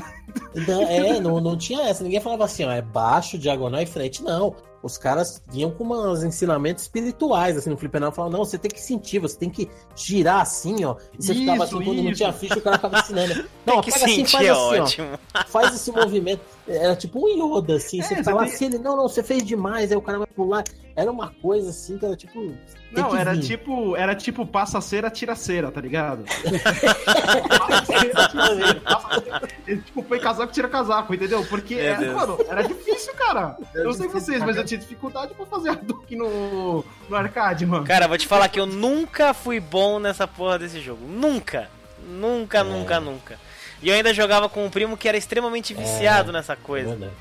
Não, 0.69 0.83
é, 0.83 1.19
não, 1.19 1.41
não 1.41 1.57
tinha 1.57 1.83
essa. 1.89 2.05
Ninguém 2.05 2.21
falava 2.21 2.45
assim, 2.45 2.65
ó, 2.65 2.71
é 2.71 2.81
baixo, 2.81 3.37
diagonal 3.37 3.81
e 3.83 3.87
frente. 3.87 4.23
Não. 4.23 4.55
Os 4.83 4.97
caras 4.97 5.43
vinham 5.47 5.71
com 5.71 5.85
uns 5.85 6.23
ensinamentos 6.25 6.85
espirituais, 6.85 7.57
assim, 7.57 7.69
no 7.69 7.77
fliperama. 7.77 8.11
Falavam, 8.11 8.39
não, 8.39 8.45
você 8.47 8.57
tem 8.57 8.71
que 8.71 8.81
sentir, 8.81 9.19
você 9.19 9.37
tem 9.37 9.51
que 9.51 9.69
girar 9.95 10.41
assim, 10.41 10.85
ó. 10.85 10.97
E 11.19 11.23
você 11.23 11.35
ficava 11.35 11.65
Isso, 11.65 11.77
assim, 11.77 11.85
quando 11.85 12.03
não 12.03 12.11
isso. 12.11 12.17
tinha 12.17 12.33
ficha, 12.33 12.59
o 12.59 12.63
cara 12.63 12.77
ficava 12.77 12.99
ensinando. 12.99 13.35
Tem 13.65 13.75
Não, 13.77 13.83
pega 13.83 13.97
assim, 13.97 14.25
faz 14.25 14.47
é 14.47 14.51
assim, 14.51 14.61
ó. 14.79 14.83
ótimo. 14.83 15.19
faz 15.49 15.75
esse 15.75 15.93
movimento. 15.93 16.41
Era 16.67 16.97
tipo 16.97 17.19
um 17.21 17.29
Yoda, 17.29 17.77
assim. 17.77 18.01
É, 18.01 18.03
você 18.05 18.15
você 18.17 18.25
fala 18.25 18.45
tem- 18.45 18.55
assim, 18.55 18.65
ele, 18.65 18.79
não, 18.79 18.97
não, 18.97 19.09
você 19.09 19.23
fez 19.23 19.45
demais, 19.45 19.91
aí 19.93 19.97
o 19.99 20.03
cara 20.03 20.19
vai 20.19 20.27
pular. 20.29 20.65
Era 20.97 21.11
uma 21.11 21.29
coisa 21.43 21.69
assim 21.71 21.99
que 21.99 22.05
era 22.07 22.17
tipo. 22.17 22.55
Tem 22.95 23.03
Não, 23.05 23.15
era 23.17 23.35
vir. 23.35 23.41
tipo, 23.43 23.97
era 23.97 24.15
tipo 24.15 24.45
passa 24.47 24.81
cera, 24.81 25.11
tira 25.11 25.35
cera, 25.37 25.71
tá 25.71 25.81
ligado? 25.81 26.25
passa 26.25 27.85
cera, 27.87 28.29
tira 28.29 28.47
cera. 28.57 28.81
Passa 28.81 29.21
cera. 29.21 29.49
Ele, 29.67 29.81
tipo, 29.83 30.03
põe 30.03 30.19
casaco, 30.19 30.53
tira 30.53 30.69
casaco, 30.69 31.15
entendeu? 31.15 31.45
Porque, 31.49 31.75
Meu 31.77 31.85
era, 31.85 32.13
mano, 32.13 32.39
era 32.49 32.63
difícil, 32.63 33.15
cara. 33.15 33.57
Eu 33.75 33.85
não 33.85 33.93
sei 33.93 34.09
vocês, 34.09 34.43
mas 34.43 34.57
eu 34.57 34.65
tinha 34.65 34.79
dificuldade 34.81 35.35
pra 35.35 35.47
fazer 35.47 35.71
Hadouken 35.71 36.19
no, 36.19 36.85
no 37.09 37.17
arcade, 37.17 37.65
mano. 37.67 37.85
Cara, 37.87 38.09
vou 38.09 38.19
te 38.19 38.27
falar 38.27 38.49
que 38.49 38.59
eu 38.59 38.67
nunca 38.67 39.33
fui 39.33 39.61
bom 39.61 39.99
nessa 39.99 40.27
porra 40.27 40.59
desse 40.59 40.81
jogo. 40.81 41.07
Nunca. 41.07 41.69
Nunca, 42.09 42.59
É. 42.59 42.63
nunca, 42.65 42.99
nunca. 43.01 43.39
E 43.83 43.89
eu 43.89 43.95
ainda 43.95 44.13
jogava 44.13 44.49
com 44.49 44.65
um 44.67 44.71
primo 44.71 44.97
que 44.97 45.09
era 45.09 45.17
extremamente 45.17 45.73
viciado 45.75 46.33
nessa 46.33 46.53
É 46.55 46.57
coisa. 46.57 46.97
verdade. 46.97 47.13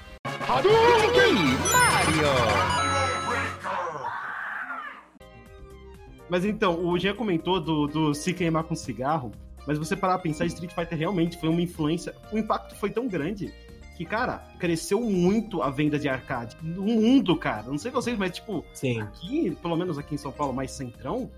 Mas 6.29 6.45
então, 6.45 6.85
o 6.85 6.97
Jean 6.97 7.15
comentou 7.15 7.59
do, 7.59 7.87
do 7.87 8.13
se 8.13 8.33
queimar 8.33 8.63
com 8.63 8.75
cigarro, 8.75 9.31
mas 9.65 9.77
você 9.77 9.95
parar 9.95 10.13
pra 10.15 10.23
pensar, 10.23 10.45
Street 10.45 10.73
Fighter 10.73 10.97
realmente 10.97 11.39
foi 11.39 11.49
uma 11.49 11.61
influência. 11.61 12.13
O 12.31 12.37
impacto 12.37 12.75
foi 12.75 12.89
tão 12.89 13.07
grande 13.07 13.53
que, 13.97 14.05
cara, 14.05 14.37
cresceu 14.59 15.01
muito 15.01 15.61
a 15.61 15.69
venda 15.69 15.99
de 15.99 16.07
arcade. 16.07 16.55
No 16.63 16.83
mundo, 16.83 17.35
cara. 17.35 17.63
Não 17.67 17.77
sei 17.77 17.91
vocês, 17.91 18.17
mas 18.17 18.31
tipo, 18.31 18.63
Sim. 18.73 19.01
aqui, 19.01 19.57
pelo 19.61 19.75
menos 19.75 19.97
aqui 19.97 20.15
em 20.15 20.17
São 20.17 20.31
Paulo, 20.31 20.53
mais 20.53 20.71
centrão, 20.71 21.29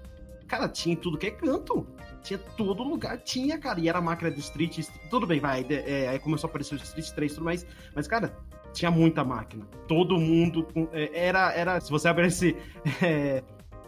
cara, 0.48 0.68
tinha 0.70 0.94
em 0.94 0.98
tudo 0.98 1.18
que 1.18 1.28
é 1.28 1.32
canto. 1.32 1.88
Tinha 2.22 2.38
todo 2.38 2.84
lugar, 2.84 3.18
tinha, 3.18 3.58
cara. 3.58 3.80
E 3.80 3.90
era 3.90 4.00
máquina 4.00 4.30
de 4.30 4.40
Street. 4.42 4.86
Tudo 5.10 5.26
bem, 5.26 5.40
vai. 5.40 5.66
é, 5.70 6.10
aí 6.10 6.20
começou 6.20 6.48
a 6.48 6.50
aparecer 6.52 6.76
o 6.76 6.78
Street 6.78 7.10
3 7.10 7.32
e 7.32 7.36
tudo 7.36 7.46
mais. 7.46 7.66
Mas, 7.96 8.08
cara, 8.08 8.38
tinha 8.72 8.92
muita 8.92 9.24
máquina. 9.24 9.66
Todo 9.88 10.20
mundo. 10.20 10.64
com- 10.72 10.88
é, 10.94 11.10
era, 11.28 11.52
era. 11.54 11.80
Se 11.80 11.90
você 11.90 12.08
abrisse. 12.08 12.56
É, 13.02 13.42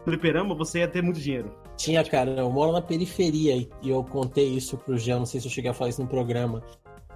fliperama, 0.03 0.55
você 0.55 0.79
ia 0.79 0.87
ter 0.87 1.01
muito 1.01 1.19
dinheiro. 1.19 1.55
Tinha, 1.77 2.03
cara, 2.03 2.31
eu 2.31 2.49
moro 2.51 2.71
na 2.71 2.81
periferia 2.81 3.55
e 3.55 3.69
e 3.81 3.89
eu 3.89 4.03
contei 4.03 4.47
isso 4.47 4.77
pro 4.77 4.97
Jean, 4.97 5.19
não 5.19 5.25
sei 5.25 5.39
se 5.41 5.47
eu 5.47 5.51
cheguei 5.51 5.71
a 5.71 5.73
falar 5.73 5.89
isso 5.89 6.01
no 6.01 6.07
programa. 6.07 6.61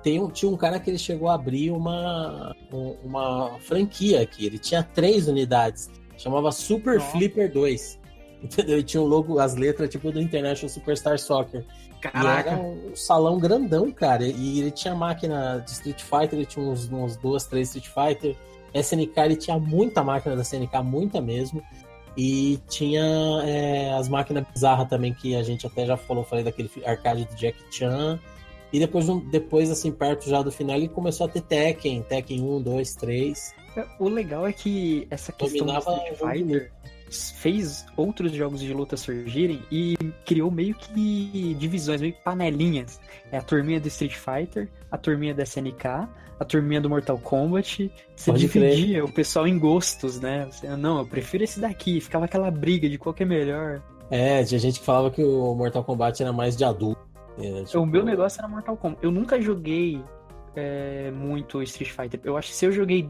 Tem 0.04 0.22
um, 0.22 0.30
tinha 0.30 0.52
um 0.52 0.56
cara 0.58 0.80
que 0.80 0.90
ele 0.90 0.98
chegou 0.98 1.28
a 1.30 1.34
abrir 1.36 1.72
uma, 1.72 2.56
um- 2.72 2.96
uma 3.04 3.58
franquia 3.60 4.22
aqui, 4.22 4.46
ele 4.46 4.58
tinha 4.60 4.84
três 4.84 5.28
unidades, 5.28 5.90
chamava 6.18 6.52
Super 6.52 6.96
Nossa. 7.00 7.12
Flipper 7.12 7.52
2. 7.52 8.00
Entendeu? 8.44 8.78
E 8.78 8.84
tinha 8.84 9.02
o 9.02 9.06
logo, 9.06 9.40
as 9.40 9.56
letras 9.56 9.90
tipo 9.90 10.12
do 10.12 10.22
International 10.22 10.70
Superstar 10.70 11.18
Soccer. 11.18 11.66
E 11.98 12.00
Caraca. 12.02 12.52
era 12.52 12.60
um 12.62 12.96
salão 12.96 13.40
grandão, 13.40 13.92
cara. 13.92 14.24
E 14.24 14.60
ele 14.60 14.70
tinha 14.70 14.94
máquina 14.94 15.58
de 15.66 15.72
Street 15.72 16.00
Fighter, 16.04 16.34
ele 16.34 16.46
tinha 16.46 16.64
uns, 16.64 16.88
uns 16.92 17.18
duas, 17.18 17.46
três 17.48 17.76
Street 17.76 17.88
Fighter. 17.88 18.36
SNK, 18.76 19.20
ele 19.22 19.36
tinha 19.36 19.58
muita 19.58 20.04
máquina 20.04 20.36
da 20.36 20.44
SNK, 20.44 20.84
muita 20.84 21.20
mesmo. 21.20 21.64
E 22.18 22.60
tinha 22.68 23.04
é, 23.46 23.94
as 23.94 24.10
máquinas 24.10 24.44
bizarras 24.52 24.90
também, 24.90 25.14
que 25.14 25.36
a 25.36 25.44
gente 25.44 25.68
até 25.68 25.86
já 25.86 25.96
falou, 25.96 26.24
falei 26.24 26.44
daquele 26.44 26.70
arcade 26.84 27.26
do 27.26 27.36
Jack 27.36 27.58
Chan. 27.70 28.20
E 28.74 28.80
depois, 28.80 29.06
depois, 29.32 29.70
assim, 29.70 29.92
perto 29.92 30.28
já 30.28 30.42
do 30.42 30.52
final, 30.52 30.76
ele 30.76 30.90
começou 30.90 31.28
a 31.28 31.30
ter 31.30 31.42
Tekken, 31.42 32.02
Tekken 32.02 32.42
1, 32.42 32.62
2, 32.64 32.96
3. 32.96 33.56
O 34.00 34.10
legal 34.10 34.48
é 34.48 34.52
que 34.52 35.08
essa 35.12 35.32
questão 35.32 35.68
do 35.68 35.78
Street 35.78 36.18
Fighter 36.18 36.72
fez 37.10 37.86
outros 37.96 38.34
jogos 38.34 38.60
de 38.60 38.74
luta 38.74 38.98
surgirem 38.98 39.62
e 39.72 39.96
criou 40.26 40.52
meio 40.52 40.76
que 40.76 41.56
divisões, 41.58 42.02
meio 42.02 42.14
que 42.14 42.24
panelinhas. 42.24 43.00
É 43.32 43.38
a 43.38 43.42
turminha 43.42 43.80
do 43.80 43.88
Street 43.88 44.16
Fighter, 44.16 44.70
a 44.92 44.98
turminha 44.98 45.34
da 45.34 45.44
SNK, 45.44 46.10
a 46.40 46.46
turminha 46.46 46.80
do 46.82 46.90
Mortal 46.90 47.18
Kombat. 47.18 47.92
Você 48.16 48.32
Pode 48.32 48.48
crer. 48.48 48.76
dividia 48.76 49.06
o 49.06 49.12
pessoal 49.12 49.48
em 49.48 49.58
gostos, 49.58 50.20
né? 50.20 50.48
Você, 50.52 50.68
não, 50.76 51.00
eu 51.00 51.06
prefiro 51.06 51.44
esse 51.44 51.60
daqui. 51.60 52.00
Ficava 52.00 52.26
aquela 52.26 52.52
briga 52.52 52.88
de 52.90 52.98
qual 52.98 53.14
que 53.14 53.24
é 53.24 53.26
melhor. 53.26 53.82
É, 54.10 54.44
tinha 54.44 54.60
gente 54.60 54.80
que 54.80 54.86
falava 54.86 55.12
que 55.12 55.24
o 55.24 55.54
Mortal 55.56 55.84
Kombat 55.84 56.22
era 56.22 56.32
mais 56.32 56.56
de 56.56 56.64
adulto. 56.64 57.02
É, 57.40 57.64
tipo, 57.64 57.80
O 57.80 57.86
meu 57.86 58.04
negócio 58.04 58.40
era 58.40 58.48
Mortal 58.48 58.78
Kombat. 58.78 59.04
Eu 59.04 59.12
nunca 59.12 59.42
joguei 59.42 60.02
é, 60.56 61.12
muito 61.12 61.62
Street 61.64 61.92
Fighter. 61.92 62.20
Eu 62.24 62.38
acho 62.38 62.50
que 62.50 62.56
se 62.56 62.66
eu 62.66 62.72
joguei 62.72 63.10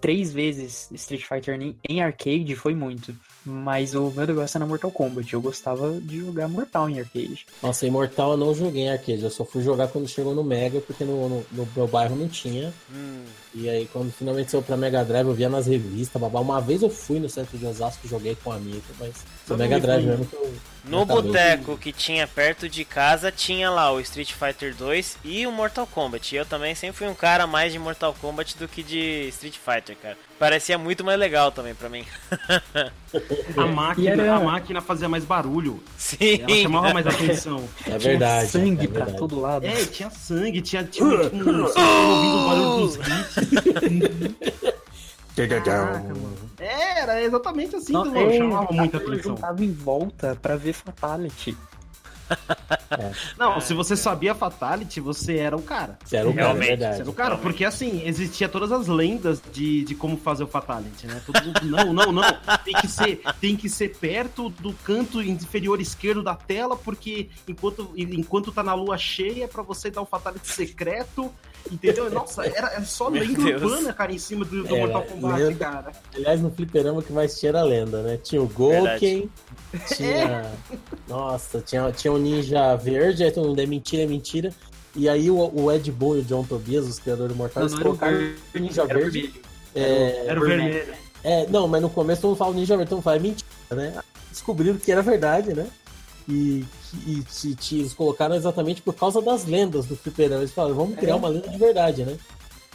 três 0.00 0.32
vezes 0.32 0.90
Street 0.92 1.22
Fighter 1.22 1.60
em, 1.60 1.76
em 1.88 2.02
arcade, 2.02 2.54
foi 2.54 2.74
muito. 2.74 3.14
Mas 3.44 3.94
o 3.94 4.10
meu 4.10 4.26
negócio 4.26 4.58
era 4.58 4.66
Mortal 4.66 4.90
Kombat. 4.90 5.32
Eu 5.32 5.40
gostava 5.40 6.00
de 6.00 6.18
jogar 6.18 6.48
Mortal 6.48 6.90
em 6.90 6.98
arcade. 6.98 7.46
Nossa, 7.62 7.86
Imortal 7.86 8.32
eu 8.32 8.36
não 8.36 8.54
joguei 8.54 8.82
em 8.82 8.90
arcade, 8.90 9.22
eu 9.22 9.30
só 9.30 9.44
fui 9.44 9.62
jogar 9.62 9.88
quando 9.88 10.08
chegou 10.08 10.34
no 10.34 10.42
Mega, 10.42 10.80
porque 10.80 11.04
no, 11.04 11.28
no, 11.28 11.46
no 11.52 11.68
meu 11.76 11.86
bairro 11.86 12.16
não 12.16 12.28
tinha. 12.28 12.74
Hum. 12.92 13.24
E 13.54 13.68
aí, 13.70 13.88
quando 13.92 14.12
finalmente 14.12 14.50
saiu 14.50 14.62
pra 14.62 14.76
Mega 14.76 15.04
Drive, 15.04 15.28
eu 15.28 15.34
via 15.34 15.48
nas 15.48 15.66
revistas, 15.66 16.20
babá. 16.20 16.40
Uma 16.40 16.60
vez 16.60 16.82
eu 16.82 16.90
fui 16.90 17.20
no 17.20 17.28
centro 17.28 17.56
de 17.56 17.64
Osasco 17.64 18.04
e 18.04 18.08
joguei 18.10 18.36
com 18.42 18.50
um 18.50 18.52
amigo, 18.52 18.82
mas 18.98 19.08
no 19.08 19.22
Todo 19.46 19.58
Mega 19.58 19.78
Drive 19.78 20.02
foi. 20.02 20.10
mesmo 20.10 20.26
que 20.26 20.34
eu. 20.34 20.52
No 20.88 21.04
boteco 21.04 21.76
que 21.76 21.92
tinha 21.92 22.26
perto 22.26 22.68
de 22.68 22.84
casa, 22.84 23.32
tinha 23.32 23.68
lá 23.70 23.90
o 23.92 23.98
Street 24.00 24.32
Fighter 24.32 24.74
2 24.74 25.18
e 25.24 25.46
o 25.46 25.50
Mortal 25.52 25.86
Kombat. 25.86 26.32
E 26.34 26.38
eu 26.38 26.46
também 26.46 26.74
sempre 26.74 26.96
fui 26.98 27.08
um 27.08 27.14
cara 27.14 27.46
mais 27.46 27.72
de 27.72 27.78
Mortal 27.78 28.14
Kombat 28.20 28.56
do 28.56 28.68
que 28.68 28.82
de 28.82 29.26
Street 29.30 29.56
Fighter, 29.56 29.96
cara. 30.00 30.16
Parecia 30.38 30.76
muito 30.78 31.02
mais 31.02 31.18
legal 31.18 31.50
também 31.50 31.74
pra 31.74 31.88
mim. 31.88 32.04
A 33.56 33.66
máquina, 33.66 34.10
era- 34.22 34.34
a 34.36 34.40
máquina 34.40 34.80
fazia 34.82 35.08
mais 35.08 35.24
barulho. 35.24 35.82
Sim. 35.96 36.42
Ela 36.46 36.62
chamava 36.62 36.92
mais 36.94 37.06
atenção. 37.06 37.66
É 37.86 37.96
verdade. 37.98 38.50
Tinha 38.50 38.62
sangue 38.64 38.84
é 38.84 38.88
pra 38.88 38.98
verdade. 39.04 39.18
todo 39.18 39.40
lado. 39.40 39.66
É, 39.66 39.84
tinha 39.86 40.10
sangue, 40.10 40.60
tinha, 40.60 40.84
tinha, 40.84 41.30
tinha 41.30 41.42
um, 41.42 41.62
ouvindo 41.64 42.36
o 42.36 42.48
barulho 42.48 42.86
dos. 42.86 42.98
Caraca. 45.36 46.14
É, 46.58 47.00
era 47.00 47.22
exatamente 47.22 47.76
assim, 47.76 47.92
Não, 47.92 48.16
é, 48.16 48.36
chamava 48.38 48.72
muita 48.72 48.96
eu 48.96 49.08
atenção. 49.08 49.36
juntava 49.36 49.62
em 49.64 49.72
volta 49.72 50.36
pra 50.40 50.56
ver 50.56 50.72
Fatality. 50.72 51.56
Não, 53.38 53.60
se 53.60 53.74
você 53.74 53.96
sabia 53.96 54.34
Fatality, 54.34 55.00
você 55.00 55.36
era 55.36 55.56
o 55.56 55.62
cara. 55.62 55.98
Você 56.04 56.16
era 56.16 56.28
o 56.28 56.32
cara, 56.34 56.40
é 56.40 56.46
Realmente, 56.46 56.68
verdade. 56.68 56.96
Você 56.96 57.00
era 57.02 57.10
o 57.10 57.14
cara, 57.14 57.36
porque 57.36 57.64
assim, 57.64 58.02
existia 58.06 58.48
todas 58.48 58.72
as 58.72 58.86
lendas 58.88 59.40
de, 59.52 59.84
de 59.84 59.94
como 59.94 60.16
fazer 60.16 60.44
o 60.44 60.46
Fatality, 60.48 61.06
né? 61.06 61.20
Todo 61.24 61.44
mundo, 61.44 61.60
não, 61.64 61.92
não, 61.92 62.12
não. 62.12 62.22
Tem 62.64 62.74
que, 62.74 62.88
ser, 62.88 63.20
tem 63.40 63.56
que 63.56 63.68
ser 63.68 63.96
perto 63.96 64.48
do 64.48 64.72
canto 64.72 65.22
inferior 65.22 65.80
esquerdo 65.80 66.22
da 66.22 66.34
tela, 66.34 66.76
porque 66.76 67.28
enquanto, 67.46 67.92
enquanto 67.96 68.50
tá 68.50 68.62
na 68.62 68.74
lua 68.74 68.98
cheia, 68.98 69.44
é 69.44 69.48
pra 69.48 69.62
você 69.62 69.90
dar 69.90 70.02
o 70.02 70.06
Fatality 70.06 70.48
secreto. 70.48 71.32
Entendeu? 71.70 72.10
Nossa, 72.10 72.44
era, 72.46 72.68
era 72.72 72.84
só 72.84 73.10
Meu 73.10 73.22
lenda 73.22 73.42
Deus. 73.42 73.62
urbana, 73.62 73.92
cara, 73.92 74.12
em 74.12 74.18
cima 74.18 74.44
do, 74.44 74.62
do 74.62 74.74
Era 74.74 74.86
Mortal 74.86 75.02
Kombat, 75.04 75.42
lenda. 75.42 75.54
cara. 75.58 75.92
Aliás, 76.14 76.40
no 76.40 76.50
fliperama 76.50 77.02
que 77.02 77.12
mais 77.12 77.38
tinha 77.38 77.50
era 77.50 77.60
a 77.60 77.64
lenda, 77.64 78.02
né? 78.02 78.16
Tinha 78.22 78.40
o 78.42 78.46
Golken, 78.48 79.28
tinha. 79.96 80.52
Nossa, 81.08 81.60
tinha, 81.60 81.90
tinha 81.92 82.12
o 82.12 82.18
Ninja 82.18 82.74
Verde, 82.76 83.24
aí 83.24 83.30
todo 83.30 83.48
mundo 83.48 83.60
é 83.60 83.66
mentira, 83.66 84.02
é 84.02 84.06
mentira. 84.06 84.50
E 84.94 85.08
aí 85.08 85.30
o, 85.30 85.36
o 85.54 85.70
Ed 85.72 85.90
Boon 85.92 86.16
e 86.16 86.20
o 86.20 86.24
John 86.24 86.42
Tobias, 86.44 86.86
os 86.86 86.98
criadores 86.98 87.32
do 87.32 87.36
Mortal, 87.38 87.64
Não, 87.64 87.68
eles 87.68 87.72
não 87.74 87.80
era 87.80 87.88
o 87.90 87.98
colocaram 87.98 88.16
verde, 88.18 88.40
o 88.54 88.58
Ninja 88.58 88.82
era 88.82 88.98
o 88.98 89.00
Verde. 89.02 89.20
vermelho. 89.20 89.46
É, 89.74 90.26
Era 90.26 90.40
o 90.40 90.44
vermelho. 90.44 90.72
vermelho. 90.72 90.98
é, 91.22 91.46
não, 91.48 91.68
mas 91.68 91.82
no 91.82 91.90
começo 91.90 92.22
todo 92.22 92.30
mundo 92.30 92.38
fala 92.38 92.54
Ninja 92.54 92.76
Verde, 92.76 92.88
todo 92.88 92.96
mundo 92.96 93.04
fala 93.04 93.16
é 93.16 93.20
mentira, 93.20 93.46
né? 93.72 93.94
Descobriram 94.30 94.76
que 94.78 94.90
era 94.90 95.02
verdade, 95.02 95.52
né? 95.52 95.66
E, 96.28 96.64
e, 97.06 97.22
te- 97.22 97.54
te- 97.54 97.78
eles 97.78 97.92
colocaram 97.94 98.34
exatamente 98.34 98.82
por 98.82 98.94
causa 98.94 99.22
das 99.22 99.44
lendas 99.44 99.86
do 99.86 99.94
fliperama. 99.96 100.40
Eles 100.42 100.52
falaram, 100.52 100.74
vamos 100.74 100.96
criar 100.98 101.12
É. 101.12 101.16
uma 101.16 101.28
lenda 101.28 101.48
de 101.48 101.58
verdade, 101.58 102.04
né? 102.04 102.16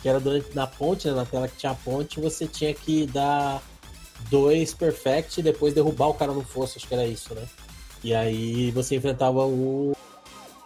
Que 0.01 0.07
era 0.09 0.19
durante 0.19 0.55
na 0.55 0.65
ponte, 0.65 1.07
né? 1.07 1.13
na 1.13 1.25
tela 1.25 1.47
que 1.47 1.57
tinha 1.57 1.71
a 1.73 1.75
ponte, 1.75 2.19
você 2.19 2.47
tinha 2.47 2.73
que 2.73 3.05
dar 3.07 3.61
dois 4.29 4.73
perfect 4.73 5.39
e 5.39 5.43
depois 5.43 5.73
derrubar 5.73 6.07
o 6.07 6.13
cara 6.13 6.31
no 6.31 6.43
fosso, 6.43 6.77
acho 6.77 6.87
que 6.87 6.93
era 6.93 7.05
isso, 7.05 7.33
né? 7.35 7.43
E 8.03 8.13
aí 8.15 8.71
você 8.71 8.95
enfrentava 8.95 9.45
o, 9.45 9.95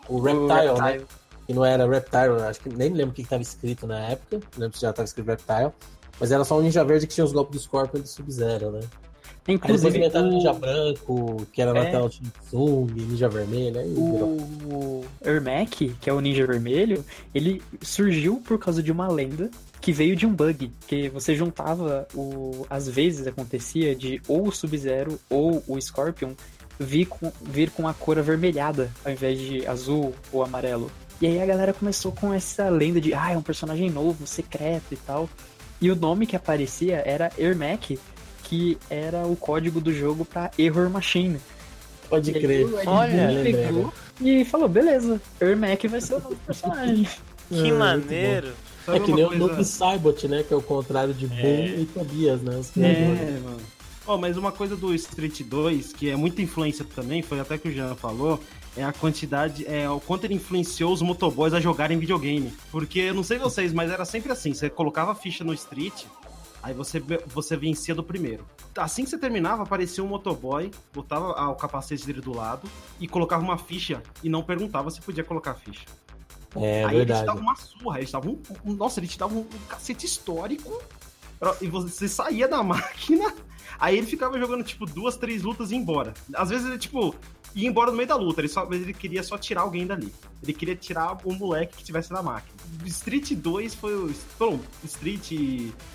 o 0.08 0.20
Reptile, 0.22 0.80
né? 0.82 1.02
Que 1.48 1.54
não 1.54 1.66
era 1.66 1.88
Reptile, 1.90 2.42
acho 2.48 2.60
que 2.60 2.70
nem 2.70 2.90
lembro 2.94 3.12
o 3.12 3.14
que 3.14 3.22
estava 3.24 3.42
escrito 3.42 3.86
na 3.88 4.00
época, 4.00 4.38
não 4.56 4.62
lembro 4.64 4.78
se 4.78 4.82
já 4.84 4.92
estava 4.92 5.06
escrito 5.06 5.28
Reptile, 5.28 5.72
mas 6.20 6.32
era 6.32 6.44
só 6.46 6.58
um 6.58 6.62
Ninja 6.62 6.84
Verde 6.86 7.08
que 7.08 7.14
tinha 7.14 7.26
os 7.26 7.32
golpes 7.34 7.60
do 7.60 7.64
Scorpion 7.64 8.00
e 8.00 8.04
do 8.04 8.08
Sub-Zero, 8.08 8.72
né? 8.72 8.82
Aí 9.48 9.58
depois 9.58 9.84
Inclusive, 9.84 10.18
o, 10.18 10.22
Ninja 10.24 10.54
Branco, 10.54 11.48
que 11.54 11.62
era 11.62 11.78
É. 11.78 11.92
tela 11.92 12.10
do 12.10 12.14
Samsung, 12.14 12.92
Ninja 12.96 13.30
Vermelho, 13.30 13.80
aí 13.80 13.94
o 13.96 15.04
Ermac, 15.24 15.96
que 16.00 16.10
é 16.10 16.14
o 16.14 16.20
ninja 16.20 16.46
vermelho, 16.46 17.04
ele 17.34 17.62
surgiu 17.82 18.38
por 18.38 18.58
causa 18.58 18.82
de 18.82 18.92
uma 18.92 19.08
lenda 19.08 19.50
que 19.82 19.92
veio 19.92 20.16
de 20.16 20.26
um 20.26 20.34
bug, 20.34 20.72
que 20.88 21.10
você 21.10 21.36
juntava 21.36 22.08
o 22.14 22.66
às 22.70 22.90
vezes 22.90 23.28
acontecia 23.28 23.96
de 23.96 24.22
ou 24.28 24.48
o 24.48 24.52
Sub-Zero 24.52 25.20
ou 25.30 25.64
o 25.68 25.80
Scorpion 25.80 26.34
vir 26.80 27.06
com, 27.06 27.32
vir 27.42 27.70
com 27.70 27.88
a 27.88 27.94
cor 27.94 28.18
avermelhada 28.18 28.92
ao 29.04 29.12
invés 29.12 29.40
de 29.40 29.66
azul 29.68 30.14
ou 30.32 30.44
amarelo. 30.44 30.92
E 31.22 31.28
aí 31.28 31.42
a 31.42 31.46
galera 31.46 31.74
começou 31.74 32.12
com 32.12 32.34
essa 32.34 32.68
lenda 32.70 33.00
de 33.00 33.14
ah, 33.14 33.32
é 33.32 33.38
um 33.38 33.42
personagem 33.42 33.90
novo, 33.90 34.28
secreto 34.28 34.94
e 34.94 34.98
tal. 34.98 35.30
E 35.80 35.90
o 35.92 35.96
nome 35.96 36.26
que 36.26 36.36
aparecia 36.36 37.02
era 37.06 37.32
Ermac, 37.38 37.98
que 38.46 38.78
era 38.90 39.26
o 39.28 39.36
código 39.36 39.82
do 39.82 39.92
jogo 39.94 40.24
para 40.24 40.50
Error 40.58 40.90
Machine. 40.90 41.38
Pode 42.10 42.32
E 42.32 42.36
aí 42.36 42.42
crer. 42.42 42.66
o 42.66 42.80
Ed 42.80 42.88
Olha, 42.88 43.28
pegou 43.44 43.94
e 44.22 44.46
falou, 44.46 44.70
beleza, 44.70 45.20
Ermac 45.42 45.88
vai 45.88 46.00
ser 46.00 46.16
o 46.16 46.20
novo 46.22 46.38
personagem. 46.46 47.08
Que 47.48 47.56
É, 47.58 47.62
muito 47.62 47.76
maneiro. 47.76 48.54
É 48.88 49.00
que 49.00 49.12
nem 49.14 49.24
o 49.24 49.28
coisa- 49.28 49.46
Noob 49.48 49.66
Saibot, 49.66 50.28
né? 50.28 50.42
Que 50.42 50.52
é 50.52 50.58
o 50.58 50.62
contrário 50.64 51.14
de 51.14 51.28
Boom 51.28 51.66
e 51.80 51.88
Tobias, 51.94 52.42
né? 52.42 52.58
Os. 52.58 52.76
É, 52.76 53.40
mano. 53.44 53.58
Ó, 54.08 54.18
mas 54.18 54.36
uma 54.36 54.52
coisa 54.52 54.76
do 54.76 54.94
Street 54.96 55.42
2, 55.44 55.94
que 55.94 56.10
é 56.10 56.16
muita 56.16 56.42
influência 56.42 56.84
também, 56.96 57.22
foi 57.22 57.40
até 57.40 57.56
que 57.60 57.68
o 57.68 57.72
Jean 57.72 57.94
falou, 57.96 58.40
é 58.76 58.84
a 58.84 58.92
quantidade, 58.92 59.64
é 59.68 59.88
o 59.88 60.00
quanto 60.00 60.24
ele 60.26 60.34
influenciou 60.36 60.92
os 60.92 61.04
motoboys 61.04 61.54
a 61.54 61.60
jogarem 61.60 62.00
videogame. 62.00 62.52
Porque, 62.72 63.00
eu 63.00 63.14
não 63.14 63.24
sei 63.24 63.38
vocês, 63.38 63.72
mas 63.74 63.92
era 63.92 64.06
sempre 64.06 64.32
assim, 64.32 64.52
você 64.54 64.68
colocava 64.68 65.12
a 65.12 65.16
ficha 65.16 65.44
no 65.44 65.54
Street, 65.54 66.04
aí 66.66 66.74
você, 66.74 67.00
você 67.28 67.56
vencia 67.56 67.94
do 67.94 68.04
primeiro. 68.04 68.46
Assim 68.76 69.04
que 69.04 69.10
você 69.10 69.18
terminava, 69.18 69.64
aparecia 69.64 70.04
um 70.04 70.08
motoboy, 70.08 70.72
botava 70.94 71.34
ah, 71.38 71.50
o 71.50 71.56
capacete 71.56 72.06
dele 72.06 72.22
do 72.22 72.36
lado 72.36 72.68
e 73.00 73.08
colocava 73.08 73.44
uma 73.44 73.58
ficha 73.58 74.02
e 74.24 74.30
não 74.30 74.42
perguntava 74.44 74.90
se 74.90 75.00
podia 75.00 75.24
colocar 75.24 75.52
a 75.52 75.56
ficha. 75.56 75.86
É, 76.56 76.84
Aí 76.86 76.96
ele 76.96 77.06
te 77.06 77.08
verdade. 77.10 77.26
dava 77.28 77.40
uma 77.40 77.56
surra, 77.56 77.98
ele 78.00 78.08
te 78.08 78.14
dava 78.14 78.30
um, 78.30 78.42
um- 78.66 78.74
Nossa, 78.74 79.00
ele 79.00 79.08
te 79.08 79.20
dava 79.20 79.36
um, 79.36 79.42
um 79.42 79.66
cacete 79.70 80.06
histórico. 80.06 80.82
E 81.62 81.68
você 81.68 82.08
saía 82.08 82.48
da 82.48 82.64
máquina. 82.64 83.34
Aí 83.80 83.98
ele 83.98 84.08
ficava 84.08 84.40
jogando, 84.40 84.64
tipo, 84.64 84.86
duas, 84.86 85.18
três 85.18 85.44
lutas 85.44 85.72
e 85.72 85.76
ia 85.76 85.80
embora. 85.80 86.14
Às 86.34 86.50
vezes 86.50 86.68
ele, 86.68 86.78
tipo, 86.78 87.16
ia 87.56 87.68
embora 87.68 87.92
no 87.92 87.98
meio 87.98 88.08
da 88.08 88.16
luta. 88.16 88.42
Ele 88.42 88.48
só, 88.48 88.66
mas 88.66 88.82
ele 88.82 88.94
queria 88.94 89.24
só 89.24 89.38
tirar 89.38 89.62
alguém 89.62 89.88
dali. 89.88 90.14
Ele 90.44 90.54
queria 90.54 90.76
tirar 90.76 91.18
um 91.26 91.34
moleque 91.34 91.78
que 91.78 91.84
tivesse 91.84 92.12
na 92.12 92.22
máquina. 92.22 92.56
Street 92.86 93.34
2 93.34 93.76
foi 93.76 93.94
o. 93.96 94.14
Bom, 94.38 94.60
Street. 94.84 95.32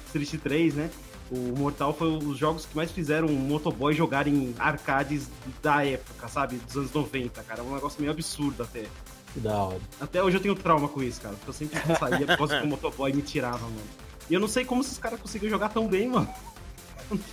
Street 0.06 0.42
3, 0.42 0.74
né? 0.74 0.90
O 1.30 1.56
Mortal 1.56 1.94
foi 1.94 2.08
os 2.08 2.36
jogos 2.36 2.66
que 2.66 2.74
mais 2.74 2.90
fizeram 2.90 3.28
um 3.28 3.36
motoboy 3.36 3.94
jogar 3.94 4.26
em 4.26 4.52
arcades 4.58 5.28
da 5.62 5.86
época, 5.86 6.26
sabe? 6.26 6.56
Dos 6.56 6.76
anos 6.76 6.92
90, 6.92 7.42
cara. 7.44 7.62
Um 7.62 7.74
negócio 7.74 8.00
meio 8.00 8.12
absurdo 8.12 8.64
até. 8.64 8.86
Que 9.32 9.38
da 9.38 9.56
hora. 9.56 9.80
Até 10.00 10.20
hoje 10.20 10.38
eu 10.38 10.40
tenho 10.40 10.56
trauma 10.56 10.88
com 10.88 11.00
isso, 11.00 11.20
cara. 11.20 11.36
Porque 11.36 11.50
eu 11.50 11.54
sempre 11.54 11.78
saía 11.96 12.26
por 12.26 12.36
causa 12.36 12.58
que 12.58 12.66
o 12.66 12.68
motoboy 12.68 13.12
me 13.12 13.22
tirava, 13.22 13.60
mano. 13.60 13.80
E 14.28 14.34
eu 14.34 14.40
não 14.40 14.48
sei 14.48 14.64
como 14.64 14.80
esses 14.80 14.98
caras 14.98 15.20
conseguiram 15.20 15.50
jogar 15.50 15.68
tão 15.68 15.86
bem, 15.86 16.08
mano. 16.08 16.28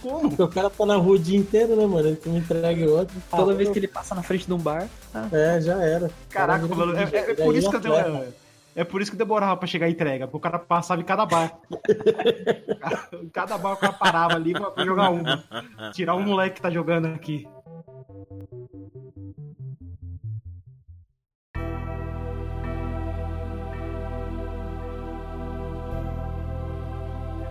Como? 0.01 0.29
Porque 0.29 0.41
o 0.43 0.47
cara 0.47 0.69
tá 0.69 0.85
na 0.85 0.95
rua 0.95 1.15
o 1.15 1.19
dia 1.19 1.37
inteiro, 1.37 1.75
né, 1.75 1.85
mano? 1.85 2.07
Ele 2.09 2.19
me 2.25 2.39
entrega 2.39 2.89
outro. 2.89 3.15
Toda 3.29 3.43
fala, 3.43 3.53
vez 3.53 3.69
que 3.69 3.79
ele 3.79 3.87
passa 3.87 4.15
na 4.15 4.23
frente 4.23 4.45
de 4.47 4.53
um 4.53 4.57
bar, 4.57 4.87
tá? 5.11 5.27
É, 5.31 5.61
já 5.61 5.81
era. 5.81 6.09
Caraca, 6.29 6.67
Cara, 6.67 6.75
mano. 6.75 6.97
É, 6.97 7.03
é- 7.03 7.31
é 7.31 7.33
por 7.35 7.55
isso 7.55 7.69
que 7.69 7.75
eu 7.75 7.79
deu. 7.79 7.93
É 8.75 8.83
por 8.83 9.01
isso 9.01 9.09
que 9.09 9.17
demorava 9.17 9.57
pra 9.57 9.67
chegar 9.67 9.87
a 9.87 9.89
entrega, 9.89 10.27
porque 10.27 10.37
o 10.37 10.51
cara 10.51 10.59
passava 10.59 11.01
em 11.01 11.03
cada 11.03 11.25
bar. 11.25 11.51
cada 13.33 13.57
bar 13.57 13.73
o 13.73 13.77
cara 13.77 13.93
parava 13.93 14.35
ali 14.35 14.53
pra 14.53 14.69
pra 14.69 14.85
jogar 14.85 15.09
uma. 15.09 15.43
Tirar 15.93 16.15
um 16.15 16.21
moleque 16.21 16.57
que 16.57 16.61
tá 16.61 16.69
jogando 16.69 17.07
aqui. 17.07 17.47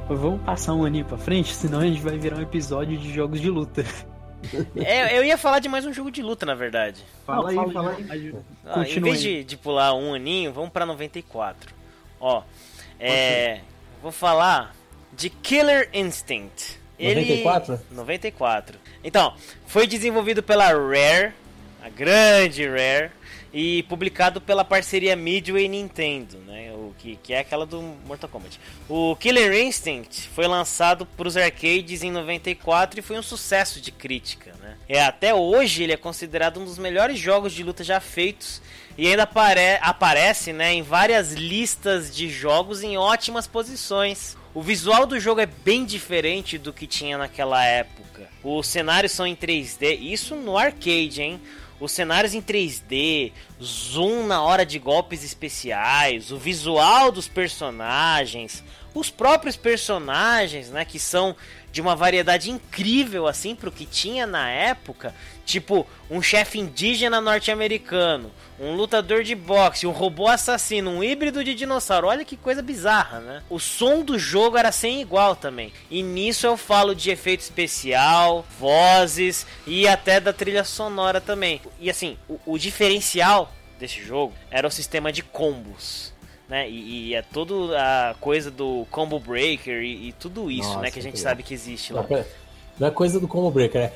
Vamos 0.08 0.40
passar 0.42 0.72
um 0.72 0.84
aninho 0.84 1.04
pra 1.04 1.18
frente, 1.18 1.52
senão 1.52 1.80
a 1.80 1.84
gente 1.84 2.00
vai 2.00 2.16
virar 2.16 2.36
um 2.36 2.42
episódio 2.42 2.96
de 2.96 3.12
jogos 3.12 3.40
de 3.40 3.50
luta. 3.50 3.84
É, 4.76 5.18
eu 5.18 5.24
ia 5.24 5.36
falar 5.36 5.58
de 5.58 5.68
mais 5.68 5.84
um 5.86 5.92
jogo 5.92 6.08
de 6.08 6.22
luta, 6.22 6.46
na 6.46 6.54
verdade. 6.54 7.02
Fala 7.26 7.50
Não, 7.50 7.62
aí, 7.64 7.72
fala 7.72 7.96
aí. 8.08 8.34
Ah, 8.64 8.80
em 8.80 8.84
Continua 8.84 9.10
vez 9.10 9.20
de, 9.20 9.42
de 9.42 9.56
pular 9.56 9.92
um 9.94 10.14
aninho, 10.14 10.52
vamos 10.52 10.70
pra 10.70 10.86
94. 10.86 11.74
Ó, 12.20 12.42
é, 13.00 13.60
vou 14.00 14.12
falar 14.12 14.76
de 15.12 15.30
Killer 15.30 15.88
Instinct. 15.92 16.78
94? 16.98 17.80
94. 17.90 18.78
Então, 19.02 19.34
foi 19.66 19.86
desenvolvido 19.86 20.42
pela 20.42 20.66
Rare, 20.66 21.32
a 21.82 21.88
grande 21.88 22.68
Rare, 22.68 23.10
e 23.58 23.84
publicado 23.84 24.38
pela 24.38 24.62
parceria 24.66 25.16
Midway 25.16 25.64
e 25.64 25.68
Nintendo, 25.68 26.36
né? 26.46 26.70
O 26.74 26.92
que, 26.98 27.16
que 27.22 27.32
é 27.32 27.38
aquela 27.38 27.64
do 27.64 27.80
Mortal 28.06 28.28
Kombat. 28.28 28.60
O 28.86 29.16
Killer 29.16 29.50
Instinct 29.66 30.28
foi 30.28 30.46
lançado 30.46 31.06
para 31.06 31.26
os 31.26 31.38
arcades 31.38 32.02
em 32.02 32.10
94 32.10 33.00
e 33.00 33.02
foi 33.02 33.18
um 33.18 33.22
sucesso 33.22 33.80
de 33.80 33.90
crítica, 33.90 34.52
né? 34.60 34.76
É, 34.86 35.02
até 35.02 35.34
hoje 35.34 35.84
ele 35.84 35.94
é 35.94 35.96
considerado 35.96 36.60
um 36.60 36.66
dos 36.66 36.76
melhores 36.76 37.18
jogos 37.18 37.54
de 37.54 37.62
luta 37.62 37.82
já 37.82 37.98
feitos 37.98 38.60
e 38.98 39.08
ainda 39.08 39.22
apare 39.22 39.78
aparece, 39.80 40.52
né, 40.52 40.74
em 40.74 40.82
várias 40.82 41.32
listas 41.32 42.14
de 42.14 42.28
jogos 42.28 42.82
em 42.82 42.98
ótimas 42.98 43.46
posições. 43.46 44.36
O 44.52 44.60
visual 44.60 45.06
do 45.06 45.18
jogo 45.18 45.40
é 45.40 45.46
bem 45.46 45.86
diferente 45.86 46.58
do 46.58 46.74
que 46.74 46.86
tinha 46.86 47.16
naquela 47.16 47.64
época. 47.64 48.28
Os 48.44 48.66
cenários 48.66 49.12
são 49.12 49.26
em 49.26 49.34
3D, 49.34 49.98
isso 49.98 50.34
no 50.34 50.58
arcade, 50.58 51.22
hein? 51.22 51.40
Os 51.78 51.92
cenários 51.92 52.34
em 52.34 52.40
3D, 52.40 53.32
zoom 53.62 54.26
na 54.26 54.42
hora 54.42 54.64
de 54.64 54.78
golpes 54.78 55.22
especiais, 55.22 56.32
o 56.32 56.38
visual 56.38 57.12
dos 57.12 57.28
personagens, 57.28 58.64
os 58.94 59.10
próprios 59.10 59.56
personagens, 59.56 60.70
né, 60.70 60.84
que 60.84 60.98
são 60.98 61.36
de 61.76 61.82
uma 61.82 61.94
variedade 61.94 62.50
incrível 62.50 63.26
assim 63.26 63.54
pro 63.54 63.70
que 63.70 63.84
tinha 63.84 64.26
na 64.26 64.48
época, 64.48 65.14
tipo 65.44 65.86
um 66.10 66.22
chefe 66.22 66.58
indígena 66.58 67.20
norte-americano, 67.20 68.32
um 68.58 68.74
lutador 68.74 69.22
de 69.22 69.34
boxe, 69.34 69.86
um 69.86 69.90
robô 69.90 70.26
assassino, 70.26 70.90
um 70.90 71.04
híbrido 71.04 71.44
de 71.44 71.54
dinossauro. 71.54 72.06
Olha 72.06 72.24
que 72.24 72.34
coisa 72.34 72.62
bizarra, 72.62 73.20
né? 73.20 73.42
O 73.50 73.58
som 73.58 74.02
do 74.02 74.18
jogo 74.18 74.56
era 74.56 74.72
sem 74.72 75.02
igual 75.02 75.36
também. 75.36 75.70
E 75.90 76.02
nisso 76.02 76.46
eu 76.46 76.56
falo 76.56 76.94
de 76.94 77.10
efeito 77.10 77.42
especial, 77.42 78.46
vozes 78.58 79.46
e 79.66 79.86
até 79.86 80.18
da 80.18 80.32
trilha 80.32 80.64
sonora 80.64 81.20
também. 81.20 81.60
E 81.78 81.90
assim, 81.90 82.16
o, 82.26 82.40
o 82.46 82.58
diferencial 82.58 83.52
desse 83.78 84.02
jogo 84.02 84.32
era 84.50 84.66
o 84.66 84.70
sistema 84.70 85.12
de 85.12 85.22
combos. 85.22 86.15
Né? 86.48 86.68
E, 86.70 87.08
e 87.08 87.14
é 87.14 87.22
toda 87.22 87.76
a 87.76 88.14
coisa 88.14 88.50
do 88.50 88.86
combo 88.90 89.18
breaker 89.18 89.82
e, 89.82 90.08
e 90.08 90.12
tudo 90.12 90.50
isso, 90.50 90.68
Nossa, 90.68 90.80
né? 90.80 90.90
Que 90.90 90.98
a 91.00 91.02
gente 91.02 91.14
que 91.14 91.20
sabe 91.20 91.42
que 91.42 91.52
existe 91.52 91.92
lá. 91.92 92.04
é- 92.10 92.24
não 92.78 92.88
é 92.88 92.90
coisa 92.90 93.18
do 93.18 93.26
Combo 93.26 93.50
Breaker, 93.50 93.80
é. 93.80 93.92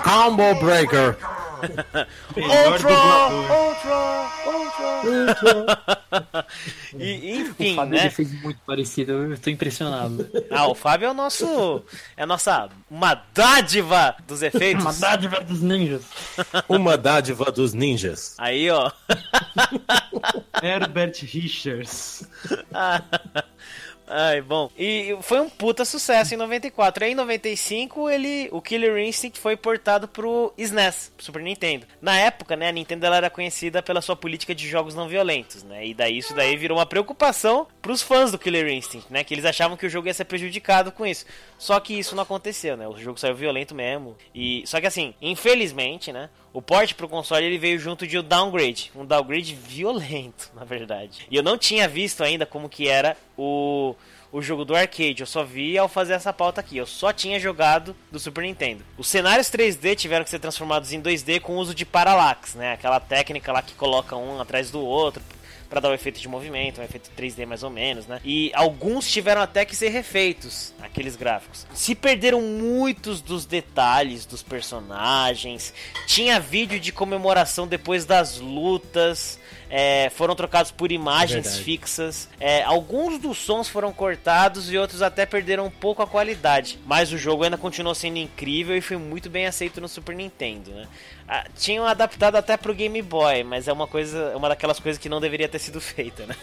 Combo 0.00 0.54
Breaker! 0.56 1.16
Ultra. 2.36 2.90
Ultra, 2.90 4.30
Ultra. 4.46 4.69
e, 6.98 7.40
enfim, 7.40 7.72
o 7.72 7.76
Fábio 7.76 7.94
né? 7.98 8.10
fez 8.10 8.32
muito 8.42 8.60
parecido, 8.66 9.12
eu 9.12 9.38
tô 9.38 9.50
impressionado. 9.50 10.28
Ah, 10.50 10.66
o 10.66 10.74
Fábio 10.74 11.06
é 11.06 11.10
o 11.10 11.14
nosso. 11.14 11.82
É 12.16 12.24
a 12.24 12.26
nossa. 12.26 12.68
Uma 12.90 13.14
dádiva 13.32 14.16
dos 14.26 14.42
efeitos. 14.42 14.82
Uma 14.82 14.92
dádiva 14.92 15.40
dos 15.40 15.60
ninjas. 15.62 16.02
Uma 16.68 16.98
dádiva 16.98 17.52
dos 17.52 17.72
ninjas. 17.72 18.34
Aí, 18.36 18.68
ó. 18.68 18.90
Herbert 20.60 21.22
Richards. 21.22 22.28
Ai, 24.12 24.40
bom. 24.40 24.68
E 24.76 25.16
foi 25.22 25.38
um 25.38 25.48
puta 25.48 25.84
sucesso 25.84 26.34
em 26.34 26.36
94. 26.36 27.04
Aí 27.04 27.12
em 27.12 27.14
95, 27.14 28.10
ele, 28.10 28.48
o 28.50 28.60
Killer 28.60 28.98
Instinct 28.98 29.38
foi 29.38 29.56
portado 29.56 30.08
pro 30.08 30.52
SNES, 30.58 31.12
pro 31.16 31.24
Super 31.24 31.40
Nintendo. 31.40 31.86
Na 32.02 32.18
época, 32.18 32.56
né, 32.56 32.68
a 32.68 32.72
Nintendo 32.72 33.06
ela 33.06 33.18
era 33.18 33.30
conhecida 33.30 33.80
pela 33.80 34.02
sua 34.02 34.16
política 34.16 34.52
de 34.52 34.68
jogos 34.68 34.96
não 34.96 35.08
violentos, 35.08 35.62
né? 35.62 35.86
E 35.86 35.94
daí 35.94 36.18
isso 36.18 36.34
daí 36.34 36.56
virou 36.56 36.78
uma 36.78 36.86
preocupação 36.86 37.68
pros 37.80 38.02
fãs 38.02 38.32
do 38.32 38.38
Killer 38.38 38.66
Instinct, 38.68 39.06
né? 39.12 39.22
Que 39.22 39.32
eles 39.32 39.44
achavam 39.44 39.76
que 39.76 39.86
o 39.86 39.90
jogo 39.90 40.08
ia 40.08 40.14
ser 40.14 40.24
prejudicado 40.24 40.90
com 40.90 41.06
isso. 41.06 41.24
Só 41.56 41.78
que 41.78 41.96
isso 41.96 42.16
não 42.16 42.24
aconteceu, 42.24 42.76
né? 42.76 42.88
O 42.88 42.98
jogo 42.98 43.20
saiu 43.20 43.36
violento 43.36 43.76
mesmo. 43.76 44.16
E 44.34 44.64
só 44.66 44.80
que 44.80 44.88
assim, 44.88 45.14
infelizmente, 45.22 46.12
né? 46.12 46.30
O 46.52 46.60
port 46.60 46.94
pro 46.94 47.08
console 47.08 47.46
ele 47.46 47.58
veio 47.58 47.78
junto 47.78 48.06
de 48.06 48.18
um 48.18 48.22
downgrade, 48.22 48.90
um 48.94 49.04
downgrade 49.04 49.54
violento, 49.54 50.50
na 50.56 50.64
verdade. 50.64 51.26
E 51.30 51.36
eu 51.36 51.42
não 51.42 51.56
tinha 51.56 51.88
visto 51.88 52.22
ainda 52.22 52.44
como 52.44 52.68
que 52.68 52.88
era 52.88 53.16
o 53.36 53.94
o 54.32 54.40
jogo 54.40 54.64
do 54.64 54.76
arcade, 54.76 55.20
eu 55.20 55.26
só 55.26 55.42
vi 55.42 55.76
ao 55.76 55.88
fazer 55.88 56.12
essa 56.12 56.32
pauta 56.32 56.60
aqui. 56.60 56.76
Eu 56.76 56.86
só 56.86 57.12
tinha 57.12 57.40
jogado 57.40 57.96
do 58.12 58.18
Super 58.18 58.44
Nintendo. 58.44 58.84
Os 58.96 59.08
cenários 59.08 59.48
3D 59.48 59.96
tiveram 59.96 60.24
que 60.24 60.30
ser 60.30 60.38
transformados 60.38 60.92
em 60.92 61.02
2D 61.02 61.40
com 61.40 61.56
o 61.56 61.58
uso 61.58 61.74
de 61.74 61.84
parallax, 61.84 62.54
né? 62.54 62.74
Aquela 62.74 63.00
técnica 63.00 63.52
lá 63.52 63.60
que 63.60 63.74
coloca 63.74 64.16
um 64.16 64.40
atrás 64.40 64.70
do 64.70 64.80
outro 64.80 65.20
para 65.70 65.80
dar 65.80 65.90
o 65.90 65.94
efeito 65.94 66.20
de 66.20 66.28
movimento, 66.28 66.80
um 66.80 66.84
efeito 66.84 67.08
3D 67.16 67.46
mais 67.46 67.62
ou 67.62 67.70
menos, 67.70 68.06
né? 68.06 68.20
E 68.24 68.50
alguns 68.54 69.10
tiveram 69.10 69.40
até 69.40 69.64
que 69.64 69.74
ser 69.74 69.88
refeitos, 69.88 70.74
aqueles 70.82 71.16
gráficos. 71.16 71.66
Se 71.72 71.94
perderam 71.94 72.42
muitos 72.42 73.22
dos 73.22 73.46
detalhes 73.46 74.26
dos 74.26 74.42
personagens. 74.42 75.72
Tinha 76.06 76.38
vídeo 76.38 76.78
de 76.78 76.92
comemoração 76.92 77.66
depois 77.66 78.04
das 78.04 78.38
lutas. 78.38 79.39
É, 79.70 80.10
foram 80.10 80.34
trocados 80.34 80.72
por 80.72 80.90
imagens 80.90 81.44
verdade. 81.44 81.62
fixas. 81.62 82.28
É, 82.40 82.62
alguns 82.64 83.18
dos 83.18 83.38
sons 83.38 83.68
foram 83.68 83.92
cortados 83.92 84.72
e 84.72 84.76
outros 84.76 85.00
até 85.00 85.24
perderam 85.24 85.66
um 85.66 85.70
pouco 85.70 86.02
a 86.02 86.06
qualidade. 86.06 86.78
Mas 86.84 87.12
o 87.12 87.18
jogo 87.18 87.44
ainda 87.44 87.56
continuou 87.56 87.94
sendo 87.94 88.18
incrível 88.18 88.76
e 88.76 88.80
foi 88.80 88.96
muito 88.96 89.30
bem 89.30 89.46
aceito 89.46 89.80
no 89.80 89.88
Super 89.88 90.16
Nintendo, 90.16 90.72
né? 90.72 90.88
Ah, 91.28 91.46
tinham 91.56 91.86
adaptado 91.86 92.34
até 92.34 92.56
pro 92.56 92.74
Game 92.74 93.00
Boy, 93.00 93.44
mas 93.44 93.68
é 93.68 93.72
uma 93.72 93.86
coisa, 93.86 94.36
uma 94.36 94.48
daquelas 94.48 94.80
coisas 94.80 95.00
que 95.00 95.08
não 95.08 95.20
deveria 95.20 95.48
ter 95.48 95.60
sido 95.60 95.80
feita, 95.80 96.26
né? 96.26 96.34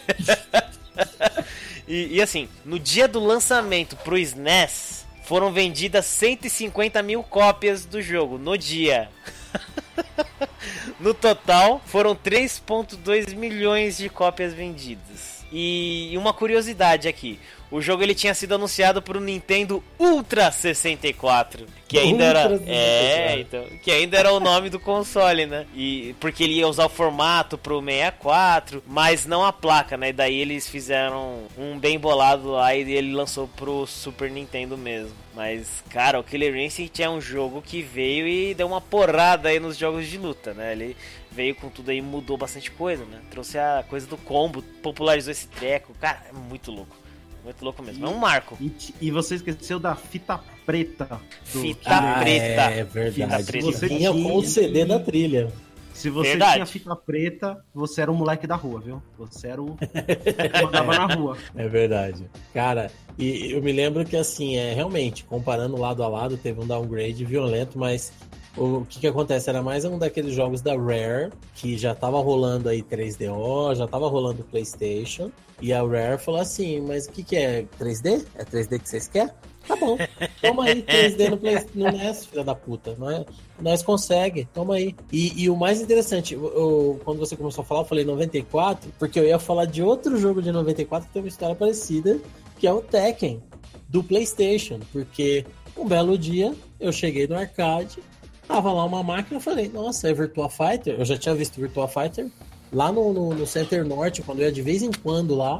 e, 1.86 2.16
e 2.16 2.22
assim, 2.22 2.48
no 2.64 2.80
dia 2.80 3.06
do 3.06 3.20
lançamento 3.20 3.98
pro 3.98 4.18
SNES, 4.18 5.06
foram 5.28 5.52
vendidas 5.52 6.06
150 6.06 7.04
mil 7.04 7.22
cópias 7.22 7.84
do 7.84 8.02
jogo 8.02 8.38
no 8.38 8.58
dia. 8.58 9.10
No 11.00 11.14
total, 11.14 11.82
foram 11.86 12.16
3.2 12.16 13.36
milhões 13.36 13.98
de 13.98 14.10
cópias 14.10 14.54
vendidas. 14.54 15.46
E 15.52 16.14
uma 16.18 16.34
curiosidade 16.34 17.08
aqui, 17.08 17.40
o 17.70 17.82
jogo 17.82 18.04
ele 18.04 18.16
tinha 18.16 18.34
sido 18.34 18.56
anunciado 18.56 19.02
para 19.02 19.18
o 19.18 19.22
Nintendo 19.22 19.84
Ultra 20.00 20.52
64, 20.52 21.66
que 21.88 21.98
ainda 21.98 22.24
era 22.24 22.50
Ultra 22.50 22.58
64. 22.58 22.74
é, 22.74 23.40
então, 23.40 23.66
que 23.82 23.92
ainda 23.92 24.18
era 24.18 24.32
o 24.34 24.40
nome 24.40 24.70
do 24.70 24.80
console, 24.80 25.46
né? 25.46 25.66
E 25.74 26.16
porque 26.20 26.44
ele 26.44 26.56
ia 26.56 26.68
usar 26.68 26.86
o 26.86 26.90
formato 26.90 27.58
pro 27.58 27.82
64, 27.82 28.84
mas 28.86 29.26
não 29.26 29.46
a 29.46 29.54
placa, 29.54 29.96
né? 29.96 30.10
E 30.10 30.14
daí 30.14 30.40
eles 30.40 30.68
fizeram 30.68 31.44
um 31.58 31.80
bem 31.80 31.98
bolado 31.98 32.52
lá 32.52 32.76
e 32.76 32.92
ele 32.92 33.14
lançou 33.14 33.48
pro 33.48 33.86
Super 33.88 34.30
Nintendo 34.30 34.78
mesmo. 34.78 35.14
Mas, 35.34 35.84
cara, 35.90 36.20
o 36.20 36.24
Killer 36.24 36.56
Instinct 36.58 37.02
é 37.02 37.10
um 37.10 37.22
jogo 37.22 37.62
que 37.62 37.82
veio 37.82 38.28
e 38.28 38.54
deu 38.54 38.68
uma 38.68 38.82
porrada 38.82 39.50
aí 39.50 39.60
nos 39.60 39.78
jogos 39.78 40.08
de 40.08 40.18
luta, 40.18 40.54
né? 40.54 40.72
Ele 40.72 40.98
veio 41.32 41.54
com 41.54 41.70
tudo 41.70 41.92
aí, 41.92 42.02
mudou 42.02 42.36
bastante 42.36 42.72
coisa, 42.72 43.06
né? 43.06 43.22
Trouxe 43.30 43.58
a 43.58 43.86
coisa 43.88 44.08
do 44.08 44.18
combo, 44.18 44.64
popularizou 44.82 45.32
esse 45.32 45.48
treco. 45.48 45.94
Cara, 46.02 46.24
é 46.28 46.34
muito 46.34 46.72
louco. 46.72 47.07
Muito 47.48 47.64
louco 47.64 47.82
mesmo. 47.82 48.06
É 48.06 48.10
um 48.10 48.18
marco. 48.18 48.58
E, 48.60 48.70
e 49.00 49.10
você 49.10 49.36
esqueceu 49.36 49.80
da 49.80 49.96
fita 49.96 50.38
preta. 50.66 51.06
do 51.54 51.62
Fita 51.62 51.98
Killer 51.98 52.20
preta. 52.20 52.62
É 52.72 52.84
verdade. 52.84 53.14
Fita 53.14 53.52
preta. 53.52 53.66
Você 53.68 53.88
Vinha 53.88 54.12
com 54.12 54.18
o 54.36 54.40
tinha- 54.42 54.50
CD 54.50 54.84
da 54.86 55.00
trilha. 55.00 55.48
Se 55.94 56.10
você 56.10 56.30
Verdade. 56.32 56.54
tinha 56.56 56.66
fita 56.66 56.96
preta, 56.96 57.64
você 57.74 58.02
era 58.02 58.12
um 58.12 58.16
moleque 58.16 58.46
da 58.46 58.56
rua, 58.56 58.82
viu? 58.82 59.02
Você 59.18 59.48
era 59.48 59.62
o 59.62 59.76
que 59.78 60.62
mandava 60.64 60.94
na 60.94 61.16
rua. 61.16 61.38
É 61.56 61.68
verdade. 61.70 62.30
Cara, 62.54 62.92
e 63.18 63.54
eu 63.54 63.64
me 63.64 63.72
lembro 63.72 64.04
que 64.06 64.16
assim, 64.18 64.58
é 64.58 64.74
realmente, 64.74 65.24
comparando 65.24 65.76
lado 65.80 66.04
a 66.04 66.08
lado, 66.10 66.38
teve 66.38 66.60
um 66.62 66.68
downgrade 66.68 67.24
violento, 67.26 67.80
mas 67.80 68.12
o 68.58 68.86
que 68.90 69.00
que 69.00 69.08
acontece? 69.08 69.50
Era 69.50 69.62
mais 69.62 69.86
um 69.86 69.98
daqueles 69.98 70.34
jogos 70.34 70.62
da 70.62 70.76
Rare, 70.76 71.32
que 71.56 71.78
já 71.78 71.94
tava 71.94 72.20
rolando 72.20 72.68
aí 72.70 72.82
3DO, 72.82 73.76
já 73.76 73.88
tava 73.88 74.08
rolando 74.08 74.44
PlayStation, 74.44 75.32
e 75.62 75.72
a 75.74 75.82
Rare 75.84 76.18
falou 76.18 76.42
assim, 76.42 76.82
mas 76.82 77.06
o 77.06 77.12
que 77.12 77.24
que 77.24 77.36
é? 77.36 77.66
3D? 77.80 78.26
É 78.36 78.44
3D 78.44 78.80
que 78.80 78.90
vocês 78.90 79.08
querem? 79.08 79.32
Tá 79.68 79.76
bom, 79.76 79.98
toma 80.42 80.64
aí 80.64 80.82
3D 80.82 81.30
no, 81.30 81.38
Play, 81.38 81.58
no 81.76 81.92
NES, 81.92 82.26
filha 82.26 82.42
da 82.44 82.56
puta. 82.56 82.96
Nós, 82.98 83.26
nós 83.60 83.84
consegue, 83.84 84.48
toma 84.54 84.76
aí. 84.76 84.96
E, 85.12 85.44
e 85.44 85.50
o 85.50 85.58
mais 85.58 85.82
interessante, 85.82 86.36
eu- 86.36 87.02
quando 87.04 87.20
você 87.20 87.36
começou 87.36 87.64
a 87.64 87.66
falar, 87.66 87.82
eu 87.82 87.86
falei 87.86 88.06
94, 88.06 88.90
porque 88.98 89.20
eu 89.20 89.26
ia 89.26 89.38
falar 89.38 89.66
de 89.66 89.84
outro 89.84 90.18
jogo 90.18 90.42
de 90.42 90.54
94 90.54 91.08
que 91.08 91.14
tem 91.14 91.22
uma 91.22 91.28
história 91.28 91.54
parecida, 91.54 92.18
que 92.58 92.66
é 92.66 92.72
o 92.72 92.82
Tekken, 92.82 93.44
do 93.90 94.02
PlayStation. 94.02 94.80
Porque 94.94 95.46
um 95.76 95.86
belo 95.86 96.18
dia 96.18 96.56
eu 96.80 96.94
cheguei 96.94 97.28
no 97.28 97.36
arcade, 97.36 97.98
tava 98.48 98.72
lá 98.72 98.86
uma 98.86 99.04
máquina, 99.04 99.38
eu 99.38 99.42
falei, 99.42 99.70
nossa, 99.70 100.10
é 100.10 100.14
Virtua 100.14 100.50
Fighter? 100.50 100.96
Eu 100.98 101.06
já 101.06 101.18
tinha 101.18 101.36
visto 101.36 101.60
Virtua 101.60 101.88
Fighter 101.88 102.28
lá 102.72 102.92
no, 102.92 103.14
no, 103.14 103.34
no 103.34 103.46
Center 103.46 103.86
Norte, 103.86 104.22
quando 104.22 104.40
eu 104.40 104.46
ia 104.46 104.52
de 104.52 104.62
vez 104.62 104.82
em 104.82 104.92
quando 104.92 105.36
lá. 105.36 105.60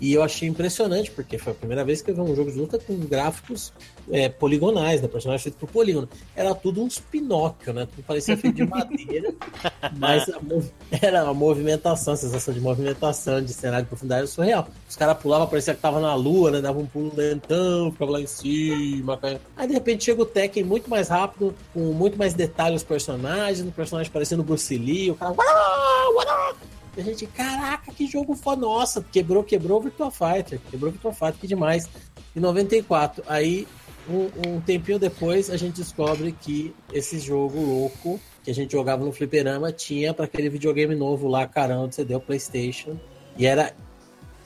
E 0.00 0.12
eu 0.12 0.22
achei 0.22 0.48
impressionante, 0.48 1.10
porque 1.10 1.38
foi 1.38 1.52
a 1.52 1.56
primeira 1.56 1.84
vez 1.84 2.02
que 2.02 2.10
eu 2.10 2.14
vi 2.14 2.20
um 2.20 2.34
jogo 2.34 2.50
de 2.50 2.58
luta 2.58 2.78
com 2.78 2.96
gráficos 2.98 3.72
é, 4.10 4.28
poligonais, 4.28 5.00
né? 5.00 5.08
Personagem 5.08 5.42
feito 5.42 5.58
por 5.58 5.68
polígono. 5.68 6.08
Era 6.34 6.54
tudo 6.54 6.82
uns 6.82 6.98
Pinóquio, 6.98 7.72
né? 7.72 7.86
Tudo 7.86 8.04
parecia 8.04 8.36
feito 8.36 8.56
de 8.56 8.66
madeira, 8.66 9.34
mas 9.96 10.28
a 10.28 10.40
era 11.00 11.22
a 11.22 11.34
movimentação, 11.34 12.14
a 12.14 12.16
sensação 12.16 12.52
de 12.52 12.60
movimentação, 12.60 13.42
de 13.42 13.52
cenário 13.52 13.84
de 13.84 13.88
profundidade 13.88 14.20
era 14.20 14.26
surreal. 14.26 14.68
Os 14.88 14.96
caras 14.96 15.16
pulavam, 15.18 15.46
parecia 15.46 15.74
que 15.74 15.80
tava 15.80 16.00
na 16.00 16.14
lua, 16.14 16.50
né? 16.50 16.60
Dava 16.60 16.78
um 16.78 16.86
pulo 16.86 17.12
lentão, 17.14 17.90
ficava 17.92 18.12
lá 18.12 18.20
em 18.20 18.26
cima. 18.26 19.16
caía. 19.16 19.40
Aí 19.56 19.66
de 19.66 19.74
repente 19.74 20.04
chega 20.04 20.22
o 20.22 20.26
Tekken 20.26 20.64
muito 20.64 20.88
mais 20.88 21.08
rápido, 21.08 21.54
com 21.72 21.80
muito 21.92 22.18
mais 22.18 22.34
detalhes 22.34 22.82
os 22.82 22.86
personagens, 22.86 23.66
o 23.66 23.72
personagem 23.72 24.10
parecendo 24.12 24.42
Bruce 24.42 24.76
Lee, 24.76 25.10
o 25.10 25.14
cara. 25.14 25.32
"Uau, 25.32 26.14
uau!" 26.14 26.56
E 26.96 27.00
a 27.00 27.04
gente, 27.04 27.26
caraca, 27.26 27.92
que 27.92 28.06
jogo 28.06 28.34
foda. 28.36 28.60
Nossa, 28.60 29.04
quebrou, 29.12 29.42
quebrou 29.42 29.78
o 29.78 29.82
Virtua 29.82 30.10
Fighter. 30.10 30.60
Quebrou 30.70 30.90
o 30.90 30.92
Virtua 30.92 31.12
Fighter, 31.12 31.34
que 31.40 31.46
demais. 31.46 31.88
Em 32.36 32.40
94, 32.40 33.22
aí, 33.26 33.66
um, 34.08 34.56
um 34.56 34.60
tempinho 34.60 34.98
depois, 34.98 35.50
a 35.50 35.56
gente 35.56 35.76
descobre 35.76 36.32
que 36.32 36.74
esse 36.92 37.18
jogo 37.18 37.60
louco 37.60 38.20
que 38.42 38.50
a 38.50 38.54
gente 38.54 38.72
jogava 38.72 39.04
no 39.04 39.12
Fliperama 39.12 39.72
tinha 39.72 40.12
para 40.12 40.26
aquele 40.26 40.50
videogame 40.50 40.94
novo 40.94 41.26
lá, 41.26 41.46
caramba, 41.46 41.88
de 41.88 41.94
CD, 41.94 42.14
o 42.14 42.20
PlayStation. 42.20 42.98
E 43.38 43.46
era 43.46 43.74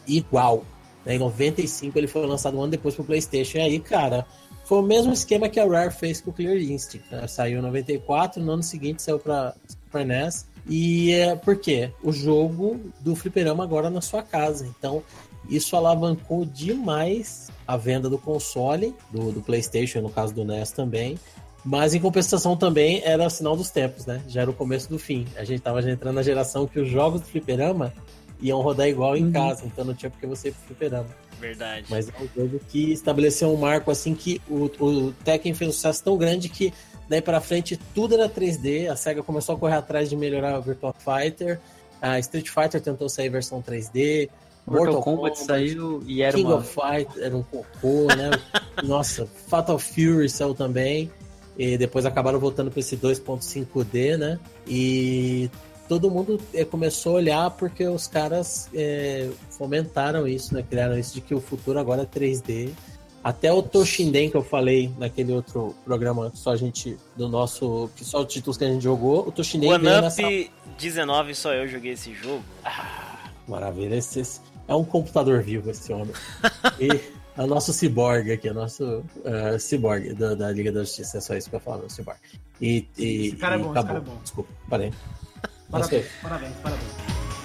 igual. 0.06 0.64
né? 1.04 1.16
Em 1.16 1.18
95 1.18 1.98
ele 1.98 2.06
foi 2.06 2.24
lançado 2.26 2.56
um 2.56 2.62
ano 2.62 2.70
depois 2.70 2.94
pro 2.94 3.04
PlayStation. 3.04 3.58
E 3.58 3.62
aí, 3.62 3.80
cara, 3.80 4.24
foi 4.64 4.78
o 4.78 4.82
mesmo 4.82 5.12
esquema 5.12 5.48
que 5.48 5.58
a 5.58 5.66
Rare 5.66 5.92
fez 5.92 6.20
com 6.20 6.30
o 6.30 6.32
Clear 6.32 6.56
Instinct. 6.56 7.06
né? 7.10 7.26
Saiu 7.26 7.58
em 7.58 7.62
94, 7.62 8.42
no 8.42 8.52
ano 8.52 8.62
seguinte 8.62 9.02
saiu 9.02 9.18
para 9.18 9.54
Super 9.66 10.06
NES. 10.06 10.46
E 10.68 11.12
é 11.12 11.34
porque 11.34 11.90
o 12.02 12.12
jogo 12.12 12.78
do 13.00 13.16
fliperama 13.16 13.64
agora 13.64 13.90
na 13.90 14.00
sua 14.00 14.22
casa. 14.22 14.66
Então, 14.66 15.02
isso 15.48 15.74
alavancou 15.74 16.44
demais 16.44 17.50
a 17.68 17.76
venda 17.76 18.08
do 18.08 18.16
console, 18.18 18.94
do, 19.10 19.30
do 19.30 19.42
PlayStation, 19.42 20.00
no 20.00 20.08
caso 20.08 20.34
do 20.34 20.42
NES 20.42 20.70
também. 20.72 21.18
Mas 21.62 21.92
em 21.94 22.00
compensação 22.00 22.56
também 22.56 23.02
era 23.04 23.28
sinal 23.28 23.54
dos 23.54 23.68
tempos, 23.70 24.06
né? 24.06 24.22
Já 24.26 24.40
era 24.40 24.50
o 24.50 24.54
começo 24.54 24.88
do 24.88 24.98
fim. 24.98 25.26
A 25.36 25.44
gente 25.44 25.60
tava 25.60 25.82
já 25.82 25.90
entrando 25.90 26.14
na 26.14 26.22
geração 26.22 26.66
que 26.66 26.80
os 26.80 26.88
jogos 26.88 27.20
do 27.20 27.26
fliperama 27.26 27.92
iam 28.40 28.60
rodar 28.62 28.88
igual 28.88 29.16
em 29.16 29.24
Uhum. 29.24 29.32
casa, 29.32 29.66
então 29.66 29.84
não 29.84 29.92
tinha 29.92 30.08
porque 30.08 30.26
você 30.26 30.48
ir 30.48 30.52
pro 30.52 30.66
fliperama. 30.68 31.08
Verdade. 31.38 31.84
Mas 31.90 32.08
é 32.08 32.12
um 32.22 32.28
jogo 32.34 32.58
que 32.70 32.90
estabeleceu 32.92 33.52
um 33.52 33.56
marco 33.56 33.90
assim 33.90 34.14
que 34.14 34.40
o, 34.48 34.70
o 34.80 35.12
Tekken 35.24 35.52
fez 35.52 35.68
um 35.68 35.72
sucesso 35.72 36.02
tão 36.02 36.16
grande 36.16 36.48
que 36.48 36.72
daí 37.08 37.20
pra 37.20 37.40
frente 37.40 37.78
tudo 37.94 38.14
era 38.14 38.28
3D. 38.30 38.88
A 38.90 38.96
SEGA 38.96 39.22
começou 39.22 39.54
a 39.56 39.58
correr 39.58 39.74
atrás 39.76 40.08
de 40.08 40.16
melhorar 40.16 40.58
o 40.58 40.62
Virtua 40.62 40.94
Fighter. 40.94 41.60
A 42.00 42.18
Street 42.20 42.48
Fighter 42.48 42.80
tentou 42.80 43.08
sair 43.08 43.28
versão 43.28 43.60
3D. 43.60 44.30
Mortal, 44.76 45.02
Kombat, 45.02 45.38
saiu 45.38 46.02
e 46.06 46.22
era 46.22 46.36
King 46.36 46.46
uma... 46.46 46.56
of 46.56 46.68
Fight 46.68 47.20
era 47.20 47.36
um 47.36 47.42
cocô, 47.42 48.06
né? 48.16 48.30
Nossa, 48.84 49.26
Fatal 49.46 49.78
Fury 49.78 50.28
saiu 50.28 50.54
também. 50.54 51.10
E 51.58 51.76
depois 51.76 52.06
acabaram 52.06 52.38
voltando 52.38 52.70
para 52.70 52.78
esse 52.78 52.96
2.5D, 52.96 54.16
né? 54.16 54.38
E 54.66 55.50
todo 55.88 56.08
mundo 56.10 56.40
é, 56.54 56.64
começou 56.64 57.12
a 57.12 57.16
olhar 57.16 57.50
porque 57.50 57.84
os 57.86 58.06
caras 58.06 58.68
é, 58.72 59.28
fomentaram 59.50 60.28
isso, 60.28 60.54
né? 60.54 60.62
Criaram 60.62 60.96
isso 60.96 61.14
de 61.14 61.20
que 61.20 61.34
o 61.34 61.40
futuro 61.40 61.78
agora 61.78 62.02
é 62.02 62.06
3D. 62.06 62.70
Até 63.24 63.52
o 63.52 63.60
Toshinden 63.60 64.30
que 64.30 64.36
eu 64.36 64.42
falei 64.44 64.92
naquele 64.96 65.32
outro 65.32 65.74
programa 65.84 66.30
só 66.34 66.52
a 66.52 66.56
gente 66.56 66.96
do 67.16 67.28
nosso 67.28 67.90
que 67.96 68.04
só 68.04 68.20
os 68.20 68.32
títulos 68.32 68.56
que 68.56 68.64
a 68.64 68.68
gente 68.68 68.82
jogou, 68.82 69.26
o 69.26 69.32
Toshinden 69.32 69.70
One 69.72 69.88
Up 69.88 70.00
nessa 70.02 70.22
19 70.78 71.34
só 71.34 71.52
eu 71.52 71.66
joguei 71.66 71.92
esse 71.92 72.14
jogo. 72.14 72.42
maravilha. 73.48 73.96
Esse, 73.96 74.20
esse- 74.20 74.40
é 74.68 74.74
um 74.74 74.84
computador 74.84 75.42
vivo 75.42 75.70
esse 75.70 75.92
homem. 75.92 76.12
e 76.78 76.88
é 77.36 77.42
o 77.42 77.46
nosso 77.46 77.72
cyborg 77.72 78.30
aqui, 78.30 78.48
é 78.48 78.50
o 78.52 78.54
nosso 78.54 79.04
uh, 79.18 79.58
cyborg 79.58 80.12
da, 80.14 80.34
da 80.34 80.52
Liga 80.52 80.70
da 80.70 80.80
Justiça, 80.80 81.18
é 81.18 81.20
só 81.20 81.34
isso 81.34 81.48
que 81.48 81.56
eu 81.56 81.60
falo, 81.60 81.86
o 81.86 81.90
cyborg. 81.90 82.18
E, 82.60 82.86
e, 82.98 83.28
Esse 83.28 83.36
cara 83.36 83.54
é 83.54 83.58
bom, 83.58 83.72
tá 83.72 83.80
esse 83.80 83.86
cara 83.88 83.98
é 83.98 84.02
bom. 84.02 84.18
Desculpa, 84.22 84.52
parei. 84.68 84.92
Parabéns, 85.70 86.06
parabéns, 86.22 86.54
parabéns. 86.62 87.37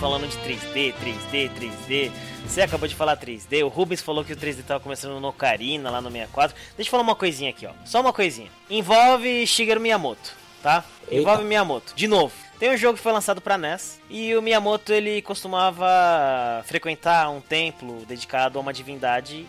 Falando 0.00 0.26
de 0.26 0.36
3D, 0.38 0.94
3D, 0.94 1.50
3D. 1.50 2.10
Você 2.46 2.62
acabou 2.62 2.88
de 2.88 2.94
falar 2.94 3.18
3D. 3.18 3.62
O 3.62 3.68
Rubens 3.68 4.00
falou 4.00 4.24
que 4.24 4.32
o 4.32 4.36
3D 4.36 4.64
tava 4.64 4.80
começando 4.80 5.20
no 5.20 5.28
Ocarina, 5.28 5.90
lá 5.90 6.00
no 6.00 6.10
64. 6.10 6.56
Deixa 6.74 6.88
eu 6.88 6.90
falar 6.90 7.02
uma 7.02 7.14
coisinha 7.14 7.50
aqui, 7.50 7.66
ó. 7.66 7.72
Só 7.84 8.00
uma 8.00 8.12
coisinha. 8.12 8.50
Envolve 8.70 9.46
Shigeru 9.46 9.78
Miyamoto, 9.78 10.32
tá? 10.62 10.82
Eita. 11.02 11.16
Envolve 11.16 11.44
Miyamoto. 11.44 11.92
De 11.94 12.08
novo. 12.08 12.32
Tem 12.58 12.70
um 12.70 12.76
jogo 12.78 12.96
que 12.96 13.02
foi 13.02 13.12
lançado 13.12 13.42
pra 13.42 13.58
NES. 13.58 14.00
E 14.08 14.34
o 14.34 14.40
Miyamoto, 14.40 14.90
ele 14.90 15.20
costumava 15.20 15.86
frequentar 16.64 17.30
um 17.30 17.42
templo 17.42 18.02
dedicado 18.06 18.58
a 18.58 18.62
uma 18.62 18.72
divindade 18.72 19.46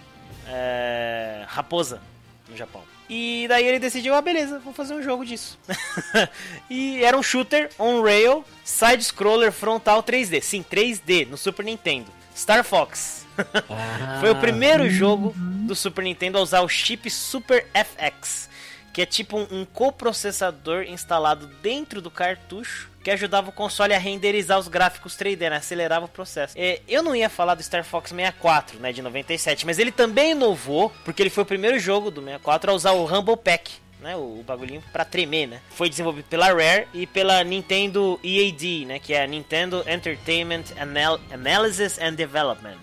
é, 0.47 1.45
raposa 1.47 2.01
no 2.49 2.57
Japão. 2.57 2.83
E 3.13 3.45
daí 3.49 3.65
ele 3.65 3.77
decidiu, 3.77 4.15
ah, 4.15 4.21
beleza, 4.21 4.57
vou 4.59 4.71
fazer 4.71 4.93
um 4.93 5.03
jogo 5.03 5.25
disso. 5.25 5.59
e 6.69 7.03
era 7.03 7.17
um 7.17 7.21
shooter 7.21 7.69
on-rail, 7.77 8.45
side-scroller 8.63 9.51
frontal 9.51 10.01
3D. 10.01 10.41
Sim, 10.41 10.63
3D, 10.63 11.27
no 11.27 11.35
Super 11.35 11.65
Nintendo. 11.65 12.09
Star 12.33 12.63
Fox. 12.63 13.27
Ah, 13.69 14.19
Foi 14.21 14.29
o 14.31 14.35
primeiro 14.37 14.89
jogo 14.89 15.33
do 15.35 15.75
Super 15.75 16.05
Nintendo 16.05 16.37
a 16.37 16.41
usar 16.41 16.61
o 16.61 16.69
chip 16.69 17.09
Super 17.09 17.67
FX, 17.73 18.49
que 18.93 19.01
é 19.01 19.05
tipo 19.05 19.37
um, 19.37 19.47
um 19.51 19.65
coprocessador 19.65 20.83
instalado 20.83 21.47
dentro 21.61 22.01
do 22.01 22.11
cartucho 22.11 22.91
que 23.03 23.11
ajudava 23.11 23.49
o 23.49 23.53
console 23.53 23.93
a 23.93 23.97
renderizar 23.97 24.59
os 24.59 24.67
gráficos 24.67 25.15
3D, 25.15 25.49
né? 25.49 25.57
acelerava 25.57 26.05
o 26.05 26.09
processo. 26.09 26.53
É, 26.57 26.81
eu 26.87 27.01
não 27.01 27.15
ia 27.15 27.29
falar 27.29 27.55
do 27.55 27.63
Star 27.63 27.83
Fox 27.83 28.11
64, 28.11 28.79
né, 28.79 28.93
de 28.93 29.01
97, 29.01 29.65
mas 29.65 29.79
ele 29.79 29.91
também 29.91 30.31
inovou, 30.31 30.91
porque 31.03 31.21
ele 31.21 31.29
foi 31.29 31.43
o 31.43 31.47
primeiro 31.47 31.79
jogo 31.79 32.11
do 32.11 32.21
64 32.21 32.71
a 32.71 32.73
usar 32.73 32.91
o 32.91 33.05
Rumble 33.05 33.37
Pack. 33.37 33.71
Né, 33.99 34.15
o, 34.15 34.39
o 34.39 34.43
bagulhinho 34.43 34.83
pra 34.91 35.05
tremer, 35.05 35.47
né? 35.47 35.61
Foi 35.69 35.87
desenvolvido 35.87 36.25
pela 36.25 36.47
Rare 36.47 36.87
e 36.91 37.05
pela 37.05 37.43
Nintendo 37.43 38.19
EAD, 38.23 38.85
né? 38.87 38.97
Que 38.97 39.13
é 39.13 39.23
a 39.23 39.27
Nintendo 39.27 39.83
Entertainment 39.87 40.63
Anal 40.75 41.19
Analysis 41.31 41.99
and 41.99 42.13
Development. 42.13 42.81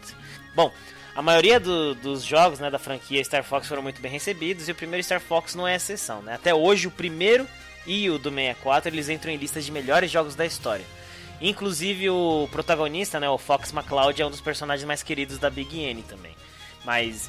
Bom, 0.55 0.71
a 1.19 1.23
maioria 1.23 1.59
do- 1.59 1.95
dos 1.97 2.23
jogos 2.23 2.61
né, 2.61 2.71
da 2.71 2.79
franquia 2.79 3.23
Star 3.25 3.43
Fox 3.43 3.67
foram 3.67 3.83
muito 3.83 4.01
bem 4.01 4.11
recebidos 4.13 4.69
e 4.69 4.73
o 4.73 4.75
primeiro 4.75 5.03
Star 5.03 5.21
Fox 5.21 5.55
não 5.57 5.67
é 5.67 5.75
exceção. 5.75 6.23
Né? 6.23 6.35
Até 6.35 6.55
hoje, 6.55 6.87
o 6.87 6.91
primeiro 6.93 7.45
e 7.87 8.09
o 8.09 8.19
do 8.19 8.31
64 8.31 8.89
eles 8.89 9.09
entram 9.09 9.33
em 9.33 9.37
listas 9.37 9.65
de 9.65 9.73
melhores 9.73 10.11
jogos 10.11 10.37
da 10.37 10.47
história. 10.47 10.85
Inclusive, 11.41 12.09
o 12.11 12.49
protagonista, 12.53 13.19
né, 13.19 13.29
o 13.29 13.37
Fox 13.39 13.73
McCloud, 13.73 14.21
é 14.21 14.27
um 14.27 14.31
dos 14.31 14.41
personagens 14.41 14.87
mais 14.87 15.03
queridos 15.03 15.39
da 15.39 15.49
Big 15.51 15.79
N 15.81 16.03
também. 16.03 16.33
Mas 16.85 17.29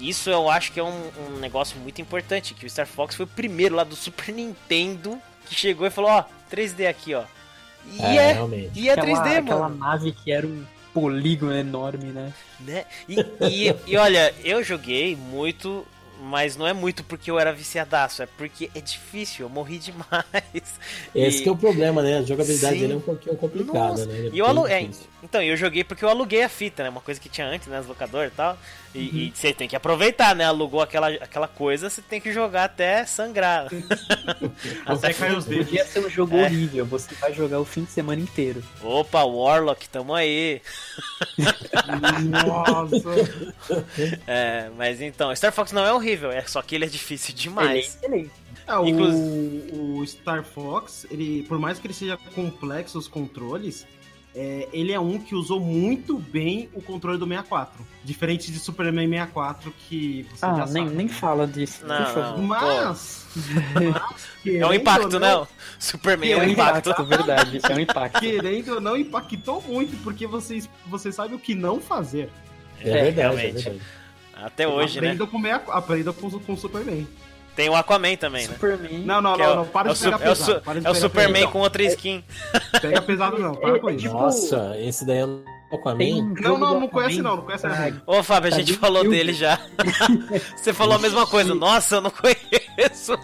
isso 0.00 0.30
eu 0.30 0.48
acho 0.50 0.72
que 0.72 0.80
é 0.80 0.82
um, 0.82 1.10
um 1.28 1.38
negócio 1.38 1.78
muito 1.78 2.00
importante, 2.00 2.54
que 2.54 2.64
o 2.66 2.70
Star 2.70 2.86
Fox 2.86 3.14
foi 3.14 3.24
o 3.24 3.28
primeiro 3.28 3.74
lá 3.74 3.84
do 3.84 3.96
Super 3.96 4.32
Nintendo 4.32 5.18
que 5.46 5.54
chegou 5.54 5.86
e 5.86 5.90
falou, 5.90 6.10
ó, 6.10 6.24
3D 6.50 6.88
aqui, 6.88 7.14
ó. 7.14 7.22
E 7.92 8.02
É, 8.02 8.32
é, 8.32 8.70
e 8.74 8.88
é 8.88 8.92
aquela, 8.92 9.06
3D, 9.22 9.38
aquela 9.38 9.68
mano. 9.68 9.76
nave 9.76 10.12
que 10.12 10.32
era 10.32 10.46
um 10.46 10.64
polígono 10.96 11.52
enorme, 11.54 12.06
né? 12.06 12.32
né? 12.58 12.86
E, 13.06 13.20
e, 13.42 13.74
e 13.86 13.96
olha, 13.98 14.34
eu 14.42 14.64
joguei 14.64 15.14
muito, 15.14 15.86
mas 16.22 16.56
não 16.56 16.66
é 16.66 16.72
muito 16.72 17.04
porque 17.04 17.30
eu 17.30 17.38
era 17.38 17.52
viciadaço, 17.52 18.22
é 18.22 18.26
porque 18.26 18.70
é 18.74 18.80
difícil, 18.80 19.44
eu 19.44 19.50
morri 19.50 19.78
demais. 19.78 20.80
Esse 21.14 21.40
E- 21.40 21.42
que 21.42 21.48
é 21.50 21.52
o 21.52 21.56
problema, 21.56 22.02
né? 22.02 22.16
A 22.16 22.22
jogabilidade 22.22 22.76
Sim. 22.76 22.80
dele 22.80 22.92
é 22.94 22.96
um 22.96 23.00
pouquinho 23.00 23.36
complicada, 23.36 23.88
Nossa, 23.90 24.06
né? 24.06 24.28
É 24.28 24.30
E 24.32 24.38
eu 24.38 24.46
alu... 24.46 24.66
é. 24.66 24.88
Então, 25.28 25.42
eu 25.42 25.56
joguei 25.56 25.84
porque 25.84 26.04
eu 26.04 26.08
aluguei 26.08 26.42
a 26.42 26.48
fita, 26.48 26.82
né? 26.82 26.88
Uma 26.88 27.00
coisa 27.00 27.20
que 27.20 27.28
tinha 27.28 27.46
antes, 27.46 27.66
né? 27.68 27.78
As 27.78 27.86
locadoras 27.86 28.32
e 28.32 28.34
tal. 28.36 28.56
E, 28.94 28.98
Uhum. 28.98 29.04
e 29.18 29.32
você 29.34 29.52
tem 29.52 29.68
que 29.68 29.76
aproveitar, 29.76 30.34
né? 30.34 30.44
Alugou 30.44 30.80
aquela, 30.80 31.08
aquela 31.08 31.46
coisa, 31.48 31.90
você 31.90 32.00
tem 32.00 32.20
que 32.20 32.32
jogar 32.32 32.64
até 32.64 33.04
sangrar. 33.04 33.66
Até 34.86 35.12
cair 35.12 35.36
os 35.36 35.44
dedos. 35.44 35.66
Podia 35.66 35.84
ser 35.84 35.98
um 36.06 36.08
jogo 36.08 36.36
É. 36.36 36.44
horrível, 36.46 36.86
você 36.86 37.14
vai 37.16 37.32
jogar 37.34 37.60
o 37.60 37.64
fim 37.64 37.84
de 37.84 37.90
semana 37.90 38.20
inteiro. 38.22 38.62
Opa, 38.82 39.22
Warlock, 39.24 39.88
tamo 39.88 40.14
aí. 40.14 40.62
Nossa. 42.30 42.96
É, 44.26 44.70
mas 44.76 45.00
então, 45.00 45.34
Star 45.34 45.52
Fox 45.52 45.72
não 45.72 45.84
é 45.84 45.92
horrível, 45.92 46.30
é 46.30 46.42
só 46.42 46.62
que 46.62 46.74
ele 46.74 46.84
é 46.84 46.88
difícil 46.88 47.30
Ele 47.34 47.38
é 47.38 47.42
demais. 47.42 47.86
excelente. 47.96 48.30
É, 48.66 48.76
o, 48.76 48.86
Inclusive- 48.86 49.70
o 49.72 50.06
Star 50.06 50.42
Fox, 50.44 51.06
ele, 51.10 51.44
por 51.44 51.58
mais 51.58 51.78
que 51.78 51.86
ele 51.86 51.94
seja 51.94 52.16
complexo 52.34 52.98
os 52.98 53.06
controles, 53.08 53.86
é, 54.36 54.68
ele 54.72 54.92
é 54.92 55.00
um 55.00 55.18
que 55.18 55.34
usou 55.34 55.58
muito 55.58 56.18
bem 56.18 56.68
o 56.74 56.82
controle 56.82 57.16
do 57.18 57.26
64. 57.26 57.84
Diferente 58.04 58.52
de 58.52 58.58
Superman 58.58 59.08
64, 59.08 59.72
que 59.88 60.26
você 60.30 60.44
Ah, 60.44 60.54
já 60.54 60.66
nem, 60.66 60.84
sabe. 60.84 60.96
nem 60.96 61.08
fala 61.08 61.46
disso, 61.46 61.86
Não, 61.86 61.96
por 62.04 62.12
favor. 62.14 62.36
não. 62.38 62.44
Mas, 62.46 63.26
mas 63.74 64.28
É 64.46 64.66
um 64.66 64.72
impacto, 64.74 65.18
não? 65.18 65.48
Superman 65.78 66.28
é 66.30 66.32
É 66.32 66.36
um 66.38 66.44
impacto. 66.44 66.90
impacto, 66.90 67.04
verdade. 67.04 67.60
É 67.68 67.74
um 67.74 67.80
impacto. 67.80 68.20
Querendo 68.20 68.74
ou 68.74 68.80
não, 68.80 68.96
impactou 68.96 69.60
muito, 69.62 69.96
porque 70.04 70.26
vocês, 70.26 70.68
você 70.86 71.10
sabe 71.10 71.34
o 71.34 71.38
que 71.38 71.54
não 71.54 71.80
fazer. 71.80 72.30
É, 72.80 72.90
É, 72.90 72.92
verdade, 73.04 73.18
é 73.20 73.22
realmente. 73.22 73.52
verdade. 73.64 73.80
Até 74.34 74.68
hoje, 74.68 75.00
né? 75.00 75.08
aprenda 75.12 75.26
com, 75.26 75.38
meia- 75.38 75.62
aprenda 75.68 76.12
com, 76.12 76.30
com 76.30 76.56
Superman. 76.56 77.06
Tem 77.56 77.68
o 77.70 77.74
Aquaman 77.74 78.14
também, 78.16 78.46
né? 78.46 78.52
Superman. 78.52 78.98
Não, 79.00 79.20
não, 79.22 79.34
Que 79.34 79.42
é 79.42 79.46
não, 79.46 79.52
o- 79.52 79.56
não, 79.56 79.66
para 79.66 79.88
é 79.88 79.92
de 79.92 79.98
su- 79.98 80.04
pegar 80.04 80.16
é 80.16 80.18
o 80.18 80.22
pesado. 80.28 80.52
su- 80.52 80.60
para 80.60 80.72
de 80.80 80.86
É 80.86 80.90
o 80.90 80.92
pegar 80.92 81.00
Superman 81.08 81.32
pesado. 81.34 81.52
com 81.52 81.58
outra 81.60 81.82
skin. 81.84 82.24
Pega 82.82 83.02
pesado 83.02 83.38
não, 83.38 83.54
para 83.54 83.78
com 83.80 83.90
É, 83.90 83.94
isso. 83.96 84.12
Nossa, 84.12 84.76
esse 84.78 85.06
daí 85.06 85.18
é 85.18 85.74
Aquaman. 85.74 86.04
Um 86.04 86.34
Não, 86.38 86.58
não, 86.58 86.80
não 86.80 86.88
conhece 86.88 87.20
não, 87.22 87.36
não 87.36 87.42
conhece 87.44 87.66
não. 87.66 88.02
Ô, 88.06 88.22
Fábio, 88.22 88.48
a 88.48 88.50
Tá 88.52 88.58
gente 88.58 88.66
de 88.68 88.74
falou 88.78 89.08
dele 89.08 89.32
já. 89.32 89.58
Você 90.54 90.72
falou 90.72 90.94
a 90.96 90.98
mesma 90.98 91.26
coisa. 91.26 91.54
Nossa, 91.54 91.96
eu 91.96 92.00
não 92.02 92.10
conheço. 92.10 93.18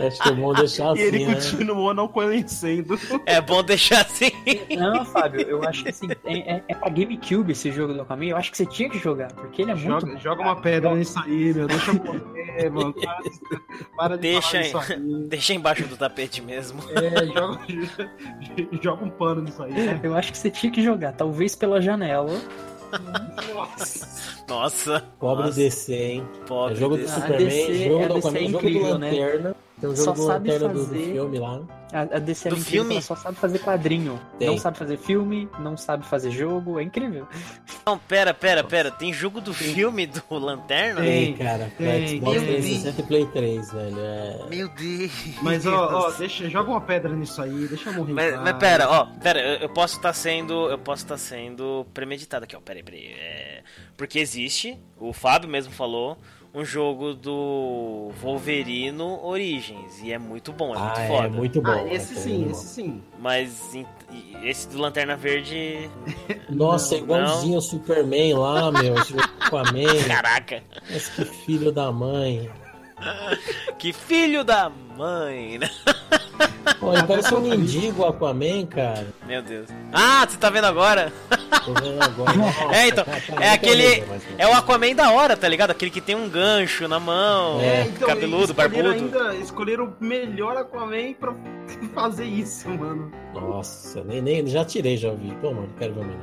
Acho 0.00 0.22
que 0.22 0.28
é 0.28 0.32
bom 0.32 0.52
deixar 0.52 0.96
E 0.96 1.00
ele 1.00 1.16
assim, 1.16 1.26
né? 1.26 1.34
continuou 1.34 1.94
não 1.94 2.08
conhecendo. 2.08 2.98
É 3.24 3.40
bom 3.40 3.62
deixar 3.62 4.02
assim. 4.02 4.30
Não, 4.76 5.04
Fábio, 5.04 5.40
eu 5.42 5.62
acho 5.64 5.82
que 5.84 5.90
assim, 5.90 6.08
é, 6.24 6.54
é, 6.56 6.64
é 6.68 6.74
pra 6.74 6.88
GameCube 6.88 7.52
esse 7.52 7.70
jogo 7.72 7.94
do 7.94 8.02
Aquaman. 8.02 8.26
Eu 8.26 8.36
acho 8.36 8.50
que 8.50 8.56
você 8.56 8.66
tinha 8.66 8.88
que 8.90 8.98
jogar, 8.98 9.32
porque 9.32 9.62
ele 9.62 9.70
é 9.70 9.74
muito 9.74 9.88
Joga, 9.88 10.06
bom. 10.12 10.18
joga 10.18 10.42
uma 10.42 10.56
pedra 10.56 10.94
nisso 10.94 11.18
aí, 11.18 11.54
meu. 11.54 11.66
Deixa 11.66 11.90
eu 11.90 11.94
morrer, 11.94 12.70
mano. 12.70 12.94
Para 12.94 13.20
de, 13.22 13.38
para 13.96 14.16
de 14.16 14.22
Deixa 14.22 14.64
falar 14.64 14.84
aí. 14.90 14.98
Deixa 15.28 15.54
embaixo 15.54 15.84
do 15.86 15.96
tapete 15.96 16.40
mesmo. 16.42 16.80
É, 16.90 17.26
joga, 17.26 17.58
joga 18.82 19.04
um 19.04 19.10
pano 19.10 19.42
nisso 19.42 19.62
aí. 19.62 19.72
né? 19.72 20.00
Eu 20.02 20.14
acho 20.16 20.32
que 20.32 20.38
você 20.38 20.50
tinha 20.50 20.70
que 20.72 20.82
jogar, 20.82 21.12
talvez 21.12 21.54
pela 21.56 21.80
janela. 21.80 22.32
Nossa. 24.48 25.00
Pobre 25.18 25.44
Nossa, 25.46 25.56
DC, 25.56 25.94
hein? 25.94 26.28
Pobre 26.46 26.74
É 26.74 26.76
jogo 26.76 26.96
do 26.96 27.08
Superman, 27.08 27.38
DC 27.38 27.84
jogo 27.88 28.04
a 28.04 28.08
do 28.08 28.14
DC 28.14 28.28
Aquaman, 28.28 28.38
é 28.38 28.48
jogo 28.48 28.56
incrível, 28.58 28.92
do 28.92 28.98
né? 28.98 29.54
Tem 29.86 29.92
um 29.92 29.96
Só 29.96 30.04
jogo 30.04 30.18
do 30.20 30.26
sabe 30.26 30.50
Lanterna 30.50 30.68
do, 30.74 30.80
do 30.80 30.86
fazer- 30.86 31.12
filme 31.12 31.38
lá. 31.38 31.60
A, 31.92 32.00
a 32.00 32.18
DC 32.18 32.48
é 32.48 32.50
Do 32.50 32.56
incrível, 32.58 32.80
filme? 32.82 32.94
ela 32.94 33.02
só 33.02 33.14
sabe 33.16 33.36
fazer 33.38 33.58
quadrinho. 33.60 34.20
Tem. 34.38 34.48
Não 34.48 34.58
sabe 34.58 34.76
fazer 34.76 34.98
filme, 34.98 35.48
não 35.60 35.76
sabe 35.76 36.04
fazer 36.04 36.30
jogo. 36.32 36.80
É 36.80 36.82
incrível. 36.82 37.26
Não, 37.86 37.96
pera, 37.96 38.34
pera, 38.34 38.64
pera. 38.64 38.90
Tem 38.90 39.12
jogo 39.12 39.40
do 39.40 39.54
filme 39.54 40.04
do 40.06 40.22
Lanterna? 40.30 41.00
Tem. 41.00 41.32
Tem, 41.34 41.46
cara. 41.46 41.72
Tem, 41.78 42.08
Xbox 42.18 42.36
tem. 42.38 42.46
360 42.46 43.00
e 43.00 43.04
Play 43.04 43.26
3, 43.26 43.72
velho. 43.72 43.96
É... 43.98 44.46
Meu 44.50 44.68
Deus. 44.70 45.12
Mas, 45.40 45.64
ó, 45.64 46.08
ó, 46.08 46.10
deixa, 46.18 46.50
joga 46.50 46.70
uma 46.70 46.80
pedra 46.80 47.14
nisso 47.14 47.40
aí, 47.40 47.68
deixa 47.68 47.88
eu 47.90 47.94
morrer. 47.94 48.12
Mas, 48.12 48.40
mas 48.40 48.52
pera, 48.54 48.90
ó, 48.90 49.06
pera, 49.22 49.40
eu, 49.40 49.60
eu 49.60 49.68
posso 49.68 49.96
estar 49.96 50.12
sendo. 50.12 50.68
Eu 50.68 50.78
posso 50.78 51.04
estar 51.04 51.16
sendo 51.16 51.86
premeditado 51.94 52.44
aqui, 52.44 52.56
ó. 52.56 52.60
Pera 52.60 52.80
aí, 52.80 52.82
pera 52.82 52.96
aí. 52.96 53.06
É, 53.06 53.62
porque 53.96 54.18
existe, 54.18 54.76
o 54.98 55.12
Fábio 55.12 55.48
mesmo 55.48 55.72
falou, 55.72 56.18
um 56.56 56.64
jogo 56.64 57.12
do 57.14 58.10
Wolverino 58.22 59.22
Origins. 59.22 60.00
E 60.02 60.10
é 60.12 60.18
muito 60.18 60.52
bom, 60.52 60.74
é 60.74 60.78
muito 60.78 60.98
Ah, 61.00 61.06
foda. 61.06 61.26
é 61.26 61.30
muito 61.30 61.60
bom. 61.60 61.70
Ah, 61.70 61.92
esse 61.94 62.14
é 62.14 62.16
sim, 62.16 62.38
muito 62.38 62.50
esse 62.52 62.66
sim. 62.68 63.02
Mas 63.20 63.74
em- 63.74 63.86
esse 64.42 64.66
do 64.68 64.78
Lanterna 64.78 65.16
Verde. 65.16 65.90
bom. 66.48 66.54
Nossa, 66.66 66.94
é 66.94 66.98
igualzinho 66.98 67.58
o 67.58 67.62
Superman 67.62 68.34
lá, 68.34 68.72
meu. 68.72 68.96
Esse 68.98 69.10
jogo 69.12 69.22
do 69.26 69.44
Aquaman. 69.44 69.84
Caraca! 70.08 70.62
Mas 70.90 71.08
que 71.10 71.24
filho 71.26 71.70
da 71.70 71.92
mãe. 71.92 72.50
Que 73.78 73.92
filho 73.92 74.42
da 74.42 74.70
mãe, 74.96 75.58
né? 75.58 75.68
Pô, 76.80 76.94
ele 76.94 77.02
parece 77.02 77.34
um 77.34 77.40
mendigo 77.46 78.02
Aquaman, 78.06 78.64
cara. 78.64 79.06
Meu 79.26 79.42
Deus. 79.42 79.68
Ah, 79.92 80.26
você 80.26 80.38
tá 80.38 80.48
vendo 80.48 80.64
agora? 80.64 81.12
É, 82.72 82.88
então, 82.88 83.04
é 83.40 83.50
aquele. 83.50 84.04
É 84.38 84.46
o 84.46 84.52
Aquaman 84.54 84.94
da 84.94 85.10
hora, 85.12 85.36
tá 85.36 85.48
ligado? 85.48 85.70
Aquele 85.70 85.90
que 85.90 86.00
tem 86.00 86.14
um 86.14 86.28
gancho 86.28 86.86
na 86.88 86.98
mão, 87.00 87.60
É. 87.60 87.84
cabeludo, 88.06 88.52
escolheram 88.52 88.54
barbudo. 88.54 88.88
Ainda, 88.90 89.34
escolheram 89.36 89.84
o 90.00 90.04
melhor 90.04 90.56
Aquaman 90.56 91.12
pra 91.14 91.34
fazer 91.94 92.24
isso, 92.24 92.68
mano. 92.68 93.10
Nossa, 93.34 94.02
nem, 94.04 94.20
nem, 94.22 94.46
já 94.46 94.64
tirei, 94.64 94.96
já 94.96 95.10
vi. 95.12 95.32
Pô, 95.40 95.52
mano, 95.52 95.68
quero 95.78 95.94
ver 95.94 96.04
mais. 96.06 96.16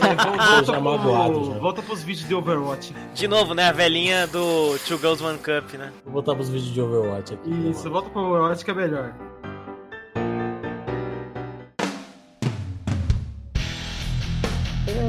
É, 0.00 0.46
volta, 0.46 0.64
já 0.72 0.80
magoado, 0.80 1.44
já. 1.44 1.58
volta 1.58 1.82
pros 1.82 2.02
vídeos 2.02 2.28
de 2.28 2.34
Overwatch. 2.34 2.94
De 3.14 3.28
novo, 3.28 3.54
né? 3.54 3.68
A 3.68 3.72
velhinha 3.72 4.26
do 4.26 4.78
Two 4.86 4.98
Girls 4.98 5.22
One 5.22 5.38
Cup, 5.38 5.74
né? 5.74 5.92
Vou 6.04 6.14
botar 6.14 6.34
pros 6.34 6.48
vídeos 6.48 6.72
de 6.72 6.80
Overwatch 6.80 7.34
aqui. 7.34 7.50
Isso, 7.70 7.84
mano. 7.84 7.90
volta 7.92 8.10
pro 8.10 8.20
Overwatch 8.22 8.64
que 8.64 8.70
é 8.70 8.74
melhor. 8.74 9.14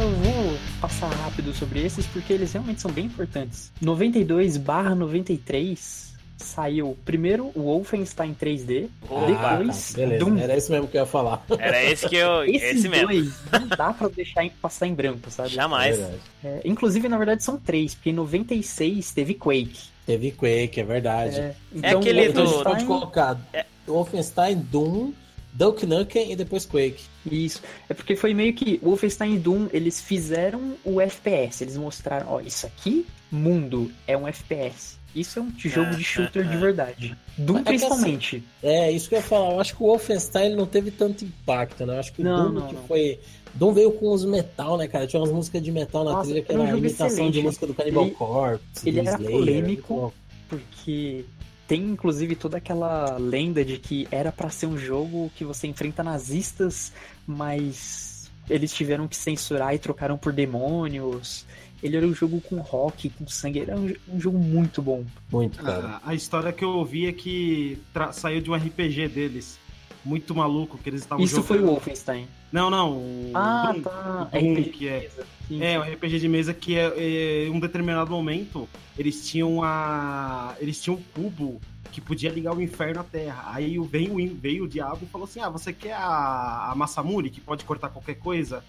Eu 0.01 0.09
vou 0.09 0.57
passar 0.81 1.09
rápido 1.09 1.53
sobre 1.53 1.85
esses 1.85 2.07
porque 2.07 2.33
eles 2.33 2.51
realmente 2.51 2.81
são 2.81 2.89
bem 2.91 3.05
importantes. 3.05 3.71
92 3.79 4.57
93 4.57 6.11
saiu 6.37 6.97
primeiro 7.05 7.51
o 7.53 7.61
Wolfenstein 7.65 8.33
3D, 8.33 8.87
Ah, 9.03 9.25
depois 9.57 9.91
tá, 9.91 9.97
beleza, 9.99 10.25
Doom. 10.25 10.37
era 10.39 10.57
isso 10.57 10.71
mesmo 10.71 10.87
que 10.87 10.97
eu 10.97 11.01
ia 11.01 11.05
falar. 11.05 11.45
Era 11.59 11.83
esse 11.83 12.09
que 12.09 12.15
eu. 12.15 12.43
Esses 12.45 12.79
esse 12.79 12.89
mesmo. 12.89 13.07
dois 13.09 13.31
não 13.51 13.67
dá 13.67 13.93
pra 13.93 14.07
deixar 14.07 14.49
passar 14.59 14.87
em 14.87 14.93
branco, 14.95 15.29
sabe? 15.29 15.49
Jamais. 15.49 15.97
Verdade. 15.97 16.19
É, 16.43 16.61
inclusive, 16.65 17.07
na 17.07 17.17
verdade, 17.19 17.43
são 17.43 17.59
três, 17.59 17.93
porque 17.93 18.09
em 18.09 18.13
96 18.13 19.11
teve 19.11 19.35
Quake. 19.35 19.91
Teve 20.07 20.31
Quake, 20.31 20.79
é 20.79 20.83
verdade. 20.83 21.35
É, 21.39 21.55
aquele 21.91 22.25
Então 22.25 22.43
a 22.43 22.45
gente 22.47 22.57
do- 22.57 22.63
pode 22.63 22.85
colocar 22.85 23.39
Wolfenstein, 23.87 24.55
Doom, 24.71 25.13
Duke 25.53 25.85
Nukem 25.85 26.31
e 26.31 26.35
depois 26.35 26.65
Quake. 26.65 27.03
Isso. 27.29 27.61
É 27.89 27.93
porque 27.93 28.15
foi 28.15 28.33
meio 28.33 28.53
que 28.53 28.79
o 28.81 28.87
Wolfenstein 28.89 29.35
e 29.35 29.39
Doom, 29.39 29.67
eles 29.71 30.01
fizeram 30.01 30.75
o 30.83 30.99
FPS. 30.99 31.63
Eles 31.63 31.77
mostraram, 31.77 32.27
ó, 32.29 32.39
isso 32.39 32.65
aqui, 32.65 33.05
mundo, 33.31 33.91
é 34.07 34.17
um 34.17 34.27
FPS. 34.27 34.99
Isso 35.13 35.39
é 35.39 35.41
um 35.41 35.51
jogo 35.57 35.91
de 35.95 36.03
shooter 36.05 36.47
de 36.47 36.55
verdade. 36.57 37.17
Doom 37.37 37.57
É 37.59 37.63
principalmente. 37.63 38.41
É, 38.63 38.89
isso 38.91 39.09
que 39.09 39.15
eu 39.15 39.19
ia 39.19 39.23
falar. 39.23 39.51
Eu 39.51 39.59
acho 39.59 39.75
que 39.75 39.83
o 39.83 39.87
Wolfenstein 39.87 40.55
não 40.55 40.65
teve 40.65 40.89
tanto 40.89 41.25
impacto, 41.25 41.85
né? 41.85 41.95
Eu 41.95 41.99
acho 41.99 42.13
que 42.13 42.21
o 42.21 42.23
Não, 42.25 42.45
Doom 42.45 42.59
não, 42.61 42.67
que 42.67 42.75
não. 42.75 42.83
foi. 42.83 43.19
Doom 43.53 43.73
veio 43.73 43.91
com 43.91 44.09
os 44.13 44.23
metal, 44.23 44.77
né, 44.77 44.87
cara? 44.87 45.05
Tinha 45.05 45.19
umas 45.21 45.31
músicas 45.31 45.61
de 45.61 45.69
metal 45.69 46.05
na 46.05 46.11
Nossa, 46.13 46.29
trilha 46.29 46.41
que 46.41 46.49
era 46.51 46.61
um 46.61 46.63
era 46.63 46.71
jogo 46.71 46.85
imitação 46.85 47.07
excelente. 47.07 47.33
de 47.33 47.41
música 47.41 47.67
do 47.67 47.73
Cannibal 47.73 48.03
Ele- 48.05 48.11
Corpse. 48.15 48.87
ele 48.89 48.99
era 49.01 49.11
Slayer, 49.17 49.31
polêmico. 49.37 49.93
bom. 49.93 50.11
Porque 50.47 51.25
tem 51.67 51.81
inclusive 51.83 52.35
toda 52.35 52.57
aquela 52.57 53.17
lenda 53.17 53.63
de 53.65 53.77
que 53.77 54.07
era 54.11 54.31
pra 54.31 54.49
ser 54.49 54.65
um 54.67 54.77
jogo 54.77 55.29
que 55.35 55.43
você 55.43 55.67
enfrenta 55.67 56.01
nazistas, 56.03 56.93
mas 57.31 58.29
eles 58.49 58.73
tiveram 58.73 59.07
que 59.07 59.15
censurar 59.15 59.73
e 59.73 59.79
trocaram 59.79 60.17
por 60.17 60.31
demônios. 60.33 61.45
Ele 61.81 61.97
era 61.97 62.05
um 62.05 62.13
jogo 62.13 62.39
com 62.41 62.57
rock, 62.59 63.09
com 63.09 63.27
sangue, 63.27 63.61
era 63.61 63.75
um, 63.75 63.91
um 64.13 64.19
jogo 64.19 64.37
muito 64.37 64.81
bom. 64.81 65.03
Muito, 65.31 65.63
cara. 65.63 65.99
A, 66.03 66.11
a 66.11 66.13
história 66.15 66.51
que 66.53 66.63
eu 66.63 66.69
ouvi 66.69 67.07
é 67.07 67.11
que 67.11 67.79
saiu 68.13 68.39
de 68.41 68.51
um 68.51 68.55
RPG 68.55 69.07
deles. 69.07 69.59
Muito 70.03 70.33
maluco 70.33 70.77
que 70.79 70.89
eles 70.89 71.01
estavam 71.01 71.23
Isso 71.23 71.35
jogando. 71.35 71.47
foi 71.47 71.59
o 71.59 71.65
Wolfenstein. 71.67 72.27
Não, 72.51 72.69
não. 72.71 72.91
O 72.97 73.31
Ah, 73.35 73.71
Doom, 73.71 73.81
tá. 73.81 74.29
o 74.33 74.39
Doom, 74.39 74.53
RPG 74.53 74.69
que 74.71 74.87
é. 74.87 75.09
Sim. 75.47 75.63
É, 75.63 75.79
o 75.79 75.83
RPG 75.83 76.19
de 76.19 76.27
mesa 76.27 76.53
que 76.53 76.75
é, 76.75 76.91
é, 76.97 77.45
em 77.47 77.51
um 77.51 77.59
determinado 77.59 78.09
momento 78.11 78.67
eles 78.97 79.27
tinham 79.27 79.63
a. 79.63 80.55
Eles 80.59 80.81
tinham 80.81 80.97
um 80.97 81.01
cubo 81.21 81.61
que 81.91 82.01
podia 82.01 82.31
ligar 82.31 82.55
o 82.55 82.61
inferno 82.61 83.01
à 83.01 83.03
terra. 83.03 83.43
Aí 83.53 83.77
veio, 83.79 84.35
veio 84.35 84.63
o 84.63 84.67
diabo 84.67 84.99
e 85.03 85.07
falou 85.07 85.25
assim: 85.25 85.41
Ah, 85.41 85.49
você 85.49 85.73
quer 85.73 85.93
a, 85.93 86.71
a 86.71 86.75
Massamuri 86.75 87.29
que 87.29 87.41
pode 87.41 87.65
cortar 87.65 87.89
qualquer 87.89 88.15
coisa? 88.15 88.63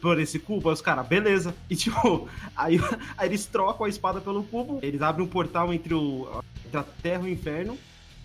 por 0.00 0.20
esse 0.20 0.38
cubo, 0.38 0.68
aí 0.68 0.74
os 0.74 0.82
caras, 0.82 1.06
beleza. 1.06 1.54
E 1.70 1.74
tipo, 1.76 2.28
aí, 2.54 2.78
aí 3.16 3.28
eles 3.28 3.46
trocam 3.46 3.86
a 3.86 3.88
espada 3.88 4.20
pelo 4.20 4.44
cubo, 4.44 4.78
eles 4.82 5.00
abrem 5.00 5.24
um 5.24 5.28
portal 5.28 5.72
entre, 5.72 5.94
o, 5.94 6.28
entre 6.66 6.78
a 6.78 6.82
terra 6.82 7.26
e 7.26 7.30
o 7.30 7.32
inferno. 7.32 7.78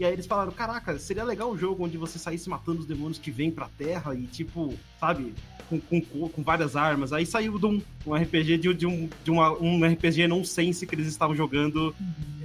E 0.03 0.05
aí 0.05 0.11
eles 0.11 0.25
falaram, 0.25 0.51
caraca, 0.51 0.99
seria 0.99 1.23
legal 1.23 1.49
um 1.49 1.57
jogo 1.57 1.85
onde 1.85 1.97
você 1.97 2.19
saísse 2.19 2.49
matando 2.49 2.81
os 2.81 2.85
demônios 2.85 3.17
que 3.17 3.31
vêm 3.31 3.49
pra 3.49 3.69
terra 3.77 4.13
e 4.13 4.23
tipo, 4.23 4.73
sabe, 4.99 5.33
com, 5.69 5.79
com, 5.79 6.27
com 6.27 6.43
várias 6.43 6.75
armas. 6.75 7.13
Aí 7.13 7.25
saiu 7.25 7.57
de 7.57 7.65
um, 7.65 7.81
um 8.05 8.13
RPG 8.13 8.57
de, 8.57 8.73
de, 8.73 8.85
um, 8.85 9.09
de 9.23 9.31
uma, 9.31 9.53
um 9.53 9.81
RPG 9.89 10.27
nonsense 10.27 10.85
que 10.85 10.93
eles 10.93 11.07
estavam 11.07 11.33
jogando, 11.33 11.95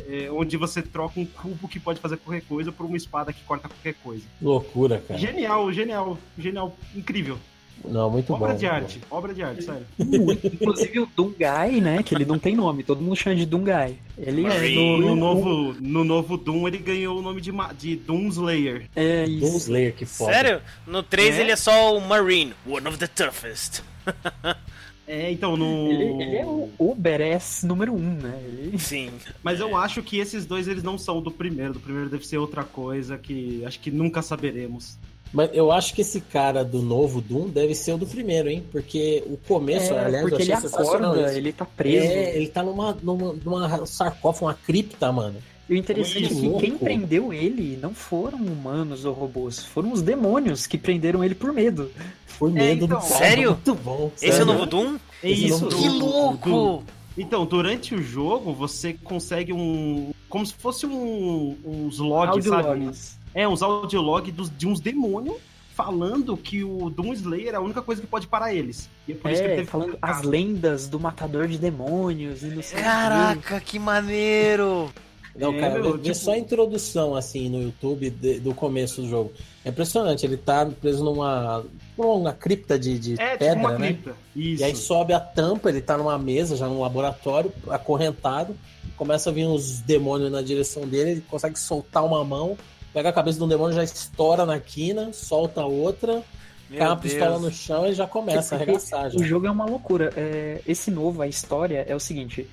é, 0.06 0.30
onde 0.30 0.56
você 0.56 0.80
troca 0.80 1.18
um 1.18 1.26
cubo 1.26 1.66
que 1.66 1.80
pode 1.80 1.98
fazer 1.98 2.18
qualquer 2.18 2.42
coisa 2.42 2.70
por 2.70 2.86
uma 2.86 2.96
espada 2.96 3.32
que 3.32 3.42
corta 3.42 3.68
qualquer 3.68 3.94
coisa. 3.94 4.22
Loucura, 4.40 5.00
cara. 5.00 5.18
Genial, 5.18 5.72
genial, 5.72 6.16
genial, 6.38 6.76
incrível. 6.94 7.40
Não, 7.84 8.10
muito 8.10 8.32
obra 8.32 8.52
bom. 8.52 8.58
de 8.58 8.64
muito 8.66 8.74
arte, 8.74 9.00
obra 9.10 9.34
de 9.34 9.42
arte, 9.42 9.64
sério. 9.64 9.86
Inclusive 9.98 11.00
o 11.00 11.06
Dungai, 11.06 11.80
né? 11.80 12.02
Que 12.02 12.14
ele 12.14 12.24
não 12.24 12.38
tem 12.38 12.54
nome, 12.56 12.82
todo 12.82 13.02
mundo 13.02 13.16
chama 13.16 13.36
de 13.36 13.46
Dungai. 13.46 13.96
Ele 14.16 14.46
É, 14.46 14.74
no, 14.74 14.98
no 14.98 15.16
novo, 15.16 15.76
no 15.80 16.04
novo 16.04 16.36
Doom 16.36 16.66
ele 16.66 16.78
ganhou 16.78 17.18
o 17.18 17.22
nome 17.22 17.40
de, 17.40 17.52
de 17.78 17.96
Doomslayer. 17.96 18.88
É 18.94 19.26
bom. 19.26 19.38
Doom 19.38 19.46
isso. 19.48 19.56
Slayer, 19.56 19.94
que 19.94 20.04
foda. 20.04 20.32
Sério? 20.32 20.62
No 20.86 21.02
3 21.02 21.36
É? 21.36 21.40
ele 21.40 21.52
é 21.52 21.56
só 21.56 21.96
o 21.96 22.00
Marine, 22.00 22.52
one 22.66 22.86
of 22.88 22.98
the 22.98 23.06
toughest. 23.06 23.82
É, 25.08 25.32
então 25.32 25.56
no. 25.56 25.90
Ele, 25.90 26.22
ele 26.22 26.36
é 26.36 26.44
o, 26.44 26.68
o 26.78 26.94
badass 26.94 27.62
número 27.64 27.94
um, 27.94 28.12
né? 28.12 28.38
Ele... 28.44 28.78
Sim. 28.78 29.10
Mas 29.42 29.58
eu 29.58 29.74
acho 29.74 30.02
que 30.02 30.18
esses 30.18 30.44
dois 30.44 30.68
eles 30.68 30.82
não 30.82 30.98
são 30.98 31.22
do 31.22 31.30
primeiro. 31.30 31.72
Do 31.72 31.80
primeiro 31.80 32.10
deve 32.10 32.26
ser 32.26 32.36
outra 32.36 32.62
coisa 32.62 33.16
que 33.16 33.64
acho 33.64 33.80
que 33.80 33.90
nunca 33.90 34.20
saberemos. 34.20 34.98
Mas 35.32 35.50
eu 35.52 35.70
acho 35.70 35.94
que 35.94 36.00
esse 36.00 36.20
cara 36.20 36.64
do 36.64 36.80
novo 36.80 37.20
Doom 37.20 37.48
deve 37.48 37.74
ser 37.74 37.92
o 37.92 37.98
do 37.98 38.06
primeiro, 38.06 38.48
hein? 38.48 38.64
Porque 38.72 39.22
o 39.26 39.36
começo, 39.36 39.92
É, 39.92 40.04
aliás, 40.04 40.22
porque 40.28 40.42
eu 40.42 40.46
ele 40.46 40.52
acorda, 40.52 41.26
isso. 41.28 41.38
ele 41.38 41.52
tá 41.52 41.64
preso. 41.64 42.06
É, 42.06 42.36
ele 42.36 42.48
tá 42.48 42.62
numa, 42.62 42.96
numa, 43.02 43.32
numa 43.32 43.86
sarcófago, 43.86 44.46
uma 44.46 44.54
cripta, 44.54 45.12
mano. 45.12 45.36
E 45.68 45.74
o 45.74 45.76
interessante 45.76 46.24
é 46.24 46.28
que 46.28 46.34
quem 46.34 46.70
louco. 46.70 46.78
prendeu 46.78 47.30
ele 47.32 47.78
não 47.80 47.92
foram 47.92 48.38
humanos 48.38 49.04
ou 49.04 49.12
robôs, 49.12 49.62
foram 49.62 49.92
os 49.92 50.00
demônios 50.00 50.66
que 50.66 50.78
prenderam 50.78 51.22
ele 51.22 51.34
por 51.34 51.52
medo. 51.52 51.90
Por 52.38 52.50
medo 52.50 52.86
então, 52.86 52.98
do 52.98 53.04
sério? 53.04 53.50
Muito 53.50 53.74
bom. 53.74 54.10
Esse 54.16 54.26
é 54.26 54.32
sério. 54.32 54.48
o 54.48 54.52
novo 54.54 54.66
Doom? 54.66 54.96
É 55.22 55.30
Esse 55.30 55.46
isso. 55.46 55.66
Que 55.66 55.88
louco! 55.88 56.84
Então, 57.18 57.44
durante 57.44 57.94
o 57.94 58.02
jogo, 58.02 58.54
você 58.54 58.94
consegue 58.94 59.52
um. 59.52 60.12
Como 60.28 60.46
se 60.46 60.54
fosse 60.54 60.86
um, 60.86 61.56
uns 61.64 61.98
logs, 61.98 62.44
sabe? 62.48 62.68
Audiologs. 62.68 63.17
É, 63.34 63.46
uns 63.48 63.62
audiologs 63.62 64.32
dos, 64.34 64.50
de 64.56 64.66
uns 64.66 64.80
demônios 64.80 65.36
falando 65.74 66.36
que 66.36 66.64
o 66.64 66.90
Doom 66.90 67.12
Slayer 67.12 67.52
é 67.54 67.56
a 67.56 67.60
única 67.60 67.80
coisa 67.80 68.00
que 68.00 68.06
pode 68.08 68.26
parar 68.26 68.52
eles. 68.52 68.88
E 69.06 69.12
é 69.12 69.14
por 69.14 69.30
isso 69.30 69.40
que 69.40 69.46
ele 69.46 69.52
É, 69.52 69.56
teve 69.56 69.66
que 69.66 69.72
falando 69.72 69.92
ficar- 69.92 70.10
as 70.10 70.22
lendas 70.22 70.88
do 70.88 70.98
matador 70.98 71.46
de 71.46 71.56
demônios 71.56 72.42
e 72.42 72.46
não 72.46 72.62
sei. 72.62 72.80
Caraca, 72.82 73.60
que 73.60 73.78
maneiro! 73.78 74.90
Não, 75.36 75.54
É, 75.54 75.60
cara, 75.60 75.74
meu, 75.80 75.92
vê 75.92 75.98
tipo- 76.02 76.14
só 76.16 76.32
a 76.32 76.38
introdução, 76.38 77.14
assim, 77.14 77.48
no 77.48 77.62
YouTube 77.62 78.10
de- 78.10 78.40
do 78.40 78.52
começo 78.52 79.02
do 79.02 79.08
jogo. 79.08 79.32
É 79.64 79.68
impressionante, 79.68 80.26
ele 80.26 80.36
tá 80.36 80.66
preso 80.66 81.04
numa, 81.04 81.64
numa 81.96 82.32
cripta 82.32 82.76
de, 82.76 82.98
de 82.98 83.12
É, 83.20 83.36
pedra, 83.36 83.54
tipo 83.54 83.60
uma 83.68 83.78
né? 83.78 83.86
cripta. 83.86 84.16
Isso. 84.34 84.62
E 84.62 84.64
aí 84.64 84.74
sobe 84.74 85.12
a 85.12 85.20
tampa, 85.20 85.68
ele 85.68 85.80
tá 85.80 85.96
numa 85.96 86.18
mesa, 86.18 86.56
já 86.56 86.66
num 86.66 86.80
laboratório, 86.80 87.52
acorrentado. 87.68 88.56
Começa 88.96 89.30
a 89.30 89.32
vir 89.32 89.46
uns 89.46 89.78
demônios 89.80 90.32
na 90.32 90.42
direção 90.42 90.82
dele, 90.88 91.10
ele 91.12 91.20
consegue 91.30 91.56
soltar 91.56 92.04
uma 92.04 92.24
mão, 92.24 92.58
pega 92.92 93.08
a 93.08 93.12
cabeça 93.12 93.38
de 93.38 93.44
um 93.44 93.48
demônio, 93.48 93.74
já 93.74 93.84
estoura 93.84 94.44
na 94.44 94.58
quina, 94.58 95.12
solta 95.12 95.64
outra, 95.64 96.22
cai 96.68 96.78
Meu 96.78 96.86
uma 96.88 96.96
pistola 96.96 97.30
Deus. 97.32 97.42
no 97.42 97.50
chão 97.50 97.86
e 97.86 97.94
já 97.94 98.06
começa 98.06 98.54
a 98.54 98.58
arregaçar. 98.58 99.10
Já. 99.10 99.18
O 99.18 99.24
jogo 99.24 99.46
é 99.46 99.50
uma 99.50 99.64
loucura. 99.64 100.12
É, 100.16 100.60
esse 100.66 100.90
novo, 100.90 101.22
a 101.22 101.26
história 101.26 101.84
é 101.88 101.94
o 101.94 102.00
seguinte: 102.00 102.46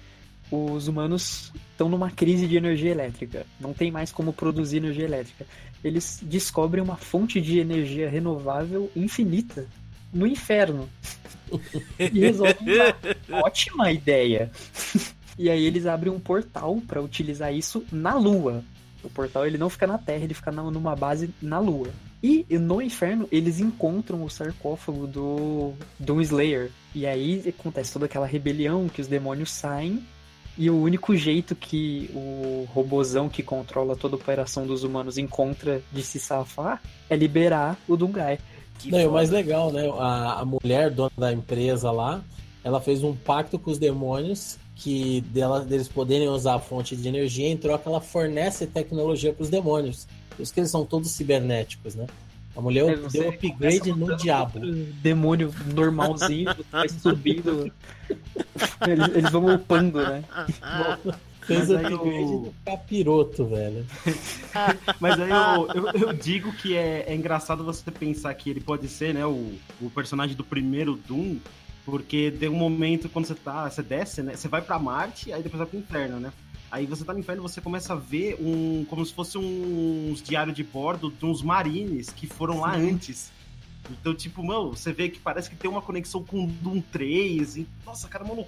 os 0.51 0.87
humanos 0.87 1.51
estão 1.71 1.89
numa 1.89 2.11
crise 2.11 2.47
de 2.47 2.55
energia 2.55 2.91
elétrica. 2.91 3.45
Não 3.59 3.73
tem 3.73 3.91
mais 3.91 4.11
como 4.11 4.31
produzir 4.31 4.77
energia 4.77 5.05
elétrica. 5.05 5.45
Eles 5.83 6.19
descobrem 6.21 6.83
uma 6.83 6.95
fonte 6.95 7.41
de 7.41 7.59
energia 7.59 8.09
renovável 8.09 8.91
infinita 8.95 9.65
no 10.13 10.25
inferno. 10.25 10.89
E 11.99 12.19
resolvem 12.19 12.57
uma 13.29 13.45
ótima 13.45 13.91
ideia. 13.91 14.51
E 15.37 15.49
aí 15.49 15.65
eles 15.65 15.85
abrem 15.85 16.11
um 16.13 16.19
portal 16.19 16.81
para 16.87 17.01
utilizar 17.01 17.53
isso 17.53 17.85
na 17.91 18.15
Lua. 18.15 18.63
O 19.05 19.09
portal 19.09 19.45
ele 19.45 19.57
não 19.57 19.69
fica 19.69 19.85
na 19.87 19.97
Terra, 19.97 20.23
ele 20.23 20.33
fica 20.33 20.51
na- 20.51 20.63
numa 20.63 20.95
base 20.95 21.29
na 21.41 21.59
Lua. 21.59 21.89
E 22.23 22.45
no 22.57 22.81
inferno 22.81 23.27
eles 23.31 23.59
encontram 23.59 24.23
o 24.23 24.29
sarcófago 24.29 25.05
do 25.05 25.73
Doom 25.99 26.21
Slayer. 26.21 26.71
E 26.93 27.05
aí 27.05 27.43
acontece 27.47 27.93
toda 27.93 28.05
aquela 28.05 28.25
rebelião 28.25 28.89
que 28.89 29.01
os 29.01 29.07
demônios 29.07 29.51
saem. 29.51 30.03
E 30.57 30.69
o 30.69 30.81
único 30.81 31.15
jeito 31.15 31.53
que 31.53 32.09
o 32.15 32.65
robozão 32.73 33.27
que 33.27 33.43
controla 33.43 33.95
toda 33.95 34.15
a 34.15 34.17
operação 34.17 34.65
dos 34.65 34.83
humanos 34.83 35.17
encontra 35.17 35.81
de 35.91 36.01
se 36.01 36.17
safar 36.19 36.81
é 37.09 37.15
liberar 37.15 37.77
o 37.87 37.95
Dungai. 37.97 38.39
Que 38.79 38.89
Não, 38.89 38.99
e 38.99 39.05
o 39.05 39.11
mais 39.11 39.29
legal, 39.29 39.71
né? 39.71 39.87
A, 39.99 40.39
a 40.41 40.45
mulher 40.45 40.89
dona 40.89 41.11
da 41.17 41.31
empresa 41.31 41.91
lá, 41.91 42.21
ela 42.63 42.79
fez 42.81 43.03
um 43.03 43.13
pacto 43.15 43.59
com 43.59 43.69
os 43.69 43.77
demônios 43.77 44.57
que 44.75 45.21
dela, 45.21 45.61
deles 45.61 45.87
poderem 45.87 46.27
usar 46.27 46.55
a 46.55 46.59
fonte 46.59 46.95
de 46.95 47.07
energia, 47.07 47.47
em 47.47 47.57
troca 47.57 47.89
ela 47.89 48.01
fornece 48.01 48.67
tecnologia 48.67 49.31
para 49.33 49.43
os 49.43 49.49
demônios. 49.49 50.07
Por 50.35 50.43
isso 50.43 50.53
que 50.53 50.59
eles 50.59 50.69
são 50.69 50.85
todos 50.85 51.11
cibernéticos, 51.11 51.95
né? 51.95 52.07
A 52.55 52.61
mulher 52.61 52.83
É, 52.89 52.95
deu 53.09 53.29
upgrade 53.29 53.91
no 53.93 54.15
diabo. 54.17 54.59
Demônio 55.01 55.53
normalzinho, 55.73 56.53
vai 56.71 56.87
subindo. 56.89 57.71
Eles, 58.85 59.07
eles 59.15 59.31
vão 59.31 59.55
upando, 59.55 59.99
né? 59.99 60.23
Fez 61.41 61.69
Mas 61.69 61.71
aí 61.77 61.93
upgrade 61.93 62.33
o- 62.33 62.41
no 62.41 62.53
capiroto, 62.65 63.45
velho. 63.45 63.85
Mas 64.99 65.19
aí 65.19 65.29
eu, 65.31 65.69
eu, 65.73 65.89
eu 66.07 66.13
digo 66.13 66.51
que 66.53 66.75
é, 66.75 67.05
é 67.07 67.15
engraçado 67.15 67.63
você 67.63 67.91
pensar 67.91 68.33
que 68.33 68.49
ele 68.49 68.61
pode 68.61 68.87
ser, 68.87 69.13
né, 69.13 69.25
o, 69.25 69.53
o 69.81 69.89
personagem 69.93 70.35
do 70.35 70.43
primeiro 70.43 70.95
Doom, 71.07 71.37
porque 71.85 72.31
tem 72.39 72.49
um 72.49 72.55
momento 72.55 73.07
quando 73.07 73.25
você 73.25 73.35
tá, 73.35 73.69
você 73.69 73.83
desce, 73.83 74.21
né, 74.23 74.35
você 74.35 74.47
vai 74.47 74.61
pra 74.61 74.79
Marte, 74.79 75.31
aí 75.31 75.41
depois 75.43 75.59
vai 75.59 75.67
pro 75.67 75.79
inferno, 75.79 76.19
né? 76.19 76.33
Aí 76.71 76.85
você 76.85 77.05
tá 77.05 77.13
no 77.13 77.19
inferno, 77.19 77.41
você 77.43 77.61
começa 77.61 77.93
a 77.93 77.95
ver 77.95 78.35
um, 78.41 78.83
como 78.89 79.05
se 79.05 79.13
fosse 79.13 79.37
uns 79.37 80.21
diários 80.21 80.55
de 80.55 80.63
bordo 80.63 81.09
de 81.11 81.23
uns 81.25 81.41
marines 81.41 82.09
que 82.09 82.27
foram 82.27 82.59
lá 82.59 82.75
antes. 82.75 83.31
Então, 83.89 84.15
tipo, 84.15 84.43
mano, 84.43 84.71
você 84.75 84.91
vê 84.91 85.07
que 85.09 85.19
parece 85.19 85.47
que 85.49 85.55
tem 85.55 85.69
uma 85.69 85.81
conexão 85.81 86.23
com 86.23 86.43
o 86.43 86.47
Doom 86.47 86.81
3. 86.91 87.57
E, 87.57 87.67
nossa, 87.85 88.07
cara, 88.07 88.25
é 88.27 88.31
uma 88.31 88.45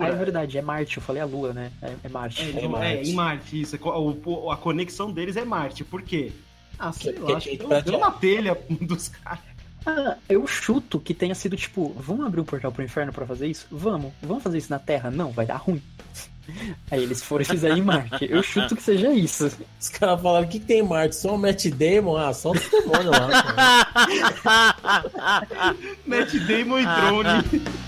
Ah, 0.00 0.08
é 0.08 0.12
verdade, 0.12 0.58
é 0.58 0.62
Marte, 0.62 0.96
eu 0.96 1.02
falei 1.02 1.22
a 1.22 1.24
Lua, 1.24 1.52
né? 1.52 1.70
É, 1.80 1.94
é 2.02 2.08
Marte. 2.08 2.42
É, 2.42 2.50
É 2.60 2.64
é, 2.64 2.68
Marte. 2.68 3.10
em 3.10 3.14
Marte, 3.14 3.60
isso. 3.60 3.78
O- 3.80 4.50
a 4.50 4.56
conexão 4.56 5.10
deles 5.12 5.36
é 5.36 5.44
Marte. 5.44 5.84
Por 5.84 6.02
quê? 6.02 6.32
Ah, 6.78 6.92
sei 6.92 7.12
Porque 7.12 7.30
lá, 7.32 7.38
acho 7.38 7.48
que 7.48 7.56
tem 7.58 7.68
deu, 7.68 7.82
deu 7.82 7.98
na 8.00 8.10
telha 8.10 8.58
dos 8.82 9.08
caras. 9.08 9.40
Ah, 9.84 10.16
eu 10.28 10.46
chuto 10.46 11.00
que 11.00 11.12
tenha 11.12 11.34
sido 11.34 11.56
tipo, 11.56 11.92
vamos 11.98 12.26
abrir 12.26 12.40
um 12.40 12.44
portal 12.44 12.70
pro 12.70 12.84
inferno 12.84 13.12
pra 13.12 13.26
fazer 13.26 13.48
isso? 13.48 13.66
Vamos. 13.70 14.12
Vamos 14.22 14.42
fazer 14.42 14.58
isso 14.58 14.70
na 14.70 14.78
Terra? 14.78 15.10
Não, 15.10 15.30
vai 15.30 15.46
dar 15.46 15.56
ruim. 15.56 15.82
Aí 16.90 17.02
eles 17.02 17.22
foram 17.22 17.42
e 17.42 17.44
fizeram 17.44 17.76
em 17.76 17.82
Marte. 17.82 18.26
Eu 18.28 18.42
chuto 18.42 18.74
que 18.74 18.82
seja 18.82 19.12
isso. 19.12 19.50
Os 19.80 19.88
caras 19.88 20.20
falaram: 20.20 20.46
o 20.46 20.48
que, 20.48 20.58
que 20.58 20.66
tem 20.66 20.80
em 20.80 20.82
Marte? 20.82 21.16
Só 21.16 21.34
o 21.34 21.38
Matt 21.38 21.66
Damon? 21.66 22.16
Ah, 22.16 22.32
só 22.32 22.50
o 22.50 22.54
demônio 22.54 23.10
lá. 23.10 23.28
Matt 26.06 26.34
Damon 26.34 26.80
e 26.80 26.84
drone. 26.84 27.82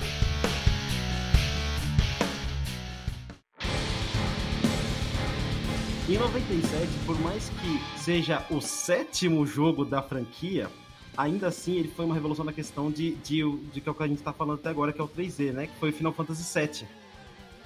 Em 6.06 6.18
97, 6.18 6.86
por 7.06 7.18
mais 7.22 7.48
que 7.48 7.98
seja 7.98 8.44
o 8.50 8.60
sétimo 8.60 9.46
jogo 9.46 9.86
da 9.86 10.02
franquia, 10.02 10.68
ainda 11.16 11.48
assim 11.48 11.76
ele 11.76 11.88
foi 11.88 12.04
uma 12.04 12.14
revolução 12.14 12.44
na 12.44 12.52
questão 12.52 12.90
de, 12.90 13.14
de, 13.16 13.42
de 13.72 13.80
que 13.80 13.88
é 13.88 13.92
o 13.92 13.94
que 13.94 14.02
a 14.02 14.06
gente 14.06 14.22
tá 14.22 14.32
falando 14.32 14.58
até 14.58 14.70
agora, 14.70 14.92
que 14.92 15.00
é 15.00 15.04
o 15.04 15.08
3D, 15.08 15.52
né? 15.52 15.66
Que 15.66 15.78
foi 15.78 15.90
o 15.90 15.92
Final 15.92 16.12
Fantasy 16.12 16.58
VII. 16.58 16.86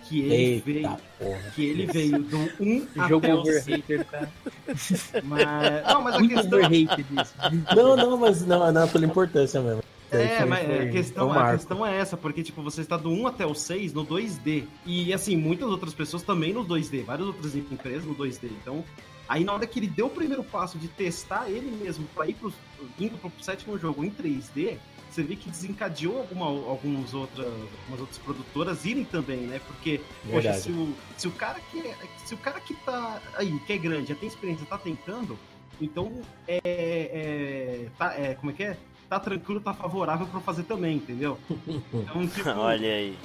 Que 0.08 0.20
ele 0.20 0.62
veio. 0.64 0.78
Eita 0.78 1.00
porra. 1.18 1.52
Que 1.54 1.64
ele 1.64 1.86
veio 1.86 2.18
do 2.22 2.38
1 2.60 3.08
Jogo 3.08 3.26
até 3.26 3.34
o 3.34 3.44
6. 3.44 3.58
overrated, 3.58 4.04
cara. 4.04 4.32
Mas, 5.24 5.86
não, 5.86 6.02
mas 6.02 6.14
a 6.14 6.18
Muito 6.18 6.34
questão. 6.34 6.60
Não, 7.76 7.96
não, 7.96 8.16
mas 8.16 8.46
não, 8.46 8.72
não 8.72 8.82
é 8.82 8.86
pela 8.86 9.04
importância 9.04 9.60
mesmo. 9.60 9.82
É, 10.10 10.42
mas 10.46 10.70
a 10.70 10.88
questão, 10.88 11.28
um 11.28 11.32
a 11.32 11.52
questão 11.52 11.84
é 11.84 11.98
essa, 11.98 12.16
porque 12.16 12.42
tipo, 12.42 12.62
você 12.62 12.80
está 12.80 12.96
do 12.96 13.10
1 13.10 13.26
até 13.26 13.44
o 13.44 13.54
6 13.54 13.92
no 13.92 14.06
2D. 14.06 14.64
E 14.86 15.12
assim, 15.12 15.36
muitas 15.36 15.68
outras 15.68 15.92
pessoas 15.92 16.22
também 16.22 16.52
no 16.52 16.64
2D, 16.64 17.04
várias 17.04 17.26
outras 17.26 17.54
empresas 17.54 18.04
no 18.04 18.14
2D. 18.14 18.50
Então, 18.62 18.82
aí 19.28 19.44
na 19.44 19.52
hora 19.52 19.66
que 19.66 19.78
ele 19.78 19.86
deu 19.86 20.06
o 20.06 20.10
primeiro 20.10 20.42
passo 20.42 20.78
de 20.78 20.88
testar 20.88 21.48
ele 21.50 21.70
mesmo 21.70 22.06
para 22.14 22.26
ir 22.26 22.34
pro, 22.34 22.52
indo 22.98 23.18
pro 23.18 23.30
sétimo 23.42 23.78
jogo 23.78 24.04
em 24.04 24.10
3D, 24.10 24.78
você 25.10 25.22
vê 25.22 25.36
que 25.36 25.50
desencadeou 25.50 26.18
alguma, 26.18 26.46
algumas 26.46 27.14
outras, 27.14 27.46
algumas 27.46 28.00
outras 28.00 28.18
produtoras 28.18 28.84
irem 28.84 29.04
também, 29.04 29.38
né? 29.40 29.60
Porque, 29.66 30.00
poxa, 30.24 30.52
Verdade. 30.52 30.60
se 30.60 30.70
o, 30.70 30.94
se 31.16 31.28
o 31.28 31.30
cara 31.32 31.58
que 31.70 31.80
é- 31.80 31.96
se 32.24 32.34
o 32.34 32.38
cara 32.38 32.60
que 32.60 32.74
tá 32.74 33.20
aí, 33.34 33.58
que 33.60 33.72
é 33.72 33.78
grande, 33.78 34.08
já 34.08 34.14
tem 34.14 34.28
experiência, 34.28 34.66
tá 34.66 34.78
tentando, 34.78 35.38
então 35.80 36.12
é, 36.46 36.60
é, 36.64 37.88
tá, 37.98 38.14
é 38.14 38.34
como 38.34 38.52
é 38.52 38.54
que 38.54 38.62
é? 38.64 38.76
Tá 39.08 39.18
tranquilo, 39.18 39.60
tá 39.60 39.72
favorável 39.72 40.26
pra 40.26 40.40
fazer 40.40 40.64
também, 40.64 40.96
entendeu? 40.96 41.38
Então, 41.92 42.26
tipo, 42.26 42.48
Olha 42.50 42.88
aí. 42.94 43.16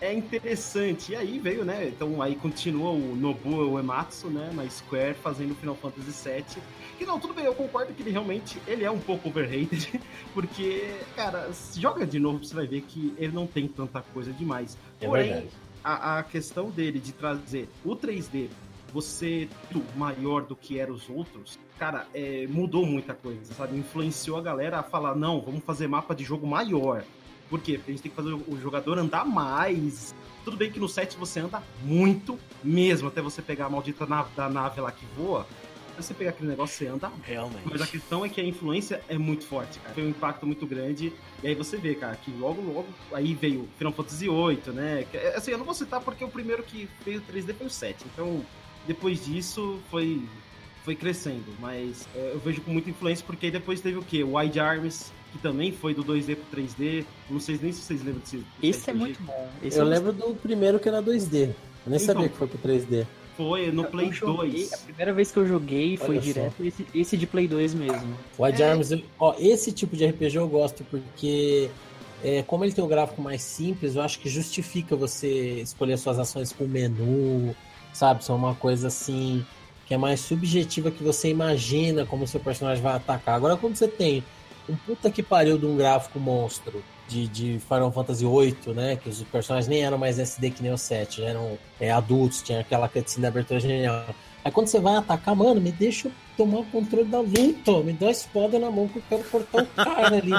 É 0.00 0.12
interessante. 0.12 1.12
E 1.12 1.16
aí 1.16 1.38
veio, 1.38 1.64
né? 1.64 1.88
Então 1.88 2.20
aí 2.20 2.34
continua 2.34 2.90
o 2.90 3.16
Nobuo 3.16 3.74
Uematsu, 3.74 4.28
né? 4.28 4.50
Na 4.52 4.68
Square 4.68 5.14
fazendo 5.14 5.54
Final 5.54 5.76
Fantasy 5.76 6.28
VII. 6.28 6.62
Que 6.98 7.04
não, 7.04 7.20
tudo 7.20 7.34
bem, 7.34 7.44
eu 7.44 7.54
concordo 7.54 7.92
que 7.92 8.02
ele 8.02 8.10
realmente 8.10 8.60
ele 8.66 8.84
é 8.84 8.90
um 8.90 8.98
pouco 8.98 9.28
overrated, 9.28 10.00
porque, 10.32 10.94
cara, 11.14 11.52
se 11.52 11.80
joga 11.80 12.06
de 12.06 12.18
novo, 12.18 12.42
você 12.42 12.54
vai 12.54 12.66
ver 12.66 12.82
que 12.82 13.14
ele 13.18 13.32
não 13.32 13.46
tem 13.46 13.68
tanta 13.68 14.00
coisa 14.00 14.32
demais. 14.32 14.78
É 15.00 15.06
Porém, 15.06 15.48
a, 15.84 16.18
a 16.18 16.22
questão 16.22 16.70
dele 16.70 16.98
de 16.98 17.12
trazer 17.12 17.68
o 17.84 17.94
3D, 17.94 18.48
você 18.92 19.46
maior 19.94 20.42
do 20.42 20.56
que 20.56 20.78
eram 20.78 20.94
os 20.94 21.08
outros, 21.10 21.58
cara, 21.78 22.06
é, 22.14 22.46
mudou 22.48 22.86
muita 22.86 23.12
coisa, 23.12 23.52
sabe? 23.52 23.76
Influenciou 23.76 24.38
a 24.38 24.42
galera 24.42 24.78
a 24.78 24.82
falar, 24.82 25.14
não, 25.14 25.40
vamos 25.40 25.62
fazer 25.64 25.86
mapa 25.86 26.14
de 26.14 26.24
jogo 26.24 26.46
maior. 26.46 27.04
Por 27.48 27.60
quê? 27.60 27.74
Porque 27.74 27.90
a 27.90 27.94
gente 27.94 28.02
tem 28.02 28.10
que 28.10 28.16
fazer 28.16 28.32
o 28.32 28.58
jogador 28.60 28.98
andar 28.98 29.24
mais. 29.24 30.14
Tudo 30.44 30.56
bem 30.56 30.70
que 30.70 30.78
no 30.80 30.88
set 30.88 31.16
você 31.16 31.40
anda 31.40 31.62
muito 31.82 32.38
mesmo, 32.62 33.08
até 33.08 33.20
você 33.20 33.42
pegar 33.42 33.66
a 33.66 33.70
maldita 33.70 34.06
nave, 34.06 34.30
da 34.36 34.48
nave 34.48 34.80
lá 34.80 34.92
que 34.92 35.04
voa. 35.16 35.46
Você 35.96 36.12
pegar 36.12 36.30
aquele 36.30 36.50
negócio, 36.50 36.76
você 36.76 36.86
anda 36.86 37.10
Realmente. 37.22 37.62
mas 37.64 37.80
a 37.80 37.86
questão 37.86 38.22
é 38.22 38.28
que 38.28 38.38
a 38.38 38.44
influência 38.44 39.02
é 39.08 39.16
muito 39.16 39.46
forte, 39.46 39.78
cara. 39.78 39.94
Foi 39.94 40.04
um 40.04 40.10
impacto 40.10 40.46
muito 40.46 40.66
grande. 40.66 41.10
E 41.42 41.48
aí 41.48 41.54
você 41.54 41.78
vê, 41.78 41.94
cara, 41.94 42.14
que 42.16 42.30
logo, 42.32 42.60
logo, 42.60 42.86
aí 43.12 43.34
veio 43.34 43.66
Final 43.78 43.94
Fantasy 43.94 44.28
VIII, 44.28 44.74
né? 44.74 45.06
Que, 45.10 45.16
assim, 45.16 45.52
eu 45.52 45.58
não 45.58 45.64
vou 45.64 45.74
citar 45.74 46.02
porque 46.02 46.22
o 46.22 46.28
primeiro 46.28 46.62
que 46.62 46.86
veio 47.02 47.22
3D 47.22 47.54
foi 47.54 47.66
o 47.66 47.70
7. 47.70 48.04
Então, 48.12 48.44
depois 48.86 49.24
disso, 49.24 49.80
foi, 49.90 50.22
foi 50.84 50.94
crescendo. 50.94 51.46
Mas 51.58 52.06
é, 52.14 52.32
eu 52.34 52.40
vejo 52.40 52.60
com 52.60 52.70
muita 52.72 52.90
influência 52.90 53.24
porque 53.26 53.46
aí 53.46 53.52
depois 53.52 53.80
teve 53.80 53.96
o 53.96 54.02
quê? 54.02 54.22
O 54.22 54.36
Wide 54.36 54.60
Arms, 54.60 55.10
que 55.36 55.42
também 55.42 55.72
foi 55.72 55.94
do 55.94 56.02
2D 56.02 56.36
pro 56.36 56.60
3D. 56.60 57.04
Não 57.30 57.38
sei 57.40 57.58
nem 57.62 57.72
se 57.72 57.82
vocês 57.82 58.00
lembram 58.02 58.20
desse. 58.22 58.42
Esse 58.62 58.90
é 58.90 58.94
muito 58.94 59.20
bom. 59.22 59.48
Esse 59.62 59.78
Eu 59.78 59.84
eu 59.84 59.90
lembro 59.90 60.12
do 60.12 60.34
primeiro 60.34 60.78
que 60.78 60.88
era 60.88 61.02
2D. 61.02 61.42
Eu 61.44 61.50
nem 61.86 61.96
Então. 61.96 62.14
sabia 62.14 62.28
que 62.28 62.36
foi 62.36 62.46
pro 62.48 62.58
3D. 62.58 63.06
Foi 63.36 63.70
no 63.70 63.82
Eu 63.84 63.90
Play 63.90 64.12
joguei- 64.12 64.50
2. 64.50 64.72
A 64.72 64.78
primeira 64.78 65.12
vez 65.12 65.30
que 65.30 65.36
eu 65.38 65.46
joguei 65.46 65.96
foi 65.98 66.10
Olha 66.16 66.20
direto 66.20 66.64
esse, 66.64 66.86
esse 66.94 67.16
de 67.18 67.26
Play 67.26 67.46
2 67.46 67.74
mesmo. 67.74 68.16
Wide 68.38 68.62
É. 68.62 68.70
Arms, 68.70 68.90
ó, 69.18 69.34
esse 69.38 69.70
tipo 69.72 69.94
de 69.94 70.06
RPG 70.06 70.36
eu 70.38 70.48
gosto 70.48 70.82
porque, 70.84 71.68
é, 72.24 72.42
como 72.42 72.64
ele 72.64 72.72
tem 72.72 72.82
um 72.82 72.88
gráfico 72.88 73.20
mais 73.20 73.42
simples, 73.42 73.94
eu 73.94 74.00
acho 74.02 74.18
que 74.20 74.28
justifica 74.30 74.96
você 74.96 75.60
escolher 75.60 75.98
suas 75.98 76.18
ações 76.18 76.50
com 76.50 76.64
menu, 76.64 77.54
sabe? 77.92 78.24
São 78.24 78.34
uma 78.36 78.54
coisa 78.54 78.88
assim 78.88 79.44
que 79.86 79.92
é 79.94 79.98
mais 79.98 80.18
subjetiva 80.20 80.90
que 80.90 81.02
você 81.04 81.28
imagina 81.28 82.04
como 82.06 82.26
seu 82.26 82.40
personagem 82.40 82.82
vai 82.82 82.94
atacar. 82.94 83.36
Agora, 83.36 83.56
quando 83.56 83.76
você 83.76 83.86
tem 83.86 84.24
um 84.68 84.76
puta 84.76 85.10
que 85.10 85.22
pariu 85.22 85.58
de 85.58 85.66
um 85.66 85.76
gráfico 85.76 86.18
monstro 86.18 86.82
de, 87.08 87.28
de 87.28 87.60
Final 87.68 87.92
Fantasy 87.92 88.24
VIII, 88.26 88.74
né? 88.74 88.96
Que 88.96 89.08
os 89.08 89.22
personagens 89.24 89.68
nem 89.68 89.82
eram 89.84 89.96
mais 89.98 90.18
SD 90.18 90.50
que 90.50 90.62
nem 90.62 90.72
o 90.72 90.78
7, 90.78 91.20
já 91.22 91.28
eram 91.28 91.58
é, 91.80 91.90
adultos, 91.90 92.42
tinha 92.42 92.60
aquela 92.60 92.88
cutscene 92.88 93.22
da 93.22 93.28
abertura 93.28 93.60
genial. 93.60 94.04
Aí 94.44 94.52
quando 94.52 94.68
você 94.68 94.78
vai 94.78 94.94
atacar, 94.96 95.34
mano, 95.34 95.60
me 95.60 95.72
deixa 95.72 96.08
tomar 96.36 96.58
o 96.60 96.64
controle 96.66 97.06
da 97.08 97.18
luta, 97.18 97.80
me 97.82 97.92
dá 97.92 98.06
a 98.06 98.10
espada 98.12 98.58
na 98.60 98.70
mão 98.70 98.86
que 98.86 98.98
eu 98.98 99.02
quero 99.08 99.24
cortar 99.24 99.62
o 99.62 99.66
cara 99.66 100.16
ali. 100.16 100.30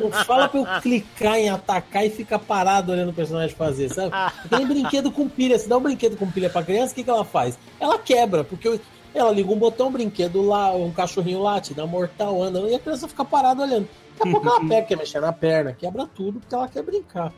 Não 0.00 0.10
fala 0.24 0.48
pra 0.48 0.58
eu 0.60 0.80
clicar 0.80 1.36
em 1.38 1.48
atacar 1.48 2.04
e 2.04 2.10
ficar 2.10 2.40
parado 2.40 2.90
olhando 2.90 3.10
o 3.10 3.14
personagem 3.14 3.54
fazer, 3.54 3.88
sabe? 3.88 4.10
Tem 4.50 4.66
brinquedo 4.66 5.12
com 5.12 5.28
pilha, 5.28 5.56
se 5.60 5.68
dá 5.68 5.76
um 5.76 5.80
brinquedo 5.82 6.16
com 6.16 6.28
pilha 6.28 6.50
pra 6.50 6.64
criança, 6.64 6.90
o 6.92 6.94
que, 6.96 7.04
que 7.04 7.10
ela 7.10 7.24
faz? 7.24 7.56
Ela 7.78 7.98
quebra, 7.98 8.42
porque 8.42 8.66
eu- 8.66 8.80
ela 9.14 9.30
liga 9.30 9.50
um 9.52 9.58
botão, 9.58 9.88
um 9.88 9.92
brinquedo 9.92 10.42
lá, 10.42 10.74
um 10.74 10.90
cachorrinho 10.92 11.40
late, 11.42 11.74
dá 11.74 11.86
mortal, 11.86 12.42
anda, 12.42 12.60
e 12.60 12.74
a 12.74 12.78
criança 12.78 13.06
fica 13.08 13.24
parada 13.24 13.62
olhando. 13.62 13.88
Daqui 14.16 14.28
a 14.28 14.32
pouco 14.32 14.48
ela 14.48 14.60
pega, 14.68 14.86
quer 14.86 14.96
mexer 14.96 15.20
na 15.20 15.32
perna, 15.32 15.72
quebra 15.72 16.06
tudo, 16.06 16.40
porque 16.40 16.54
ela 16.54 16.68
quer 16.68 16.82
brincar. 16.82 17.32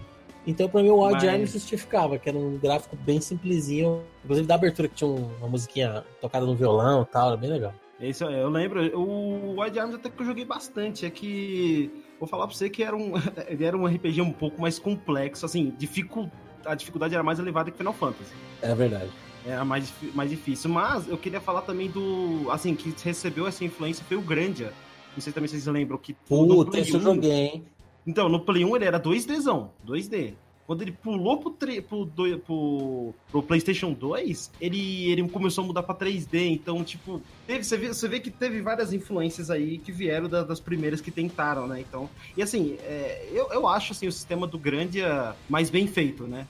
Então, 0.47 0.69
pra 0.69 0.83
mim, 0.83 0.91
o 0.91 0.99
Wild 1.01 1.25
Mas- 1.25 1.35
Arms 1.35 1.53
justificava, 1.53 2.19
que 2.19 2.29
era 2.29 2.37
um 2.37 2.59
gráfico 2.59 2.95
bem 2.97 3.19
simplesinho. 3.21 4.03
Inclusive, 4.23 4.47
da 4.47 4.55
abertura 4.57 4.89
que 4.89 4.95
tinha 4.95 5.09
um- 5.09 5.31
uma 5.39 5.49
musiquinha 5.49 6.05
tocada 6.21 6.45
no 6.45 6.55
violão 6.55 7.01
e 7.03 7.07
tal, 7.07 7.29
era 7.29 7.37
bem 7.39 7.49
legal. 7.49 7.73
Isso 7.99 8.25
eu 8.25 8.51
lembro. 8.51 8.83
O 8.99 9.59
Wide 9.63 9.79
Arms 9.79 9.95
até 9.95 10.11
que 10.11 10.21
eu 10.21 10.27
joguei 10.27 10.45
bastante. 10.45 11.07
É 11.07 11.11
que. 11.11 11.91
Vou 12.21 12.29
falar 12.29 12.47
pra 12.47 12.55
você 12.55 12.69
que 12.69 12.83
era 12.83 12.95
um, 12.95 13.13
ele 13.49 13.65
era 13.65 13.75
um 13.77 13.87
RPG 13.87 14.21
um 14.21 14.33
pouco 14.33 14.61
mais 14.61 14.79
complexo. 14.79 15.47
Assim, 15.47 15.73
dificul, 15.79 16.31
a 16.67 16.75
dificuldade 16.75 17.15
era 17.15 17.23
mais 17.23 17.39
elevada 17.39 17.71
que 17.71 17.79
Final 17.79 17.95
Fantasy. 17.95 18.33
É 18.61 18.75
verdade. 18.75 19.11
Era 19.47 19.65
mais, 19.65 19.87
difí- 19.87 20.11
mais 20.15 20.31
difícil. 20.31 20.71
Mas 20.71 21.09
eu 21.09 21.19
queria 21.19 21.41
falar 21.41 21.63
também 21.63 21.91
do. 21.91 22.47
Assim, 22.51 22.75
que 22.75 22.95
recebeu 23.05 23.47
essa 23.47 23.65
influência 23.65 24.05
foi 24.09 24.17
o 24.17 24.23
Grandia. 24.23 24.73
Não 25.15 25.21
sei 25.21 25.33
também 25.33 25.49
se 25.49 25.55
vocês 25.61 25.67
lembram 25.67 25.99
que. 25.99 26.15
Puta, 26.65 26.79
esse 26.81 26.93
eu 26.95 27.01
1 27.01 27.03
joguei, 27.03 27.31
hein? 27.33 27.65
Então, 28.07 28.29
no 28.29 28.41
Play 28.41 28.65
1 28.65 28.77
ele 28.77 28.85
era 28.85 28.99
2Dzão, 29.01 29.69
2D. 29.87 30.35
Quando 30.67 30.81
ele 30.81 30.93
pulou 30.93 31.37
pro, 31.39 31.51
tre- 31.51 31.83
pro, 31.83 32.07
do- 32.07 32.39
pro, 32.39 33.15
pro 33.31 33.43
PlayStation 33.43 33.93
2, 33.93 34.51
ele, 34.59 35.11
ele 35.11 35.29
começou 35.29 35.63
a 35.63 35.67
mudar 35.67 35.83
pra 35.83 35.95
3D. 35.95 36.47
Então, 36.51 36.83
tipo, 36.83 37.21
teve, 37.47 37.63
você, 37.65 37.77
vê, 37.77 37.89
você 37.89 38.09
vê 38.09 38.19
que 38.19 38.31
teve 38.31 38.63
várias 38.63 38.91
influências 38.95 39.51
aí 39.51 39.77
que 39.77 39.93
vieram 39.93 40.27
da- 40.27 40.43
das 40.43 40.61
primeiras 40.61 41.03
que 41.03 41.11
tentaram, 41.11 41.67
né? 41.67 41.81
Então, 41.81 42.09
e 42.35 42.43
assim, 42.43 42.79
é, 42.81 43.29
eu, 43.31 43.53
eu 43.53 43.69
acho 43.69 43.93
assim, 43.93 44.07
o 44.07 44.13
sistema 44.13 44.47
do 44.47 44.59
Grandia 44.59 45.35
mais 45.51 45.69
bem 45.69 45.87
feito, 45.87 46.25
né? 46.25 46.47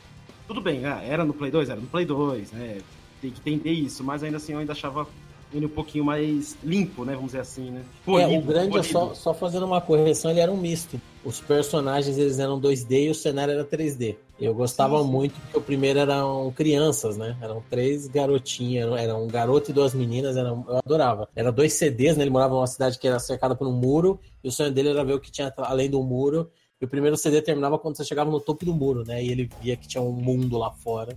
Tudo 0.46 0.60
bem, 0.60 0.84
ah, 0.84 1.02
era 1.02 1.24
no 1.24 1.32
Play 1.32 1.50
2, 1.50 1.68
era 1.70 1.80
no 1.80 1.86
Play 1.86 2.04
2, 2.04 2.52
né? 2.52 2.78
Tem 3.20 3.30
que 3.30 3.40
entender 3.40 3.72
isso, 3.72 4.04
mas 4.04 4.22
ainda 4.22 4.36
assim 4.36 4.52
eu 4.52 4.58
ainda 4.58 4.72
achava 4.72 5.06
ele 5.52 5.66
um 5.66 5.70
pouquinho 5.70 6.04
mais 6.04 6.56
limpo, 6.62 7.04
né? 7.04 7.14
Vamos 7.14 7.28
dizer 7.28 7.40
assim, 7.40 7.70
né? 7.70 7.82
Pô, 8.04 8.18
é, 8.18 8.26
o 8.26 8.42
grande, 8.42 8.76
é 8.76 8.82
só, 8.82 9.14
só 9.14 9.32
fazendo 9.32 9.64
uma 9.64 9.80
correção, 9.80 10.30
ele 10.30 10.40
era 10.40 10.50
um 10.50 10.56
misto. 10.56 11.00
Os 11.24 11.40
personagens 11.40 12.18
eles 12.18 12.38
eram 12.38 12.60
2D 12.60 13.06
e 13.06 13.10
o 13.10 13.14
cenário 13.14 13.54
era 13.54 13.64
3D. 13.64 14.16
Eu 14.38 14.52
gostava 14.52 14.98
sim, 14.98 15.04
sim. 15.04 15.10
muito 15.10 15.40
porque 15.40 15.56
o 15.56 15.60
primeiro 15.60 16.00
eram 16.00 16.52
crianças, 16.54 17.16
né? 17.16 17.36
Eram 17.40 17.62
três 17.70 18.08
garotinhas, 18.08 18.92
era 19.00 19.16
um 19.16 19.28
garoto 19.28 19.70
e 19.70 19.74
duas 19.74 19.94
meninas, 19.94 20.36
eu 20.36 20.64
adorava. 20.84 21.28
Era 21.36 21.52
dois 21.52 21.72
CDs, 21.74 22.16
né? 22.16 22.24
Ele 22.24 22.30
morava 22.30 22.54
numa 22.54 22.66
cidade 22.66 22.98
que 22.98 23.06
era 23.06 23.18
cercada 23.18 23.54
por 23.54 23.66
um 23.66 23.72
muro 23.72 24.20
e 24.42 24.48
o 24.48 24.52
sonho 24.52 24.72
dele 24.72 24.90
era 24.90 25.04
ver 25.04 25.14
o 25.14 25.20
que 25.20 25.30
tinha 25.30 25.52
além 25.58 25.88
do 25.88 26.02
muro. 26.02 26.50
E 26.84 26.86
o 26.86 26.88
primeiro 26.88 27.16
CD 27.16 27.40
terminava 27.40 27.78
quando 27.78 27.96
você 27.96 28.04
chegava 28.04 28.30
no 28.30 28.38
topo 28.38 28.62
do 28.66 28.74
muro, 28.74 29.04
né? 29.06 29.24
E 29.24 29.30
ele 29.30 29.50
via 29.62 29.74
que 29.74 29.88
tinha 29.88 30.02
um 30.02 30.12
mundo 30.12 30.58
lá 30.58 30.70
fora. 30.70 31.16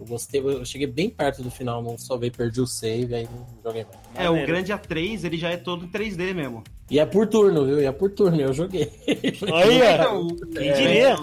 Eu 0.00 0.06
gostei, 0.06 0.40
eu 0.40 0.64
cheguei 0.64 0.86
bem 0.86 1.10
perto 1.10 1.42
do 1.42 1.50
final, 1.50 1.82
não 1.82 1.98
só 1.98 2.16
veio, 2.16 2.32
perdi 2.32 2.62
o 2.62 2.66
save, 2.66 3.14
aí 3.14 3.28
não 3.30 3.46
joguei 3.62 3.84
mais. 3.84 3.98
É, 4.16 4.30
o 4.30 4.46
grande 4.46 4.72
A3, 4.72 5.24
ele 5.24 5.36
já 5.36 5.50
é 5.50 5.58
todo 5.58 5.84
em 5.84 5.88
3D 5.88 6.32
mesmo. 6.32 6.64
E 6.90 6.98
é 6.98 7.04
por 7.04 7.26
turno, 7.26 7.66
viu? 7.66 7.78
E 7.78 7.84
é 7.84 7.92
por 7.92 8.10
turno, 8.10 8.40
eu 8.40 8.54
joguei. 8.54 8.90
Olha! 9.52 9.94
Então, 9.94 10.28
quem 10.50 10.68
é, 10.70 10.72
diria? 10.72 11.16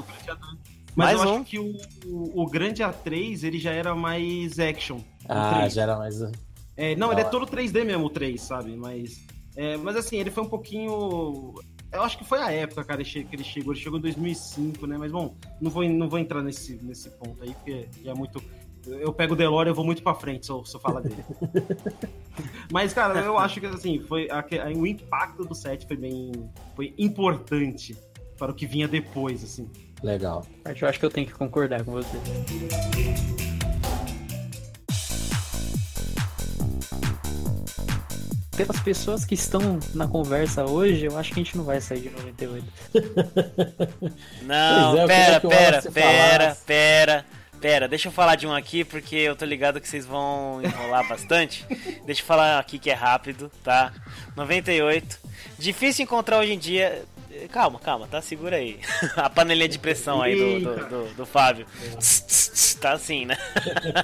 Mas 0.95 1.17
mais 1.17 1.21
eu 1.21 1.27
um. 1.27 1.35
acho 1.37 1.45
que 1.45 1.57
o, 1.57 1.77
o, 2.05 2.43
o, 2.43 2.45
grande 2.45 2.83
A3, 2.83 3.43
ele 3.43 3.57
já 3.57 3.71
era 3.71 3.95
mais 3.95 4.59
action. 4.59 4.99
Ah, 5.27 5.67
já 5.67 5.81
era 5.81 5.97
mais... 5.97 6.21
É, 6.77 6.95
não, 6.95 7.11
ele 7.11 7.21
é 7.21 7.25
todo 7.25 7.47
3D 7.47 7.83
mesmo, 7.83 8.05
o 8.05 8.09
3, 8.09 8.39
sabe? 8.39 8.77
Mas, 8.77 9.25
é, 9.55 9.77
mas 9.77 9.95
assim, 9.95 10.17
ele 10.17 10.29
foi 10.29 10.43
um 10.43 10.49
pouquinho... 10.49 11.55
Eu 11.91 12.03
acho 12.03 12.17
que 12.17 12.23
foi 12.23 12.39
a 12.39 12.51
época, 12.51 12.83
cara, 12.83 13.03
que 13.03 13.27
ele 13.31 13.43
chegou. 13.43 13.73
Ele 13.73 13.81
chegou 13.81 13.97
em 13.97 14.01
2005, 14.01 14.85
né? 14.85 14.97
Mas, 14.97 15.11
bom, 15.11 15.35
não 15.59 15.71
vou, 15.71 15.87
não 15.87 16.07
vou 16.07 16.19
entrar 16.19 16.41
nesse, 16.41 16.75
nesse 16.83 17.09
ponto 17.09 17.41
aí, 17.41 17.53
porque 17.53 17.87
é 18.05 18.13
muito 18.13 18.41
eu 18.87 19.11
pego 19.13 19.33
o 19.33 19.35
Delore 19.35 19.69
eu 19.69 19.75
vou 19.75 19.85
muito 19.85 20.01
pra 20.01 20.15
frente 20.15 20.45
se 20.45 20.51
eu, 20.51 20.63
se 20.63 20.75
eu 20.75 20.79
falar 20.79 21.01
dele. 21.01 21.23
Mas, 22.71 22.93
cara, 22.93 23.19
eu 23.19 23.37
acho 23.37 23.59
que 23.59 23.65
assim, 23.65 23.99
foi 23.99 24.29
a, 24.29 24.39
a, 24.39 24.69
o 24.69 24.87
impacto 24.87 25.43
do 25.43 25.53
set 25.53 25.85
foi 25.85 25.97
bem. 25.97 26.31
foi 26.75 26.93
importante 26.97 27.95
para 28.37 28.51
o 28.51 28.55
que 28.55 28.65
vinha 28.65 28.87
depois, 28.87 29.43
assim. 29.43 29.69
Legal. 30.01 30.45
Eu 30.65 30.87
acho 30.87 30.99
que 30.99 31.05
eu 31.05 31.09
tenho 31.09 31.27
que 31.27 31.33
concordar 31.33 31.83
com 31.83 31.91
você. 31.91 32.17
Pelas 38.59 38.81
pessoas 38.81 39.23
que 39.23 39.35
estão 39.35 39.79
na 39.95 40.05
conversa 40.05 40.65
hoje, 40.65 41.05
eu 41.05 41.17
acho 41.17 41.31
que 41.31 41.39
a 41.39 41.43
gente 41.43 41.55
não 41.55 41.63
vai 41.63 41.79
sair 41.79 42.01
de 42.01 42.09
98. 42.09 42.65
Não, 44.43 44.97
é, 44.97 45.07
pera, 45.07 45.39
pera, 45.39 45.81
pera, 45.83 46.57
pera. 46.65 47.25
Pera, 47.61 47.87
deixa 47.87 48.09
eu 48.09 48.11
falar 48.11 48.35
de 48.35 48.45
um 48.45 48.53
aqui, 48.53 48.83
porque 48.83 49.15
eu 49.15 49.33
tô 49.33 49.45
ligado 49.45 49.79
que 49.79 49.87
vocês 49.87 50.05
vão 50.05 50.61
enrolar 50.61 51.07
bastante. 51.07 51.65
deixa 52.05 52.21
eu 52.21 52.25
falar 52.25 52.59
aqui 52.59 52.77
que 52.77 52.89
é 52.89 52.93
rápido, 52.93 53.49
tá? 53.63 53.93
98. 54.35 55.19
Difícil 55.57 56.03
encontrar 56.03 56.39
hoje 56.39 56.51
em 56.51 56.59
dia. 56.59 57.05
Calma, 57.53 57.79
calma, 57.79 58.07
tá? 58.07 58.21
Segura 58.21 58.57
aí. 58.57 58.81
A 59.15 59.29
panelinha 59.29 59.69
de 59.69 59.79
pressão 59.79 60.21
aí 60.21 60.35
do, 60.35 60.59
do, 60.59 60.89
do, 60.89 61.13
do 61.13 61.25
Fábio. 61.25 61.65
tá 62.81 62.91
assim, 62.91 63.25
né? 63.25 63.37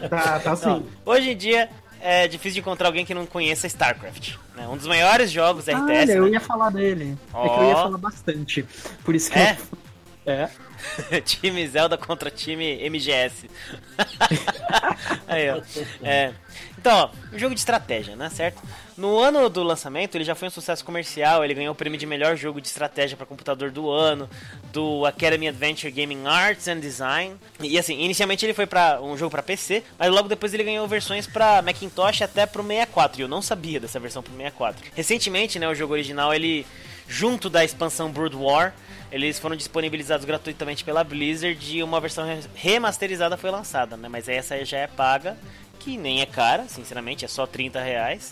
Tá, 0.09 0.39
tá 0.39 0.51
assim. 0.53 0.65
Não, 0.65 0.85
hoje 1.05 1.31
em 1.31 1.37
dia 1.37 1.69
é 2.07 2.27
difícil 2.27 2.53
de 2.53 2.59
encontrar 2.59 2.87
alguém 2.87 3.03
que 3.03 3.15
não 3.15 3.25
conheça 3.25 3.65
StarCraft. 3.65 4.35
Né? 4.55 4.67
Um 4.67 4.77
dos 4.77 4.85
maiores 4.85 5.31
jogos 5.31 5.65
RTS. 5.65 5.81
Olha, 5.81 6.11
eu 6.11 6.25
né? 6.25 6.29
ia 6.29 6.39
falar 6.39 6.69
dele. 6.69 7.17
Oh. 7.33 7.45
É 7.45 7.49
que 7.49 7.59
eu 7.59 7.63
ia 7.65 7.75
falar 7.75 7.97
bastante. 7.97 8.65
Por 9.03 9.15
isso 9.15 9.31
que 9.31 9.39
é? 9.39 9.57
eu... 9.59 9.77
É. 10.25 10.49
time 11.21 11.67
Zelda 11.67 11.97
contra 11.97 12.31
time 12.31 12.89
MGS. 12.89 13.49
Aí, 15.27 15.49
ó. 15.51 15.61
É. 16.03 16.33
Então, 16.77 16.97
ó, 16.97 17.37
jogo 17.37 17.53
de 17.53 17.61
estratégia, 17.61 18.15
né, 18.15 18.29
certo? 18.29 18.61
No 18.97 19.17
ano 19.19 19.49
do 19.49 19.63
lançamento, 19.63 20.15
ele 20.15 20.23
já 20.23 20.35
foi 20.35 20.47
um 20.47 20.51
sucesso 20.51 20.85
comercial, 20.85 21.43
ele 21.43 21.53
ganhou 21.53 21.73
o 21.73 21.75
prêmio 21.75 21.97
de 21.97 22.05
melhor 22.05 22.35
jogo 22.35 22.61
de 22.61 22.67
estratégia 22.67 23.17
para 23.17 23.25
computador 23.25 23.71
do 23.71 23.89
ano, 23.89 24.29
do 24.71 25.05
Academy 25.05 25.47
Adventure 25.47 25.91
Gaming 25.91 26.25
Arts 26.25 26.67
and 26.67 26.79
Design. 26.79 27.35
E 27.59 27.77
assim, 27.77 27.99
inicialmente 27.99 28.45
ele 28.45 28.53
foi 28.53 28.65
para 28.65 29.01
um 29.01 29.17
jogo 29.17 29.31
para 29.31 29.43
PC, 29.43 29.83
mas 29.97 30.11
logo 30.11 30.29
depois 30.29 30.53
ele 30.53 30.63
ganhou 30.63 30.87
versões 30.87 31.27
para 31.27 31.61
Macintosh 31.61 32.21
até 32.21 32.45
pro 32.45 32.63
64, 32.63 33.19
e 33.19 33.23
eu 33.23 33.27
não 33.27 33.41
sabia 33.41 33.79
dessa 33.79 33.99
versão 33.99 34.23
pro 34.23 34.31
64. 34.31 34.91
Recentemente, 34.95 35.59
né, 35.59 35.67
o 35.67 35.75
jogo 35.75 35.93
original 35.93 36.33
ele 36.33 36.65
junto 37.07 37.49
da 37.49 37.63
expansão 37.63 38.11
Brood 38.11 38.35
War, 38.35 38.73
eles 39.15 39.39
foram 39.39 39.55
disponibilizados 39.55 40.25
gratuitamente 40.25 40.83
pela 40.83 41.01
Blizzard 41.01 41.77
e 41.77 41.81
uma 41.81 42.01
versão 42.01 42.25
remasterizada 42.53 43.37
foi 43.37 43.49
lançada, 43.49 43.95
né? 43.95 44.09
Mas 44.09 44.27
essa 44.27 44.63
já 44.65 44.79
é 44.79 44.87
paga, 44.87 45.37
que 45.79 45.95
nem 45.95 46.19
é 46.21 46.25
cara, 46.25 46.67
sinceramente, 46.67 47.23
é 47.23 47.27
só 47.29 47.47
30 47.47 47.79
reais. 47.81 48.29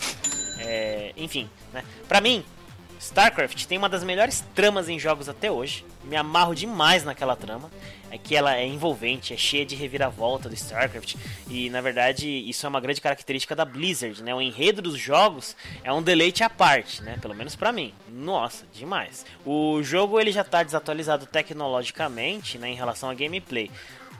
É, 0.58 1.12
enfim, 1.16 1.48
né? 1.72 1.82
Pra 2.06 2.20
mim, 2.20 2.44
StarCraft 3.00 3.64
tem 3.64 3.78
uma 3.78 3.88
das 3.88 4.04
melhores 4.04 4.44
tramas 4.54 4.86
em 4.90 4.98
jogos 4.98 5.26
até 5.26 5.50
hoje. 5.50 5.86
Me 6.04 6.16
amarro 6.16 6.54
demais 6.54 7.02
naquela 7.02 7.34
trama. 7.34 7.70
É 8.14 8.18
que 8.18 8.36
ela 8.36 8.56
é 8.56 8.64
envolvente, 8.64 9.34
é 9.34 9.36
cheia 9.36 9.66
de 9.66 9.74
reviravolta 9.74 10.48
do 10.48 10.54
StarCraft. 10.54 11.16
E 11.50 11.68
na 11.68 11.80
verdade, 11.80 12.28
isso 12.28 12.64
é 12.64 12.68
uma 12.68 12.80
grande 12.80 13.00
característica 13.00 13.56
da 13.56 13.64
Blizzard, 13.64 14.22
né? 14.22 14.32
O 14.32 14.40
enredo 14.40 14.80
dos 14.80 14.96
jogos 14.96 15.56
é 15.82 15.92
um 15.92 16.00
deleite 16.00 16.44
à 16.44 16.48
parte, 16.48 17.02
né? 17.02 17.18
Pelo 17.20 17.34
menos 17.34 17.56
para 17.56 17.72
mim. 17.72 17.92
Nossa, 18.08 18.66
demais. 18.72 19.26
O 19.44 19.82
jogo 19.82 20.20
ele 20.20 20.30
já 20.30 20.42
está 20.42 20.62
desatualizado 20.62 21.26
tecnologicamente, 21.26 22.56
né, 22.56 22.68
em 22.68 22.76
relação 22.76 23.10
a 23.10 23.14
gameplay. 23.14 23.68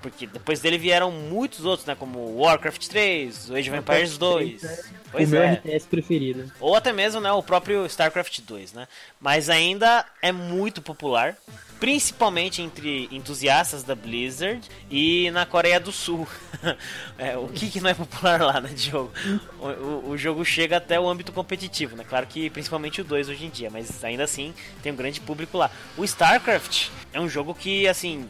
Porque 0.04 0.26
depois 0.26 0.60
dele 0.60 0.76
vieram 0.76 1.10
muitos 1.10 1.64
outros, 1.64 1.86
né? 1.86 1.94
Como 1.94 2.36
Warcraft 2.36 2.88
3, 2.88 3.50
Age 3.52 3.70
of 3.70 3.78
Empires 3.78 4.18
2. 4.18 4.62
É 4.62 4.84
pois 5.10 5.28
o 5.28 5.30
meu 5.32 5.42
é. 5.42 5.54
RTS 5.54 5.86
preferido. 5.86 6.52
Ou 6.60 6.74
até 6.74 6.92
mesmo, 6.92 7.22
né, 7.22 7.32
o 7.32 7.42
próprio 7.42 7.86
StarCraft 7.86 8.40
2, 8.40 8.74
né? 8.74 8.86
Mas 9.18 9.48
ainda 9.48 10.04
é 10.20 10.30
muito 10.30 10.82
popular, 10.82 11.38
principalmente 11.80 12.60
entre 12.60 13.08
entusiastas 13.10 13.82
da 13.82 13.94
Blizzard 13.94 14.60
e 14.90 15.30
na 15.30 15.46
Coreia 15.46 15.80
do 15.80 15.90
Sul. 15.90 16.28
é, 17.16 17.38
o 17.38 17.48
que, 17.48 17.70
que 17.70 17.80
não 17.80 17.88
é 17.88 17.94
popular 17.94 18.42
lá, 18.42 18.60
né, 18.60 18.76
jogo? 18.76 19.10
O, 19.58 19.68
o, 19.68 20.10
o, 20.10 20.18
jogo 20.18 20.44
chega 20.44 20.76
até 20.76 21.00
o 21.00 21.08
âmbito 21.08 21.32
competitivo, 21.32 21.96
né? 21.96 22.04
Claro 22.06 22.26
que 22.26 22.50
principalmente 22.50 23.00
o 23.00 23.04
2 23.04 23.30
hoje 23.30 23.46
em 23.46 23.50
dia, 23.50 23.70
mas 23.70 24.04
ainda 24.04 24.24
assim 24.24 24.52
tem 24.82 24.92
um 24.92 24.96
grande 24.96 25.18
público 25.18 25.56
lá. 25.56 25.70
O 25.96 26.04
StarCraft 26.04 26.88
é 27.10 27.18
um 27.18 27.28
jogo 27.28 27.54
que, 27.54 27.88
assim, 27.88 28.28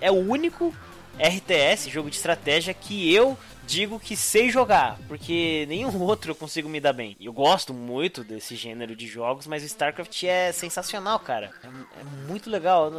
é, 0.00 0.10
o 0.10 0.14
único 0.14 0.74
RTS, 1.18 1.90
jogo 1.90 2.10
de 2.10 2.16
estratégia, 2.16 2.74
que 2.74 3.12
eu 3.12 3.38
digo 3.66 3.98
que 3.98 4.16
sei 4.16 4.50
jogar, 4.50 4.98
porque 5.08 5.64
nenhum 5.68 5.96
outro 6.02 6.32
eu 6.32 6.34
consigo 6.34 6.68
me 6.68 6.80
dar 6.80 6.92
bem. 6.92 7.16
Eu 7.20 7.32
gosto 7.32 7.72
muito 7.72 8.22
desse 8.24 8.56
gênero 8.56 8.94
de 8.94 9.06
jogos, 9.06 9.46
mas 9.46 9.62
o 9.62 9.66
StarCraft 9.66 10.24
é 10.24 10.52
sensacional, 10.52 11.18
cara. 11.18 11.50
É, 11.62 12.00
é 12.00 12.04
muito 12.28 12.50
legal. 12.50 12.92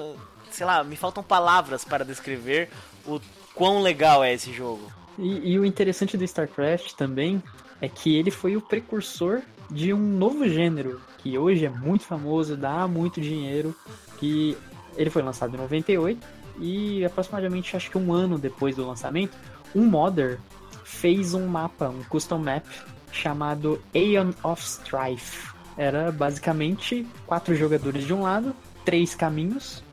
Sei 0.52 0.66
lá, 0.66 0.84
me 0.84 0.96
faltam 0.96 1.24
palavras 1.24 1.84
para 1.84 2.06
descrever 2.06 2.70
o 3.06 3.20
quão 3.54 3.82
legal 3.82 4.24
é 4.24 4.34
esse 4.34 4.54
jogo. 4.54 4.92
E, 5.18 5.54
e 5.54 5.60
o 5.60 5.66
interessante 5.66 6.18
do 6.18 6.24
StarCraft 6.24 6.94
também 6.94 7.42
é 7.82 7.88
que 7.88 8.16
ele 8.16 8.32
foi 8.32 8.56
o 8.56 8.62
precursor 8.62 9.42
de 9.70 9.94
um 9.94 10.00
novo 10.00 10.48
gênero 10.48 11.02
que 11.20 11.38
hoje 11.38 11.66
é 11.66 11.70
muito 11.70 12.04
famoso, 12.04 12.56
dá 12.56 12.88
muito 12.88 13.20
dinheiro, 13.20 13.76
que 14.20 14.56
ele 14.96 15.10
foi 15.10 15.22
lançado 15.22 15.56
em 15.56 15.58
98 15.58 16.45
e 16.60 17.04
aproximadamente 17.06 17.76
acho 17.76 17.90
que 17.90 17.98
um 17.98 18.14
ano 18.14 18.38
depois 18.38 18.76
do 18.76 18.86
lançamento, 18.86 19.38
um 19.76 19.86
modder 19.86 20.40
fez 20.84 21.34
um 21.34 21.46
mapa, 21.48 21.90
um 21.90 22.04
custom 22.04 22.40
map 22.40 22.66
chamado 23.12 23.82
Aeon 23.94 24.32
of 24.44 24.62
Strife. 24.64 25.54
Era 25.78 26.12
basicamente 26.12 27.06
quatro 27.26 27.56
jogadores 27.56 28.06
de 28.06 28.14
um 28.14 28.22
lado, 28.22 28.56
três 28.86 29.14
caminhos, 29.14 29.84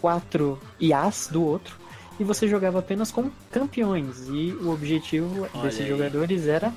quatro 0.00 0.58
IAs 0.80 1.28
do 1.30 1.44
outro, 1.44 1.76
e 2.18 2.24
você 2.24 2.48
jogava 2.48 2.78
apenas 2.78 3.10
com 3.10 3.30
campeões. 3.50 4.28
E 4.28 4.52
o 4.62 4.70
objetivo 4.72 5.48
Olha 5.52 5.62
desses 5.64 5.80
aí. 5.80 5.88
jogadores 5.88 6.46
era 6.46 6.72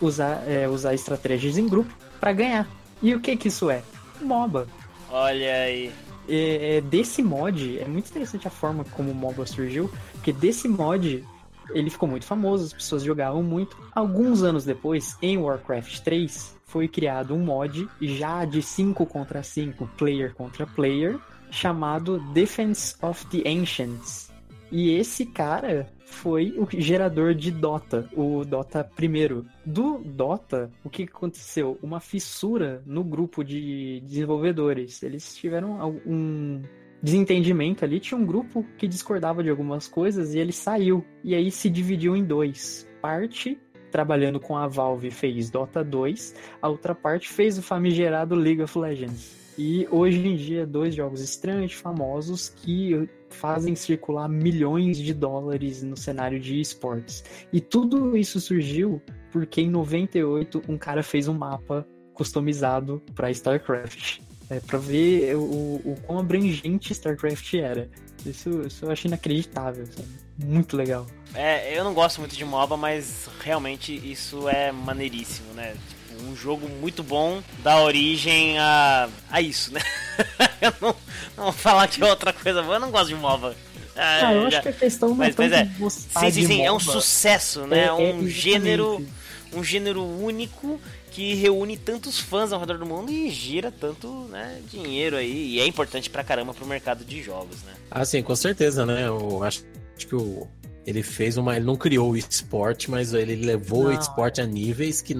usar, 0.00 0.42
é, 0.46 0.68
usar 0.68 0.94
estratégias 0.94 1.56
em 1.56 1.66
grupo 1.66 1.92
para 2.20 2.32
ganhar. 2.32 2.68
E 3.02 3.14
o 3.14 3.20
que 3.20 3.36
que 3.36 3.48
isso 3.48 3.70
é? 3.70 3.82
MOBA. 4.20 4.66
Olha 5.10 5.54
aí 5.54 5.92
é, 6.28 6.76
é, 6.76 6.80
desse 6.80 7.22
mod, 7.22 7.78
é 7.78 7.86
muito 7.86 8.10
interessante 8.10 8.46
a 8.46 8.50
forma 8.50 8.84
como 8.84 9.10
o 9.10 9.14
MOBA 9.14 9.46
surgiu, 9.46 9.90
porque 10.12 10.32
desse 10.32 10.68
mod 10.68 11.24
ele 11.70 11.90
ficou 11.90 12.08
muito 12.08 12.24
famoso, 12.24 12.64
as 12.64 12.72
pessoas 12.72 13.02
jogavam 13.02 13.42
muito. 13.42 13.76
Alguns 13.94 14.42
anos 14.42 14.64
depois, 14.64 15.16
em 15.20 15.36
Warcraft 15.36 16.00
3, 16.00 16.56
foi 16.64 16.88
criado 16.88 17.34
um 17.34 17.38
mod 17.38 17.88
já 18.00 18.44
de 18.44 18.62
5 18.62 19.04
contra 19.06 19.42
5, 19.42 19.86
player 19.96 20.34
contra 20.34 20.66
player, 20.66 21.18
chamado 21.50 22.18
Defense 22.32 22.94
of 23.02 23.26
the 23.26 23.48
Ancients. 23.48 24.30
E 24.70 24.90
esse 24.90 25.26
cara 25.26 25.88
foi 26.06 26.54
o 26.56 26.66
gerador 26.70 27.34
de 27.34 27.50
Dota, 27.50 28.08
o 28.16 28.44
Dota 28.44 28.82
primeiro. 28.84 29.44
Do 29.64 29.98
Dota, 29.98 30.70
o 30.84 30.88
que 30.88 31.02
aconteceu? 31.02 31.78
Uma 31.82 32.00
fissura 32.00 32.82
no 32.86 33.02
grupo 33.02 33.44
de 33.44 34.00
desenvolvedores. 34.00 35.02
Eles 35.02 35.34
tiveram 35.34 36.00
um 36.06 36.62
desentendimento 37.02 37.84
ali. 37.84 37.98
Tinha 37.98 38.18
um 38.18 38.24
grupo 38.24 38.64
que 38.78 38.86
discordava 38.86 39.42
de 39.42 39.50
algumas 39.50 39.88
coisas 39.88 40.32
e 40.32 40.38
ele 40.38 40.52
saiu. 40.52 41.04
E 41.24 41.34
aí 41.34 41.50
se 41.50 41.68
dividiu 41.68 42.16
em 42.16 42.24
dois. 42.24 42.88
Parte 43.02 43.58
trabalhando 43.90 44.38
com 44.38 44.56
a 44.56 44.66
Valve, 44.66 45.10
fez 45.10 45.50
Dota 45.50 45.82
2, 45.82 46.34
a 46.60 46.68
outra 46.68 46.94
parte 46.94 47.28
fez 47.28 47.56
o 47.56 47.62
famigerado 47.62 48.34
League 48.34 48.60
of 48.60 48.78
Legends. 48.78 49.45
E 49.58 49.88
hoje 49.90 50.18
em 50.18 50.36
dia, 50.36 50.66
dois 50.66 50.94
jogos 50.94 51.20
extremamente 51.20 51.76
famosos 51.76 52.50
que 52.50 53.08
fazem 53.30 53.74
circular 53.74 54.28
milhões 54.28 54.98
de 54.98 55.14
dólares 55.14 55.82
no 55.82 55.96
cenário 55.96 56.38
de 56.38 56.60
esportes. 56.60 57.24
E 57.52 57.60
tudo 57.60 58.16
isso 58.16 58.40
surgiu 58.40 59.00
porque 59.32 59.60
em 59.60 59.70
98 59.70 60.62
um 60.68 60.76
cara 60.76 61.02
fez 61.02 61.28
um 61.28 61.34
mapa 61.34 61.86
customizado 62.14 63.02
para 63.14 63.30
StarCraft. 63.30 64.20
É, 64.48 64.60
para 64.60 64.78
ver 64.78 65.34
o, 65.34 65.40
o 65.84 65.96
quão 66.06 66.20
abrangente 66.20 66.92
StarCraft 66.92 67.54
era. 67.54 67.90
Isso, 68.24 68.62
isso 68.66 68.84
eu 68.84 68.90
acho 68.90 69.08
inacreditável, 69.08 69.84
sabe? 69.86 70.08
Muito 70.38 70.76
legal. 70.76 71.06
É, 71.34 71.76
eu 71.76 71.82
não 71.82 71.92
gosto 71.92 72.20
muito 72.20 72.36
de 72.36 72.44
MOBA, 72.44 72.76
mas 72.76 73.28
realmente 73.40 73.92
isso 73.92 74.48
é 74.48 74.70
maneiríssimo, 74.70 75.52
né? 75.54 75.74
Um 76.22 76.36
jogo 76.36 76.68
muito 76.68 77.02
bom 77.02 77.42
dá 77.62 77.80
origem 77.80 78.58
a, 78.58 79.08
a 79.30 79.40
isso, 79.40 79.72
né? 79.72 79.80
eu 80.60 80.72
não, 80.80 80.96
não 81.36 81.44
vou 81.44 81.52
falar 81.52 81.86
de 81.86 82.02
outra 82.02 82.32
coisa, 82.32 82.60
eu 82.60 82.80
não 82.80 82.90
gosto 82.90 83.08
de 83.08 83.14
MOBA. 83.14 83.56
Ah, 83.96 84.32
eu 84.34 84.46
acho 84.46 84.62
que 84.62 84.68
a 84.68 84.72
questão 84.72 85.14
não 85.14 85.24
é 85.24 85.28
mas, 85.28 85.36
mas 85.36 85.52
é, 85.52 85.64
sim, 85.64 86.30
sim, 86.30 86.46
sim, 86.46 86.62
é 86.62 86.70
um 86.70 86.78
sucesso, 86.78 87.66
né? 87.66 87.84
É, 87.84 87.86
É, 87.86 87.92
um 87.92 88.26
é, 88.26 88.28
gênero, 88.28 89.06
um 89.54 89.64
gênero 89.64 90.04
único 90.04 90.78
que 91.10 91.34
reúne 91.34 91.78
tantos 91.78 92.18
fãs 92.20 92.52
ao 92.52 92.60
redor 92.60 92.76
do 92.76 92.84
mundo 92.84 93.10
e 93.10 93.30
gira 93.30 93.72
tanto 93.72 94.28
né, 94.30 94.60
dinheiro 94.70 95.16
aí. 95.16 95.54
E 95.54 95.60
é 95.60 95.66
importante 95.66 96.10
pra 96.10 96.22
caramba 96.22 96.52
pro 96.52 96.66
mercado 96.66 97.06
de 97.06 97.22
jogos, 97.22 97.62
né? 97.62 97.72
Ah, 97.90 98.04
sim, 98.04 98.22
com 98.22 98.36
certeza, 98.36 98.84
né? 98.84 99.06
Eu 99.06 99.42
acho, 99.42 99.64
acho 99.96 100.06
que 100.06 100.14
o, 100.14 100.46
ele 100.86 101.02
fez 101.02 101.36
uma. 101.36 101.56
Ele 101.56 101.64
não 101.66 101.74
criou 101.76 102.12
o 102.12 102.16
esporte, 102.16 102.88
mas 102.90 103.12
ele 103.12 103.34
levou 103.36 103.84
Não. 103.84 103.90
o 103.90 103.92
esporte 104.00 104.40
a 104.40 104.46
níveis 104.46 105.02
que 105.02 105.14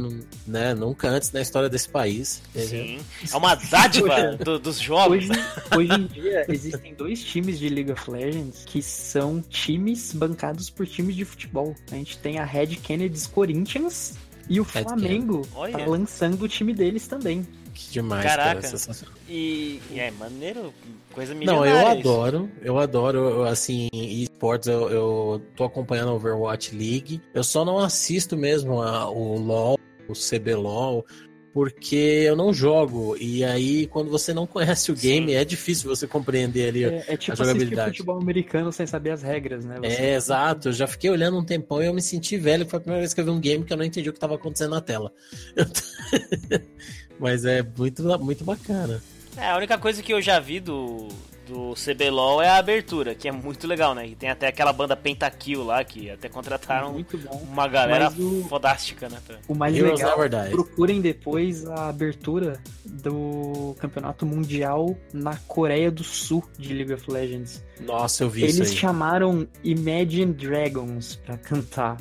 né, 0.47 0.73
nunca 0.75 1.09
antes 1.09 1.33
na 1.33 1.41
história 1.41 1.69
desse 1.69 1.89
país. 1.89 2.41
Sim. 2.55 3.01
É 3.33 3.37
uma 3.37 3.55
dádiva 3.57 4.37
do- 4.37 4.59
dos 4.61 4.79
jogos. 4.79 5.29
Hoje, 5.29 5.41
hoje 5.77 5.93
em 5.93 6.07
dia, 6.07 6.45
existem 6.49 6.95
dois 6.95 7.23
times 7.25 7.59
de 7.59 7.69
League 7.69 7.91
of 7.91 8.11
Legends 8.11 8.63
que 8.65 8.81
são 8.81 9.43
times 9.43 10.13
bancados 10.13 10.71
por 10.71 10.87
times 10.87 11.17
de 11.17 11.25
futebol. 11.25 11.75
A 11.91 11.97
gente 11.97 12.17
tem 12.19 12.39
a 12.39 12.45
Red 12.45 12.69
Kennedys 12.77 13.27
Corinthians 13.27 14.15
e 14.49 14.61
o 14.61 14.63
Red 14.63 14.85
Flamengo 14.85 15.43
Olha. 15.55 15.79
tá 15.79 15.85
lançando 15.87 16.43
o 16.45 16.49
time 16.49 16.73
deles 16.73 17.09
também. 17.09 17.45
Que 17.79 17.93
demais, 17.93 18.25
Caraca. 18.25 18.63
cara. 18.63 18.97
E, 19.29 19.81
e 19.91 20.01
é 20.01 20.11
maneiro, 20.11 20.73
coisa 21.13 21.35
Não, 21.35 21.39
milionária. 21.41 21.71
eu 21.71 21.99
isso. 22.01 22.09
adoro, 22.09 22.51
eu 22.63 22.79
adoro, 22.79 23.19
eu, 23.19 23.45
assim, 23.45 23.89
esportes, 23.93 24.67
eu, 24.69 24.89
eu 24.89 25.43
tô 25.55 25.65
acompanhando 25.65 26.09
a 26.09 26.15
Overwatch 26.15 26.75
League. 26.75 27.21
Eu 27.35 27.45
só 27.45 27.63
não 27.67 27.79
assisto 27.79 28.35
mesmo 28.35 28.81
a- 28.81 29.11
o 29.11 29.37
LoL, 29.39 29.79
o 30.09 30.15
CBLOL, 30.15 31.05
porque 31.53 31.97
eu 32.27 32.35
não 32.35 32.51
jogo. 32.53 33.15
E 33.19 33.45
aí, 33.45 33.87
quando 33.89 34.11
você 34.11 34.33
não 34.33 34.47
conhece 34.47 34.91
o 34.91 34.95
game, 34.95 35.29
Sim. 35.33 35.35
é 35.39 35.45
difícil 35.45 35.89
você 35.95 36.07
compreender 36.07 36.69
ali. 36.69 36.85
É, 36.85 36.89
é 36.89 37.01
tipo 37.01 37.13
assistir 37.33 37.37
jogabilidade. 37.37 37.91
futebol 37.91 38.19
americano 38.21 38.73
sem 38.73 38.87
saber 38.87 39.11
as 39.11 39.23
regras, 39.23 39.65
né? 39.67 39.77
Você- 39.81 39.87
É, 40.03 40.15
exato. 40.15 40.69
Eu 40.69 40.73
já 40.73 40.87
fiquei 40.87 41.11
olhando 41.11 41.37
um 41.39 41.45
tempão 41.45 41.83
e 41.83 41.87
eu 41.87 41.93
me 41.95 42.01
senti 42.03 42.39
velho. 42.39 42.67
Foi 42.67 42.79
a 42.79 42.81
primeira 42.81 43.01
vez 43.03 43.13
que 43.13 43.21
eu 43.21 43.25
vi 43.27 43.31
um 43.31 43.41
game 43.41 43.65
que 43.65 43.73
eu 43.73 43.77
não 43.77 43.85
entendi 43.85 44.09
o 44.09 44.13
que 44.13 44.17
estava 44.19 44.35
acontecendo 44.35 44.71
na 44.71 44.81
tela. 44.81 45.13
Mas 47.19 47.45
é 47.45 47.63
muito, 47.77 48.03
muito 48.19 48.45
bacana. 48.45 49.03
É, 49.37 49.51
a 49.51 49.57
única 49.57 49.77
coisa 49.79 50.03
que 50.03 50.13
eu 50.13 50.21
já 50.23 50.41
vi 50.41 50.61
do, 50.61 51.09
do 51.47 51.75
CBLOL 51.75 52.41
é 52.43 52.49
a 52.49 52.57
abertura, 52.57 53.15
que 53.15 53.29
é 53.29 53.33
muito 53.33 53.67
legal, 53.67 53.95
né? 53.95 54.07
E 54.07 54.15
tem 54.15 54.31
até 54.31 54.47
aquela 54.49 54.73
banda 54.73 54.97
Pentakill 54.97 55.63
lá, 55.63 55.85
que 55.85 56.09
até 56.11 56.29
contrataram 56.29 56.93
Muito 56.95 57.19
bom. 57.19 57.37
uma 57.51 57.69
galera 57.69 58.11
o- 58.19 58.47
fodástica, 58.49 59.09
né? 59.11 59.19
pra- 59.27 59.37
O 59.47 59.55
mais 59.55 59.77
Heroes 59.77 60.01
legal, 60.01 60.51
procurem 60.51 61.03
depois 61.03 61.67
a 61.67 61.89
abertura 61.91 62.59
do 62.85 63.75
campeonato 63.79 64.25
mundial 64.25 64.97
na 65.13 65.37
Coreia 65.47 65.91
do 65.91 66.03
Sul 66.03 66.43
de 66.59 66.73
League 66.73 66.93
of 66.95 67.11
Legends. 67.11 67.63
Nossa, 67.81 68.25
eu 68.25 68.31
vi 68.31 68.47
isso 68.47 68.61
Eles 68.63 68.75
chamaram 68.75 69.47
Imagine 69.63 70.33
Dragons 70.33 71.17
pra 71.17 71.37
cantar 71.37 71.99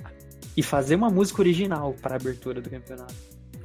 e 0.55 0.63
fazer 0.63 0.95
uma 0.95 1.09
música 1.09 1.41
original 1.41 1.93
para 2.01 2.13
a 2.13 2.17
abertura 2.17 2.61
do 2.61 2.69
campeonato. 2.69 3.13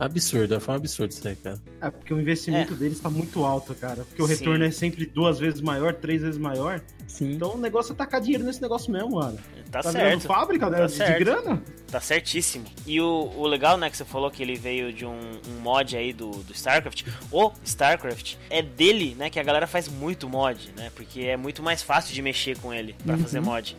Absurdo, 0.01 0.59
foi 0.61 0.73
um 0.75 0.77
absurdo 0.79 1.11
isso 1.11 1.29
aí, 1.29 1.37
cara. 1.37 1.59
É, 1.81 1.91
porque 1.91 2.15
o 2.15 2.19
investimento 2.21 2.75
deles 2.75 2.99
tá 3.01 3.11
muito 3.11 3.45
alto, 3.45 3.75
cara. 3.75 3.97
Porque 4.05 4.23
o 4.23 4.27
Sim. 4.27 4.33
retorno 4.35 4.65
é 4.65 4.71
sempre 4.71 5.05
duas 5.05 5.39
vezes 5.39 5.61
maior, 5.61 5.93
três 5.93 6.23
vezes 6.23 6.39
maior. 6.39 6.81
Sim. 7.07 7.33
Então 7.33 7.55
o 7.55 7.59
negócio 7.59 7.93
é 7.93 7.97
tacar 7.97 8.19
dinheiro 8.21 8.43
nesse 8.43 8.63
negócio 8.63 8.91
mesmo, 8.91 9.17
mano. 9.17 9.37
Tá, 9.71 9.83
Tá, 9.83 9.93
certo, 9.93 10.23
fábrica 10.23 10.71
né, 10.71 10.79
Tá 10.79 10.87
de 10.87 10.93
certo. 10.93 11.19
grana? 11.19 11.63
tá 11.91 12.01
certíssimo. 12.01 12.65
E 12.87 12.99
o, 13.01 13.31
o 13.37 13.47
legal, 13.47 13.77
né, 13.77 13.91
que 13.91 13.97
você 13.97 14.05
falou 14.05 14.31
que 14.31 14.43
ele 14.43 14.55
veio 14.55 14.91
de 14.93 15.05
um, 15.05 15.19
um 15.49 15.61
mod 15.61 15.95
aí 15.97 16.13
do, 16.15 16.31
do 16.31 16.53
StarCraft. 16.55 17.05
O 17.31 17.53
StarCraft 17.63 18.37
é 18.49 18.63
dele, 18.63 19.15
né, 19.19 19.29
que 19.29 19.39
a 19.39 19.43
galera 19.43 19.67
faz 19.67 19.87
muito 19.87 20.29
mod, 20.29 20.71
né? 20.77 20.91
Porque 20.97 21.21
é 21.23 21.37
muito 21.37 21.63
mais 21.63 21.83
fácil 21.83 22.15
de 22.15 22.23
mexer 22.23 22.57
com 22.59 22.73
ele 22.73 22.95
pra 23.05 23.17
Uhum. 23.17 23.23
fazer 23.23 23.41
mod. 23.41 23.77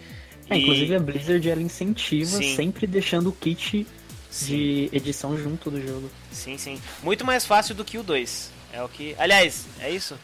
É, 0.50 0.58
inclusive 0.58 0.94
a 0.96 1.00
Blizzard 1.00 1.50
ela 1.50 1.62
incentiva 1.62 2.30
Sim. 2.38 2.56
sempre 2.56 2.86
deixando 2.86 3.30
o 3.30 3.32
kit 3.32 3.88
Sim. 4.32 4.46
de 4.46 4.90
edição 4.94 5.38
junto 5.38 5.70
do 5.70 5.80
jogo. 5.86 6.10
Sim, 6.32 6.58
sim. 6.58 6.82
Muito 7.04 7.26
mais 7.26 7.46
fácil 7.46 7.76
do 7.76 7.86
que 7.86 7.98
o 7.98 8.04
2. 8.04 8.52
É 8.74 8.82
o 8.82 8.90
que. 8.90 9.16
Aliás, 9.20 9.66
é 9.80 9.90
isso? 9.90 10.18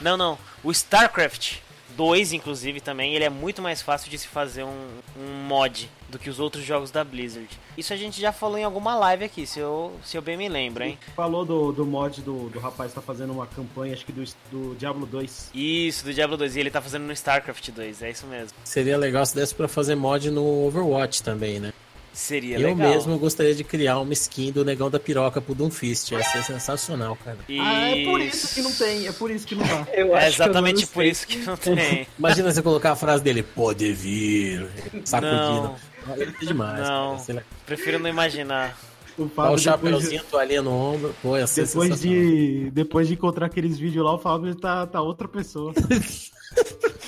Não, 0.00 0.16
não. 0.16 0.36
O 0.62 0.70
StarCraft 0.70 1.58
2, 1.96 2.32
inclusive, 2.32 2.80
também, 2.80 3.14
ele 3.14 3.24
é 3.24 3.30
muito 3.30 3.62
mais 3.62 3.80
fácil 3.82 4.10
de 4.10 4.18
se 4.18 4.26
fazer 4.26 4.64
um, 4.64 4.88
um 5.16 5.44
mod 5.46 5.88
do 6.08 6.18
que 6.18 6.28
os 6.28 6.40
outros 6.40 6.64
jogos 6.64 6.90
da 6.90 7.04
Blizzard. 7.04 7.48
Isso 7.76 7.92
a 7.92 7.96
gente 7.96 8.20
já 8.20 8.32
falou 8.32 8.58
em 8.58 8.64
alguma 8.64 8.94
live 8.96 9.24
aqui, 9.24 9.46
se 9.46 9.60
eu, 9.60 9.92
se 10.04 10.16
eu 10.16 10.22
bem 10.22 10.36
me 10.36 10.48
lembro, 10.48 10.84
hein? 10.84 10.98
Falou 11.14 11.44
do, 11.44 11.72
do 11.72 11.86
mod 11.86 12.20
do, 12.22 12.48
do 12.48 12.58
rapaz 12.58 12.90
que 12.90 12.96
tá 12.96 13.02
fazendo 13.02 13.32
uma 13.32 13.46
campanha, 13.46 13.94
acho 13.94 14.04
que 14.04 14.12
do, 14.12 14.24
do 14.50 14.74
Diablo 14.74 15.06
2. 15.06 15.50
Isso, 15.54 16.04
do 16.04 16.12
Diablo 16.12 16.36
2. 16.36 16.56
E 16.56 16.60
ele 16.60 16.70
tá 16.70 16.80
fazendo 16.82 17.04
no 17.04 17.12
StarCraft 17.12 17.70
2, 17.70 18.02
é 18.02 18.10
isso 18.10 18.26
mesmo. 18.26 18.56
Seria 18.64 18.96
legal 18.96 19.24
se 19.24 19.34
desse 19.34 19.54
pra 19.54 19.68
fazer 19.68 19.94
mod 19.94 20.30
no 20.30 20.66
Overwatch 20.66 21.22
também, 21.22 21.60
né? 21.60 21.72
Seria 22.12 22.58
eu 22.58 22.68
legal. 22.74 22.90
mesmo 22.90 23.18
gostaria 23.18 23.54
de 23.54 23.64
criar 23.64 23.98
uma 23.98 24.12
skin 24.12 24.52
do 24.52 24.64
Negão 24.64 24.90
da 24.90 25.00
Piroca 25.00 25.40
pro 25.40 25.54
Doomfist. 25.54 26.10
Ia 26.12 26.22
ser 26.22 26.44
sensacional, 26.44 27.16
cara. 27.24 27.38
Ah, 27.58 27.88
é 27.90 28.04
por 28.04 28.20
isso 28.20 28.54
que 28.54 28.60
não 28.60 28.72
tem, 28.72 29.06
é 29.06 29.12
por 29.12 29.30
isso 29.30 29.46
que 29.46 29.54
não. 29.54 29.86
Eu 29.92 30.14
É 30.16 30.28
exatamente 30.28 30.86
por 30.86 31.04
isso 31.04 31.26
que 31.26 31.38
não 31.38 31.56
tem. 31.56 32.06
Imagina 32.18 32.52
você 32.52 32.60
colocar 32.60 32.92
a 32.92 32.96
frase 32.96 33.22
dele, 33.24 33.42
pode 33.42 33.90
vir, 33.94 34.68
sacudindo. 35.04 35.74
Não, 36.06 36.16
Ia 36.16 36.26
ser 36.38 36.46
demais. 36.46 36.86
Não. 36.88 37.24
cara. 37.24 37.46
Prefiro 37.64 37.98
não 37.98 38.10
imaginar. 38.10 38.78
O 39.16 39.24
Dá 39.24 39.26
o 39.26 39.28
Fábio, 39.28 39.56
depois, 39.56 39.60
de, 39.60 39.64
chapeuzinho, 39.64 40.24
toalhinha 40.30 40.62
no 40.62 40.70
ombro. 40.72 41.14
Pô, 41.22 41.36
ia 41.36 41.46
ser 41.46 41.66
depois, 41.66 41.88
sensacional. 41.90 42.20
de, 42.24 42.70
depois 42.72 43.08
de 43.08 43.14
encontrar 43.14 43.46
aqueles 43.46 43.78
vídeos 43.78 44.04
lá, 44.04 44.14
o 44.14 44.18
Fábio 44.18 44.54
tá, 44.54 44.86
tá 44.86 45.00
outra 45.02 45.28
pessoa. 45.28 45.72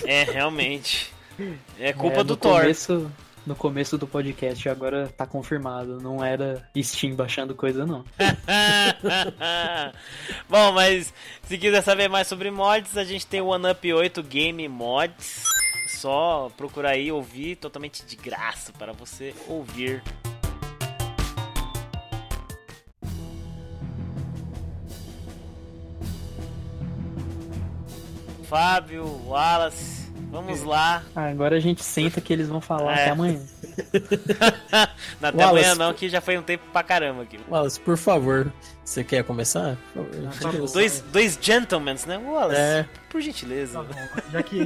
É, 0.04 0.22
realmente. 0.24 1.12
É 1.78 1.92
culpa 1.92 2.20
É, 2.20 2.24
do 2.24 2.36
Thor. 2.36 2.60
Começo, 2.60 3.10
no 3.46 3.54
começo 3.54 3.98
do 3.98 4.06
podcast, 4.06 4.68
agora 4.68 5.08
tá 5.08 5.26
confirmado. 5.26 6.00
Não 6.00 6.24
era 6.24 6.68
Steam 6.76 7.14
baixando 7.14 7.54
coisa, 7.54 7.84
não. 7.84 8.04
Bom, 10.48 10.72
mas 10.72 11.12
se 11.42 11.58
quiser 11.58 11.82
saber 11.82 12.08
mais 12.08 12.26
sobre 12.26 12.50
mods, 12.50 12.96
a 12.96 13.04
gente 13.04 13.26
tem 13.26 13.40
o 13.40 13.48
OneUp 13.48 13.92
8 13.92 14.22
Game 14.22 14.66
Mods. 14.68 15.44
Só 15.88 16.50
procurar 16.56 16.90
aí 16.90 17.12
ouvir 17.12 17.56
totalmente 17.56 18.04
de 18.04 18.16
graça 18.16 18.72
para 18.72 18.92
você 18.92 19.34
ouvir. 19.46 20.02
Fábio, 28.48 29.04
Wallace, 29.26 29.93
vamos 30.34 30.62
lá. 30.64 31.02
Ah, 31.14 31.28
agora 31.30 31.56
a 31.56 31.60
gente 31.60 31.82
senta 31.84 32.20
que 32.20 32.32
eles 32.32 32.48
vão 32.48 32.60
falar 32.60 32.90
É. 32.98 33.02
até 33.02 33.10
amanhã. 33.10 33.40
Na 35.20 35.28
até 35.28 35.44
Wallace, 35.44 35.64
amanhã 35.66 35.74
não, 35.74 35.94
que 35.94 36.08
já 36.08 36.20
foi 36.20 36.36
um 36.36 36.42
tempo 36.42 36.64
pra 36.72 36.82
caramba 36.82 37.22
aqui. 37.22 37.38
Wallace, 37.48 37.80
por 37.80 37.96
favor, 37.96 38.52
você 38.84 39.02
quer 39.04 39.24
começar? 39.24 39.76
Favor. 40.40 40.70
Dois, 40.72 41.00
dois 41.12 41.38
gentlemen, 41.40 41.96
né? 42.06 42.18
Wallace, 42.18 42.60
É. 42.60 42.88
por 43.08 43.20
gentileza. 43.20 43.82
Tá 43.82 43.94
bom, 43.94 44.22
já 44.32 44.42
que 44.42 44.58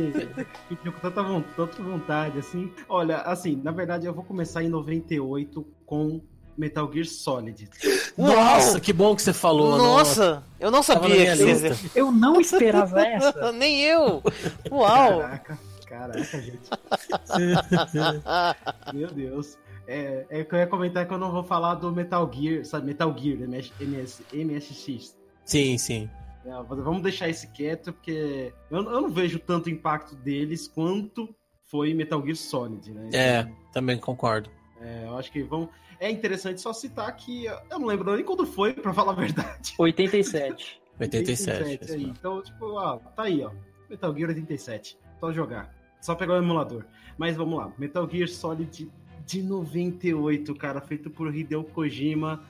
tinha 0.83 0.93
com 0.93 1.01
tanta 1.01 1.83
vontade, 1.83 2.39
assim. 2.39 2.73
Olha, 2.89 3.19
assim, 3.19 3.61
na 3.63 3.71
verdade 3.71 4.07
eu 4.07 4.15
vou 4.15 4.25
começar 4.25 4.63
em 4.63 4.69
98 4.69 5.67
com 5.85 6.21
Metal 6.59 6.91
Gear 6.93 7.07
Solid. 7.07 7.71
Nossa, 8.17 8.81
que 8.81 8.93
bom 8.93 9.15
que 9.15 9.23
você 9.23 9.33
falou. 9.33 9.79
Nossa, 9.79 10.43
eu 10.59 10.71
não 10.71 10.83
Tava 10.83 11.09
na 11.09 11.15
sabia 11.15 11.37
que. 11.37 11.99
Eu 11.99 12.11
não 12.11 12.41
esperava 12.41 13.01
essa. 13.07 13.53
Nem 13.53 13.81
eu! 13.83 14.23
Uau! 14.71 15.21
Caraca, 15.21 15.59
caraca, 15.87 16.43
gente. 16.43 16.69
Meu 18.93 19.09
Deus. 19.09 19.57
É, 19.87 20.27
é 20.29 20.45
que 20.45 20.55
eu 20.55 20.59
ia 20.59 20.67
comentar 20.67 21.07
que 21.07 21.15
eu 21.15 21.19
não 21.19 21.33
vou 21.33 21.43
falar 21.43 21.77
do 21.77 21.91
Metal 21.91 22.31
Gear, 22.31 22.63
sabe? 22.65 22.87
Metal 22.87 23.17
Gear, 23.17 23.41
MS, 23.41 23.73
MS, 23.81 24.23
MSX. 24.35 25.17
Sim, 25.47 25.79
sim. 25.79 26.11
É, 26.45 26.51
vamos 26.51 27.03
deixar 27.03 27.31
esse 27.31 27.47
quieto, 27.49 27.93
porque 27.93 28.53
eu, 28.71 28.83
eu 28.83 29.01
não 29.01 29.09
vejo 29.09 29.39
tanto 29.39 29.71
impacto 29.71 30.15
deles 30.17 30.69
quanto 30.69 31.35
foi 31.65 31.95
Metal 31.95 32.23
Gear 32.23 32.37
Solid, 32.37 32.93
né? 32.93 33.09
É, 33.15 33.49
também 33.73 33.99
concordo. 33.99 34.51
É, 34.81 35.05
eu 35.07 35.17
acho 35.17 35.33
que 35.33 35.43
vão. 35.43 35.69
É 36.01 36.11
interessante 36.11 36.61
só 36.61 36.73
citar 36.73 37.15
que 37.17 37.47
eu 37.47 37.79
não 37.79 37.87
lembro 37.87 38.15
nem 38.15 38.25
quando 38.25 38.47
foi, 38.47 38.73
pra 38.73 38.95
falar 38.95 39.13
a 39.13 39.17
verdade. 39.17 39.75
87. 39.79 40.81
87. 41.01 41.93
aí. 41.93 42.05
Então, 42.05 42.43
tipo, 42.43 42.67
ó, 42.67 42.97
tá 42.99 43.25
aí, 43.25 43.43
ó. 43.43 43.51
Metal 43.89 44.15
Gear 44.15 44.29
87. 44.31 44.99
Só 45.19 45.33
jogar. 45.33 45.75
Só 46.01 46.15
pegar 46.15 46.35
o 46.35 46.39
emulador. 46.39 46.85
Mas 47.17 47.37
vamos 47.37 47.59
lá. 47.59 47.73
Metal 47.77 48.09
Gear 48.09 48.29
Solid 48.29 48.91
de 49.27 49.43
98, 49.43 50.55
cara, 50.55 50.81
feito 50.81 51.11
por 51.11 51.35
Hideo 51.35 51.63
Kojima, 51.63 52.43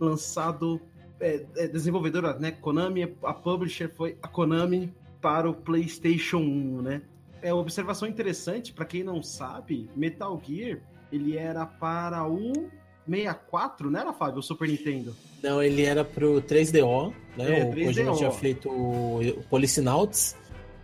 lançado 0.00 0.80
é, 1.20 1.44
é, 1.56 1.68
desenvolvedora, 1.68 2.38
né, 2.38 2.50
Konami, 2.50 3.14
a 3.22 3.34
publisher 3.34 3.88
foi 3.94 4.16
a 4.22 4.26
Konami 4.26 4.92
para 5.20 5.48
o 5.48 5.54
PlayStation 5.54 6.38
1, 6.38 6.82
né? 6.82 7.02
É 7.42 7.52
uma 7.52 7.60
observação 7.60 8.08
interessante 8.08 8.72
para 8.72 8.84
quem 8.84 9.04
não 9.04 9.22
sabe, 9.22 9.90
Metal 9.94 10.40
Gear, 10.42 10.80
ele 11.12 11.36
era 11.36 11.66
para 11.66 12.26
o 12.26 12.70
64, 13.08 13.90
não 13.90 14.00
era, 14.00 14.12
Fábio? 14.12 14.38
O 14.38 14.42
Super 14.42 14.68
Nintendo? 14.68 15.16
Não, 15.42 15.62
ele 15.62 15.82
era 15.82 16.04
pro 16.04 16.40
3DO, 16.42 17.12
né? 17.36 17.60
É, 17.60 17.64
o 17.64 17.70
3DO. 17.72 17.84
Kojima 17.86 18.12
tinha 18.14 18.30
feito 18.30 18.68
o 18.68 19.44
Policenauts, 19.50 20.36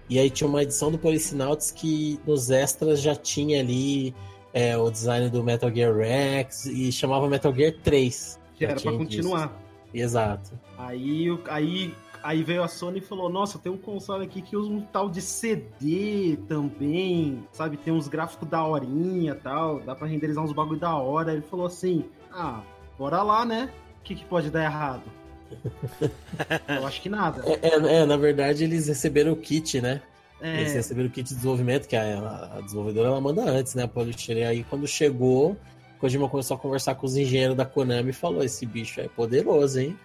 e 0.08 0.18
aí 0.18 0.30
tinha 0.30 0.48
uma 0.48 0.62
edição 0.62 0.90
do 0.90 0.98
Policenauts 0.98 1.70
que 1.70 2.18
nos 2.26 2.50
extras 2.50 3.00
já 3.00 3.14
tinha 3.14 3.60
ali 3.60 4.14
é, 4.52 4.76
o 4.76 4.90
design 4.90 5.28
do 5.28 5.44
Metal 5.44 5.70
Gear 5.72 5.94
Rex 5.94 6.66
e 6.66 6.90
chamava 6.90 7.28
Metal 7.28 7.54
Gear 7.54 7.74
3. 7.82 8.40
Que 8.56 8.64
era 8.64 8.74
tinha 8.74 8.92
continuar. 8.92 9.48
disso. 9.48 9.68
Exato. 9.94 10.58
Aí, 10.76 11.26
aí, 11.48 11.94
aí 12.22 12.42
veio 12.42 12.62
a 12.62 12.68
Sony 12.68 12.98
e 12.98 13.02
falou: 13.02 13.28
Nossa, 13.28 13.58
tem 13.58 13.70
um 13.70 13.76
console 13.76 14.24
aqui 14.24 14.40
que 14.42 14.56
usa 14.56 14.70
um 14.70 14.80
tal 14.80 15.08
de 15.08 15.20
CD 15.20 16.38
também, 16.48 17.46
sabe? 17.52 17.76
Tem 17.76 17.92
uns 17.92 18.08
gráficos 18.08 18.48
da 18.48 18.64
horinha 18.64 19.32
e 19.32 19.34
tal, 19.34 19.80
dá 19.80 19.94
pra 19.94 20.06
renderizar 20.06 20.44
uns 20.44 20.52
bagulho 20.52 20.80
da 20.80 20.94
hora. 20.96 21.32
Ele 21.32 21.42
falou 21.42 21.66
assim: 21.66 22.04
Ah, 22.32 22.62
bora 22.98 23.22
lá, 23.22 23.44
né? 23.44 23.70
O 24.00 24.02
que, 24.02 24.14
que 24.14 24.24
pode 24.24 24.50
dar 24.50 24.64
errado? 24.64 25.02
Eu 26.68 26.86
acho 26.86 27.00
que 27.00 27.08
nada. 27.08 27.42
É, 27.46 27.68
é, 27.68 27.96
é, 28.00 28.06
na 28.06 28.16
verdade, 28.16 28.64
eles 28.64 28.86
receberam 28.88 29.32
o 29.32 29.36
kit, 29.36 29.80
né? 29.80 30.02
Eles 30.40 30.72
É, 30.72 30.74
receberam 30.76 31.08
o 31.08 31.10
kit 31.12 31.28
de 31.28 31.34
desenvolvimento, 31.34 31.88
que 31.88 31.96
a, 31.96 32.52
a 32.56 32.60
desenvolvedora 32.60 33.08
ela 33.08 33.20
manda 33.20 33.42
antes, 33.42 33.74
né? 33.74 33.82
A 33.84 33.88
Publisher. 33.88 34.36
E 34.36 34.44
aí, 34.44 34.64
quando 34.64 34.86
chegou, 34.86 35.56
Kojima 35.98 36.28
começou 36.28 36.56
a 36.56 36.60
conversar 36.60 36.94
com 36.94 37.06
os 37.06 37.16
engenheiros 37.16 37.56
da 37.56 37.64
Konami 37.64 38.10
e 38.10 38.12
falou: 38.12 38.42
Esse 38.42 38.64
bicho 38.64 39.00
é 39.00 39.08
poderoso, 39.08 39.80
hein? 39.80 39.98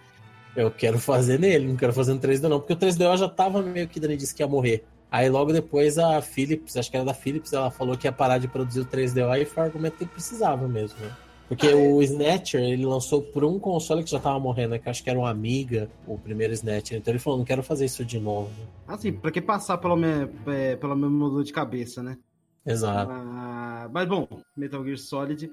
Eu 0.56 0.70
quero 0.70 0.98
fazer 0.98 1.38
nele, 1.38 1.66
não 1.66 1.76
quero 1.76 1.92
fazer 1.92 2.14
no 2.14 2.20
3D, 2.20 2.48
não, 2.48 2.60
porque 2.60 2.72
o 2.72 2.76
3D 2.76 3.16
já 3.16 3.28
tava 3.28 3.62
meio 3.62 3.88
que 3.88 3.98
dando 3.98 4.16
disse 4.16 4.34
que 4.34 4.42
ia 4.42 4.48
morrer. 4.48 4.84
Aí 5.10 5.28
logo 5.28 5.52
depois 5.52 5.98
a 5.98 6.20
Philips, 6.20 6.76
acho 6.76 6.90
que 6.90 6.96
era 6.96 7.06
da 7.06 7.14
Philips, 7.14 7.52
ela 7.52 7.70
falou 7.70 7.96
que 7.96 8.06
ia 8.06 8.12
parar 8.12 8.38
de 8.38 8.48
produzir 8.48 8.80
o 8.80 8.84
3DO 8.84 9.40
e 9.40 9.44
foi 9.44 9.62
o 9.62 9.66
argumento 9.66 9.96
que 9.98 10.06
precisava 10.06 10.66
mesmo, 10.66 10.98
né? 11.00 11.10
Porque 11.48 11.68
o 11.68 12.02
Snatcher, 12.02 12.60
ele 12.60 12.86
lançou 12.86 13.22
por 13.22 13.44
um 13.44 13.58
console 13.58 14.02
que 14.02 14.10
já 14.10 14.18
tava 14.18 14.40
morrendo, 14.40 14.70
né? 14.70 14.78
Que 14.78 14.88
acho 14.88 15.04
que 15.04 15.10
era 15.10 15.18
um 15.18 15.26
Amiga, 15.26 15.90
o 16.06 16.18
primeiro 16.18 16.52
Snatcher. 16.54 16.98
Então 16.98 17.12
ele 17.12 17.18
falou, 17.18 17.38
não 17.38 17.44
quero 17.44 17.62
fazer 17.62 17.84
isso 17.84 18.04
de 18.04 18.18
novo. 18.18 18.50
assim, 18.88 19.12
pra 19.12 19.30
que 19.30 19.40
passar 19.40 19.78
pelo, 19.78 19.94
me, 19.94 20.28
é, 20.46 20.76
pela 20.76 20.96
mesma 20.96 21.28
dor 21.28 21.44
de 21.44 21.52
cabeça, 21.52 22.02
né? 22.02 22.16
Exato. 22.66 23.12
Ah, 23.12 23.88
mas 23.92 24.08
bom, 24.08 24.26
Metal 24.56 24.82
Gear 24.84 24.98
Solid. 24.98 25.50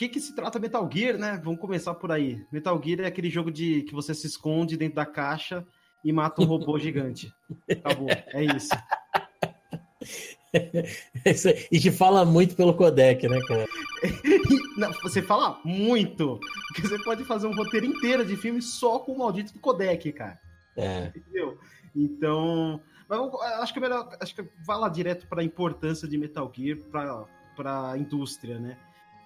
O 0.00 0.02
que, 0.02 0.08
que 0.08 0.20
se 0.20 0.34
trata 0.34 0.58
Metal 0.58 0.88
Gear, 0.90 1.18
né? 1.18 1.38
Vamos 1.44 1.60
começar 1.60 1.92
por 1.92 2.10
aí. 2.10 2.42
Metal 2.50 2.80
Gear 2.82 3.00
é 3.00 3.06
aquele 3.06 3.28
jogo 3.28 3.50
de 3.50 3.82
que 3.82 3.92
você 3.92 4.14
se 4.14 4.26
esconde 4.26 4.74
dentro 4.74 4.94
da 4.94 5.04
caixa 5.04 5.62
e 6.02 6.10
mata 6.10 6.40
um 6.40 6.46
robô 6.46 6.78
gigante. 6.80 7.30
Acabou. 7.70 8.08
É 8.08 8.44
isso. 8.56 8.70
E 11.70 11.78
que 11.78 11.92
fala 11.92 12.24
muito 12.24 12.56
pelo 12.56 12.74
codec, 12.74 13.28
né, 13.28 13.38
cara? 13.46 13.66
Não, 14.76 14.90
você 14.94 15.22
fala 15.22 15.60
muito. 15.64 16.40
Porque 16.66 16.88
você 16.88 16.98
pode 17.04 17.22
fazer 17.24 17.46
um 17.46 17.54
roteiro 17.54 17.86
inteiro 17.86 18.24
de 18.24 18.36
filme 18.36 18.60
só 18.60 18.98
com 18.98 19.12
o 19.12 19.18
maldito 19.18 19.52
do 19.52 19.60
codec, 19.60 20.10
cara. 20.12 20.40
É. 20.76 21.12
Entendeu? 21.14 21.56
Então. 21.94 22.80
acho 23.60 23.72
que 23.72 23.78
é 23.78 23.82
melhor. 23.82 24.16
Acho 24.18 24.34
que 24.34 24.42
vai 24.66 24.78
lá 24.78 24.88
direto 24.88 25.28
para 25.28 25.40
a 25.42 25.44
importância 25.44 26.08
de 26.08 26.18
Metal 26.18 26.50
Gear 26.52 26.78
para 27.54 27.92
a 27.92 27.98
indústria, 27.98 28.58
né? 28.58 28.76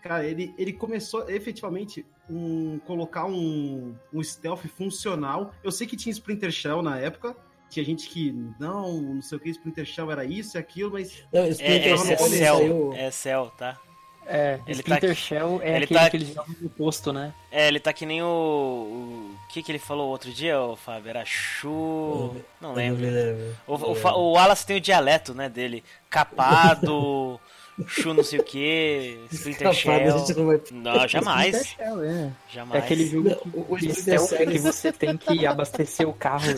Cara, 0.04 0.22
ele, 0.26 0.54
ele 0.58 0.70
começou 0.74 1.30
efetivamente 1.30 2.04
um, 2.28 2.78
colocar 2.80 3.24
um, 3.24 3.94
um 4.12 4.22
stealth 4.22 4.66
funcional. 4.76 5.54
Eu 5.64 5.72
sei 5.72 5.86
que 5.86 5.96
tinha 5.96 6.12
Splinter 6.12 6.50
Shell 6.50 6.82
na 6.82 6.98
época. 6.98 7.34
Tinha 7.70 7.82
gente 7.82 8.10
que, 8.10 8.30
não, 8.60 9.00
não 9.00 9.22
sei 9.22 9.38
o 9.38 9.40
que, 9.40 9.48
Splinter 9.48 9.86
Shell 9.86 10.12
era 10.12 10.22
isso 10.26 10.56
e 10.56 10.60
aquilo, 10.60 10.92
mas 10.92 11.24
Não, 11.32 11.40
É, 11.42 11.48
Splinter 11.48 11.88
é, 11.88 11.92
é 11.92 11.96
Cell 11.96 12.26
ele 12.26 12.36
Cell, 12.36 12.92
é 12.94 13.10
Cell, 13.10 13.52
tá? 13.56 13.80
É, 14.26 14.60
Ele 14.66 14.72
Splinter 14.80 15.08
tá- 15.10 15.14
Shell 15.14 15.60
é 15.62 15.76
ele 15.76 15.84
aquele 15.84 16.00
tá- 16.00 16.10
que 16.10 16.16
eles 16.16 16.28
jogam 16.28 16.54
no 16.60 16.70
posto, 16.70 17.12
né? 17.12 17.32
É, 17.50 17.68
ele 17.68 17.80
tá 17.80 17.92
que 17.92 18.06
nem 18.06 18.22
o. 18.22 18.26
O 18.26 19.48
que, 19.48 19.62
que 19.62 19.70
ele 19.70 19.78
falou 19.78 20.08
outro 20.08 20.32
dia, 20.32 20.60
ô 20.60 20.76
Fábio? 20.76 21.10
Era 21.10 21.24
Chu. 21.24 22.34
Não 22.60 22.72
lembro. 22.74 23.02
me 23.04 23.10
lembro. 23.10 23.56
O, 23.66 23.74
o, 23.74 24.18
o 24.18 24.32
Wallace 24.32 24.66
tem 24.66 24.76
o 24.76 24.80
dialeto, 24.80 25.34
né, 25.34 25.48
dele. 25.48 25.84
Capado, 26.08 27.38
Chu 27.88 28.14
não 28.14 28.22
sei 28.22 28.38
o 28.38 28.44
que, 28.44 29.18
Splinter 29.32 29.62
Capaz, 29.72 29.76
a 29.76 29.80
Shell. 30.10 30.18
gente 30.18 30.34
não 30.38 30.46
vai- 30.46 30.60
Não, 30.70 31.08
jamais. 31.08 31.66
Shell, 31.66 32.04
é. 32.04 32.08
É 32.26 32.32
Jamais. 32.52 32.84
aquele 32.84 33.06
jogo 33.06 33.34
que, 33.34 33.48
O- 33.58 33.60
Splinter 33.76 33.94
stealth 33.96 34.28
Cell, 34.28 34.46
que 34.50 34.58
você 34.58 34.92
tem 34.92 35.16
que 35.16 35.44
abastecer 35.46 36.08
o 36.08 36.12
carro. 36.12 36.50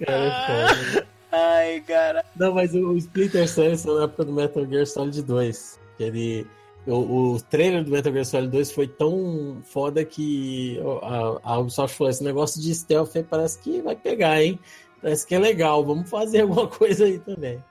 É. 0.00 1.04
Ai, 1.30 1.80
cara. 1.80 2.24
Não, 2.36 2.54
mas 2.54 2.74
o 2.74 2.90
o 2.92 2.96
Splinter 2.96 3.48
Cell 3.48 3.76
saiu 3.76 3.96
na 3.98 4.04
época 4.04 4.24
do 4.24 4.32
Metal 4.32 4.66
Gear 4.66 4.86
Solid 4.86 5.22
2. 5.22 5.80
Que 5.96 6.04
ele. 6.04 6.46
O, 6.86 7.32
o 7.34 7.40
trailer 7.40 7.82
do 7.82 7.90
Metal 7.90 8.12
Gear 8.12 8.24
Solid 8.24 8.50
2 8.50 8.72
foi 8.72 8.86
tão 8.86 9.58
foda 9.64 10.04
que 10.04 10.78
a, 11.02 11.52
a 11.54 11.58
Ubisoft 11.58 11.96
falou: 11.96 12.10
esse 12.10 12.22
negócio 12.22 12.60
de 12.60 12.74
stealth 12.74 13.16
aí 13.16 13.22
parece 13.24 13.58
que 13.60 13.80
vai 13.82 13.96
pegar, 13.96 14.42
hein? 14.42 14.58
Parece 15.02 15.26
que 15.26 15.34
é 15.34 15.38
legal, 15.38 15.84
vamos 15.84 16.08
fazer 16.08 16.42
alguma 16.42 16.68
coisa 16.68 17.04
aí 17.04 17.18
também. 17.18 17.62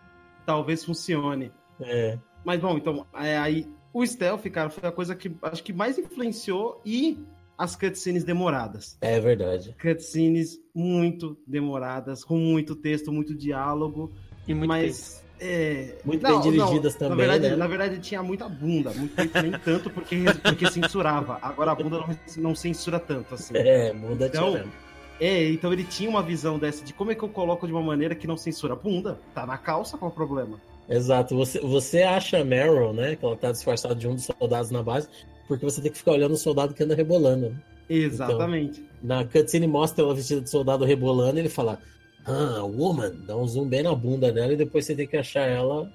talvez 0.45 0.83
funcione. 0.83 1.51
É. 1.81 2.17
Mas 2.43 2.59
bom, 2.59 2.77
então, 2.77 3.05
é, 3.13 3.37
aí 3.37 3.67
o 3.93 4.05
stealth, 4.05 4.43
cara, 4.49 4.69
foi 4.69 4.87
a 4.87 4.91
coisa 4.91 5.15
que 5.15 5.31
acho 5.41 5.63
que 5.63 5.71
mais 5.71 5.97
influenciou 5.97 6.81
e 6.85 7.17
as 7.57 7.75
cutscenes 7.75 8.23
demoradas. 8.23 8.97
É 9.01 9.19
verdade. 9.19 9.75
Cutscenes 9.79 10.59
muito 10.73 11.37
demoradas, 11.45 12.23
com 12.23 12.37
muito 12.37 12.75
texto, 12.75 13.11
muito 13.11 13.35
diálogo, 13.35 14.11
E 14.47 14.53
muito 14.53 14.67
mas 14.67 15.23
é, 15.39 15.95
Muito 16.05 16.21
bem 16.25 16.39
dirigidas 16.39 16.95
também, 16.95 17.09
Na 17.09 17.15
verdade, 17.15 17.49
né? 17.49 17.55
na 17.55 17.67
verdade 17.67 17.99
tinha 17.99 18.23
muita 18.23 18.47
bunda, 18.47 18.91
muito 18.91 19.13
tempo, 19.13 19.41
nem 19.41 19.51
tanto 19.51 19.89
porque, 19.89 20.15
porque 20.41 20.71
censurava. 20.71 21.37
Agora 21.41 21.71
a 21.71 21.75
bunda 21.75 21.97
não, 21.97 22.17
não 22.37 22.55
censura 22.55 22.99
tanto 22.99 23.33
assim. 23.33 23.55
É, 23.57 23.91
muda 23.91 24.27
Então, 24.27 24.51
tirando. 24.53 24.71
É, 25.19 25.49
então 25.49 25.71
ele 25.71 25.83
tinha 25.83 26.09
uma 26.09 26.23
visão 26.23 26.57
dessa 26.57 26.83
de 26.83 26.93
como 26.93 27.11
é 27.11 27.15
que 27.15 27.23
eu 27.23 27.29
coloco 27.29 27.67
de 27.67 27.73
uma 27.73 27.81
maneira 27.81 28.15
que 28.15 28.25
não 28.25 28.37
censura 28.37 28.73
a 28.73 28.75
bunda. 28.75 29.19
Tá 29.33 29.45
na 29.45 29.57
calça, 29.57 29.97
qual 29.97 30.09
é 30.09 30.13
o 30.13 30.15
problema? 30.15 30.59
Exato. 30.89 31.35
Você, 31.35 31.59
você 31.59 32.03
acha 32.03 32.39
a 32.39 32.43
Meryl, 32.43 32.93
né? 32.93 33.15
Que 33.15 33.25
ela 33.25 33.35
tá 33.35 33.51
disfarçada 33.51 33.95
de 33.95 34.07
um 34.07 34.15
dos 34.15 34.25
soldados 34.25 34.71
na 34.71 34.83
base, 34.83 35.07
porque 35.47 35.65
você 35.65 35.81
tem 35.81 35.91
que 35.91 35.97
ficar 35.97 36.11
olhando 36.11 36.33
o 36.33 36.37
soldado 36.37 36.73
que 36.73 36.83
anda 36.83 36.95
rebolando. 36.95 37.55
Exatamente. 37.89 38.83
Na 39.01 39.25
cutscene 39.25 39.67
mostra 39.67 40.03
ela 40.03 40.15
vestida 40.15 40.41
de 40.41 40.49
soldado 40.49 40.85
rebolando 40.85 41.37
e 41.37 41.41
ele 41.41 41.49
fala, 41.49 41.79
ah, 42.25 42.63
woman, 42.63 43.11
dá 43.25 43.35
um 43.35 43.45
zoom 43.45 43.67
bem 43.67 43.83
na 43.83 43.93
bunda 43.93 44.31
dela 44.31 44.53
e 44.53 44.57
depois 44.57 44.85
você 44.85 44.95
tem 44.95 45.07
que 45.07 45.17
achar 45.17 45.47
ela 45.47 45.91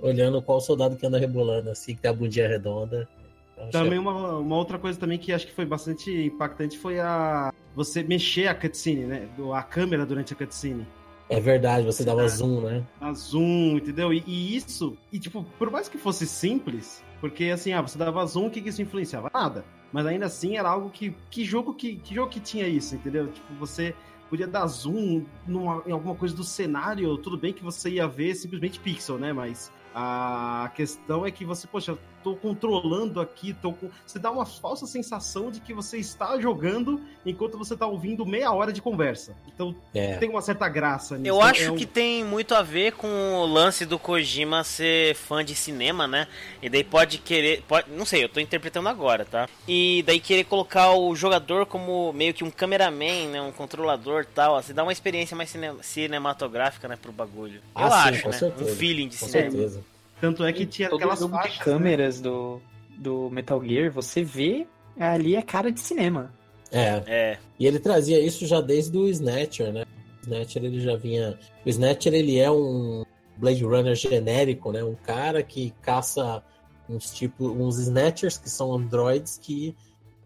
olhando 0.00 0.42
qual 0.42 0.60
soldado 0.60 0.96
que 0.96 1.06
anda 1.06 1.18
rebolando, 1.18 1.70
assim, 1.70 1.94
que 1.94 2.02
tem 2.02 2.10
a 2.10 2.14
bundinha 2.14 2.48
redonda. 2.48 3.08
Então, 3.56 3.82
Também 3.82 3.98
uma, 3.98 4.38
uma 4.38 4.56
outra 4.56 4.78
coisa 4.78 4.98
também 4.98 5.18
que 5.18 5.32
acho 5.32 5.46
que 5.46 5.52
foi 5.52 5.66
bastante 5.66 6.10
impactante 6.10 6.78
foi 6.78 7.00
a 7.00 7.52
você 7.74 8.02
mexer 8.02 8.46
a 8.46 8.54
cutscene, 8.54 9.04
né? 9.04 9.28
A 9.52 9.62
câmera 9.62 10.06
durante 10.06 10.32
a 10.32 10.36
cutscene. 10.36 10.86
É 11.30 11.38
verdade, 11.40 11.84
você 11.84 12.04
dava 12.04 12.26
zoom, 12.28 12.62
né? 12.62 12.84
A 13.00 13.12
zoom, 13.12 13.76
entendeu? 13.76 14.12
E, 14.12 14.22
e 14.26 14.56
isso, 14.56 14.96
e 15.12 15.18
tipo, 15.18 15.44
por 15.58 15.70
mais 15.70 15.88
que 15.88 15.98
fosse 15.98 16.26
simples, 16.26 17.02
porque 17.20 17.44
assim, 17.44 17.72
ah, 17.72 17.82
você 17.82 17.98
dava 17.98 18.24
zoom, 18.24 18.46
o 18.46 18.50
que, 18.50 18.60
que 18.62 18.70
isso 18.70 18.80
influenciava? 18.80 19.30
Nada. 19.34 19.64
Mas 19.92 20.06
ainda 20.06 20.26
assim 20.26 20.56
era 20.56 20.68
algo 20.68 20.90
que. 20.90 21.14
Que 21.30 21.44
jogo 21.44 21.74
que, 21.74 21.96
que 21.96 22.14
jogo 22.14 22.30
que 22.30 22.40
tinha 22.40 22.66
isso, 22.68 22.94
entendeu? 22.94 23.26
Tipo, 23.28 23.54
você 23.58 23.94
podia 24.28 24.46
dar 24.46 24.66
zoom 24.66 25.24
numa- 25.46 25.82
em 25.86 25.92
alguma 25.92 26.14
coisa 26.14 26.34
do 26.34 26.44
cenário, 26.44 27.16
tudo 27.18 27.36
bem 27.38 27.52
que 27.52 27.62
você 27.64 27.90
ia 27.90 28.06
ver 28.06 28.34
simplesmente 28.34 28.78
pixel, 28.80 29.18
né? 29.18 29.32
Mas 29.32 29.72
a 29.94 30.70
questão 30.74 31.24
é 31.26 31.30
que 31.30 31.44
você, 31.44 31.66
poxa, 31.66 31.96
tô 32.22 32.34
controlando 32.36 33.20
aqui, 33.20 33.52
tô 33.52 33.72
com... 33.72 33.88
você 34.06 34.18
dá 34.18 34.30
uma 34.30 34.44
falsa 34.46 34.86
sensação 34.86 35.50
de 35.50 35.60
que 35.60 35.72
você 35.72 35.98
está 35.98 36.38
jogando 36.40 37.00
enquanto 37.24 37.56
você 37.58 37.76
tá 37.76 37.86
ouvindo 37.86 38.24
meia 38.26 38.50
hora 38.52 38.72
de 38.72 38.80
conversa. 38.82 39.36
Então 39.46 39.74
É. 39.94 40.16
tem 40.16 40.28
uma 40.28 40.42
certa 40.42 40.68
graça 40.68 41.16
nisso. 41.16 41.28
Eu 41.28 41.40
É 41.42 41.50
acho 41.50 41.72
um- 41.72 41.76
que 41.76 41.86
tem 41.86 42.24
muito 42.24 42.54
a 42.54 42.62
ver 42.62 42.92
com 42.92 43.06
o 43.34 43.46
lance 43.46 43.84
do 43.86 43.98
Kojima 43.98 44.64
ser 44.64 45.14
fã 45.14 45.44
de 45.44 45.54
cinema, 45.54 46.06
né? 46.06 46.26
E 46.62 46.68
daí 46.68 46.84
pode 46.84 47.18
querer. 47.18 47.62
Pode, 47.66 47.90
não 47.90 48.04
sei, 48.04 48.24
eu 48.24 48.28
tô 48.28 48.40
interpretando 48.40 48.88
agora, 48.88 49.24
tá? 49.24 49.48
E 49.66 50.02
daí 50.06 50.20
querer 50.20 50.44
colocar 50.44 50.92
o 50.92 51.14
jogador 51.14 51.66
como 51.66 52.12
meio 52.12 52.34
que 52.34 52.44
um 52.44 52.50
cameraman, 52.50 53.28
né? 53.30 53.40
Um 53.40 53.52
controlador 53.52 54.22
e 54.22 54.26
tal. 54.26 54.56
Assim, 54.56 54.72
dá 54.74 54.82
uma 54.82 54.92
experiência 54.92 55.36
mais 55.36 55.50
cine- 55.50 55.74
cinematográfica, 55.82 56.88
né? 56.88 56.96
Pro 57.00 57.12
bagulho. 57.12 57.60
Ah, 57.74 57.82
eu 57.84 57.90
sim, 57.90 57.96
acho, 57.96 58.22
com 58.22 58.28
né? 58.30 58.36
certeza. 58.38 58.70
Um 58.72 58.74
feeling 58.76 59.08
de 59.08 59.16
Com 59.18 59.26
cinema. 59.26 59.50
certeza. 59.50 59.84
Tanto 60.20 60.44
é 60.44 60.52
que 60.52 60.66
tinha 60.66 60.88
Todo 60.88 60.98
aquelas 60.98 61.20
jogo 61.20 61.34
faixas. 61.34 61.52
de 61.52 61.58
né? 61.58 61.64
câmeras 61.64 62.20
do, 62.20 62.60
do 62.96 63.30
Metal 63.30 63.62
Gear, 63.64 63.90
você 63.90 64.22
vê 64.22 64.66
ali 64.98 65.36
a 65.36 65.42
cara 65.42 65.70
de 65.70 65.80
cinema. 65.80 66.32
É. 66.70 67.02
É. 67.06 67.38
E 67.58 67.66
ele 67.66 67.78
trazia 67.78 68.20
isso 68.20 68.46
já 68.46 68.60
desde 68.60 68.96
o 68.96 69.08
Snatcher, 69.08 69.72
né? 69.72 69.84
O 70.20 70.24
Snatcher 70.24 70.64
ele 70.64 70.80
já 70.80 70.96
vinha. 70.96 71.38
O 71.64 71.68
Snatcher 71.68 72.12
ele 72.14 72.38
é 72.38 72.50
um 72.50 73.04
Blade 73.36 73.64
Runner 73.64 73.94
genérico, 73.94 74.72
né? 74.72 74.82
Um 74.82 74.94
cara 74.94 75.42
que 75.42 75.72
caça 75.80 76.42
uns 76.88 77.10
tipo, 77.12 77.48
uns 77.48 77.78
Snatchers 77.78 78.38
que 78.38 78.48
são 78.48 78.72
androids 78.74 79.38
que 79.40 79.76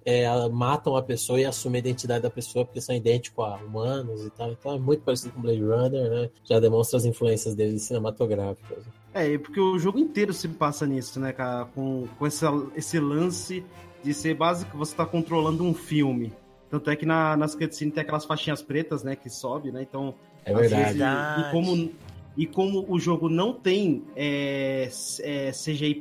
é, 0.05 0.27
matam 0.49 0.97
a 0.97 1.03
pessoa 1.03 1.41
e 1.41 1.45
assumem 1.45 1.79
a 1.79 1.81
identidade 1.81 2.23
da 2.23 2.31
pessoa 2.31 2.65
porque 2.65 2.81
são 2.81 2.95
idênticos 2.95 3.45
a 3.45 3.57
humanos 3.57 4.25
e 4.25 4.31
tal. 4.31 4.51
Então 4.53 4.75
é 4.75 4.79
muito 4.79 5.03
parecido 5.03 5.33
com 5.33 5.43
Blade 5.43 5.63
Runner, 5.63 6.11
né? 6.11 6.31
Já 6.45 6.59
demonstra 6.59 6.97
as 6.97 7.05
influências 7.05 7.55
dele 7.55 7.79
cinematográficas. 7.79 8.85
É, 9.15 9.37
porque 9.37 9.61
o 9.61 9.79
jogo 9.79 9.99
inteiro 9.99 10.33
se 10.33 10.49
passa 10.49 10.87
nisso, 10.87 11.21
né, 11.21 11.33
cara? 11.33 11.67
Com, 11.67 12.07
com 12.19 12.27
esse, 12.27 12.45
esse 12.75 12.99
lance 12.99 13.65
de 14.03 14.15
ser 14.15 14.35
básico, 14.35 14.77
você 14.77 14.95
tá 14.95 15.07
controlando 15.07 15.65
um 15.65 15.75
filme. 15.75 16.33
Tanto 16.71 16.91
é 16.91 16.97
que 16.97 17.05
na, 17.05 17.37
nas 17.37 17.55
cutscenes 17.55 17.93
tem 17.95 18.03
aquelas 18.03 18.25
faixinhas 18.25 18.63
pretas, 18.63 19.05
né, 19.05 19.15
que 19.15 19.29
sobe, 19.29 19.71
né? 19.71 19.83
Então. 19.83 20.15
É 20.45 20.55
verdade. 20.55 20.95
Vezes, 20.95 21.03
e, 21.03 21.51
como, 21.53 21.93
e 22.37 22.47
como 22.47 22.85
o 22.89 22.99
jogo 22.99 23.29
não 23.29 23.53
tem 23.53 24.03
é, 24.17 24.89
é, 25.21 25.51
CGI 25.51 25.95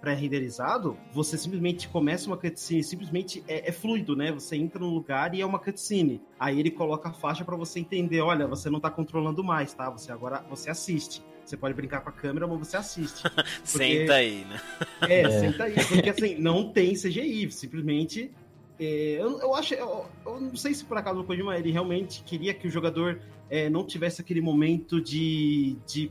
pré-renderizado, 0.00 0.96
você 1.12 1.38
simplesmente 1.38 1.88
começa 1.88 2.26
uma 2.26 2.36
cutscene, 2.36 2.82
simplesmente 2.82 3.42
é, 3.46 3.68
é, 3.68 3.72
fluido, 3.72 4.16
né? 4.16 4.32
Você 4.32 4.56
entra 4.56 4.80
no 4.80 4.90
lugar 4.90 5.34
e 5.34 5.40
é 5.40 5.46
uma 5.46 5.60
cutscene. 5.60 6.20
Aí 6.38 6.58
ele 6.58 6.72
coloca 6.72 7.08
a 7.08 7.12
faixa 7.12 7.44
para 7.44 7.56
você 7.56 7.78
entender, 7.78 8.20
olha, 8.20 8.46
você 8.46 8.68
não 8.68 8.80
tá 8.80 8.90
controlando 8.90 9.42
mais, 9.44 9.72
tá? 9.72 9.88
Você 9.90 10.10
agora 10.10 10.44
você 10.50 10.68
assiste. 10.68 11.22
Você 11.46 11.56
pode 11.56 11.74
brincar 11.74 12.00
com 12.00 12.08
a 12.08 12.12
câmera, 12.12 12.46
mas 12.46 12.58
você 12.58 12.76
assiste. 12.76 13.22
Porque... 13.22 13.66
senta 13.66 14.14
aí, 14.14 14.44
né? 14.44 14.60
É, 15.08 15.20
é, 15.22 15.30
senta 15.30 15.64
aí. 15.64 15.74
Porque 15.74 16.10
assim, 16.10 16.34
não 16.38 16.72
tem 16.72 16.94
CGI, 16.94 17.50
simplesmente. 17.52 18.32
É, 18.80 19.16
eu, 19.20 19.40
eu, 19.40 19.54
acho. 19.54 19.74
Eu, 19.74 20.06
eu, 20.26 20.40
não 20.40 20.56
sei 20.56 20.74
se 20.74 20.84
por 20.84 20.98
acaso 20.98 21.20
o 21.20 21.24
Kojima 21.24 21.56
ele 21.56 21.70
realmente 21.70 22.22
queria 22.24 22.52
que 22.52 22.66
o 22.66 22.70
jogador 22.70 23.20
é, 23.48 23.70
não 23.70 23.86
tivesse 23.86 24.20
aquele 24.20 24.40
momento 24.40 25.00
de, 25.00 25.76
de, 25.86 26.10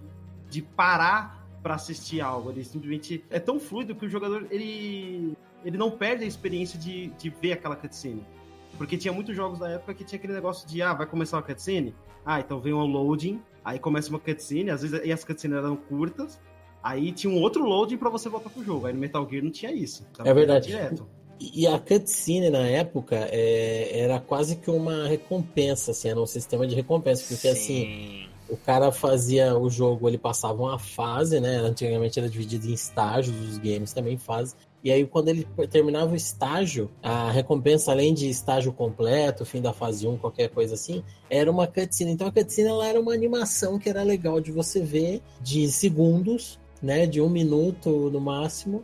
de 0.49 0.61
parar 0.61 1.45
para 1.61 1.75
assistir 1.75 2.21
algo. 2.21 2.49
Ele 2.49 2.63
simplesmente 2.63 3.23
é 3.29 3.39
tão 3.39 3.59
fluido 3.59 3.93
que 3.93 4.05
o 4.05 4.09
jogador 4.09 4.47
ele, 4.49 5.35
ele 5.65 5.77
não 5.77 5.91
perde 5.91 6.23
a 6.23 6.27
experiência 6.27 6.79
de, 6.79 7.07
de 7.07 7.29
ver 7.29 7.51
aquela 7.51 7.75
cutscene. 7.75 8.25
Porque 8.77 8.97
tinha 8.97 9.13
muitos 9.13 9.35
jogos 9.35 9.59
da 9.59 9.69
época 9.69 9.93
que 9.93 10.03
tinha 10.03 10.17
aquele 10.17 10.33
negócio 10.33 10.67
de, 10.67 10.81
ah, 10.81 10.93
vai 10.93 11.05
começar 11.05 11.37
uma 11.37 11.43
cutscene? 11.43 11.93
Ah, 12.25 12.39
então 12.39 12.59
vem 12.59 12.73
um 12.73 12.85
loading, 12.85 13.41
aí 13.65 13.79
começa 13.79 14.09
uma 14.09 14.19
cutscene, 14.19 14.69
às 14.69 14.83
vezes 14.83 15.01
e 15.03 15.11
as 15.11 15.23
cutscenes 15.23 15.57
eram 15.57 15.75
curtas, 15.75 16.39
aí 16.83 17.11
tinha 17.11 17.33
um 17.33 17.41
outro 17.41 17.65
loading 17.65 17.97
para 17.97 18.11
você 18.11 18.29
voltar 18.29 18.51
pro 18.51 18.63
jogo. 18.63 18.85
Aí 18.85 18.93
no 18.93 18.99
Metal 18.99 19.27
Gear 19.27 19.43
não 19.43 19.51
tinha 19.51 19.73
isso. 19.73 20.05
É 20.23 20.33
verdade. 20.33 20.67
Direto. 20.67 21.07
E 21.39 21.67
a 21.67 21.77
cutscene 21.77 22.49
na 22.49 22.65
época 22.65 23.27
é, 23.31 23.99
era 23.99 24.21
quase 24.21 24.55
que 24.55 24.71
uma 24.71 25.07
recompensa, 25.07 25.91
assim, 25.91 26.09
era 26.09 26.21
um 26.21 26.25
sistema 26.25 26.65
de 26.65 26.75
recompensa, 26.75 27.25
porque 27.27 27.47
assim, 27.47 27.65
Sim. 27.65 27.83
assim, 27.83 28.29
o 28.47 28.55
cara 28.55 28.91
fazia 28.91 29.57
o 29.57 29.69
jogo, 29.69 30.07
ele 30.07 30.17
passava 30.17 30.61
uma 30.61 30.79
fase, 30.79 31.41
né? 31.41 31.57
Antigamente 31.57 32.19
era 32.19 32.29
dividido 32.29 32.67
em 32.67 32.73
estágios, 32.73 33.35
os 33.49 33.57
games 33.57 33.91
também 33.91 34.17
fazem. 34.17 34.57
E 34.85 34.91
aí, 34.91 35.03
quando 35.03 35.29
ele 35.29 35.47
terminava 35.71 36.13
o 36.13 36.15
estágio, 36.15 36.91
a 37.01 37.31
recompensa, 37.31 37.91
além 37.91 38.13
de 38.13 38.29
estágio 38.29 38.71
completo, 38.71 39.43
fim 39.43 39.59
da 39.59 39.73
fase 39.73 40.07
1, 40.07 40.17
qualquer 40.17 40.47
coisa 40.49 40.75
assim, 40.75 41.03
era 41.27 41.49
uma 41.49 41.65
cutscene. 41.65 42.11
Então, 42.11 42.27
a 42.27 42.31
cutscene 42.31 42.69
ela 42.69 42.85
era 42.85 42.99
uma 42.99 43.11
animação 43.11 43.79
que 43.79 43.89
era 43.89 44.03
legal 44.03 44.39
de 44.39 44.51
você 44.51 44.83
ver, 44.83 45.23
de 45.41 45.67
segundos, 45.71 46.59
né? 46.83 47.07
De 47.07 47.19
um 47.19 47.27
minuto 47.27 48.11
no 48.11 48.21
máximo. 48.21 48.83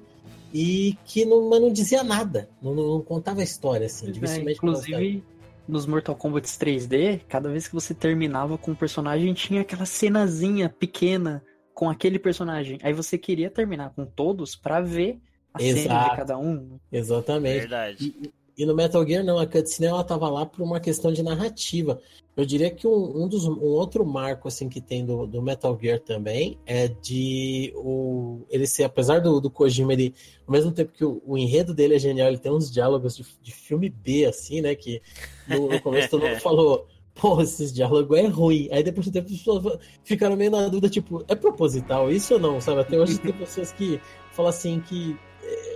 E 0.51 0.97
que 1.05 1.23
não, 1.23 1.47
mas 1.47 1.61
não 1.61 1.71
dizia 1.71 2.03
nada, 2.03 2.49
não, 2.59 2.73
não 2.73 3.01
contava 3.03 3.41
a 3.41 3.43
história, 3.43 3.85
assim. 3.85 4.07
É, 4.07 4.53
inclusive, 4.53 5.23
nos 5.67 5.85
Mortal 5.85 6.15
Kombat 6.15 6.47
3D, 6.47 7.21
cada 7.29 7.47
vez 7.47 7.67
que 7.67 7.75
você 7.75 7.93
terminava 7.93 8.57
com 8.57 8.71
um 8.71 8.75
personagem, 8.75 9.31
tinha 9.35 9.61
aquela 9.61 9.85
cenazinha 9.85 10.67
pequena 10.67 11.43
com 11.75 11.91
aquele 11.91 12.17
personagem. 12.17 12.79
Aí 12.81 12.91
você 12.91 13.19
queria 13.19 13.51
terminar 13.51 13.91
com 13.91 14.03
todos 14.03 14.55
para 14.55 14.81
ver 14.81 15.21
a 15.53 15.61
Exato. 15.61 16.09
de 16.11 16.15
cada 16.15 16.37
um. 16.37 16.79
Exatamente. 16.91 17.59
Verdade. 17.59 18.15
E, 18.23 18.31
e 18.57 18.65
no 18.65 18.75
Metal 18.75 19.05
Gear, 19.07 19.23
não, 19.23 19.39
a 19.39 19.45
cutscene 19.45 19.87
ela 19.87 20.03
tava 20.03 20.29
lá 20.29 20.45
por 20.45 20.61
uma 20.61 20.79
questão 20.79 21.11
de 21.11 21.23
narrativa. 21.23 21.99
Eu 22.35 22.45
diria 22.45 22.71
que 22.71 22.87
um, 22.87 23.23
um, 23.23 23.27
dos, 23.27 23.45
um 23.45 23.59
outro 23.59 24.05
marco 24.05 24.47
assim 24.47 24.69
que 24.69 24.79
tem 24.79 25.05
do, 25.05 25.27
do 25.27 25.41
Metal 25.41 25.77
Gear 25.79 25.99
também 25.99 26.57
é 26.65 26.87
de 26.87 27.73
o, 27.75 28.45
ele 28.49 28.65
ser, 28.65 28.83
apesar 28.83 29.19
do, 29.19 29.41
do 29.41 29.49
Kojima, 29.49 29.93
ele, 29.93 30.13
ao 30.47 30.51
mesmo 30.53 30.71
tempo 30.71 30.93
que 30.93 31.03
o, 31.03 31.21
o 31.25 31.37
enredo 31.37 31.73
dele 31.73 31.95
é 31.95 31.99
genial, 31.99 32.29
ele 32.29 32.37
tem 32.37 32.51
uns 32.51 32.71
diálogos 32.71 33.17
de, 33.17 33.25
de 33.41 33.51
filme 33.51 33.89
B, 33.89 34.25
assim, 34.25 34.61
né? 34.61 34.75
Que 34.75 35.01
no, 35.47 35.67
no 35.67 35.81
começo 35.81 36.09
todo 36.09 36.25
mundo 36.25 36.39
falou. 36.41 36.87
Pô, 37.13 37.41
esses 37.41 37.73
diálogos 37.73 38.17
é 38.17 38.25
ruim. 38.27 38.69
Aí 38.71 38.81
depois 38.81 39.05
do 39.05 39.11
tempo 39.11 39.25
as 39.25 39.37
pessoas 39.37 39.79
ficaram 40.01 40.37
meio 40.37 40.49
na 40.49 40.69
dúvida, 40.69 40.89
tipo, 40.89 41.25
é 41.27 41.35
proposital 41.35 42.09
isso 42.09 42.35
ou 42.35 42.39
não? 42.39 42.61
Sabe? 42.61 42.79
Até 42.79 42.97
hoje 42.97 43.19
tem 43.19 43.33
pessoas 43.33 43.73
que 43.73 43.99
falam 44.31 44.49
assim 44.49 44.79
que 44.79 45.17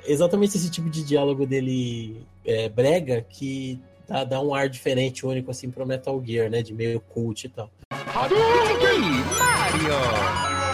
exatamente 0.05 0.57
esse 0.57 0.69
tipo 0.69 0.89
de 0.89 1.03
diálogo 1.03 1.45
dele 1.45 2.25
é, 2.45 2.69
brega 2.69 3.25
que 3.27 3.79
dá, 4.07 4.23
dá 4.23 4.41
um 4.41 4.53
ar 4.53 4.69
diferente, 4.69 5.25
único, 5.25 5.51
assim, 5.51 5.69
pro 5.69 5.85
Metal 5.85 6.21
Gear, 6.23 6.49
né? 6.49 6.61
De 6.61 6.73
meio 6.73 6.99
cult 6.99 7.45
e 7.45 7.49
tal. 7.49 7.69
Hadouken! 7.91 9.01
Mario! 9.37 10.64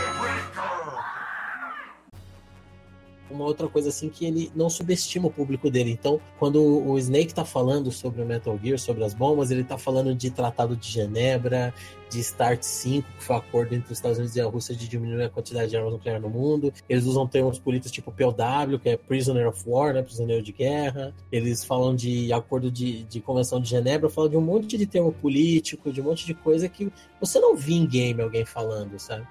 Uma 3.31 3.45
outra 3.45 3.67
coisa 3.67 3.89
assim 3.89 4.09
que 4.09 4.25
ele 4.25 4.51
não 4.55 4.69
subestima 4.69 5.27
o 5.27 5.31
público 5.31 5.69
dele. 5.69 5.91
Então, 5.91 6.19
quando 6.39 6.61
o 6.61 6.97
Snake 6.97 7.33
tá 7.33 7.45
falando 7.45 7.91
sobre 7.91 8.21
o 8.21 8.25
Metal 8.25 8.57
Gear, 8.61 8.77
sobre 8.77 9.03
as 9.03 9.13
bombas, 9.13 9.51
ele 9.51 9.63
tá 9.63 9.77
falando 9.77 10.13
de 10.13 10.29
Tratado 10.29 10.75
de 10.75 10.89
Genebra, 10.89 11.73
de 12.09 12.21
START 12.21 12.61
5, 12.61 13.07
que 13.17 13.23
foi 13.23 13.35
o 13.35 13.39
acordo 13.39 13.73
entre 13.73 13.91
os 13.91 13.97
Estados 13.97 14.17
Unidos 14.17 14.35
e 14.35 14.41
a 14.41 14.45
Rússia 14.45 14.75
de 14.75 14.87
diminuir 14.87 15.23
a 15.23 15.29
quantidade 15.29 15.69
de 15.69 15.77
armas 15.77 15.93
nucleares 15.93 16.21
no 16.21 16.29
mundo. 16.29 16.73
Eles 16.89 17.05
usam 17.05 17.25
termos 17.25 17.57
políticos 17.57 17.91
tipo 17.91 18.11
POW, 18.11 18.77
que 18.79 18.89
é 18.89 18.97
Prisoner 18.97 19.47
of 19.47 19.63
War, 19.65 19.93
né, 19.93 20.01
prisioneiro 20.01 20.43
de 20.43 20.51
guerra. 20.51 21.13
Eles 21.31 21.63
falam 21.63 21.95
de 21.95 22.31
acordo 22.33 22.69
de, 22.69 23.03
de 23.03 23.21
Convenção 23.21 23.61
de 23.61 23.69
Genebra, 23.69 24.09
falam 24.09 24.29
de 24.29 24.37
um 24.37 24.41
monte 24.41 24.77
de 24.77 24.85
termo 24.85 25.13
político, 25.13 25.91
de 25.91 26.01
um 26.01 26.03
monte 26.03 26.25
de 26.25 26.33
coisa 26.33 26.67
que 26.67 26.91
você 27.19 27.39
não 27.39 27.55
vê 27.55 27.73
em 27.73 27.87
game 27.87 28.21
alguém 28.21 28.43
falando, 28.45 28.99
sabe? 28.99 29.25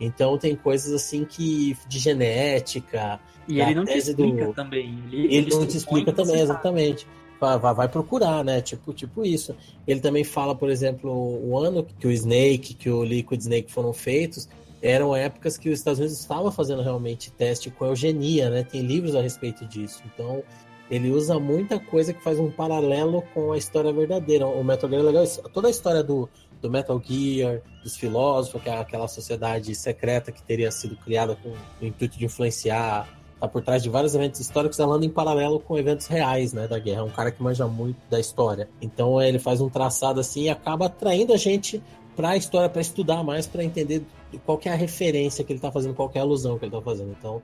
Então 0.00 0.38
tem 0.38 0.54
coisas 0.54 0.92
assim 0.92 1.24
que 1.24 1.76
de 1.88 1.98
genética. 1.98 3.20
E 3.46 3.60
ele 3.60 3.74
não 3.74 3.84
te 3.84 3.98
explica 3.98 4.46
do... 4.46 4.52
também. 4.52 5.02
Ele, 5.10 5.34
ele 5.34 5.50
não 5.50 5.66
te 5.66 5.76
explica 5.76 6.12
também, 6.12 6.40
exatamente. 6.40 7.06
Vai, 7.40 7.58
vai, 7.58 7.88
procurar, 7.88 8.44
né? 8.44 8.60
Tipo, 8.60 8.92
tipo 8.92 9.24
isso. 9.24 9.54
Ele 9.86 10.00
também 10.00 10.24
fala, 10.24 10.54
por 10.54 10.68
exemplo, 10.68 11.10
o 11.10 11.56
ano 11.56 11.86
que 11.98 12.06
o 12.06 12.10
Snake, 12.10 12.74
que 12.74 12.90
o 12.90 13.04
Liquid 13.04 13.40
Snake 13.40 13.70
foram 13.70 13.92
feitos, 13.92 14.48
eram 14.82 15.14
épocas 15.14 15.56
que 15.56 15.68
os 15.68 15.78
Estados 15.78 15.98
Unidos 15.98 16.18
estavam 16.18 16.50
fazendo 16.50 16.82
realmente 16.82 17.30
teste 17.30 17.70
com 17.70 17.86
eugenia, 17.86 18.50
né? 18.50 18.64
Tem 18.64 18.82
livros 18.82 19.14
a 19.14 19.22
respeito 19.22 19.64
disso. 19.66 20.02
Então, 20.12 20.42
ele 20.90 21.10
usa 21.10 21.38
muita 21.38 21.78
coisa 21.78 22.12
que 22.12 22.22
faz 22.22 22.38
um 22.38 22.50
paralelo 22.50 23.22
com 23.34 23.52
a 23.52 23.58
história 23.58 23.92
verdadeira. 23.92 24.46
O 24.46 24.64
Metal 24.64 24.88
Gear 24.88 25.02
é 25.02 25.04
legal. 25.04 25.26
Toda 25.52 25.68
a 25.68 25.70
história 25.70 26.02
do, 26.02 26.28
do 26.60 26.70
Metal 26.70 27.00
Gear, 27.04 27.60
dos 27.82 27.96
filósofos, 27.96 28.62
que 28.62 28.68
é 28.68 28.78
aquela 28.78 29.08
sociedade 29.08 29.74
secreta 29.74 30.32
que 30.32 30.42
teria 30.42 30.70
sido 30.70 30.96
criada 30.96 31.36
com 31.36 31.50
o 31.50 31.86
intuito 31.86 32.18
de 32.18 32.24
influenciar, 32.24 33.08
tá 33.38 33.46
por 33.46 33.62
trás 33.62 33.82
de 33.82 33.88
vários 33.88 34.14
eventos 34.14 34.40
históricos, 34.40 34.78
ela 34.78 34.94
anda 34.94 35.06
em 35.06 35.10
paralelo 35.10 35.60
com 35.60 35.78
eventos 35.78 36.06
reais, 36.06 36.52
né, 36.52 36.66
da 36.66 36.78
guerra. 36.78 37.00
É 37.00 37.04
um 37.04 37.10
cara 37.10 37.30
que 37.30 37.42
manja 37.42 37.66
muito 37.66 37.98
da 38.10 38.18
história. 38.18 38.68
Então 38.80 39.20
ele 39.22 39.38
faz 39.38 39.60
um 39.60 39.68
traçado 39.68 40.20
assim 40.20 40.44
e 40.44 40.48
acaba 40.48 40.86
atraindo 40.86 41.32
a 41.32 41.36
gente 41.36 41.82
para 42.16 42.30
a 42.30 42.36
história, 42.36 42.68
para 42.68 42.80
estudar 42.80 43.22
mais, 43.22 43.46
para 43.46 43.62
entender 43.62 44.02
qual 44.44 44.60
é 44.64 44.70
a 44.70 44.74
referência 44.74 45.44
que 45.44 45.52
ele 45.52 45.60
tá 45.60 45.70
fazendo, 45.70 45.94
qual 45.94 46.10
é 46.14 46.18
a 46.18 46.22
alusão 46.22 46.58
que 46.58 46.64
ele 46.64 46.72
tá 46.72 46.82
fazendo. 46.82 47.14
Então, 47.16 47.40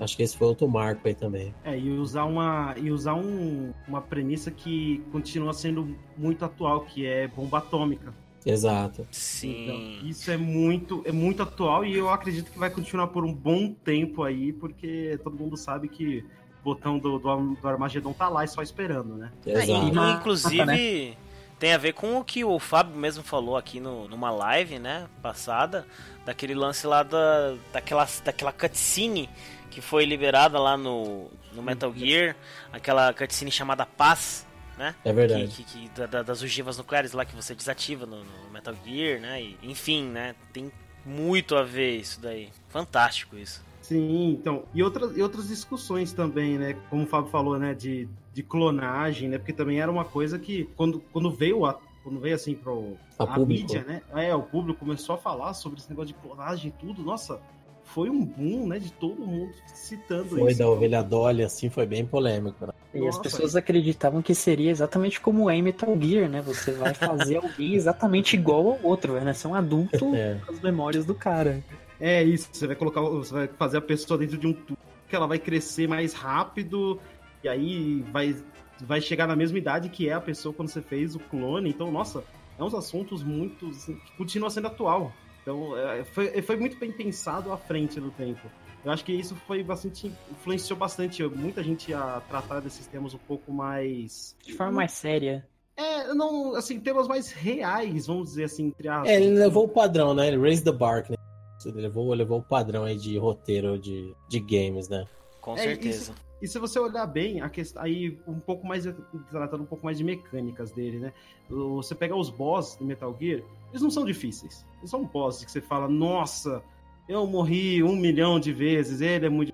Acho 0.00 0.16
que 0.16 0.22
esse 0.22 0.36
foi 0.36 0.46
outro 0.46 0.68
marco 0.68 1.06
aí 1.08 1.14
também. 1.14 1.52
É, 1.64 1.76
e 1.76 1.90
usar 1.90 2.24
uma, 2.24 2.74
e 2.76 2.90
usar 2.90 3.14
um, 3.14 3.72
uma 3.86 4.00
premissa 4.00 4.50
que 4.50 5.02
continua 5.10 5.52
sendo 5.52 5.96
muito 6.16 6.44
atual, 6.44 6.82
que 6.82 7.04
é 7.04 7.26
bomba 7.26 7.58
atômica. 7.58 8.14
Exato. 8.44 9.06
Sim. 9.10 9.64
Então, 9.64 10.08
isso 10.08 10.30
é 10.30 10.36
muito, 10.36 11.02
é 11.04 11.12
muito 11.12 11.42
atual 11.42 11.84
e 11.84 11.96
eu 11.96 12.08
acredito 12.08 12.50
que 12.50 12.58
vai 12.58 12.70
continuar 12.70 13.08
por 13.08 13.24
um 13.24 13.32
bom 13.32 13.72
tempo 13.72 14.22
aí, 14.22 14.52
porque 14.52 15.18
todo 15.22 15.36
mundo 15.36 15.56
sabe 15.56 15.88
que 15.88 16.24
o 16.60 16.64
botão 16.64 16.98
do, 16.98 17.18
do, 17.18 17.54
do 17.54 17.68
Armagedon 17.68 18.12
tá 18.12 18.28
lá 18.28 18.44
e 18.44 18.48
só 18.48 18.62
esperando, 18.62 19.16
né? 19.16 19.32
Exato. 19.44 19.98
É, 20.00 20.12
inclusive, 20.12 21.18
tem 21.58 21.72
a 21.72 21.78
ver 21.78 21.92
com 21.92 22.18
o 22.18 22.24
que 22.24 22.44
o 22.44 22.58
Fábio 22.58 22.96
mesmo 22.96 23.22
falou 23.22 23.56
aqui 23.56 23.80
no, 23.80 24.08
numa 24.08 24.30
live, 24.30 24.78
né, 24.78 25.08
passada, 25.20 25.86
daquele 26.24 26.54
lance 26.54 26.86
lá 26.86 27.02
da, 27.02 27.54
daquela, 27.72 28.06
daquela 28.24 28.52
cutscene 28.52 29.28
que 29.70 29.80
foi 29.80 30.04
liberada 30.04 30.58
lá 30.58 30.76
no, 30.76 31.30
no 31.52 31.62
Metal 31.62 31.92
Gear, 31.94 32.36
aquela 32.72 33.12
cutscene 33.12 33.50
chamada 33.50 33.84
Paz, 33.84 34.46
né? 34.78 34.94
É 35.04 35.12
verdade. 35.12 35.48
Que, 35.48 35.64
que, 35.64 35.88
que 35.88 36.06
da, 36.06 36.22
das 36.22 36.42
ogivas 36.42 36.78
nucleares 36.78 37.12
lá 37.12 37.24
que 37.24 37.34
você 37.34 37.54
desativa 37.54 38.06
no, 38.06 38.24
no, 38.24 38.50
Metal 38.52 38.74
Gear, 38.84 39.20
né? 39.20 39.42
E, 39.42 39.58
enfim, 39.62 40.04
né? 40.04 40.34
Tem 40.52 40.70
muito 41.04 41.56
a 41.56 41.62
ver 41.62 41.96
isso 41.96 42.20
daí. 42.20 42.50
Fantástico 42.68 43.36
isso. 43.36 43.66
Sim, 43.82 44.30
então. 44.30 44.64
E 44.72 44.82
outras, 44.82 45.16
e 45.16 45.22
outras 45.22 45.48
discussões 45.48 46.12
também, 46.12 46.56
né? 46.56 46.76
Como 46.88 47.02
o 47.02 47.06
Fábio 47.06 47.30
falou, 47.30 47.58
né? 47.58 47.74
De, 47.74 48.08
de 48.32 48.42
clonagem, 48.42 49.28
né? 49.28 49.38
Porque 49.38 49.52
também 49.52 49.80
era 49.80 49.90
uma 49.90 50.04
coisa 50.04 50.38
que, 50.38 50.68
quando, 50.76 51.00
quando 51.12 51.30
veio 51.30 51.66
a, 51.66 51.78
quando 52.02 52.20
veio 52.20 52.34
assim 52.34 52.54
pro 52.54 52.96
A 53.18 53.34
a, 53.34 53.38
mídia, 53.38 53.84
né? 53.84 54.02
É, 54.14 54.34
o 54.34 54.42
público 54.42 54.80
começou 54.80 55.14
a 55.14 55.18
falar 55.18 55.54
sobre 55.54 55.80
esse 55.80 55.90
negócio 55.90 56.14
de 56.14 56.20
clonagem 56.20 56.68
e 56.68 56.80
tudo. 56.80 57.02
Nossa, 57.02 57.40
foi 57.88 58.10
um 58.10 58.24
boom, 58.24 58.66
né? 58.66 58.78
De 58.78 58.92
todo 58.92 59.26
mundo 59.26 59.52
citando 59.66 60.36
Foi 60.36 60.50
isso. 60.50 60.58
da 60.58 60.68
ovelha 60.68 61.02
Dolly, 61.02 61.42
assim, 61.42 61.68
foi 61.70 61.86
bem 61.86 62.04
polêmico. 62.04 62.66
Né? 62.66 62.72
E 62.94 62.98
as 62.98 63.04
Nossa, 63.06 63.22
pessoas 63.22 63.56
acreditavam 63.56 64.20
que 64.22 64.34
seria 64.34 64.70
exatamente 64.70 65.20
como 65.20 65.48
é 65.48 65.56
em 65.56 65.62
Metal 65.62 65.96
Gear, 66.00 66.28
né? 66.28 66.42
Você 66.42 66.72
vai 66.72 66.94
fazer 66.94 67.36
alguém 67.42 67.74
exatamente 67.74 68.34
igual 68.34 68.68
ao 68.72 68.78
outro, 68.82 69.14
vai 69.14 69.24
nascer 69.24 69.48
um 69.48 69.54
adulto 69.54 70.14
É. 70.14 70.38
com 70.44 70.52
as 70.52 70.60
memórias 70.60 71.04
do 71.06 71.14
cara. 71.14 71.62
É 72.00 72.22
isso, 72.22 72.48
você 72.52 72.66
vai 72.66 72.76
colocar, 72.76 73.00
você 73.00 73.32
vai 73.32 73.48
fazer 73.48 73.78
a 73.78 73.82
pessoa 73.82 74.18
dentro 74.18 74.38
de 74.38 74.46
um 74.46 74.52
tubo 74.52 74.78
que 75.08 75.16
ela 75.16 75.26
vai 75.26 75.38
crescer 75.38 75.88
mais 75.88 76.12
rápido 76.12 77.00
e 77.42 77.48
aí 77.48 78.04
vai, 78.12 78.36
vai 78.80 79.00
chegar 79.00 79.26
na 79.26 79.34
mesma 79.34 79.58
idade 79.58 79.88
que 79.88 80.08
é 80.08 80.12
a 80.12 80.20
pessoa 80.20 80.52
quando 80.54 80.68
você 80.68 80.82
fez 80.82 81.16
o 81.16 81.18
clone. 81.18 81.70
Então, 81.70 81.90
nossa, 81.90 82.22
é 82.58 82.62
uns 82.62 82.74
assuntos 82.74 83.22
muito 83.22 83.68
assim, 83.70 83.94
que 83.94 84.12
continua 84.16 84.50
sendo 84.50 84.66
atual. 84.66 85.12
Então, 85.48 85.74
é, 85.78 86.04
foi, 86.04 86.42
foi 86.42 86.56
muito 86.56 86.78
bem 86.78 86.92
pensado 86.92 87.50
à 87.50 87.56
frente 87.56 87.98
do 87.98 88.10
tempo. 88.10 88.50
Eu 88.84 88.92
acho 88.92 89.02
que 89.02 89.12
isso 89.12 89.34
foi 89.34 89.62
bastante 89.64 90.12
influenciou 90.30 90.78
bastante 90.78 91.22
muita 91.24 91.62
gente 91.62 91.92
a 91.94 92.20
tratar 92.28 92.60
desses 92.60 92.86
temas 92.86 93.14
um 93.14 93.18
pouco 93.18 93.50
mais 93.50 94.36
De 94.44 94.52
forma 94.52 94.72
mais 94.72 94.92
séria. 94.92 95.48
é, 95.74 96.12
não, 96.12 96.54
assim, 96.54 96.78
temas 96.78 97.08
mais 97.08 97.32
reais, 97.32 98.06
vamos 98.06 98.28
dizer 98.28 98.44
assim, 98.44 98.66
entre 98.66 98.88
aspas. 98.88 99.08
É, 99.08 99.16
ele 99.16 99.30
levou 99.38 99.64
o 99.64 99.68
padrão, 99.68 100.12
né? 100.12 100.28
Ele 100.28 100.36
raised 100.36 100.64
the 100.64 100.72
bar, 100.72 101.06
né? 101.08 101.16
Ele 101.64 101.80
levou, 101.80 102.12
levou 102.12 102.40
o 102.40 102.42
padrão 102.42 102.84
aí 102.84 102.96
de 102.98 103.16
roteiro 103.16 103.78
de, 103.78 104.14
de 104.28 104.40
games, 104.40 104.86
né? 104.90 105.06
Com 105.40 105.54
É, 105.54 105.58
certeza. 105.58 106.14
E 106.42 106.46
se 106.46 106.58
você 106.58 106.78
olhar 106.78 107.06
bem, 107.06 107.40
a 107.40 107.48
questão, 107.48 107.82
aí 107.82 108.18
um 108.28 108.38
pouco 108.38 108.66
mais 108.66 108.84
tratando 109.30 109.62
um 109.62 109.66
pouco 109.66 109.84
mais 109.84 109.96
de 109.96 110.04
mecânicas 110.04 110.70
dele, 110.72 110.98
né? 110.98 111.12
Você 111.48 111.94
pega 111.94 112.14
os 112.14 112.28
boss 112.28 112.76
do 112.76 112.84
Metal 112.84 113.16
Gear, 113.18 113.42
eles 113.70 113.82
não 113.82 113.90
são 113.90 114.04
difíceis. 114.04 114.64
São 114.84 115.04
bosses 115.04 115.44
que 115.44 115.50
você 115.50 115.60
fala, 115.60 115.88
nossa, 115.88 116.62
eu 117.08 117.26
morri 117.26 117.82
um 117.82 117.96
milhão 117.96 118.38
de 118.38 118.52
vezes, 118.52 119.00
ele 119.00 119.26
é 119.26 119.28
muito. 119.28 119.52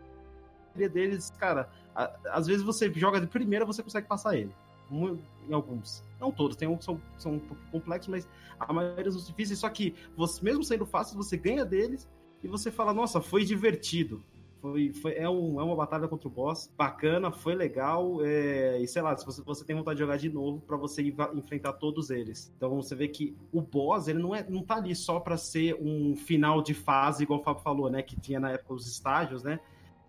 A 0.75 0.89
deles, 0.89 1.31
cara, 1.39 1.71
a- 1.95 2.13
às 2.31 2.47
vezes 2.47 2.63
você 2.63 2.93
joga 2.93 3.21
de 3.21 3.27
primeira, 3.27 3.65
você 3.65 3.83
consegue 3.83 4.07
passar 4.09 4.37
ele. 4.37 4.53
Em 4.91 5.53
alguns. 5.53 6.03
Não 6.21 6.31
todos, 6.31 6.57
tem 6.57 6.69
uns 6.69 6.79
que 6.79 6.85
são, 6.85 7.01
são 7.17 7.33
um 7.35 7.39
pouco 7.39 7.63
complexos, 7.71 8.09
mas 8.09 8.29
a 8.59 8.73
maioria 8.73 9.11
são 9.11 9.21
difíceis. 9.21 9.59
Só 9.59 9.69
que, 9.69 9.95
você, 10.17 10.45
mesmo 10.45 10.63
sendo 10.63 10.85
fáceis, 10.85 11.17
você 11.17 11.37
ganha 11.37 11.65
deles 11.65 12.09
e 12.43 12.49
você 12.49 12.71
fala, 12.71 12.93
nossa, 12.93 13.21
foi 13.21 13.45
divertido. 13.45 14.23
Foi, 14.65 14.95
foi, 14.95 15.13
é, 15.13 15.29
um, 15.29 15.61
é 15.61 15.63
uma 15.63 15.77
batalha 15.77 16.09
contra 16.09 16.27
o 16.27 16.31
boss 16.31 16.73
bacana, 16.75 17.31
foi 17.31 17.55
legal. 17.55 18.25
é, 18.25 18.81
e 18.81 18.89
sei 18.89 19.03
lá, 19.03 19.15
se 19.15 19.27
você, 19.27 19.43
você 19.43 19.63
tem 19.63 19.77
vontade 19.77 19.99
de 19.99 20.03
jogar 20.03 20.17
de 20.17 20.31
novo 20.31 20.59
pra 20.63 20.75
você 20.75 21.03
ir 21.03 21.15
enfrentar 21.35 21.75
todos 21.75 22.09
eles. 22.09 22.51
Então 22.57 22.75
você 22.75 22.95
vê 22.95 23.07
que 23.07 23.37
o 23.53 23.61
boss, 23.61 24.09
ele 24.09 24.21
não, 24.21 24.35
é, 24.35 24.43
não 24.49 24.63
tá 24.63 24.77
ali 24.77 24.97
só 24.97 25.21
pra 25.21 25.37
ser 25.37 25.75
um 25.79 26.17
final 26.17 26.63
de 26.63 26.73
fase, 26.73 27.25
igual 27.25 27.41
o 27.41 27.43
Fábio 27.43 27.63
falou, 27.63 27.91
né? 27.91 28.01
Que 28.01 28.19
tinha 28.19 28.41
na 28.41 28.53
época 28.53 28.73
os 28.73 28.87
estágios, 28.87 29.43
né? 29.43 29.61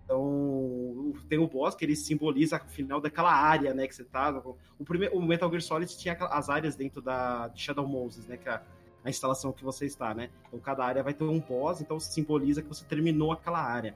Então, 0.06 1.14
tem 1.28 1.38
o 1.38 1.48
boss 1.50 1.76
que 1.76 1.84
ele 1.84 1.96
simboliza 1.96 2.56
o 2.56 2.70
final 2.70 3.02
daquela 3.02 3.34
área, 3.34 3.74
né, 3.74 3.86
que 3.88 3.96
você 3.96 4.06
tá. 4.06 4.42
O, 4.80 4.86
primeiro, 4.86 5.18
o 5.18 5.22
Metal 5.22 5.50
Gear 5.50 5.62
Solid 5.62 5.98
tinha 5.98 6.14
as 6.14 6.48
áreas 6.48 6.78
dentro 6.78 7.02
da 7.02 7.50
de 7.50 7.62
Shadow 7.62 7.86
Moses, 7.86 8.26
né, 8.26 8.38
que 8.38 8.48
é 8.48 8.54
a, 8.54 8.62
a 9.04 9.10
instalação 9.10 9.52
que 9.52 9.66
você 9.66 9.86
está, 9.86 10.14
né? 10.14 10.30
Então, 10.48 10.60
cada 10.60 10.86
área 10.86 11.04
vai 11.04 11.14
ter 11.14 11.26
um 11.26 11.42
boss, 11.42 11.82
então 11.82 12.00
simboliza 12.00 12.62
que 12.62 12.70
você 12.70 12.86
terminou 12.86 13.34
aquela 13.34 13.60
área. 13.60 13.96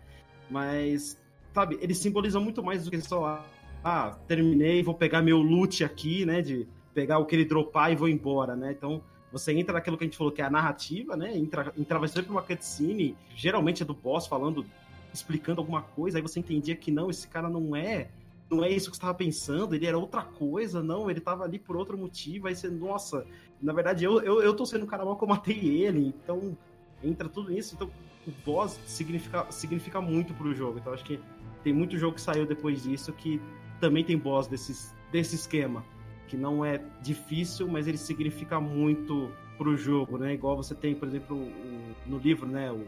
Mas, 0.49 1.17
sabe, 1.53 1.77
ele 1.81 1.93
simboliza 1.93 2.39
muito 2.39 2.63
mais 2.63 2.85
do 2.85 2.91
que 2.91 3.01
só, 3.01 3.45
ah, 3.83 4.17
terminei, 4.27 4.83
vou 4.83 4.93
pegar 4.93 5.21
meu 5.21 5.37
loot 5.37 5.83
aqui, 5.83 6.25
né, 6.25 6.41
de 6.41 6.67
pegar 6.93 7.19
o 7.19 7.25
que 7.25 7.35
ele 7.35 7.45
dropar 7.45 7.91
e 7.91 7.95
vou 7.95 8.09
embora, 8.09 8.55
né? 8.55 8.71
Então, 8.71 9.01
você 9.31 9.53
entra 9.53 9.73
naquilo 9.73 9.97
que 9.97 10.03
a 10.03 10.07
gente 10.07 10.17
falou 10.17 10.33
que 10.33 10.41
é 10.41 10.45
a 10.45 10.49
narrativa, 10.49 11.15
né? 11.15 11.37
Entra, 11.37 11.71
entrava 11.77 12.07
sempre 12.07 12.31
uma 12.31 12.41
cutscene, 12.41 13.15
geralmente 13.35 13.83
é 13.83 13.85
do 13.85 13.93
boss 13.93 14.27
falando 14.27 14.65
explicando 15.13 15.61
alguma 15.61 15.81
coisa, 15.81 16.17
aí 16.17 16.21
você 16.21 16.39
entendia 16.39 16.75
que 16.75 16.91
não, 16.91 17.09
esse 17.09 17.27
cara 17.27 17.49
não 17.49 17.75
é, 17.75 18.09
não 18.49 18.63
é 18.63 18.69
isso 18.69 18.89
que 18.89 18.95
você 18.95 18.99
estava 18.99 19.13
pensando, 19.13 19.73
ele 19.73 19.85
era 19.85 19.97
outra 19.97 20.23
coisa, 20.23 20.83
não, 20.83 21.09
ele 21.09 21.19
estava 21.19 21.43
ali 21.43 21.57
por 21.57 21.75
outro 21.75 21.97
motivo, 21.97 22.47
aí 22.47 22.55
você, 22.55 22.69
nossa, 22.69 23.25
na 23.61 23.73
verdade 23.73 24.03
eu, 24.03 24.21
eu, 24.21 24.41
eu 24.41 24.53
tô 24.53 24.65
sendo 24.65 24.83
o 24.83 24.87
cara 24.87 25.03
mal 25.03 25.17
que 25.17 25.23
eu 25.23 25.27
matei 25.27 25.83
ele, 25.83 26.07
então 26.07 26.55
entra 27.03 27.27
tudo 27.27 27.49
nisso, 27.49 27.75
então 27.75 27.89
o 28.29 28.33
boss 28.45 28.79
significa, 28.85 29.45
significa 29.51 29.99
muito 29.99 30.33
pro 30.33 30.53
jogo, 30.53 30.79
então 30.79 30.93
acho 30.93 31.03
que 31.03 31.19
tem 31.63 31.73
muito 31.73 31.97
jogo 31.97 32.15
que 32.15 32.21
saiu 32.21 32.45
depois 32.45 32.83
disso 32.83 33.11
que 33.13 33.41
também 33.81 34.03
tem 34.03 34.17
boss 34.17 34.47
desses, 34.47 34.93
desse 35.11 35.35
esquema, 35.35 35.83
que 36.27 36.37
não 36.37 36.63
é 36.63 36.79
difícil, 37.01 37.67
mas 37.67 37.87
ele 37.87 37.97
significa 37.97 38.59
muito 38.59 39.31
pro 39.57 39.75
jogo, 39.75 40.17
né, 40.17 40.33
igual 40.33 40.55
você 40.55 40.73
tem, 40.75 40.95
por 40.95 41.07
exemplo, 41.07 41.35
o- 41.35 41.95
no 42.05 42.17
livro, 42.17 42.47
né, 42.47 42.71
o 42.71 42.85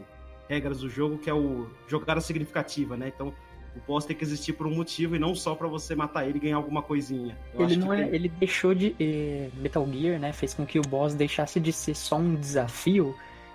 regras 0.48 0.80
do 0.80 0.88
jogo, 0.90 1.18
que 1.18 1.28
é 1.30 1.34
o 1.34 1.66
jogada 1.88 2.20
significativa, 2.20 2.94
né? 2.96 3.10
Então, 3.14 3.28
o 3.74 3.80
boss 3.86 4.04
tem 4.04 4.14
que 4.14 4.22
existir 4.22 4.52
por 4.52 4.66
um 4.66 4.74
motivo 4.74 5.16
e 5.16 5.18
não 5.18 5.34
só 5.34 5.54
pra 5.54 5.66
você 5.66 5.94
matar 5.94 6.28
ele 6.28 6.36
e 6.36 6.40
ganhar 6.40 6.56
alguma 6.56 6.82
coisinha. 6.82 7.38
Eu 7.54 7.62
Ele 7.62 7.76
não 7.76 7.92
é, 7.92 8.04
tem- 8.04 8.14
ele 8.14 8.28
deixou 8.28 8.74
de 8.74 8.94
eh, 9.00 9.48
Metal 9.56 9.86
Gear, 9.90 10.20
né? 10.20 10.30
Fez 10.32 10.52
com 10.52 10.66
que 10.66 10.78
o 10.78 10.82
boss 10.82 11.14
deixasse 11.14 11.58
de 11.58 11.72
ser 11.72 11.94
só 11.94 12.16
um 12.18 12.34
desafio 12.34 13.14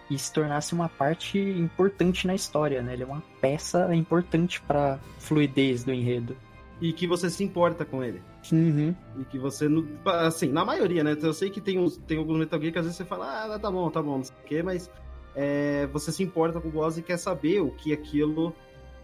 e 0.10 0.18
se 0.18 0.32
tornasse 0.32 0.74
uma 0.74 0.88
parte 0.88 1.38
importante 1.38 2.26
na 2.26 2.34
história, 2.34 2.82
né? 2.82 2.94
Ele 2.94 3.04
é 3.04 3.06
uma 3.06 3.24
peça 3.42 3.94
importante 3.94 4.62
pra 4.62 5.00
fluidez 5.20 5.84
do 5.84 5.94
enredo. 5.94 6.36
E 6.80 6.94
que 6.94 7.08
você 7.08 7.30
se 7.30 7.44
importa 7.44 7.84
com 7.84 8.04
ele. 8.04 8.22
Uhum. 8.52 8.96
E 9.20 9.26
que 9.26 9.38
você, 9.38 9.68
assim, 10.06 10.50
na 10.50 10.64
maioria, 10.64 11.04
né? 11.04 11.18
Eu 11.22 11.34
sei 11.34 11.50
que 11.50 11.60
tem, 11.60 11.80
uns, 11.80 11.98
tem 11.98 12.18
alguns 12.18 12.38
Metal 12.38 12.60
Gear 12.60 12.72
que 12.72 12.80
às 12.80 12.86
vezes 12.86 12.98
você 12.98 13.06
fala, 13.06 13.56
ah, 13.56 13.60
tá 13.60 13.70
bom, 13.70 13.90
tá 13.90 14.02
bom, 14.02 14.18
não 14.18 14.24
sei 14.24 14.36
o 14.36 14.48
quê, 14.48 14.64
mas 14.64 14.90
é, 15.36 15.88
você 15.88 16.12
se 16.12 16.24
importa 16.24 16.62
com 16.62 16.68
o 16.68 16.72
boss 16.72 16.98
e 16.98 17.02
quer 17.02 17.18
saber 17.18 17.62
o 17.62 17.72
que 17.72 17.92
aquilo 17.92 18.56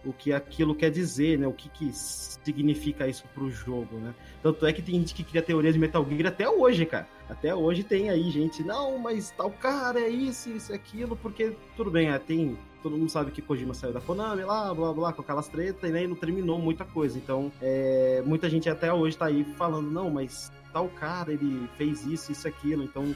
o 0.04 0.12
que 0.12 0.32
aquilo 0.32 0.74
quer 0.74 0.90
dizer, 0.90 1.38
né? 1.38 1.46
O 1.46 1.52
que, 1.52 1.68
que 1.68 1.90
significa 1.92 3.08
isso 3.08 3.24
pro 3.34 3.50
jogo, 3.50 3.96
né? 3.96 4.14
Tanto 4.42 4.66
é 4.66 4.72
que 4.72 4.82
tem 4.82 4.96
gente 4.96 5.14
que 5.14 5.24
cria 5.24 5.42
teoria 5.42 5.72
de 5.72 5.78
Metal 5.78 6.06
Gear 6.08 6.26
até 6.26 6.48
hoje, 6.48 6.84
cara. 6.86 7.06
Até 7.28 7.54
hoje 7.54 7.82
tem 7.82 8.10
aí 8.10 8.30
gente, 8.30 8.62
não, 8.62 8.98
mas 8.98 9.30
tal 9.30 9.50
cara 9.50 9.98
é 9.98 10.08
isso, 10.08 10.50
isso, 10.50 10.72
aquilo, 10.72 11.16
porque 11.16 11.56
tudo 11.76 11.90
bem, 11.90 12.10
é, 12.10 12.18
tem. 12.18 12.58
Todo 12.82 12.98
mundo 12.98 13.08
sabe 13.08 13.30
que 13.30 13.40
Kojima 13.40 13.72
saiu 13.72 13.94
da 13.94 14.00
Konami 14.00 14.44
lá, 14.44 14.74
blá 14.74 14.92
blá, 14.92 15.12
com 15.12 15.22
aquelas 15.22 15.48
tretas, 15.48 15.90
né, 15.90 16.04
e 16.04 16.06
não 16.06 16.16
terminou 16.16 16.58
muita 16.58 16.84
coisa. 16.84 17.16
Então, 17.16 17.50
é, 17.62 18.22
muita 18.26 18.50
gente 18.50 18.68
até 18.68 18.92
hoje 18.92 19.16
tá 19.16 19.26
aí 19.26 19.42
falando, 19.56 19.90
não, 19.90 20.10
mas 20.10 20.52
tal 20.70 20.88
cara, 20.90 21.32
ele 21.32 21.66
fez 21.78 22.04
isso, 22.04 22.30
isso, 22.30 22.46
aquilo, 22.46 22.82
então, 22.82 23.14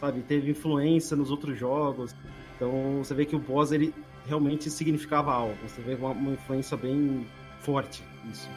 sabe, 0.00 0.20
teve 0.22 0.50
influência 0.50 1.16
nos 1.16 1.30
outros 1.30 1.56
jogos. 1.56 2.12
Então, 2.56 3.04
você 3.04 3.14
vê 3.14 3.24
que 3.24 3.36
o 3.36 3.38
boss, 3.38 3.70
ele 3.70 3.94
realmente 4.26 4.70
significava 4.70 5.32
algo. 5.32 5.56
Você 5.66 5.80
vê 5.82 5.94
uma, 5.94 6.10
uma 6.10 6.32
influência 6.32 6.76
bem 6.76 7.26
forte 7.60 8.02
nisso. 8.24 8.48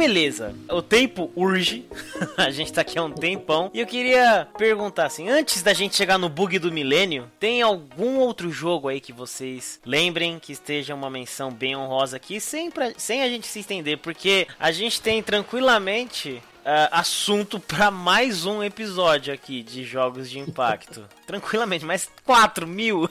Beleza. 0.00 0.54
O 0.68 0.80
tempo 0.82 1.30
urge. 1.36 1.86
a 2.36 2.50
gente 2.50 2.72
tá 2.72 2.80
aqui 2.80 2.98
há 2.98 3.02
um 3.02 3.12
tempão. 3.12 3.70
E 3.74 3.80
eu 3.80 3.86
queria 3.86 4.48
perguntar 4.56 5.06
assim: 5.06 5.28
antes 5.28 5.62
da 5.62 5.72
gente 5.72 5.94
chegar 5.96 6.18
no 6.18 6.28
bug 6.28 6.58
do 6.58 6.72
milênio, 6.72 7.30
tem 7.38 7.60
algum 7.62 8.16
outro 8.18 8.50
jogo 8.50 8.88
aí 8.88 9.00
que 9.00 9.12
vocês 9.12 9.78
lembrem 9.84 10.38
que 10.38 10.52
esteja 10.52 10.94
uma 10.94 11.10
menção 11.10 11.50
bem 11.52 11.76
honrosa 11.76 12.16
aqui, 12.16 12.40
sem, 12.40 12.70
pra- 12.70 12.92
sem 12.96 13.22
a 13.22 13.28
gente 13.28 13.46
se 13.46 13.60
estender? 13.60 13.98
Porque 13.98 14.46
a 14.58 14.72
gente 14.72 15.00
tem 15.00 15.22
tranquilamente. 15.22 16.42
ah, 16.64 17.00
assunto 17.00 17.58
pra 17.60 17.90
mais 17.90 18.44
um 18.46 18.62
episódio 18.62 19.32
aqui 19.32 19.62
de 19.62 19.84
jogos 19.84 20.30
de 20.30 20.38
impacto. 20.38 21.04
Tranquilamente, 21.26 21.84
mais 21.84 22.08
4 22.24 22.66
mil. 22.66 23.08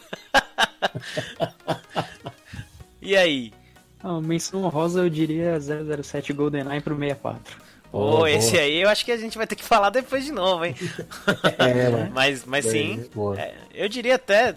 e 3.02 3.16
aí? 3.16 3.52
Ah, 4.04 4.20
menção 4.22 4.64
honrosa 4.64 5.02
eu 5.02 5.10
diria 5.10 5.58
007 5.60 6.32
GoldenEye 6.34 6.82
pro 6.82 6.96
64. 6.98 7.58
Pô, 7.92 8.20
Oh, 8.22 8.28
esse 8.28 8.52
boa. 8.52 8.64
aí 8.64 8.82
eu 8.82 8.88
acho 8.90 9.04
que 9.04 9.12
a 9.12 9.18
gente 9.18 9.38
vai 9.38 9.48
ter 9.48 9.56
que 9.56 9.64
falar 9.64 9.90
depois 9.90 10.24
de 10.24 10.32
novo, 10.32 10.64
hein? 10.64 10.76
É, 11.58 11.90
né? 11.90 12.12
Mas, 12.14 12.46
mas 12.46 12.66
sim, 12.66 12.98
Bem, 12.98 13.10
boa. 13.14 13.40
é, 13.40 13.56
eu 13.74 13.90
diria 13.90 14.16
até 14.16 14.56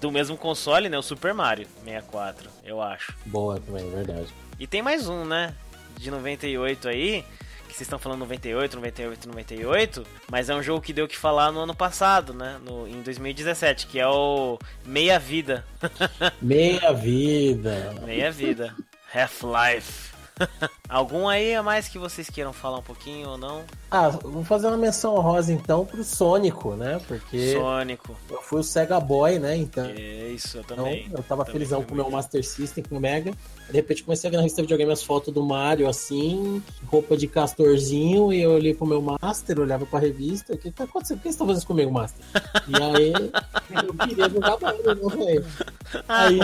do 0.00 0.10
mesmo 0.10 0.36
console, 0.36 0.88
né? 0.88 0.98
O 0.98 1.02
Super 1.02 1.32
Mario 1.32 1.66
64, 1.84 2.50
eu 2.64 2.82
acho. 2.82 3.14
Boa 3.24 3.60
também, 3.60 3.88
verdade. 3.88 4.26
E 4.58 4.66
tem 4.66 4.82
mais 4.82 5.08
um, 5.08 5.24
né? 5.24 5.54
De 5.96 6.10
98 6.10 6.88
aí, 6.88 7.24
que 7.72 7.78
vocês 7.78 7.86
estão 7.86 7.98
falando 7.98 8.20
98, 8.20 8.76
98, 8.76 9.28
98, 9.28 10.06
mas 10.30 10.48
é 10.48 10.54
um 10.54 10.62
jogo 10.62 10.80
que 10.80 10.92
deu 10.92 11.06
o 11.06 11.08
que 11.08 11.16
falar 11.16 11.50
no 11.50 11.60
ano 11.60 11.74
passado, 11.74 12.32
né? 12.32 12.58
No, 12.64 12.86
em 12.86 13.02
2017, 13.02 13.86
que 13.86 13.98
é 13.98 14.06
o 14.06 14.58
Meia 14.84 15.18
Vida. 15.18 15.64
Meia 16.40 16.92
vida. 16.92 17.94
Meia 18.04 18.30
Vida. 18.30 18.74
Half-Life. 19.12 20.11
Algum 20.88 21.26
aí 21.28 21.54
a 21.54 21.62
mais 21.62 21.88
que 21.88 21.98
vocês 21.98 22.28
queiram 22.28 22.52
falar 22.52 22.78
um 22.78 22.82
pouquinho 22.82 23.30
ou 23.30 23.38
não? 23.38 23.62
Ah, 23.90 24.08
vou 24.10 24.44
fazer 24.44 24.66
uma 24.66 24.76
menção 24.76 25.14
honrosa 25.14 25.52
então 25.52 25.86
pro 25.86 26.04
Sônico, 26.04 26.74
né? 26.74 27.00
Porque 27.08 27.52
Sônico. 27.54 28.14
eu 28.30 28.42
fui 28.42 28.60
o 28.60 28.62
Sega 28.62 29.00
Boy, 29.00 29.38
né? 29.38 29.56
Então. 29.56 29.84
É 29.86 30.28
isso, 30.28 30.58
eu 30.58 30.62
Então, 30.62 30.76
também. 30.76 31.08
eu 31.10 31.22
tava 31.22 31.44
Também 31.44 31.52
felizão 31.52 31.82
com 31.82 31.92
o 31.92 31.96
meu. 31.96 32.10
Master 32.10 32.44
System, 32.44 32.84
com 32.84 32.96
o 32.96 33.00
Mega. 33.00 33.32
De 33.70 33.72
repente 33.76 34.04
comecei 34.04 34.28
a 34.28 34.30
ver 34.30 34.36
na 34.36 34.42
revista 34.42 34.60
videogame 34.60 34.92
as 34.92 35.02
fotos 35.02 35.32
do 35.32 35.42
Mario 35.42 35.88
assim, 35.88 36.62
roupa 36.86 37.16
de 37.16 37.26
castorzinho, 37.26 38.30
e 38.32 38.42
eu 38.42 38.50
olhei 38.52 38.74
pro 38.74 38.86
meu 38.86 39.00
Master, 39.00 39.60
olhava 39.60 39.86
pra 39.86 39.98
revista, 39.98 40.52
o 40.52 40.58
que 40.58 40.70
tá 40.70 40.84
acontecendo? 40.84 41.18
Por 41.18 41.22
que 41.22 41.32
você 41.32 41.38
tá 41.38 41.44
fazendo 41.46 41.58
isso 41.58 41.66
comigo, 41.66 41.90
Master? 41.90 42.24
E 42.68 42.82
aí 42.82 43.12
eu 43.86 43.94
queria 43.94 44.28
jogar 44.28 44.58
Mario, 44.60 44.94
não 44.94 45.08
velho? 45.08 45.46
Aí, 46.08 46.38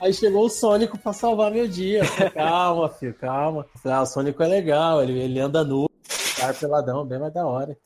aí 0.00 0.12
chegou 0.12 0.46
o 0.46 0.50
Sônico 0.50 0.98
pra 0.98 1.12
salvar 1.12 1.50
meu 1.50 1.66
dia. 1.66 2.04
Falei, 2.04 2.30
calma, 2.30 2.88
filho, 2.88 3.14
calma. 3.14 3.66
Falei, 3.82 3.98
ah, 3.98 4.02
o 4.02 4.06
Sônico 4.06 4.42
é 4.42 4.46
legal, 4.46 5.02
ele, 5.02 5.18
ele 5.18 5.40
anda 5.40 5.64
nu, 5.64 5.88
cara 6.36 6.54
peladão, 6.54 7.04
bem 7.04 7.18
mais 7.18 7.32
da 7.32 7.46
hora. 7.46 7.76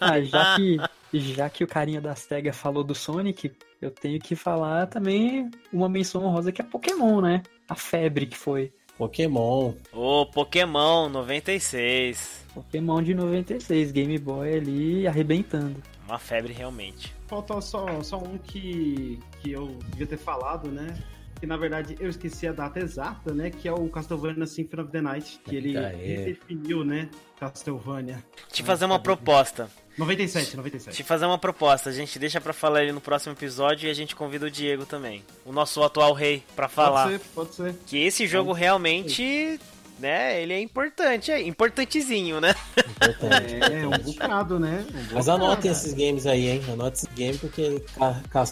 Ah, 0.00 0.20
já 0.20 0.56
que, 0.56 0.78
já 1.12 1.50
que 1.50 1.64
o 1.64 1.68
carinha 1.68 2.00
da 2.00 2.14
SEGA 2.14 2.52
falou 2.52 2.82
do 2.82 2.94
Sonic, 2.94 3.52
eu 3.80 3.90
tenho 3.90 4.18
que 4.20 4.34
falar 4.34 4.86
também 4.86 5.50
uma 5.72 5.88
menção 5.88 6.24
honrosa 6.24 6.52
que 6.52 6.62
é 6.62 6.64
Pokémon, 6.64 7.20
né? 7.20 7.42
A 7.68 7.74
febre 7.74 8.26
que 8.26 8.36
foi. 8.36 8.72
Pokémon. 8.96 9.74
Ô, 9.92 10.26
Pokémon 10.26 11.08
96. 11.08 12.46
Pokémon 12.52 13.02
de 13.02 13.14
96, 13.14 13.92
Game 13.92 14.18
Boy 14.18 14.56
ali 14.56 15.06
arrebentando. 15.06 15.80
Uma 16.06 16.18
febre 16.18 16.52
realmente. 16.52 17.14
Faltou 17.28 17.60
só, 17.60 18.02
só 18.02 18.18
um 18.18 18.38
que, 18.38 19.20
que 19.40 19.52
eu 19.52 19.78
devia 19.90 20.06
ter 20.06 20.16
falado, 20.16 20.68
né? 20.68 20.96
Que 21.40 21.46
na 21.46 21.56
verdade 21.56 21.96
eu 22.00 22.08
esqueci 22.08 22.46
a 22.46 22.52
data 22.52 22.80
exata, 22.80 23.32
né? 23.32 23.50
Que 23.50 23.68
é 23.68 23.72
o 23.72 23.88
Castlevania 23.88 24.46
Symphony 24.46 24.82
of 24.82 24.92
the 24.92 25.00
Night. 25.00 25.40
Que 25.44 25.56
ele 25.56 25.76
Aê. 25.76 26.16
redefiniu, 26.16 26.84
né? 26.84 27.08
Castlevania. 27.38 28.22
Te 28.50 28.62
fazer 28.62 28.84
uma 28.84 28.98
proposta. 28.98 29.70
97, 29.96 30.56
97. 30.56 30.96
Te 30.96 31.02
fazer 31.02 31.26
uma 31.26 31.38
proposta. 31.38 31.90
A 31.90 31.92
gente 31.92 32.18
deixa 32.18 32.40
pra 32.40 32.52
falar 32.52 32.82
ele 32.82 32.92
no 32.92 33.00
próximo 33.00 33.34
episódio 33.34 33.88
e 33.88 33.90
a 33.90 33.94
gente 33.94 34.14
convida 34.14 34.46
o 34.46 34.50
Diego 34.50 34.86
também. 34.86 35.24
O 35.44 35.52
nosso 35.52 35.82
atual 35.82 36.12
rei 36.12 36.42
pra 36.54 36.68
falar. 36.68 37.04
Pode 37.04 37.18
ser, 37.18 37.28
pode 37.34 37.54
ser. 37.54 37.74
Que 37.86 37.98
esse 37.98 38.26
jogo 38.26 38.52
realmente, 38.52 39.58
né, 39.98 40.40
ele 40.40 40.52
é 40.52 40.60
importante, 40.60 41.30
é 41.30 41.42
importantezinho, 41.42 42.40
né? 42.40 42.54
Importante. 42.76 43.54
É, 43.72 43.86
um 43.86 43.90
bocado, 43.90 44.58
né? 44.58 44.84
Um 44.90 45.14
Mas 45.14 45.26
bocado. 45.26 45.44
anotem 45.44 45.70
esses 45.70 45.92
games 45.92 46.26
aí, 46.26 46.48
hein? 46.48 46.62
Anotem 46.68 46.92
esses 46.94 47.08
games 47.16 47.36
porque 47.38 47.82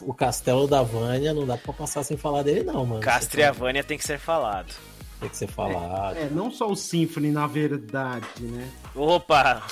o 0.03 0.15
Castelo 0.15 0.67
da 0.67 0.83
Vânia 0.83 1.33
não 1.33 1.47
dá 1.47 1.57
pra 1.57 1.73
passar 1.73 2.03
sem 2.03 2.17
falar 2.17 2.43
dele, 2.43 2.65
não, 2.65 2.85
mano. 2.85 3.01
Castriavânia 3.01 3.85
tem 3.85 3.97
que 3.97 4.05
ser 4.05 4.19
falado. 4.19 4.75
Tem 5.21 5.31
que 5.31 5.37
ser 5.37 5.49
falado. 5.49 6.17
É, 6.19 6.29
não 6.31 6.51
só 6.51 6.69
o 6.71 6.77
Symphony, 6.77 7.31
na 7.31 7.47
verdade, 7.47 8.27
né? 8.41 8.69
Opa! 8.95 9.63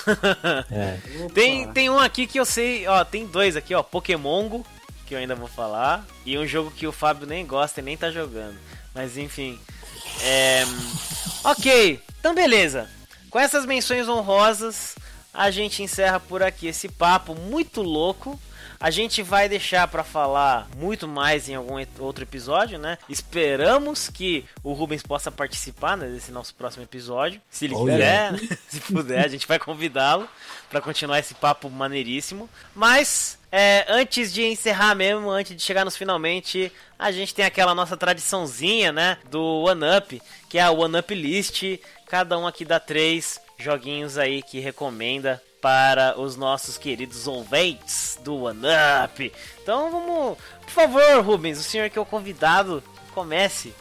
É. 0.71 0.99
Opa. 1.25 1.35
tem, 1.35 1.71
tem 1.73 1.91
um 1.91 1.99
aqui 1.99 2.27
que 2.27 2.41
eu 2.41 2.47
sei, 2.47 2.87
ó, 2.87 3.05
tem 3.05 3.27
dois 3.27 3.55
aqui, 3.57 3.75
ó, 3.75 3.83
Pokémongo, 3.83 4.65
que 5.07 5.15
eu 5.15 5.19
ainda 5.19 5.35
vou 5.35 5.49
falar, 5.49 6.07
e 6.25 6.39
um 6.39 6.47
jogo 6.47 6.71
que 6.71 6.87
o 6.87 6.93
Fábio 6.93 7.27
nem 7.27 7.45
gosta 7.45 7.81
e 7.81 7.85
nem 7.85 7.97
tá 7.97 8.11
jogando. 8.11 8.57
Mas 8.95 9.19
enfim. 9.19 9.59
É... 10.22 10.64
Ok, 11.43 12.01
então 12.18 12.35
beleza. 12.35 12.89
Com 13.31 13.39
essas 13.39 13.66
menções 13.66 14.09
honrosas, 14.09 14.94
a 15.32 15.51
gente 15.51 15.82
encerra 15.82 16.20
por 16.20 16.43
aqui 16.43 16.66
esse 16.68 16.89
papo 16.89 17.35
muito 17.35 17.82
louco. 17.82 18.39
A 18.81 18.90
gente 18.90 19.22
vai 19.22 19.48
deixar 19.48 19.89
pra 19.89 20.05
falar 20.05 20.68
muito 20.76 21.09
mais 21.09 21.48
em 21.48 21.55
algum 21.55 21.82
outro 21.98 22.22
episódio, 22.24 22.78
né? 22.78 22.98
Esperamos 23.09 24.09
que 24.09 24.44
o 24.62 24.72
Rubens 24.72 25.02
possa 25.02 25.31
participar 25.31 25.97
né, 25.97 26.06
desse 26.06 26.31
nosso 26.31 26.55
próximo 26.55 26.82
episódio. 26.85 27.40
Se 27.48 27.64
ele 27.64 27.74
Oh, 27.74 27.85
quiser, 27.86 28.35
se 28.68 28.81
puder, 28.81 29.24
a 29.24 29.28
gente 29.28 29.47
vai 29.47 29.59
convidá-lo 29.59 30.28
pra 30.68 30.81
continuar 30.82 31.18
esse 31.18 31.35
papo 31.35 31.70
maneiríssimo. 31.70 32.48
Mas 32.74 33.39
é, 33.56 33.86
antes 33.89 34.32
de 34.32 34.44
encerrar 34.44 34.97
mesmo, 34.97 35.31
antes 35.31 35.55
de 35.55 35.62
chegar 35.62 35.85
nos 35.85 35.97
finalmente, 35.97 36.72
a 36.98 37.12
gente 37.12 37.32
tem 37.32 37.44
aquela 37.44 37.72
nossa 37.72 37.97
tradiçãozinha, 37.97 38.90
né? 38.90 39.16
Do 39.31 39.40
One 39.40 39.85
Up, 39.97 40.20
que 40.48 40.59
é 40.59 40.62
a 40.62 40.72
One 40.72 40.98
Up 40.98 41.14
List. 41.14 41.62
Cada 42.09 42.36
um 42.36 42.48
aqui 42.48 42.64
dá 42.64 42.81
três 42.81 43.40
joguinhos 43.56 44.18
aí 44.18 44.43
que 44.43 44.59
recomenda 44.59 45.40
para 45.62 46.20
os 46.20 46.35
nossos 46.35 46.76
queridos 46.76 47.28
ouvintes 47.28 48.18
do 48.24 48.43
One 48.43 48.66
Up. 49.05 49.32
Então 49.62 49.89
vamos, 49.89 50.36
por 50.62 50.70
favor, 50.70 51.24
Rubens, 51.24 51.60
o 51.60 51.62
senhor 51.62 51.89
que 51.89 51.97
é 51.97 52.02
o 52.02 52.05
convidado, 52.05 52.82
comece. 53.14 53.72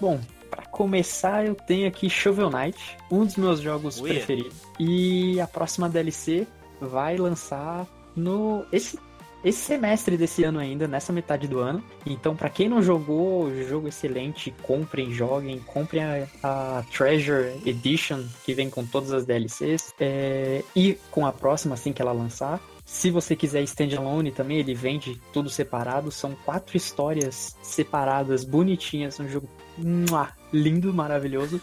Bom, 0.00 0.20
pra 0.48 0.64
começar 0.66 1.44
eu 1.44 1.56
tenho 1.56 1.88
aqui 1.88 2.08
Shovel 2.08 2.48
Knight, 2.48 2.78
um 3.10 3.24
dos 3.24 3.34
meus 3.34 3.60
jogos 3.60 4.00
Uia. 4.00 4.14
preferidos. 4.14 4.54
E 4.78 5.40
a 5.40 5.48
próxima 5.48 5.88
DLC 5.88 6.46
vai 6.88 7.16
lançar 7.16 7.86
no 8.14 8.64
esse 8.72 8.98
esse 9.44 9.58
semestre 9.58 10.16
desse 10.16 10.44
ano 10.44 10.60
ainda, 10.60 10.86
nessa 10.86 11.12
metade 11.12 11.48
do 11.48 11.58
ano. 11.58 11.82
Então, 12.06 12.36
pra 12.36 12.48
quem 12.48 12.68
não 12.68 12.80
jogou, 12.80 13.52
jogo 13.64 13.88
excelente, 13.88 14.54
comprem, 14.62 15.12
joguem, 15.12 15.58
comprem 15.58 16.02
a, 16.04 16.28
a 16.42 16.84
Treasure 16.96 17.60
Edition, 17.66 18.24
que 18.44 18.54
vem 18.54 18.70
com 18.70 18.86
todas 18.86 19.12
as 19.12 19.24
DLCs, 19.26 19.92
é, 19.98 20.62
e 20.76 20.96
com 21.10 21.26
a 21.26 21.32
próxima, 21.32 21.74
assim 21.74 21.92
que 21.92 22.00
ela 22.00 22.12
lançar. 22.12 22.60
Se 22.84 23.10
você 23.10 23.34
quiser 23.34 23.62
standalone 23.62 24.30
também, 24.30 24.58
ele 24.58 24.74
vende 24.74 25.20
tudo 25.32 25.48
separado. 25.48 26.10
São 26.10 26.36
quatro 26.44 26.76
histórias 26.76 27.56
separadas, 27.62 28.44
bonitinhas. 28.44 29.18
Um 29.18 29.28
jogo 29.28 29.48
lindo, 30.52 30.92
maravilhoso. 30.92 31.60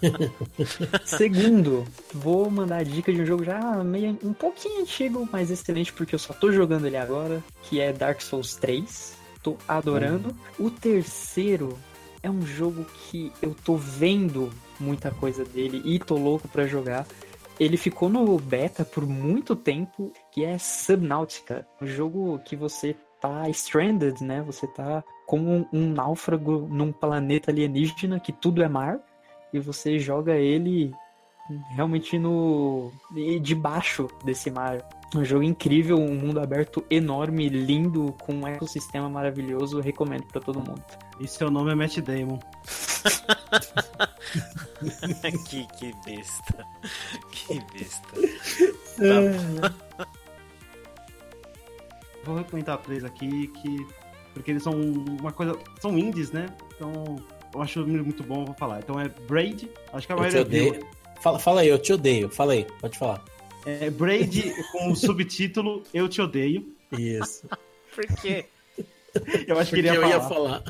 Segundo, 1.04 1.84
vou 2.12 2.50
mandar 2.50 2.78
a 2.78 2.82
dica 2.82 3.12
de 3.12 3.22
um 3.22 3.26
jogo 3.26 3.44
já 3.44 3.82
meio 3.82 4.18
um 4.22 4.32
pouquinho 4.32 4.82
antigo, 4.82 5.28
mas 5.30 5.50
excelente 5.50 5.92
porque 5.92 6.14
eu 6.14 6.18
só 6.18 6.32
tô 6.32 6.52
jogando 6.52 6.86
ele 6.86 6.96
agora, 6.96 7.42
que 7.62 7.80
é 7.80 7.92
Dark 7.92 8.20
Souls 8.20 8.56
3. 8.56 9.16
Tô 9.42 9.56
adorando. 9.68 10.34
O 10.58 10.70
terceiro 10.70 11.78
é 12.22 12.30
um 12.30 12.42
jogo 12.42 12.86
que 13.10 13.30
eu 13.42 13.54
tô 13.54 13.76
vendo 13.76 14.50
muita 14.80 15.10
coisa 15.10 15.44
dele 15.44 15.82
e 15.84 15.98
tô 15.98 16.16
louco 16.16 16.48
pra 16.48 16.66
jogar. 16.66 17.06
Ele 17.60 17.76
ficou 17.76 18.08
no 18.08 18.36
beta 18.38 18.84
por 18.84 19.06
muito 19.06 19.54
tempo, 19.54 20.12
que 20.32 20.44
é 20.44 20.58
Subnautica, 20.58 21.66
um 21.80 21.86
jogo 21.86 22.40
que 22.40 22.56
você 22.56 22.96
tá 23.20 23.48
stranded, 23.50 24.22
né? 24.22 24.42
Você 24.42 24.66
tá 24.66 25.04
como 25.26 25.50
um, 25.50 25.66
um 25.72 25.92
náufrago 25.92 26.66
num 26.70 26.90
planeta 26.90 27.50
alienígena 27.50 28.18
que 28.18 28.32
tudo 28.32 28.62
é 28.62 28.68
mar 28.68 29.00
e 29.54 29.60
você 29.60 29.98
joga 30.00 30.36
ele 30.36 30.92
realmente 31.70 32.18
no 32.18 32.90
debaixo 33.40 34.08
desse 34.24 34.50
mar. 34.50 34.84
Um 35.14 35.24
jogo 35.24 35.44
incrível, 35.44 35.96
um 35.96 36.14
mundo 36.14 36.40
aberto 36.40 36.84
enorme, 36.90 37.48
lindo, 37.48 38.12
com 38.20 38.34
um 38.34 38.48
ecossistema 38.48 39.08
maravilhoso, 39.08 39.80
recomendo 39.80 40.24
pra 40.24 40.40
todo 40.40 40.58
mundo. 40.58 40.82
E 41.20 41.28
seu 41.28 41.52
nome 41.52 41.70
é 41.70 41.76
Matt 41.76 41.98
Damon. 41.98 42.40
que, 45.48 45.64
que 45.78 45.94
besta. 46.04 46.66
Que 47.30 47.60
besta. 47.72 48.08
Vou 52.24 52.36
recomendar 52.36 52.78
três 52.78 53.04
aqui, 53.04 53.46
que. 53.48 53.86
Porque 54.32 54.50
eles 54.50 54.64
são 54.64 54.72
uma 54.72 55.30
coisa. 55.30 55.56
São 55.80 55.96
indies, 55.96 56.32
né? 56.32 56.46
Então. 56.74 57.22
Eu 57.54 57.62
acho 57.62 57.86
muito 57.86 58.22
bom, 58.24 58.44
vou 58.44 58.54
falar. 58.54 58.80
Então 58.80 58.98
é 59.00 59.08
Braid, 59.08 59.70
acho 59.92 60.06
que 60.06 60.12
a 60.12 60.16
Eu 60.16 60.18
te 60.18 60.22
maioria 60.34 60.44
viu. 60.44 60.68
odeio. 60.70 60.86
Fala, 61.22 61.38
fala 61.38 61.60
aí, 61.62 61.68
eu 61.68 61.78
te 61.78 61.92
odeio. 61.92 62.28
Fala 62.28 62.52
aí, 62.54 62.66
pode 62.80 62.98
falar. 62.98 63.22
É 63.64 63.88
Braid 63.88 64.52
com 64.72 64.90
o 64.90 64.96
subtítulo 64.96 65.82
Eu 65.94 66.06
Te 66.08 66.20
Odeio. 66.20 66.66
Isso. 66.92 67.48
Por 67.94 68.04
quê? 68.20 68.44
Eu 69.46 69.58
acho 69.58 69.70
que 69.70 69.76
Porque 69.82 69.88
ele 69.88 69.88
ia 69.88 69.94
eu 69.94 70.02
falar. 70.02 70.10
ia 70.10 70.20
falar. 70.20 70.62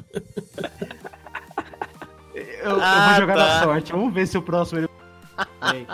Eu, 2.35 2.45
eu 2.71 2.81
Ah, 2.81 3.09
vou 3.11 3.21
jogar 3.21 3.35
tá. 3.35 3.45
na 3.59 3.63
sorte. 3.65 3.93
Vamos 3.93 4.13
ver 4.15 4.27
se 4.29 4.37
o 4.39 4.43
próximo 4.43 4.81
ele. 4.81 4.89
Bem, 5.73 5.87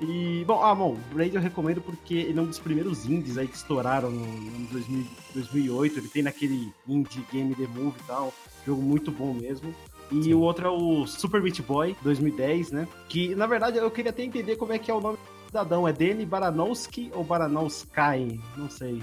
E, 0.00 0.44
bom, 0.44 0.62
ah, 0.62 0.74
bom, 0.74 0.96
Braid 1.12 1.36
eu 1.36 1.40
recomendo 1.40 1.80
porque 1.80 2.14
ele 2.14 2.38
é 2.38 2.42
um 2.42 2.46
dos 2.46 2.58
primeiros 2.58 3.06
indies 3.06 3.38
aí 3.38 3.46
que 3.46 3.56
estouraram 3.56 4.10
no, 4.10 4.26
no 4.26 4.66
2000 4.68 5.06
2008. 5.34 5.98
Ele 5.98 6.08
tem 6.08 6.22
naquele 6.22 6.72
Indie 6.88 7.24
Game 7.32 7.54
The 7.54 7.66
Move 7.68 7.96
e 8.00 8.06
tal. 8.06 8.32
Jogo 8.66 8.82
muito 8.82 9.10
bom 9.10 9.32
mesmo. 9.32 9.74
E 10.10 10.22
Sim. 10.24 10.34
o 10.34 10.40
outro 10.40 10.66
é 10.66 10.70
o 10.70 11.06
Super 11.06 11.40
Meat 11.42 11.62
Boy 11.62 11.96
2010, 12.02 12.70
né? 12.72 12.88
Que, 13.08 13.34
na 13.34 13.46
verdade, 13.46 13.78
eu 13.78 13.90
queria 13.90 14.10
até 14.10 14.22
entender 14.22 14.56
como 14.56 14.72
é 14.72 14.78
que 14.78 14.90
é 14.90 14.94
o 14.94 15.00
nome 15.00 15.16
do 15.16 15.46
cidadão. 15.46 15.86
É 15.86 15.92
Danny 15.92 16.24
Baranowski 16.26 17.10
ou 17.14 17.24
Baranowski? 17.24 18.40
Não 18.56 18.68
sei. 18.70 19.02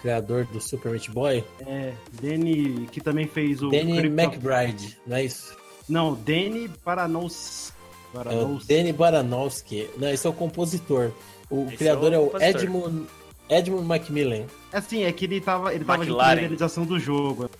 Criador 0.00 0.44
do 0.46 0.60
Super 0.60 0.92
Meat 0.92 1.10
Boy. 1.10 1.42
É, 1.60 1.94
Danny, 2.20 2.86
que 2.92 3.00
também 3.00 3.26
fez 3.26 3.62
o... 3.62 3.70
Danny 3.70 3.96
Crypto- 3.98 4.20
McBride, 4.20 4.98
não 5.06 5.16
é 5.16 5.24
isso? 5.24 5.56
Não, 5.88 6.14
Danny 6.14 6.70
Baranowski. 6.84 7.72
É 8.14 8.18
o 8.18 8.24
Baranowski. 8.24 8.68
Danny 8.74 8.92
Baranowski. 8.92 9.90
Não, 9.98 10.08
esse 10.08 10.26
é 10.26 10.30
o 10.30 10.32
compositor. 10.32 11.10
O 11.50 11.66
Esse 11.66 11.76
criador 11.78 12.12
é 12.12 12.16
é 12.16 12.18
o 12.18 12.22
o, 12.22 12.30
compositor. 12.30 12.62
Edmund, 12.62 13.06
Edmund 13.48 13.84
Macmillan. 13.86 14.44
Assim, 14.72 15.02
é 15.04 15.12
que 15.12 15.24
ele 15.24 15.40
tava, 15.40 15.74
ele 15.74 15.84
tava 15.84 16.04
McLaren. 16.04 16.40
realização 16.40 16.84
do 16.84 16.98
jogo. 16.98 17.50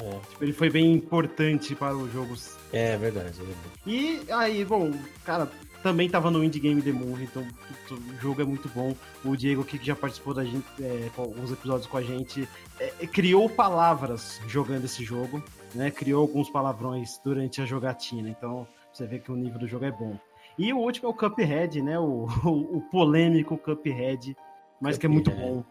É, 0.00 0.18
Tipo, 0.30 0.44
ele 0.44 0.52
foi 0.52 0.70
bem 0.70 0.92
importante 0.92 1.74
para 1.74 1.96
os 1.96 2.12
jogos. 2.12 2.56
é 2.72 2.96
verdade. 2.96 3.28
é 3.40 3.44
verdade. 3.44 3.70
E 3.86 4.20
aí, 4.30 4.64
bom, 4.64 4.92
cara, 5.24 5.48
também 5.82 6.08
tava 6.08 6.30
no 6.30 6.42
Indie 6.42 6.58
Game 6.60 6.80
The 6.82 6.92
Movie, 6.92 7.24
então 7.24 7.46
o 7.90 8.16
jogo 8.20 8.40
é 8.42 8.44
muito 8.44 8.68
bom. 8.70 8.94
O 9.24 9.36
Diego 9.36 9.62
aqui, 9.62 9.78
que 9.78 9.86
já 9.86 9.94
participou 9.94 10.32
da 10.34 10.44
gente, 10.44 10.64
é, 10.80 11.10
com 11.14 11.22
alguns 11.22 11.52
episódios 11.52 11.86
com 11.86 11.96
a 11.96 12.02
gente, 12.02 12.48
é, 12.80 12.92
é, 13.00 13.06
criou 13.06 13.48
palavras 13.50 14.40
jogando 14.48 14.84
esse 14.86 15.04
jogo, 15.04 15.42
né? 15.74 15.90
Criou 15.90 16.22
alguns 16.22 16.48
palavrões 16.50 17.20
durante 17.24 17.60
a 17.60 17.66
jogatina, 17.66 18.28
então 18.30 18.66
você 18.92 19.06
vê 19.06 19.18
que 19.18 19.30
o 19.30 19.36
nível 19.36 19.58
do 19.58 19.68
jogo 19.68 19.84
é 19.84 19.90
bom. 19.92 20.18
E 20.58 20.72
o 20.72 20.78
último 20.78 21.08
é 21.08 21.10
o 21.10 21.14
Cuphead, 21.14 21.82
né? 21.82 21.98
O, 21.98 22.26
o, 22.44 22.78
o 22.78 22.80
polêmico 22.90 23.58
Cuphead, 23.58 24.36
mas 24.80 24.96
que 24.96 25.06
é 25.06 25.08
muito 25.08 25.30
Cuphead. 25.30 25.52
bom. 25.52 25.64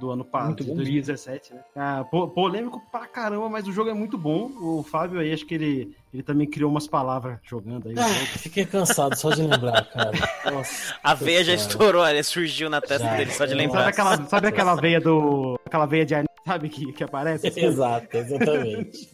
Do 0.00 0.10
ano 0.10 0.24
passado, 0.24 0.56
de 0.56 0.64
bom 0.64 0.76
2017, 0.76 1.52
né? 1.52 1.60
Ah, 1.76 2.04
po- 2.10 2.26
polêmico 2.28 2.80
pra 2.90 3.06
caramba, 3.06 3.50
mas 3.50 3.68
o 3.68 3.72
jogo 3.72 3.90
é 3.90 3.94
muito 3.94 4.16
bom. 4.16 4.50
O 4.58 4.82
Fábio 4.82 5.20
aí, 5.20 5.30
acho 5.30 5.44
que 5.44 5.54
ele, 5.54 5.94
ele 6.12 6.22
também 6.22 6.46
criou 6.48 6.70
umas 6.70 6.86
palavras 6.86 7.38
jogando 7.42 7.88
aí. 7.88 7.94
o 7.94 8.00
Ah, 8.00 8.08
jogo. 8.08 8.26
fiquei 8.38 8.64
cansado 8.64 9.14
só 9.14 9.28
de 9.30 9.42
lembrar, 9.42 9.84
cara. 9.90 10.12
Nossa, 10.50 10.94
A 11.04 11.12
veia 11.12 11.44
já 11.44 11.54
Cara. 11.54 11.68
estourou, 11.68 12.04
né? 12.06 12.22
Surgiu 12.22 12.70
na 12.70 12.80
testa 12.80 13.04
Já. 13.06 13.16
dele 13.16 13.30
só 13.30 13.44
de 13.44 13.54
Nossa. 13.54 13.62
Sabe 13.62 13.66
lembrar. 13.66 13.88
aquela, 13.88 14.26
sabe 14.26 14.46
aquela 14.48 14.74
veia 14.76 15.00
do. 15.00 15.60
Aquela 15.66 15.84
veia 15.86 16.06
de 16.06 16.14
sabe, 16.46 16.68
que, 16.70 16.92
que 16.94 17.04
aparece? 17.04 17.48
assim? 17.48 17.60
Exato, 17.66 18.16
exatamente. 18.16 19.08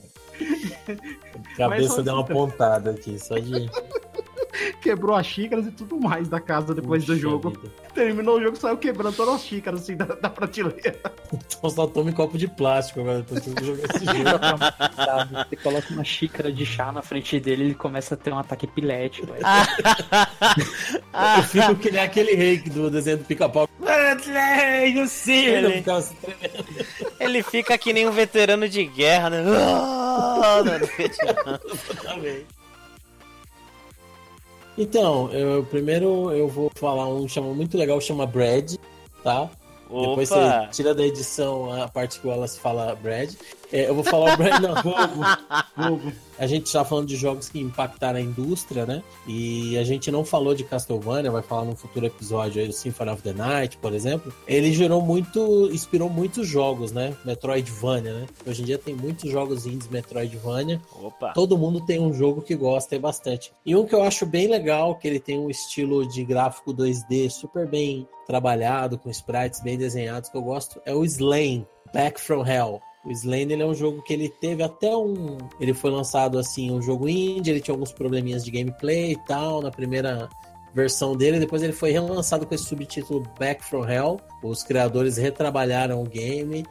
A 1.52 1.56
cabeça 1.58 2.02
deu 2.02 2.14
uma 2.14 2.24
pontada 2.24 2.92
aqui, 2.92 3.18
só 3.18 3.36
de. 3.38 3.68
Quebrou 4.80 5.14
as 5.16 5.26
xícaras 5.26 5.66
e 5.66 5.70
tudo 5.70 5.98
mais 6.00 6.28
da 6.28 6.40
casa 6.40 6.74
depois 6.74 7.04
do 7.04 7.12
Puxa 7.14 7.20
jogo. 7.20 7.50
vida. 7.50 7.70
Terminou 7.94 8.38
o 8.38 8.42
jogo, 8.42 8.56
saiu 8.56 8.76
quebrando 8.76 9.14
todas 9.16 9.34
as 9.36 9.42
xícaras 9.44 9.82
assim 9.82 9.96
da, 9.96 10.04
da 10.06 10.28
prateleira. 10.30 10.94
Então 11.32 11.70
só 11.70 11.86
tome 11.86 12.12
copo 12.12 12.36
de 12.38 12.46
plástico 12.48 13.00
agora 13.00 13.18
depois 13.18 13.40
que 13.40 13.50
eu 13.50 13.74
esse 13.74 14.04
jogo. 14.04 14.16
Você 15.48 15.56
coloca 15.56 15.92
uma 15.92 16.04
xícara 16.04 16.52
de 16.52 16.64
chá 16.66 16.92
na 16.92 17.02
frente 17.02 17.40
dele 17.40 17.64
ele 17.64 17.74
começa 17.74 18.14
a 18.14 18.16
ter 18.16 18.32
um 18.32 18.38
ataque 18.38 18.66
epilético. 18.66 19.26
velho. 19.32 19.42
Eu 21.38 21.42
fico 21.44 21.74
que 21.76 21.90
nem 21.90 22.00
aquele 22.02 22.34
rei 22.34 22.58
do 22.58 22.90
desenho 22.90 23.18
do 23.18 23.24
pica-pau. 23.24 23.68
Ele 23.86 24.98
Ele- 27.20 27.42
fica 27.42 27.76
que 27.78 27.92
nem 27.92 28.06
um 28.06 28.10
veterano 28.12 28.68
de 28.68 28.84
guerra, 28.84 29.30
né? 29.30 29.42
Ah, 29.58 30.62
Vietnã. 30.96 31.60
Então, 34.78 35.32
eu, 35.32 35.64
primeiro 35.64 36.30
eu 36.32 36.48
vou 36.48 36.70
falar 36.74 37.08
um 37.08 37.26
chama 37.28 37.52
muito 37.54 37.78
legal, 37.78 38.00
chama 38.00 38.26
Brad, 38.26 38.74
tá? 39.22 39.50
Depois 39.88 40.28
você 40.28 40.34
Opa! 40.34 40.68
tira 40.72 40.94
da 40.94 41.06
edição 41.06 41.72
a 41.72 41.88
parte 41.88 42.20
que 42.20 42.26
o 42.26 42.30
Wallace 42.30 42.58
fala 42.58 42.94
Brad. 42.96 43.32
É, 43.72 43.88
eu 43.88 43.94
vou 43.94 44.04
falar 44.04 44.34
o 44.34 44.36
Brad, 44.36 44.62
não. 45.76 46.00
A 46.38 46.46
gente 46.46 46.70
tá 46.70 46.84
falando 46.84 47.08
de 47.08 47.16
jogos 47.16 47.48
que 47.48 47.58
impactaram 47.58 48.18
a 48.18 48.22
indústria, 48.22 48.84
né? 48.84 49.02
E 49.26 49.76
a 49.78 49.84
gente 49.84 50.10
não 50.10 50.24
falou 50.24 50.54
de 50.54 50.64
Castlevania, 50.64 51.30
vai 51.30 51.42
falar 51.42 51.64
num 51.64 51.74
futuro 51.74 52.04
episódio 52.04 52.60
aí 52.60 52.68
do 52.68 52.74
Symphony 52.74 53.10
of 53.10 53.22
the 53.22 53.32
Night, 53.32 53.78
por 53.78 53.94
exemplo. 53.94 54.32
Ele 54.46 54.72
gerou 54.72 55.00
muito, 55.00 55.70
inspirou 55.72 56.10
muitos 56.10 56.46
jogos, 56.46 56.92
né? 56.92 57.14
Metroidvania, 57.24 58.12
né? 58.12 58.26
Hoje 58.46 58.62
em 58.62 58.64
dia 58.66 58.78
tem 58.78 58.94
muitos 58.94 59.30
jogos 59.30 59.66
indies 59.66 59.88
Metroidvania. 59.88 60.80
Opa! 61.02 61.32
Todo 61.32 61.56
mundo 61.56 61.80
tem 61.80 61.98
um 61.98 62.12
jogo 62.12 62.42
que 62.42 62.54
gosta 62.54 62.94
e 62.94 62.98
bastante. 62.98 63.52
E 63.64 63.74
um 63.74 63.86
que 63.86 63.94
eu 63.94 64.02
acho 64.02 64.26
bem 64.26 64.46
legal, 64.46 64.94
que 64.96 65.08
ele 65.08 65.18
tem 65.18 65.38
um 65.38 65.48
estilo 65.48 66.06
de 66.06 66.22
gráfico 66.22 66.74
2D 66.74 67.30
super 67.30 67.66
bem 67.66 68.06
trabalhado, 68.26 68.98
com 68.98 69.08
sprites 69.08 69.60
bem 69.60 69.78
desenhados, 69.78 70.28
que 70.28 70.36
eu 70.36 70.42
gosto, 70.42 70.80
é 70.84 70.94
o 70.94 71.04
Slain, 71.04 71.64
Back 71.94 72.20
from 72.20 72.44
Hell. 72.44 72.80
O 73.06 73.34
ele 73.34 73.62
é 73.62 73.64
um 73.64 73.74
jogo 73.74 74.02
que 74.02 74.12
ele 74.12 74.28
teve 74.28 74.64
até 74.64 74.94
um. 74.96 75.38
Ele 75.60 75.72
foi 75.72 75.92
lançado 75.92 76.40
assim, 76.40 76.72
um 76.72 76.82
jogo 76.82 77.08
indie, 77.08 77.52
ele 77.52 77.60
tinha 77.60 77.72
alguns 77.72 77.92
probleminhas 77.92 78.44
de 78.44 78.50
gameplay 78.50 79.12
e 79.12 79.16
tal, 79.26 79.62
na 79.62 79.70
primeira 79.70 80.28
versão 80.74 81.16
dele, 81.16 81.38
depois 81.38 81.62
ele 81.62 81.72
foi 81.72 81.92
relançado 81.92 82.44
com 82.44 82.54
esse 82.54 82.64
subtítulo 82.64 83.22
Back 83.38 83.64
from 83.64 83.88
Hell. 83.88 84.20
Os 84.42 84.64
criadores 84.64 85.16
retrabalharam 85.16 86.02
o 86.02 86.04
game. 86.04 86.66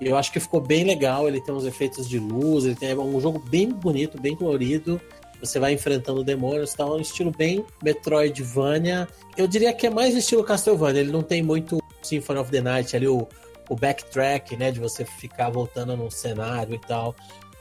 Eu 0.00 0.16
acho 0.16 0.32
que 0.32 0.38
ficou 0.38 0.60
bem 0.60 0.84
legal. 0.84 1.28
Ele 1.28 1.40
tem 1.40 1.54
uns 1.54 1.66
efeitos 1.66 2.08
de 2.08 2.18
luz, 2.18 2.64
ele 2.64 2.76
tem 2.76 2.96
um 2.96 3.20
jogo 3.20 3.38
bem 3.50 3.68
bonito, 3.68 4.18
bem 4.18 4.36
colorido. 4.36 4.98
Você 5.40 5.58
vai 5.58 5.72
enfrentando 5.72 6.22
demônios, 6.22 6.72
tá? 6.72 6.86
Um 6.86 7.00
estilo 7.00 7.32
bem 7.36 7.64
Metroidvania. 7.82 9.08
Eu 9.36 9.46
diria 9.46 9.72
que 9.72 9.86
é 9.86 9.90
mais 9.90 10.16
estilo 10.16 10.44
Castlevania. 10.44 11.00
Ele 11.00 11.12
não 11.12 11.22
tem 11.22 11.42
muito 11.42 11.82
Symphony 12.00 12.38
of 12.38 12.50
the 12.50 12.60
Night 12.60 12.96
ali, 12.96 13.08
o, 13.08 13.26
o 13.70 13.76
backtrack, 13.76 14.56
né? 14.56 14.70
De 14.70 14.80
você 14.80 15.04
ficar 15.04 15.48
voltando 15.48 15.96
num 15.96 16.10
cenário 16.10 16.74
e 16.74 16.78
tal. 16.78 17.14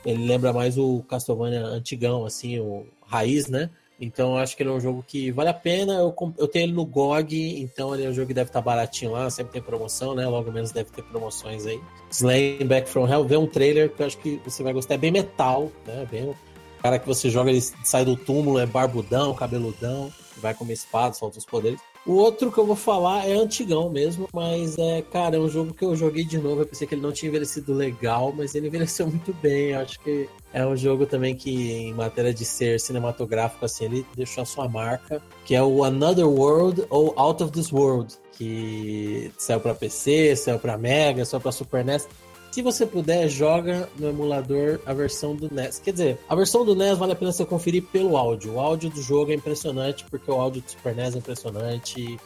Ele 0.04 0.26
lembra 0.26 0.52
mais 0.52 0.78
o 0.78 1.04
Castlevania 1.08 1.64
antigão, 1.64 2.26
assim, 2.26 2.60
o 2.60 2.86
raiz, 3.06 3.48
né? 3.48 3.70
Então 4.02 4.38
acho 4.38 4.56
que 4.56 4.64
ele 4.64 4.70
é 4.70 4.74
um 4.74 4.80
jogo 4.80 5.04
que 5.06 5.30
vale 5.30 5.50
a 5.50 5.54
pena. 5.54 5.94
Eu, 5.94 6.16
eu 6.38 6.48
tenho 6.48 6.66
ele 6.66 6.74
no 6.74 6.86
GOG, 6.86 7.62
então 7.62 7.94
ele 7.94 8.06
é 8.06 8.10
um 8.10 8.14
jogo 8.14 8.28
que 8.28 8.34
deve 8.34 8.50
estar 8.50 8.62
baratinho 8.62 9.12
lá, 9.12 9.30
sempre 9.30 9.54
tem 9.54 9.62
promoção, 9.62 10.16
né? 10.16 10.26
Logo 10.26 10.52
menos 10.52 10.72
deve 10.72 10.90
ter 10.90 11.04
promoções 11.04 11.66
aí. 11.66 11.80
Slain 12.10 12.66
Back 12.66 12.90
from 12.90 13.08
Hell, 13.08 13.26
vê 13.26 13.38
um 13.38 13.46
trailer 13.46 13.90
que 13.90 14.02
eu 14.02 14.08
acho 14.08 14.18
que 14.18 14.42
você 14.44 14.64
vai 14.64 14.74
gostar. 14.74 14.96
É 14.96 14.98
bem 14.98 15.12
metal, 15.12 15.72
né? 15.86 16.08
Bem 16.10 16.30
o 16.30 16.82
cara 16.82 16.98
que 16.98 17.06
você 17.06 17.30
joga, 17.30 17.52
ele 17.52 17.62
sai 17.62 18.06
do 18.06 18.16
túmulo, 18.16 18.58
é 18.58 18.66
barbudão, 18.66 19.34
cabeludão, 19.34 20.10
vai 20.38 20.54
comer 20.54 20.74
espada, 20.74 21.14
solta 21.14 21.38
os 21.38 21.46
poderes. 21.46 21.80
O 22.06 22.14
outro 22.14 22.52
que 22.52 22.58
eu 22.58 22.66
vou 22.66 22.76
falar 22.76 23.28
é 23.28 23.34
antigão 23.34 23.90
mesmo, 23.90 24.28
mas 24.34 24.78
é, 24.78 25.02
cara, 25.02 25.36
é 25.36 25.40
um 25.40 25.50
jogo 25.50 25.74
que 25.74 25.84
eu 25.84 25.96
joguei 25.96 26.24
de 26.24 26.38
novo. 26.38 26.62
Eu 26.62 26.66
pensei 26.66 26.88
que 26.88 26.96
ele 26.96 27.02
não 27.02 27.12
tinha 27.12 27.30
envelhecido 27.30 27.74
legal, 27.74 28.34
mas 28.36 28.56
ele 28.56 28.68
envelheceu 28.68 29.06
muito 29.08 29.34
bem. 29.34 29.72
Eu 29.72 29.82
acho 29.82 30.00
que 30.00 30.28
é 30.54 30.66
um 30.66 30.76
jogo 30.76 31.06
também 31.06 31.36
que, 31.36 31.72
em 31.72 31.94
matéria 31.94 32.34
de 32.34 32.46
ser 32.46 32.80
cinematográfico, 32.80 33.66
assim, 33.66 33.86
ele 33.86 34.06
deixou 34.16 34.42
a 34.42 34.46
sua 34.46 34.68
marca, 34.68 35.22
que 35.46 35.54
é 35.54 35.62
o 35.62 35.84
Another 35.84 36.28
World 36.28 36.86
ou 36.90 37.14
Out 37.18 37.44
of 37.44 37.52
This 37.52 37.72
World, 37.72 38.16
que 38.32 39.32
saiu 39.38 39.60
para 39.60 39.76
PC, 39.76 40.36
saiu 40.36 40.58
para 40.58 40.78
Mega, 40.78 41.26
saiu 41.26 41.42
para 41.42 41.52
Super 41.52 41.84
NES. 41.84 42.08
Se 42.52 42.62
você 42.64 42.86
puder, 42.86 43.28
joga 43.30 43.88
no 43.98 44.10
emulador 44.10 44.80
a 44.86 44.94
versão 44.94 45.36
do 45.36 45.54
NES. 45.54 45.80
Quer 45.80 45.92
dizer, 45.92 46.18
a 46.28 46.36
versão 46.36 46.66
do 46.66 46.76
NES 46.76 46.98
vale 46.98 47.12
a 47.12 47.16
pena 47.16 47.32
você 47.32 47.46
conferir 47.46 47.84
pelo 47.84 48.18
áudio. 48.18 48.54
O 48.56 48.60
áudio 48.60 48.90
do 48.90 49.02
jogo 49.02 49.32
é 49.32 49.36
impressionante, 49.36 50.04
porque 50.10 50.30
o 50.32 50.34
áudio 50.36 50.62
do 50.62 50.70
Super 50.72 50.96
NES 50.96 51.16
é 51.16 51.18
impressionante 51.20 52.20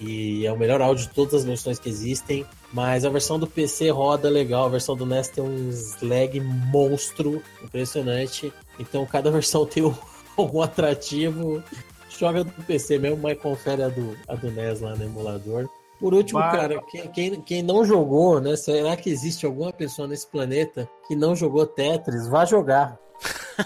e 0.00 0.44
é 0.46 0.52
o 0.52 0.58
melhor 0.58 0.80
áudio 0.82 1.06
de 1.06 1.14
todas 1.14 1.34
as 1.34 1.44
versões 1.44 1.78
que 1.78 1.88
existem. 1.88 2.44
Mas 2.72 3.04
a 3.04 3.08
versão 3.08 3.38
do 3.38 3.46
PC 3.46 3.90
roda 3.90 4.28
legal, 4.28 4.66
a 4.66 4.68
versão 4.68 4.96
do 4.96 5.06
NES 5.06 5.28
tem 5.28 5.44
uns 5.44 5.96
lag 6.02 6.40
monstro, 6.40 7.40
impressionante. 7.62 8.52
Então 8.80 9.06
cada 9.06 9.30
versão 9.32 9.64
tem 9.64 9.84
um- 9.84 9.94
algum 10.36 10.60
atrativo. 10.60 11.62
Joga 12.18 12.42
do 12.42 12.50
PC 12.64 12.98
mesmo, 12.98 13.18
mas 13.22 13.38
confere 13.38 13.82
a 13.84 13.88
do, 13.88 14.16
a 14.26 14.34
do 14.34 14.50
NES 14.50 14.80
lá 14.80 14.96
no 14.96 15.04
emulador. 15.04 15.68
Por 15.98 16.14
último, 16.14 16.38
Vai. 16.40 16.50
cara, 16.56 16.82
quem, 16.90 17.08
quem, 17.08 17.40
quem 17.40 17.62
não 17.62 17.84
jogou, 17.84 18.40
né? 18.40 18.54
Será 18.56 18.96
que 18.96 19.10
existe 19.10 19.44
alguma 19.44 19.72
pessoa 19.72 20.06
nesse 20.06 20.26
planeta 20.26 20.88
que 21.06 21.16
não 21.16 21.34
jogou 21.34 21.66
Tetris? 21.66 22.28
Vá 22.28 22.44
jogar. 22.44 22.96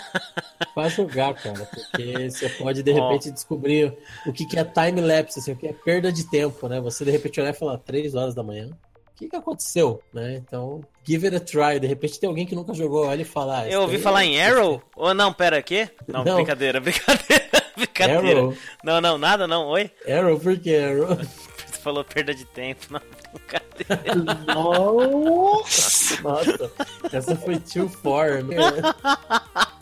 Vá 0.75 0.89
jogar, 0.89 1.35
cara, 1.35 1.67
porque 1.67 2.31
você 2.31 2.49
pode 2.49 2.83
de 2.83 2.91
Ó. 2.93 2.95
repente 3.09 3.31
descobrir 3.31 3.95
o 4.27 4.33
que, 4.33 4.47
que 4.47 4.59
é 4.59 4.65
time-lapse, 4.65 5.39
assim, 5.41 5.53
o 5.53 5.57
que 5.57 5.67
é 5.67 5.73
perda 5.75 6.11
de 6.11 6.25
tempo, 6.31 6.67
né? 6.69 6.81
Você 6.81 7.05
de 7.05 7.11
repente 7.11 7.39
olhar 7.41 7.51
e 7.51 7.59
falar, 7.59 7.77
três 7.79 8.15
horas 8.15 8.35
da 8.35 8.43
manhã. 8.43 8.71
O 8.71 9.15
que, 9.15 9.29
que 9.29 9.37
aconteceu, 9.37 10.01
né? 10.13 10.37
Então, 10.37 10.81
give 11.07 11.27
it 11.27 11.37
a 11.37 11.41
try. 11.41 11.79
De 11.79 11.87
repente 11.87 12.19
tem 12.19 12.27
alguém 12.29 12.47
que 12.47 12.55
nunca 12.55 12.73
jogou, 12.73 13.07
olha 13.07 13.21
e 13.21 13.27
fala. 13.27 13.59
"Ah, 13.61 13.67
isso 13.67 13.77
Eu 13.77 13.83
ouvi 13.83 13.97
aí 13.97 14.03
falar 14.03 14.23
é- 14.23 14.27
em 14.27 14.41
Arrow? 14.43 14.83
Ou 14.97 15.13
não, 15.13 15.33
pera, 15.33 15.63
quê? 15.63 15.91
Não, 16.09 16.25
Não. 16.25 16.37
brincadeira, 16.37 16.81
brincadeira, 16.81 17.45
brincadeira. 17.77 18.41
Arrow? 18.41 18.55
Não, 18.83 19.01
não, 19.03 19.19
nada 19.19 19.47
não, 19.47 19.67
oi? 19.69 19.91
Arrow, 20.09 20.41
por 20.41 20.59
que 20.59 20.75
Arrow? 20.75 21.19
Falou 21.83 22.05
perda 22.05 22.35
de 22.35 22.45
tempo, 22.45 22.87
não, 22.91 23.01
brincadeira. 23.35 24.35
Nossa! 24.55 26.23
Nossa, 26.23 26.73
essa 27.13 27.37
foi 27.37 27.59
too 27.59 27.89
far, 27.89 28.43
né? 28.45 28.57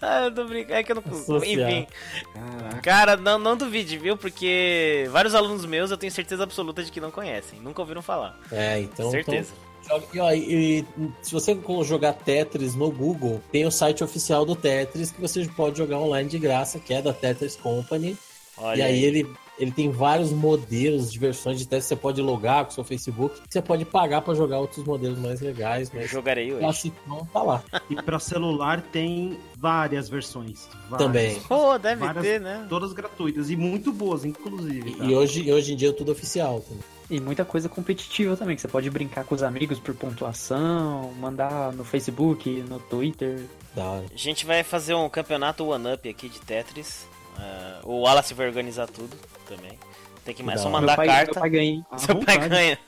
Ah, 0.00 0.26
eu 0.26 0.34
tô 0.34 0.44
brincando, 0.44 0.74
é 0.74 0.82
que 0.84 0.92
eu 0.92 0.96
não 0.96 1.02
consigo. 1.02 1.36
Associar. 1.36 1.68
Enfim, 1.70 1.86
Caraca. 2.32 2.80
cara, 2.80 3.16
não, 3.16 3.38
não 3.38 3.56
duvide, 3.56 3.98
viu? 3.98 4.16
Porque 4.16 5.08
vários 5.10 5.34
alunos 5.34 5.64
meus 5.66 5.90
eu 5.90 5.96
tenho 5.96 6.12
certeza 6.12 6.44
absoluta 6.44 6.82
de 6.84 6.92
que 6.92 7.00
não 7.00 7.10
conhecem, 7.10 7.58
nunca 7.60 7.82
ouviram 7.82 8.00
falar. 8.00 8.38
É, 8.52 8.78
então. 8.80 9.10
certeza. 9.10 9.52
então 9.82 10.00
e, 10.14 10.20
ó, 10.20 10.30
e- 10.32 10.78
e 10.80 10.86
se 11.22 11.32
você 11.32 11.58
jogar 11.82 12.12
Tetris 12.12 12.76
no 12.76 12.88
Google, 12.90 13.42
tem 13.50 13.66
o 13.66 13.70
site 13.70 14.04
oficial 14.04 14.46
do 14.46 14.54
Tetris 14.54 15.10
que 15.10 15.20
você 15.20 15.44
pode 15.48 15.76
jogar 15.76 15.98
online 15.98 16.28
de 16.28 16.38
graça, 16.38 16.78
que 16.78 16.94
é 16.94 17.02
da 17.02 17.12
Tetris 17.12 17.56
Company. 17.56 18.16
Olha 18.56 18.78
e 18.78 18.82
aí 18.82 19.04
ele, 19.04 19.28
ele 19.58 19.70
tem 19.70 19.90
vários 19.90 20.30
modelos 20.32 21.12
de 21.12 21.18
versões 21.18 21.58
de 21.58 21.64
Tetris. 21.66 21.86
Você 21.86 21.96
pode 21.96 22.20
logar 22.20 22.64
com 22.64 22.70
o 22.70 22.74
seu 22.74 22.84
Facebook, 22.84 23.40
você 23.48 23.62
pode 23.62 23.84
pagar 23.84 24.20
pra 24.22 24.34
jogar 24.34 24.58
outros 24.58 24.84
modelos 24.84 25.18
mais 25.18 25.40
legais, 25.40 25.90
eu 25.92 26.00
mas 26.00 26.10
jogarei 26.10 26.50
o 26.50 26.54
hoje. 26.54 26.60
classicão 26.64 27.28
tá 27.32 27.42
lá. 27.42 27.62
E 27.90 27.96
pra 27.96 28.18
celular 28.18 28.82
tem 28.92 29.38
várias 29.56 30.08
versões. 30.08 30.68
várias. 30.88 31.06
Também. 31.06 31.40
Pô, 31.42 31.78
deve 31.78 32.00
Várias- 32.04 32.24
ter, 32.24 32.40
né? 32.40 32.66
Todas 32.68 32.92
gratuitas 32.92 33.50
e 33.50 33.56
muito 33.56 33.92
boas, 33.92 34.24
inclusive. 34.24 34.90
E, 34.90 34.94
tá? 34.96 35.04
e 35.04 35.14
hoje, 35.14 35.42
e 35.42 35.52
hoje 35.52 35.72
em 35.72 35.76
dia 35.76 35.90
é 35.90 35.92
tudo 35.92 36.12
oficial. 36.12 36.60
também. 36.60 36.82
E 37.10 37.20
muita 37.20 37.44
coisa 37.44 37.68
competitiva 37.68 38.34
também, 38.36 38.56
que 38.56 38.62
você 38.62 38.68
pode 38.68 38.88
brincar 38.88 39.24
com 39.24 39.34
os 39.34 39.42
amigos 39.42 39.78
por 39.78 39.94
pontuação, 39.94 41.12
mandar 41.20 41.72
no 41.72 41.84
Facebook, 41.84 42.50
no 42.68 42.78
Twitter. 42.80 43.44
Da 43.74 43.84
hora. 43.84 44.04
A 44.12 44.16
gente 44.16 44.46
vai 44.46 44.62
fazer 44.62 44.94
um 44.94 45.08
campeonato 45.08 45.64
one-up 45.66 46.08
aqui 46.08 46.28
de 46.28 46.40
Tetris. 46.40 47.06
Uh, 47.36 47.88
o 47.88 48.00
Wallace 48.02 48.34
vai 48.34 48.46
organizar 48.46 48.86
tudo 48.86 49.16
também. 49.46 49.78
Tem 50.24 50.34
que 50.34 50.42
mais 50.42 50.60
só 50.60 50.70
mandar 50.70 50.96
pai, 50.96 51.06
carta. 51.06 51.32
Meu 51.32 51.40
pai 51.40 51.50
ganha. 51.50 51.86
à 51.90 51.98
Seu 51.98 52.16
pai 52.16 52.48
ganha. 52.48 52.78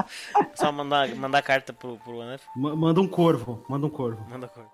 só 0.54 0.70
mandar, 0.70 1.08
mandar 1.14 1.42
carta 1.42 1.72
pro, 1.72 1.96
pro 1.98 2.20
Manda 2.54 3.00
um 3.00 3.08
corvo, 3.08 3.64
manda 3.68 3.86
um 3.86 3.90
corvo. 3.90 4.22
Manda 4.28 4.46
cor. 4.48 4.66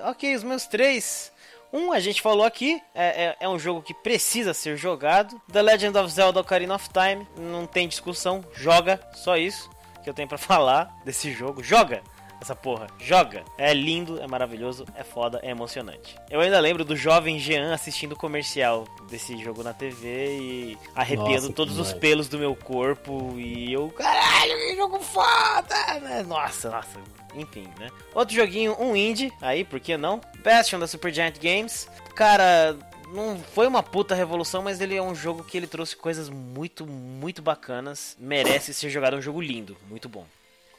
Ok, 0.00 0.34
os 0.34 0.42
meus 0.42 0.66
três. 0.66 1.30
Um, 1.72 1.92
a 1.92 2.00
gente 2.00 2.20
falou 2.20 2.44
aqui, 2.44 2.82
é, 2.92 3.26
é, 3.26 3.36
é 3.40 3.48
um 3.48 3.58
jogo 3.58 3.82
que 3.82 3.94
precisa 3.94 4.52
ser 4.52 4.76
jogado. 4.76 5.40
The 5.52 5.62
Legend 5.62 5.96
of 5.96 6.10
Zelda 6.10 6.40
Ocarina 6.40 6.74
of 6.74 6.88
Time, 6.88 7.24
não 7.36 7.64
tem 7.64 7.86
discussão, 7.86 8.44
joga, 8.52 9.00
só 9.12 9.36
isso 9.36 9.70
que 10.02 10.10
eu 10.10 10.14
tenho 10.14 10.26
pra 10.26 10.38
falar 10.38 10.92
desse 11.04 11.32
jogo. 11.32 11.62
Joga 11.62 12.02
essa 12.40 12.54
porra, 12.54 12.86
joga. 12.98 13.44
É 13.58 13.72
lindo, 13.74 14.20
é 14.20 14.26
maravilhoso, 14.26 14.86
é 14.94 15.04
foda, 15.04 15.40
é 15.42 15.50
emocionante. 15.50 16.16
Eu 16.30 16.40
ainda 16.40 16.58
lembro 16.58 16.84
do 16.84 16.96
jovem 16.96 17.38
Jean 17.38 17.72
assistindo 17.72 18.12
o 18.12 18.16
comercial 18.16 18.86
desse 19.08 19.36
jogo 19.42 19.62
na 19.62 19.72
TV 19.72 20.38
e 20.38 20.78
arrepiando 20.94 21.42
Nossa, 21.42 21.52
todos 21.52 21.78
os 21.78 21.92
pelos 21.92 22.28
do 22.28 22.38
meu 22.38 22.54
corpo 22.54 23.34
e 23.36 23.72
eu, 23.72 23.88
caralho, 23.90 24.56
que 24.56 24.76
jogo 24.76 25.00
foda, 25.00 26.00
né? 26.00 26.22
Nossa, 26.26 26.70
nossa, 26.70 26.98
enfim, 27.34 27.68
né? 27.78 27.90
Outro 28.14 28.34
joguinho, 28.34 28.76
um 28.80 28.96
indie, 28.96 29.32
aí, 29.40 29.64
por 29.64 29.80
que 29.80 29.96
não? 29.96 30.20
Bastion 30.42 30.78
da 30.78 30.86
Supergiant 30.86 31.38
Games. 31.38 31.88
Cara, 32.14 32.76
não 33.12 33.38
foi 33.38 33.66
uma 33.66 33.82
puta 33.82 34.14
revolução, 34.14 34.62
mas 34.62 34.80
ele 34.80 34.96
é 34.96 35.02
um 35.02 35.14
jogo 35.14 35.44
que 35.44 35.56
ele 35.56 35.66
trouxe 35.66 35.96
coisas 35.96 36.28
muito, 36.28 36.86
muito 36.86 37.42
bacanas. 37.42 38.16
Merece 38.18 38.72
ser 38.72 38.90
jogado, 38.90 39.16
é 39.16 39.18
um 39.18 39.22
jogo 39.22 39.40
lindo, 39.40 39.76
muito 39.88 40.08
bom. 40.08 40.26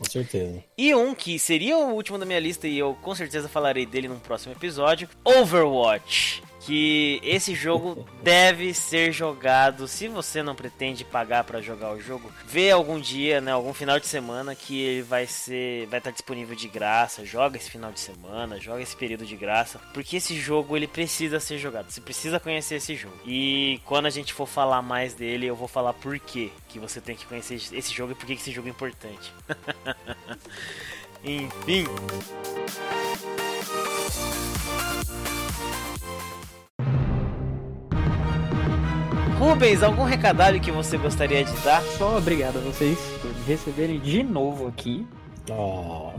Com 0.01 0.09
certeza. 0.09 0.63
E 0.75 0.95
um 0.95 1.13
que 1.13 1.37
seria 1.37 1.77
o 1.77 1.93
último 1.93 2.17
da 2.17 2.25
minha 2.25 2.39
lista 2.39 2.67
e 2.67 2.75
eu 2.75 2.97
com 3.03 3.13
certeza 3.13 3.47
falarei 3.47 3.85
dele 3.85 4.07
num 4.07 4.17
próximo 4.17 4.51
episódio, 4.51 5.07
Overwatch. 5.23 6.41
Que 6.61 7.19
esse 7.23 7.55
jogo 7.55 8.07
deve 8.21 8.73
ser 8.73 9.11
jogado. 9.11 9.87
Se 9.87 10.07
você 10.07 10.43
não 10.43 10.53
pretende 10.53 11.03
pagar 11.03 11.43
pra 11.43 11.59
jogar 11.59 11.91
o 11.91 11.99
jogo, 11.99 12.31
vê 12.45 12.69
algum 12.69 12.99
dia, 12.99 13.41
né, 13.41 13.51
algum 13.51 13.73
final 13.73 13.99
de 13.99 14.05
semana 14.05 14.53
que 14.53 14.79
ele 14.79 15.01
vai 15.01 15.25
ser, 15.25 15.87
vai 15.87 15.97
estar 15.97 16.11
disponível 16.11 16.55
de 16.55 16.67
graça. 16.67 17.25
Joga 17.25 17.57
esse 17.57 17.69
final 17.69 17.91
de 17.91 17.99
semana, 17.99 18.59
joga 18.59 18.81
esse 18.81 18.95
período 18.95 19.25
de 19.25 19.35
graça, 19.35 19.79
porque 19.93 20.17
esse 20.17 20.35
jogo 20.35 20.77
ele 20.77 20.87
precisa 20.87 21.39
ser 21.39 21.57
jogado. 21.57 21.89
Você 21.89 21.99
precisa 22.01 22.39
conhecer 22.39 22.75
esse 22.75 22.95
jogo. 22.95 23.17
E 23.25 23.81
quando 23.85 24.05
a 24.05 24.11
gente 24.11 24.33
for 24.33 24.47
falar 24.47 24.81
mais 24.81 25.13
dele, 25.15 25.47
eu 25.47 25.55
vou 25.55 25.67
falar 25.67 25.93
por 25.93 26.19
quê 26.19 26.51
que 26.69 26.77
você 26.77 27.01
tem 27.01 27.15
que 27.15 27.25
conhecer 27.25 27.55
esse 27.55 27.93
jogo 27.93 28.11
e 28.11 28.15
por 28.15 28.25
que 28.25 28.33
esse 28.33 28.51
jogo 28.51 28.67
é 28.67 28.71
importante. 28.71 29.33
Enfim. 31.23 31.85
Rubens, 39.41 39.81
algum 39.81 40.03
recadalho 40.03 40.61
que 40.61 40.69
você 40.69 40.99
gostaria 40.99 41.43
de 41.43 41.51
dar? 41.63 41.81
Só 41.81 42.15
obrigado 42.15 42.59
a 42.59 42.61
vocês 42.61 42.95
por 43.19 43.33
me 43.33 43.43
receberem 43.45 43.99
de 43.99 44.21
novo 44.21 44.67
aqui. 44.67 45.03
Ó, 45.49 46.11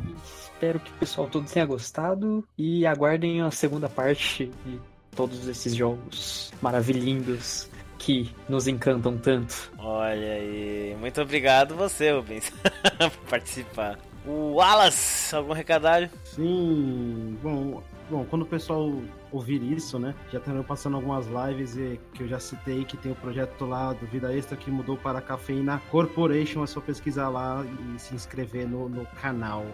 Espero 0.43 0.81
que 0.81 0.91
o 0.91 0.95
pessoal 0.95 1.29
todo 1.29 1.49
tenha 1.49 1.65
gostado 1.65 2.45
e 2.59 2.85
aguardem 2.85 3.41
a 3.41 3.49
segunda 3.53 3.89
parte 3.89 4.51
de 4.67 4.81
todos 5.15 5.47
esses 5.47 5.73
jogos 5.73 6.53
maravilhindos 6.61 7.71
que 7.97 8.29
nos 8.49 8.67
encantam 8.67 9.17
tanto. 9.17 9.73
Olha 9.79 10.33
aí, 10.33 10.97
muito 10.99 11.23
obrigado 11.23 11.77
você, 11.77 12.11
Rubens, 12.11 12.51
por 12.99 13.31
participar. 13.31 14.01
O 14.27 14.55
Wallace, 14.55 15.37
algum 15.37 15.53
recadalho? 15.53 16.11
Sim, 16.25 17.39
bom, 17.41 17.81
bom, 18.11 18.27
quando 18.29 18.43
o 18.43 18.47
pessoal 18.47 18.91
ouvir 19.33 19.63
isso, 19.63 19.99
né? 19.99 20.15
Já 20.31 20.39
estão 20.39 20.63
passando 20.63 20.97
algumas 20.97 21.27
lives 21.27 21.77
e, 21.77 21.99
que 22.13 22.23
eu 22.23 22.29
já 22.29 22.39
citei 22.39 22.85
que 22.85 22.97
tem 22.97 23.13
o 23.13 23.17
projeto 23.17 23.65
lá 23.65 23.93
do 23.93 24.07
Vida 24.07 24.35
Extra 24.35 24.57
que 24.57 24.71
mudou 24.71 24.97
para 24.97 25.19
a 25.19 25.23
Cafeína 25.23 25.81
Corporation. 25.91 26.63
É 26.63 26.67
só 26.67 26.81
pesquisar 26.81 27.29
lá 27.29 27.65
e 27.65 27.99
se 27.99 28.15
inscrever 28.15 28.69
no, 28.69 28.89
no 28.89 29.07
canal. 29.21 29.65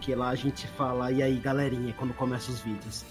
Que 0.00 0.14
lá 0.14 0.28
a 0.28 0.34
gente 0.34 0.66
fala, 0.68 1.10
e 1.10 1.22
aí 1.22 1.38
galerinha, 1.38 1.92
quando 1.98 2.14
começa 2.14 2.50
os 2.50 2.60
vídeos. 2.60 3.04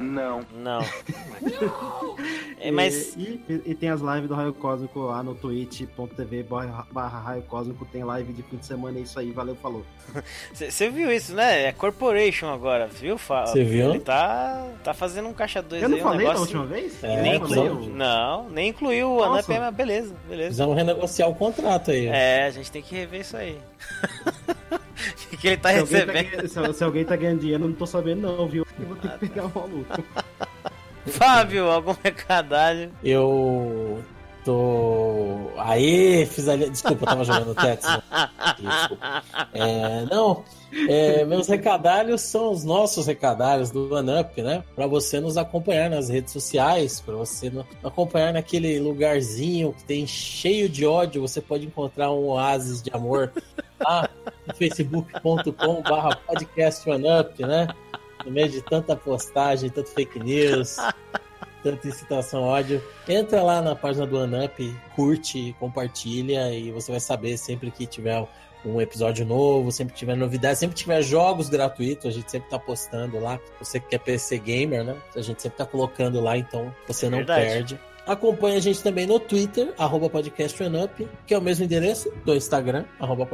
Não. 0.00 0.42
Não. 0.54 0.80
é, 2.58 2.70
mas 2.70 3.14
E, 3.16 3.40
e- 3.48 3.62
e 3.66 3.74
tem 3.74 3.90
as 3.90 4.00
lives 4.00 4.28
do 4.28 4.34
Raio 4.34 4.52
Cósmico 4.54 5.00
lá 5.00 5.22
no 5.22 5.34
twitch.tv 5.34 6.42
barra 6.44 6.86
barra 6.90 7.18
Raio 7.20 7.42
Cósmico. 7.42 7.84
Tem 7.86 8.02
live 8.04 8.32
de 8.32 8.42
fim 8.42 8.56
de 8.56 8.66
semana, 8.66 8.98
é 8.98 9.02
isso 9.02 9.18
aí, 9.18 9.30
valeu, 9.32 9.54
falou. 9.56 9.84
você 10.54 10.88
viu 10.90 11.12
isso, 11.12 11.34
né? 11.34 11.64
É 11.66 11.72
Corporation 11.72 12.48
agora, 12.52 12.86
viu? 12.86 13.16
Você 13.18 13.62
viu? 13.64 13.90
Ele 13.90 14.00
tá, 14.00 14.66
tá 14.82 14.94
fazendo 14.94 15.28
um 15.28 15.32
caixa 15.34 15.60
2 15.62 15.82
Eu 15.82 15.88
não 15.88 15.96
aí, 15.96 16.02
um 16.02 16.04
falei 16.04 16.26
da 16.26 16.32
negócio... 16.32 16.58
última 16.58 16.66
vez? 16.66 17.04
É, 17.04 17.22
nem 17.22 17.38
não 17.38 17.54
eu- 17.64 17.74
Não, 17.90 18.48
nem 18.50 18.68
incluiu 18.70 19.12
o 19.16 19.30
mas 19.30 19.46
beleza, 19.74 20.14
beleza. 20.28 20.46
Precisamos 20.48 20.76
renegociar 20.76 21.28
o 21.28 21.34
contrato 21.34 21.90
aí. 21.90 22.06
É, 22.06 22.46
a 22.46 22.50
gente 22.50 22.70
tem 22.70 22.82
que 22.82 22.94
rever 22.94 23.20
isso 23.20 23.36
aí. 23.36 23.58
O 25.32 25.36
que 25.36 25.46
ele 25.48 25.56
tá 25.56 25.70
Se 25.70 25.78
alguém 25.78 25.86
tá, 25.90 26.12
recebendo? 26.12 26.30
ganhando, 26.30 26.48
se, 26.48 26.78
se 26.78 26.84
alguém 26.84 27.04
tá 27.04 27.16
ganhando 27.16 27.40
dinheiro, 27.40 27.64
eu 27.64 27.68
não 27.68 27.74
tô 27.74 27.86
sabendo 27.86 28.22
não, 28.22 28.48
viu? 28.48 28.66
Eu 28.78 28.86
vou 28.86 28.96
ter 28.96 29.08
que 29.10 29.18
pegar 29.28 29.46
o 29.46 29.52
maluco. 29.54 30.04
Fábio, 31.06 31.70
algum 31.70 31.94
recadalho? 32.04 32.90
Eu 33.02 34.02
tô. 34.44 35.50
Aê, 35.56 36.26
fiz 36.26 36.48
ali. 36.48 36.68
Desculpa, 36.70 37.04
eu 37.04 37.08
tava 37.08 37.24
jogando 37.24 37.54
Tetris. 37.54 38.02
É, 39.52 40.04
não, 40.10 40.44
é, 40.88 41.24
meus 41.24 41.48
recadalhos 41.48 42.20
são 42.20 42.52
os 42.52 42.64
nossos 42.64 43.06
recadalhos 43.06 43.70
do 43.70 43.94
OneUp, 43.94 44.42
né? 44.42 44.62
Pra 44.74 44.86
você 44.86 45.20
nos 45.20 45.36
acompanhar 45.36 45.90
nas 45.90 46.08
redes 46.08 46.32
sociais, 46.32 47.00
pra 47.00 47.14
você 47.14 47.52
acompanhar 47.82 48.32
naquele 48.32 48.78
lugarzinho 48.78 49.72
que 49.72 49.84
tem 49.84 50.06
cheio 50.06 50.68
de 50.68 50.86
ódio, 50.86 51.20
você 51.20 51.40
pode 51.40 51.66
encontrar 51.66 52.10
um 52.12 52.28
oásis 52.28 52.82
de 52.82 52.90
amor 52.92 53.32
lá 53.80 54.08
no 54.46 54.54
facebook.com/barra 54.54 56.16
podcast 56.26 56.88
OneUp, 56.88 57.40
né? 57.40 57.68
No 58.24 58.30
meio 58.30 58.48
de 58.48 58.62
tanta 58.62 58.94
postagem, 58.94 59.70
tanto 59.70 59.90
fake 59.90 60.18
news 60.20 60.76
tanta 61.62 61.88
incitação 61.88 62.44
ao 62.44 62.50
ódio. 62.50 62.82
Entra 63.08 63.42
lá 63.42 63.60
na 63.62 63.74
página 63.74 64.06
do 64.06 64.18
ANUP, 64.18 64.74
curte, 64.94 65.54
compartilha 65.58 66.52
e 66.52 66.70
você 66.70 66.90
vai 66.90 67.00
saber 67.00 67.36
sempre 67.36 67.70
que 67.70 67.86
tiver 67.86 68.26
um 68.64 68.80
episódio 68.80 69.24
novo, 69.24 69.72
sempre 69.72 69.94
tiver 69.94 70.16
novidade, 70.16 70.58
sempre 70.58 70.76
tiver 70.76 71.00
jogos 71.02 71.48
gratuitos, 71.48 72.06
a 72.06 72.10
gente 72.10 72.30
sempre 72.30 72.50
tá 72.50 72.58
postando 72.58 73.18
lá. 73.18 73.38
Você 73.58 73.80
que 73.80 73.94
é 73.94 73.98
PC 73.98 74.38
gamer, 74.38 74.84
né? 74.84 74.96
A 75.16 75.20
gente 75.20 75.40
sempre 75.40 75.58
tá 75.58 75.64
colocando 75.64 76.20
lá, 76.20 76.36
então 76.36 76.74
você 76.86 77.08
não 77.08 77.18
Verdade. 77.18 77.46
perde. 77.46 77.80
Acompanhe 78.10 78.56
a 78.56 78.60
gente 78.60 78.82
também 78.82 79.06
no 79.06 79.20
Twitter, 79.20 79.72
arroba 79.78 80.10
que 81.24 81.32
é 81.32 81.38
o 81.38 81.40
mesmo 81.40 81.64
endereço 81.64 82.12
do 82.24 82.34
Instagram, 82.34 82.84
arroba. 82.98 83.28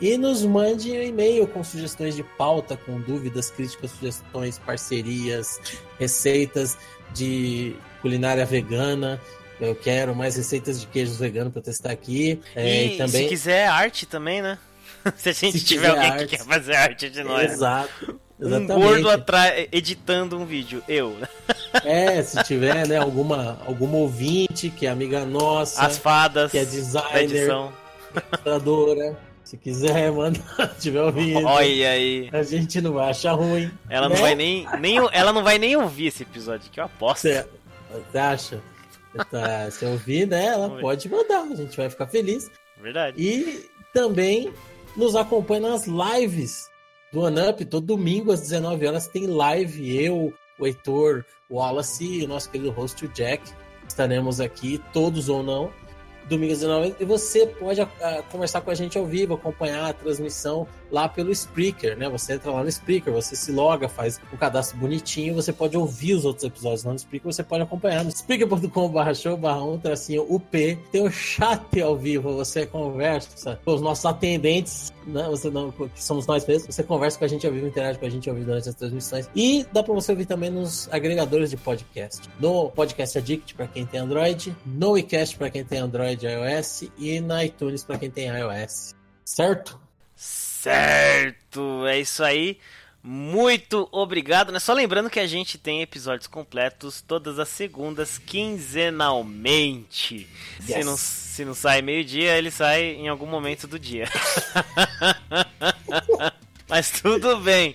E 0.00 0.18
nos 0.18 0.44
mande 0.44 0.90
um 0.90 1.00
e-mail 1.00 1.46
com 1.46 1.62
sugestões 1.62 2.16
de 2.16 2.24
pauta, 2.24 2.76
com 2.76 3.00
dúvidas, 3.00 3.48
críticas, 3.48 3.92
sugestões, 3.92 4.58
parcerias, 4.58 5.60
receitas 6.00 6.76
de 7.14 7.76
culinária 8.02 8.44
vegana. 8.44 9.20
Eu 9.60 9.76
quero 9.76 10.16
mais 10.16 10.34
receitas 10.34 10.80
de 10.80 10.88
queijos 10.88 11.20
veganos 11.20 11.52
para 11.52 11.62
testar 11.62 11.92
aqui. 11.92 12.40
É, 12.56 12.86
e 12.86 12.94
e 12.94 12.98
também. 12.98 13.22
se 13.22 13.28
quiser 13.28 13.68
arte 13.68 14.04
também, 14.04 14.42
né? 14.42 14.58
se 15.16 15.28
a 15.28 15.32
gente 15.32 15.60
Se 15.60 15.64
tiver 15.64 15.90
alguém 15.90 16.10
arte. 16.10 16.26
que 16.26 16.36
quer 16.36 16.44
fazer 16.44 16.74
arte 16.74 17.08
de 17.08 17.22
nós. 17.22 17.52
Exato. 17.52 18.18
Um 18.40 18.46
Exatamente. 18.46 18.86
gordo 18.86 19.10
atrás 19.10 19.68
editando 19.70 20.38
um 20.38 20.46
vídeo. 20.46 20.82
Eu. 20.88 21.16
É, 21.84 22.22
se 22.22 22.42
tiver, 22.42 22.88
né, 22.88 22.96
alguma, 22.96 23.58
alguma 23.66 23.98
ouvinte 23.98 24.70
que 24.70 24.86
é 24.86 24.90
amiga 24.90 25.24
nossa, 25.26 25.82
As 25.82 25.98
fadas 25.98 26.50
que 26.50 26.58
é 26.58 26.64
designer, 26.64 27.48
ilustradora, 28.12 29.18
se 29.44 29.56
quiser, 29.58 30.10
manda, 30.10 30.40
tiver 30.80 31.02
ouvindo. 31.02 31.46
Olha 31.46 31.90
aí. 31.90 32.30
A 32.32 32.42
gente 32.42 32.80
não 32.80 32.94
vai 32.94 33.10
achar 33.10 33.32
ruim. 33.32 33.70
Ela 33.88 34.08
não 34.08 34.16
né? 34.16 34.22
vai 34.22 34.34
nem, 34.34 34.66
nem. 34.78 34.96
Ela 35.12 35.32
não 35.32 35.44
vai 35.44 35.58
nem 35.58 35.76
ouvir 35.76 36.06
esse 36.06 36.22
episódio, 36.22 36.70
que 36.70 36.80
eu 36.80 36.84
aposto. 36.84 37.22
Você, 37.22 37.46
você 38.10 38.18
acha? 38.18 38.62
Tá, 39.30 39.70
se 39.70 39.84
ouvir, 39.84 40.26
né, 40.26 40.46
ela 40.46 40.70
Oi. 40.70 40.80
pode 40.80 41.08
mandar, 41.08 41.42
a 41.42 41.54
gente 41.54 41.76
vai 41.76 41.90
ficar 41.90 42.06
feliz. 42.06 42.50
Verdade. 42.80 43.20
E 43.20 43.68
também 43.92 44.52
nos 44.96 45.14
acompanha 45.14 45.68
nas 45.68 45.84
lives 45.86 46.69
do 47.12 47.20
OneUp. 47.20 47.64
Todo 47.64 47.86
domingo 47.86 48.32
às 48.32 48.40
19 48.40 48.86
horas 48.86 49.06
tem 49.06 49.26
live. 49.26 50.02
Eu, 50.02 50.32
o 50.58 50.66
Heitor, 50.66 51.24
o 51.48 51.56
Wallace 51.56 52.04
e 52.04 52.24
o 52.24 52.28
nosso 52.28 52.50
querido 52.50 52.70
host, 52.70 53.04
o 53.04 53.08
Jack. 53.08 53.42
Estaremos 53.86 54.40
aqui, 54.40 54.80
todos 54.92 55.28
ou 55.28 55.42
não, 55.42 55.72
domingo 56.28 56.52
às 56.52 56.60
19 56.60 56.86
horas. 56.86 56.96
E 57.00 57.04
você 57.04 57.46
pode 57.46 57.80
ah, 57.80 57.88
conversar 58.30 58.60
com 58.60 58.70
a 58.70 58.74
gente 58.74 58.96
ao 58.96 59.06
vivo, 59.06 59.34
acompanhar 59.34 59.90
a 59.90 59.92
transmissão 59.92 60.66
lá 60.90 61.08
pelo 61.08 61.30
Spreaker, 61.30 61.96
né? 61.96 62.08
Você 62.08 62.34
entra 62.34 62.50
lá 62.50 62.62
no 62.62 62.68
Spreaker, 62.68 63.12
você 63.12 63.36
se 63.36 63.52
loga, 63.52 63.88
faz 63.88 64.20
o 64.30 64.34
um 64.34 64.38
cadastro 64.38 64.78
bonitinho, 64.78 65.34
você 65.34 65.52
pode 65.52 65.76
ouvir 65.76 66.14
os 66.14 66.24
outros 66.24 66.44
episódios 66.44 66.84
lá 66.84 66.92
no 66.92 66.98
Spreaker, 66.98 67.32
você 67.32 67.42
pode 67.42 67.62
acompanhar 67.62 68.04
no 68.04 68.10
spreaker.com.br 68.10 69.14
show 69.14 69.36
barra 69.36 69.62
um 69.62 69.78
tracinho 69.78 70.26
UP. 70.28 70.78
Tem 70.92 71.02
o 71.02 71.10
chat 71.10 71.80
ao 71.80 71.96
vivo, 71.96 72.34
você 72.34 72.66
conversa 72.66 73.58
com 73.64 73.74
os 73.74 73.80
nossos 73.80 74.04
atendentes, 74.04 74.92
né? 75.06 75.26
Você 75.28 75.50
não, 75.50 75.70
que 75.70 76.02
somos 76.02 76.26
nós 76.26 76.46
mesmos, 76.46 76.74
você 76.74 76.82
conversa 76.82 77.18
com 77.18 77.24
a 77.24 77.28
gente 77.28 77.46
ao 77.46 77.52
vivo, 77.52 77.66
interage 77.66 77.98
com 77.98 78.06
a 78.06 78.10
gente 78.10 78.28
ao 78.28 78.34
vivo 78.34 78.46
durante 78.46 78.68
as 78.68 78.74
transmissões. 78.74 79.28
E 79.34 79.66
dá 79.72 79.82
pra 79.82 79.94
você 79.94 80.12
ouvir 80.12 80.26
também 80.26 80.50
nos 80.50 80.88
agregadores 80.92 81.50
de 81.50 81.56
podcast. 81.56 82.28
No 82.38 82.70
Podcast 82.70 83.18
Addict 83.18 83.54
para 83.54 83.66
quem 83.66 83.86
tem 83.86 84.00
Android, 84.00 84.56
no 84.64 84.96
iCast 84.98 85.36
para 85.36 85.50
quem 85.50 85.64
tem 85.64 85.78
Android 85.78 86.26
e 86.26 86.28
iOS 86.28 86.84
e 86.98 87.20
na 87.20 87.44
iTunes 87.44 87.84
para 87.84 87.98
quem 87.98 88.10
tem 88.10 88.28
iOS. 88.28 88.94
Certo? 89.24 89.80
Certo, 90.60 91.86
é 91.86 91.98
isso 91.98 92.22
aí. 92.22 92.58
Muito 93.02 93.88
obrigado. 93.90 94.52
Né? 94.52 94.58
Só 94.58 94.74
lembrando 94.74 95.08
que 95.08 95.18
a 95.18 95.26
gente 95.26 95.56
tem 95.56 95.80
episódios 95.80 96.26
completos 96.26 97.00
todas 97.00 97.38
as 97.38 97.48
segundas, 97.48 98.18
quinzenalmente. 98.18 100.28
Yes. 100.60 100.66
Se, 100.66 100.84
não, 100.84 100.96
se 100.98 101.44
não 101.46 101.54
sai 101.54 101.80
meio-dia, 101.80 102.36
ele 102.36 102.50
sai 102.50 102.82
em 102.82 103.08
algum 103.08 103.24
momento 103.24 103.66
do 103.66 103.78
dia. 103.78 104.06
Mas 106.68 106.90
tudo 106.90 107.38
bem. 107.38 107.74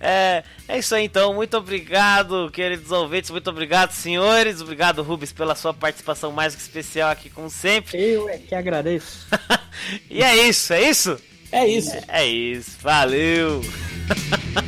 É, 0.00 0.42
é 0.66 0.78
isso 0.78 0.94
aí 0.94 1.04
então. 1.04 1.34
Muito 1.34 1.58
obrigado, 1.58 2.50
queridos 2.50 2.90
ouvintes. 2.90 3.30
Muito 3.30 3.50
obrigado, 3.50 3.92
senhores. 3.92 4.62
Obrigado, 4.62 5.02
Rubens, 5.02 5.34
pela 5.34 5.54
sua 5.54 5.74
participação 5.74 6.32
mais 6.32 6.56
que 6.56 6.62
especial 6.62 7.10
aqui, 7.10 7.28
como 7.28 7.50
sempre. 7.50 8.02
Eu 8.02 8.26
é 8.26 8.38
que 8.38 8.54
agradeço. 8.54 9.26
e 10.10 10.24
é 10.24 10.48
isso, 10.48 10.72
é 10.72 10.88
isso? 10.88 11.20
É 11.52 11.66
isso. 11.66 11.94
É, 12.08 12.22
é 12.22 12.26
isso. 12.26 12.72
Valeu. 12.80 13.60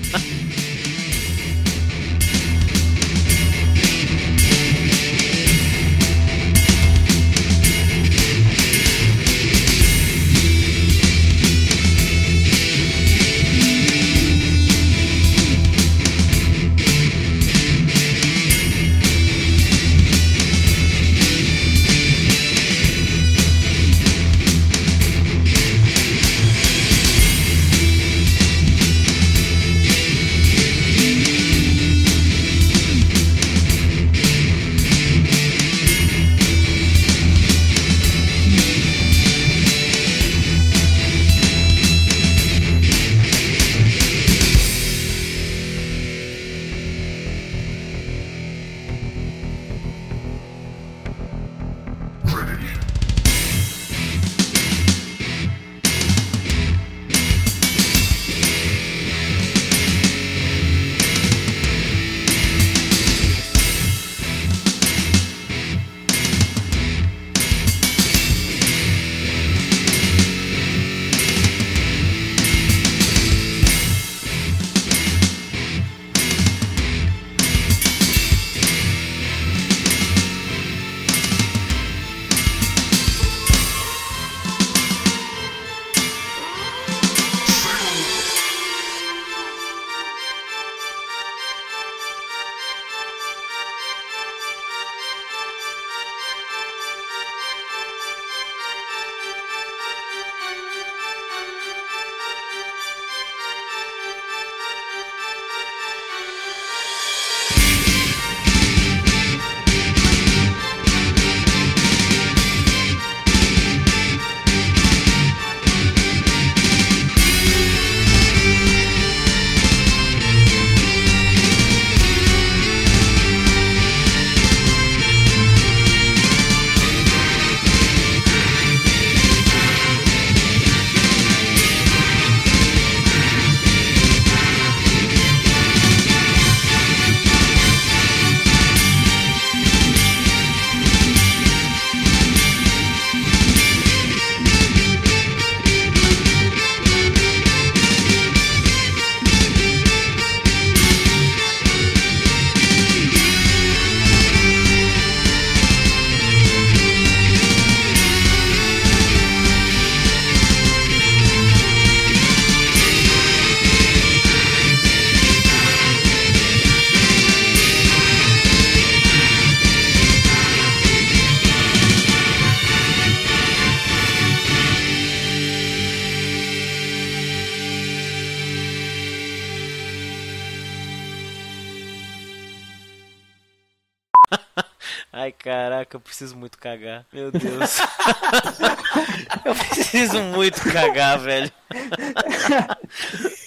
cagar. 186.74 187.06
Meu 187.12 187.30
Deus. 187.30 187.78
eu 189.44 189.54
preciso 189.54 190.20
muito 190.22 190.60
cagar, 190.72 191.20
velho. 191.20 191.52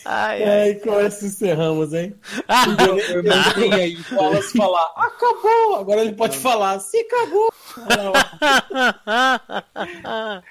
Ai, 0.06 0.44
ai. 0.44 0.76
com 0.76 0.98
essa 1.00 1.26
encerramos, 1.26 1.94
hein? 1.94 2.16
Ah, 2.48 2.66
eu, 2.88 2.98
eu, 2.98 3.24
eu 3.24 3.74
aí. 3.74 3.98
Wallace 4.12 4.56
falar, 4.58 4.94
acabou! 4.96 5.76
Agora 5.76 6.02
ele 6.02 6.14
pode 6.14 6.38
falar, 6.38 6.80
se 6.80 6.98
acabou! 7.00 7.52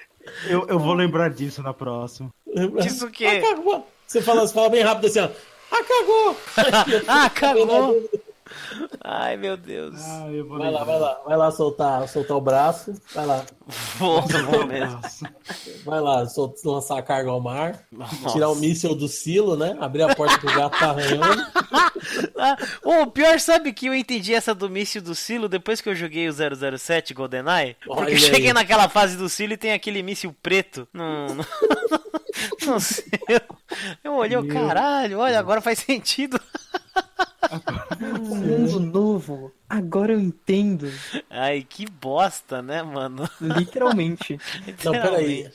eu, 0.49 0.67
eu 0.69 0.79
vou 0.79 0.95
lembrar 0.95 1.31
disso 1.31 1.63
na 1.63 1.73
próxima. 1.73 2.31
Disso 2.83 3.07
o 3.07 3.11
quê? 3.11 3.27
Acabou. 3.27 3.89
Você 4.07 4.21
fala, 4.23 4.47
você 4.47 4.55
fala 4.55 4.69
bem 4.69 4.83
rápido 4.83 5.07
assim, 5.07 5.21
ó. 5.21 5.31
Acabou! 5.71 6.37
ah, 7.09 7.31
cagou! 7.31 8.11
Ai, 9.03 9.37
meu 9.37 9.57
Deus. 9.57 9.95
Ah, 10.01 10.27
vai 10.49 10.71
lá, 10.71 10.85
vai 10.85 10.99
lá, 10.99 11.21
vai 11.27 11.37
lá 11.37 11.51
soltar, 11.51 12.09
soltar 12.09 12.37
o 12.37 12.41
braço. 12.41 12.95
Vai 13.15 13.27
lá. 13.27 13.45
Vou, 13.99 14.23
vou 14.23 14.67
mesmo. 14.67 15.01
Vai 15.85 16.01
lá, 16.01 16.27
soltar, 16.27 16.73
lançar 16.73 16.99
a 16.99 17.03
carga 17.03 17.31
ao 17.31 17.41
mar. 17.41 17.81
Nossa. 17.91 18.31
Tirar 18.31 18.49
o 18.49 18.57
míssil 18.57 18.95
do 18.95 19.09
silo, 19.09 19.57
né? 19.57 19.77
Abrir 19.81 20.03
a 20.03 20.15
porta 20.15 20.39
pro 20.39 20.55
gato 20.55 20.79
tá 20.79 20.91
arranhando. 20.91 21.47
ah, 22.39 22.57
o 22.85 23.07
pior, 23.07 23.39
sabe 23.41 23.73
que 23.73 23.87
eu 23.87 23.95
entendi 23.95 24.35
essa 24.35 24.55
do 24.55 24.71
míssil 24.71 25.03
do 25.03 25.15
silo 25.15 25.49
depois 25.49 25.81
que 25.81 25.89
eu 25.89 25.95
joguei 25.95 26.29
o 26.29 26.33
007 26.79 27.15
GoldenEye? 27.15 27.77
Porque 27.85 28.03
Olha 28.03 28.13
eu 28.13 28.19
cheguei 28.19 28.49
aí. 28.49 28.53
naquela 28.55 28.89
fase 28.89 29.17
do 29.17 29.29
silo 29.29 29.55
e 29.55 29.57
tem 29.57 29.73
aquele 29.73 30.03
míssil 30.03 30.35
preto 30.43 30.87
no, 30.93 31.35
no, 31.35 31.45
no 32.67 32.81
silo. 32.81 33.07
olhei, 34.05 34.37
o 34.37 34.47
caralho, 34.47 35.19
olha, 35.19 35.39
agora 35.39 35.61
faz 35.61 35.79
sentido. 35.81 36.41
Um 38.01 38.37
mundo 38.37 38.81
novo. 38.81 39.53
Agora 39.69 40.13
eu 40.13 40.21
entendo. 40.21 40.91
Ai, 41.29 41.67
que 41.69 41.87
bosta, 41.87 42.63
né, 42.63 42.83
mano? 42.83 43.29
Literalmente. 43.41 44.39
Não, 44.85 44.93
peraí. 44.93 45.45
Literalmente. 45.45 45.55